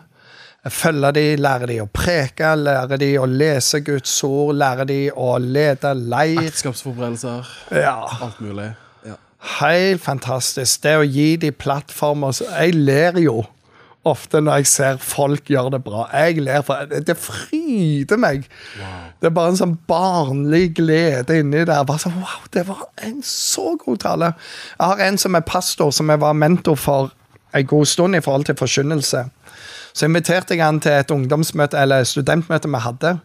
Følge 0.69 1.09
de, 1.17 1.25
lære 1.41 1.71
de 1.71 1.79
å 1.81 1.89
preke, 1.89 2.53
lære 2.53 3.01
de 3.01 3.15
å 3.17 3.25
lese 3.25 3.81
Guds 3.81 4.13
ord, 4.27 4.53
lære 4.61 4.85
de 4.91 4.99
å 5.09 5.33
lede 5.41 5.95
leir. 5.97 6.45
Ekteskapsforberedelser. 6.45 7.49
Ja. 7.81 7.97
Alt 8.21 8.37
mulig. 8.45 8.69
Helt 9.41 10.03
fantastisk. 10.03 10.83
Det 10.83 10.97
å 10.99 11.07
gi 11.07 11.33
de 11.41 11.49
plattformer 11.51 12.35
Jeg 12.45 12.75
ler 12.77 13.17
jo 13.23 13.41
ofte 14.07 14.39
når 14.41 14.61
jeg 14.61 14.69
ser 14.69 15.01
folk 15.01 15.49
gjøre 15.49 15.75
det 15.75 15.81
bra. 15.85 16.07
Jeg 16.13 16.41
ler, 16.41 16.61
for 16.65 16.87
det, 16.89 17.03
det 17.09 17.15
fryder 17.21 18.17
meg. 18.21 18.47
Det 19.21 19.29
er 19.29 19.35
bare 19.35 19.53
en 19.53 19.59
sånn 19.59 19.75
barnlig 19.89 20.71
glede 20.77 21.37
inni 21.41 21.61
der. 21.67 21.85
Bare 21.85 22.01
sånn, 22.01 22.17
wow, 22.17 22.47
Det 22.53 22.65
var 22.69 22.87
en 23.05 23.19
så 23.25 23.75
god 23.81 24.01
tale. 24.05 24.31
Jeg 24.77 24.93
har 24.93 25.05
en 25.05 25.21
som 25.21 25.37
er 25.37 25.45
pastor, 25.45 25.93
som 25.93 26.09
jeg 26.09 26.21
var 26.21 26.37
mentor 26.37 26.79
for 26.81 27.13
en 27.53 27.67
god 27.67 27.89
stund 27.89 28.17
i 28.17 28.23
forhold 28.23 28.49
til 28.49 28.57
forkynnelse. 28.57 29.25
Så 29.93 30.07
inviterte 30.07 30.55
jeg 30.55 30.63
han 30.63 30.79
til 30.81 30.95
et 30.95 31.11
ungdomsmøte, 31.11 31.77
eller 31.77 32.05
studentmøte 32.07 32.69
vi 32.71 32.81
hadde, 32.81 33.17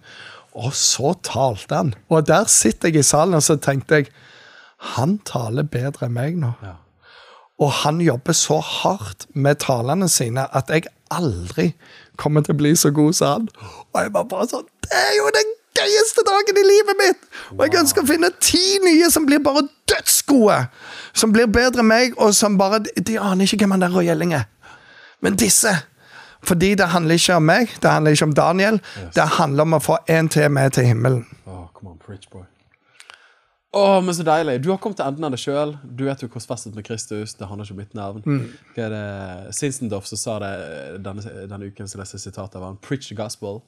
og 0.56 0.72
så 0.74 1.12
talte 1.24 1.76
han. 1.76 1.92
Og 2.10 2.26
der 2.26 2.48
sitter 2.50 2.90
jeg 2.90 3.04
i 3.04 3.06
salen, 3.06 3.38
og 3.38 3.44
så 3.44 3.56
tenkte 3.60 4.00
jeg 4.00 4.10
han 4.76 5.18
taler 5.24 5.62
bedre 5.62 6.08
enn 6.08 6.16
meg 6.16 6.36
nå. 6.40 6.52
Ja. 6.62 6.76
Og 7.58 7.70
han 7.72 8.00
jobber 8.04 8.36
så 8.36 8.58
hardt 8.60 9.26
med 9.32 9.62
talene 9.64 10.08
sine 10.12 10.44
at 10.56 10.68
jeg 10.68 10.90
aldri 11.10 11.70
kommer 12.20 12.44
til 12.44 12.52
å 12.52 12.58
bli 12.60 12.74
så 12.76 12.90
god 12.92 13.16
som 13.16 13.30
han. 13.32 13.46
Og 13.94 14.02
jeg 14.02 14.12
var 14.12 14.26
bare 14.28 14.48
sånn 14.50 14.66
Det 14.84 14.92
er 14.92 15.14
jo 15.16 15.30
den 15.34 15.54
gøyeste 15.76 16.24
dagen 16.26 16.60
i 16.60 16.64
livet 16.66 17.00
mitt! 17.00 17.24
Og 17.56 17.64
jeg 17.64 17.80
ønsker 17.80 18.04
å 18.04 18.08
finne 18.08 18.30
ti 18.40 18.78
nye 18.84 19.08
som 19.12 19.26
blir 19.28 19.40
bare 19.44 19.64
dødsgode! 19.88 20.58
Som 21.16 21.32
blir 21.32 21.48
bedre 21.48 21.80
enn 21.80 21.88
meg, 21.88 22.16
og 22.20 22.34
som 22.36 22.58
bare 22.60 22.82
De 22.84 23.16
aner 23.18 23.48
ikke 23.48 23.64
hvem 23.64 23.76
han 23.76 23.84
der 23.86 23.94
Roy 23.94 24.10
Elling 24.12 24.34
er. 24.36 24.44
Men 25.24 25.38
disse 25.40 25.72
Fordi 26.46 26.74
det 26.78 26.90
handler 26.92 27.16
ikke 27.16 27.38
om 27.40 27.48
meg, 27.48 27.72
det 27.82 27.90
handler 27.90 28.14
ikke 28.14 28.28
om 28.28 28.34
Daniel. 28.36 28.76
Det 29.16 29.24
handler 29.40 29.66
om 29.66 29.78
å 29.78 29.82
få 29.82 29.96
en 30.12 30.28
til 30.28 30.52
med 30.52 30.76
til 30.76 30.86
himmelen. 30.86 31.24
Åh, 31.46 31.64
come 31.74 31.90
on, 31.90 31.98
preach, 31.98 32.28
boy. 32.30 32.44
Åh, 33.76 33.98
men 34.00 34.14
så 34.16 34.24
deilig. 34.24 34.60
Du 34.64 34.70
har 34.72 34.78
kommet 34.80 34.96
til 34.96 35.04
enden 35.04 35.26
av 35.28 35.34
det 35.34 35.40
sjøl. 35.42 35.74
Du 35.84 36.06
vet 36.06 36.22
jo 36.24 36.30
korsfestet 36.32 36.76
med 36.76 36.86
Kristus. 36.86 37.34
Det 37.36 37.48
handler 37.50 37.66
ikke 37.68 37.76
om 37.76 37.80
mitt 37.82 37.96
navn. 37.98 38.22
Hva 38.72 38.86
er 38.86 38.94
det? 38.94 39.54
Sinsendorf 39.58 40.08
som 40.08 40.20
sa 40.20 40.36
det 40.40 40.52
denne, 41.04 41.34
denne 41.50 41.68
uken, 41.68 41.90
så 41.90 42.00
leste 42.00 42.16
jeg 42.16 42.28
sitatet 42.28 42.56
av 42.56 42.64
han. 42.70 42.78
Preach 42.80 43.10
the 43.10 43.18
gospel, 43.18 43.60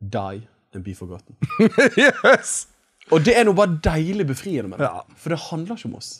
die 0.00 0.46
and 0.74 0.84
be 0.86 0.94
forgotten. 0.96 1.36
yes! 2.00 2.64
Og 3.12 3.24
det 3.26 3.34
er 3.36 3.44
noe 3.44 3.56
bare 3.58 3.76
deilig 3.84 4.26
befriende 4.32 4.72
med 4.72 4.80
det. 4.80 4.88
Ja. 4.88 5.04
For 5.20 5.34
det 5.34 5.42
handler 5.50 5.76
ikke 5.76 5.90
om 5.92 5.98
oss. 6.00 6.14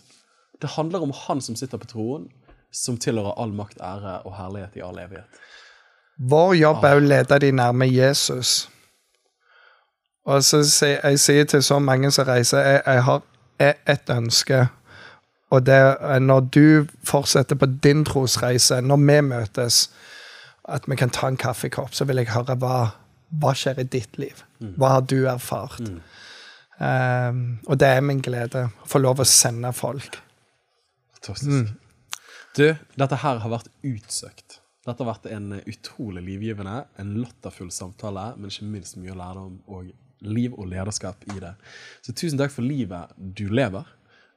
Det 0.61 0.75
handler 0.77 1.07
om 1.07 1.15
han 1.25 1.41
som 1.41 1.57
sitter 1.57 1.81
på 1.81 1.89
troen, 1.91 2.29
som 2.75 2.99
tilhører 3.01 3.39
all 3.41 3.55
makt, 3.57 3.81
ære 3.81 4.19
og 4.29 4.37
herlighet 4.37 4.77
i 4.77 4.85
all 4.85 5.01
evighet. 5.01 5.41
Vår 6.31 6.55
jobb 6.61 6.85
er 6.87 7.01
å 7.01 7.03
lede 7.03 7.41
de 7.43 7.51
nærme 7.57 7.89
Jesus. 7.89 8.67
Og 10.25 10.45
så 10.45 10.63
sier 10.65 11.03
jeg 11.03 11.21
sier 11.21 11.45
til 11.45 11.63
så 11.63 11.79
mange 11.79 12.11
som 12.15 12.27
reiser, 12.29 12.65
jeg, 12.65 12.83
jeg 12.87 13.05
har 13.05 13.23
ett 13.61 14.11
ønske. 14.11 14.67
Og 15.53 15.67
det 15.67 15.77
er 15.77 16.19
når 16.19 16.49
du 16.55 16.87
fortsetter 17.05 17.59
på 17.61 17.69
din 17.85 18.05
trosreise, 18.09 18.81
når 18.81 19.03
vi 19.05 19.21
møtes, 19.29 19.91
at 20.65 20.89
vi 20.89 20.97
kan 20.97 21.13
ta 21.13 21.29
en 21.29 21.37
kaffekopp, 21.37 21.95
så 21.95 22.07
vil 22.09 22.23
jeg 22.23 22.33
høre 22.33 22.57
hva, 22.59 22.79
hva 23.29 23.53
skjer 23.55 23.83
i 23.83 23.89
ditt 23.93 24.19
liv. 24.19 24.43
Hva 24.81 24.97
har 24.97 25.05
du 25.07 25.19
erfart? 25.29 25.85
Um, 26.81 27.61
og 27.69 27.79
det 27.79 27.89
er 27.93 28.01
min 28.03 28.23
glede 28.25 28.65
å 28.67 28.89
få 28.89 28.99
lov 28.99 29.21
å 29.23 29.29
sende 29.29 29.71
folk. 29.77 30.19
Fantastisk. 31.19 31.75
Du, 32.55 32.67
dette 32.97 33.19
her 33.21 33.43
har 33.43 33.53
vært 33.53 33.71
utsøkt. 33.85 34.61
Dette 34.85 35.01
har 35.01 35.11
vært 35.15 35.29
en 35.33 35.61
utrolig 35.61 36.23
livgivende, 36.25 36.85
en 37.01 37.13
latterfull 37.21 37.71
samtale, 37.73 38.33
men 38.39 38.53
ikke 38.53 38.69
minst 38.73 38.99
mye 39.01 39.15
lærdom 39.17 39.61
og 39.69 39.93
liv 40.27 40.55
og 40.55 40.69
lederskap 40.73 41.25
i 41.35 41.39
det. 41.41 41.55
Så 42.05 42.15
tusen 42.17 42.41
takk 42.41 42.55
for 42.55 42.67
livet 42.67 43.15
du 43.17 43.47
lever, 43.49 43.89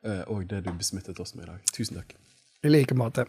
eh, 0.05 0.23
og 0.27 0.47
det 0.49 0.63
du 0.65 0.71
besmittet 0.73 1.19
oss 1.19 1.35
med 1.35 1.47
i 1.47 1.51
dag. 1.53 1.73
Tusen 1.73 2.01
takk. 2.01 2.15
I 2.63 2.73
like 2.73 2.97
måte. 2.97 3.27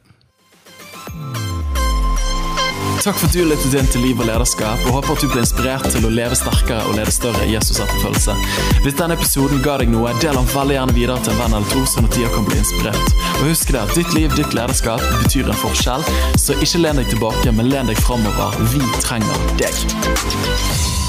Takk 3.02 3.14
for 3.14 3.28
at 3.28 3.34
du 3.36 3.44
lyttet 3.46 3.74
inn 3.78 3.86
til 3.92 4.02
Liv 4.02 4.18
og 4.18 4.26
lederskap, 4.26 4.80
og 4.88 4.96
håper 4.96 5.14
at 5.14 5.22
du 5.22 5.30
ble 5.30 5.42
inspirert 5.44 5.86
til 5.92 6.06
å 6.08 6.10
leve 6.10 6.34
sterkere 6.38 6.82
og 6.88 6.96
lede 6.98 7.14
større 7.14 7.44
i 7.46 7.52
Jesus 7.52 7.78
etterfølgelse. 7.84 8.34
Hvis 8.82 8.98
denne 8.98 9.14
episoden 9.14 9.62
ga 9.62 9.76
deg 9.78 9.92
noe, 9.92 10.10
del 10.22 10.34
den 10.34 10.50
veldig 10.50 10.78
gjerne 10.78 10.96
videre 10.98 11.18
til 11.22 11.34
en 11.36 11.40
venn 11.44 11.56
eller 11.60 11.72
to, 11.72 11.84
sånn 11.92 12.10
at 12.10 12.18
de 12.18 12.26
kan 12.34 12.48
bli 12.50 12.58
inspirert. 12.58 13.16
Og 13.38 13.50
husk 13.52 13.74
det 13.74 13.84
at 13.84 13.94
ditt 13.94 14.14
liv, 14.18 14.34
ditt 14.34 14.56
lederskap, 14.56 15.04
betyr 15.22 15.46
en 15.46 15.60
forskjell, 15.62 16.06
så 16.42 16.58
ikke 16.58 16.82
len 16.82 16.98
deg 16.98 17.12
tilbake, 17.14 17.54
men 17.54 17.70
len 17.70 17.92
deg 17.92 18.02
framover. 18.02 18.58
Vi 18.74 18.82
trenger 19.04 19.46
deg. 19.62 21.07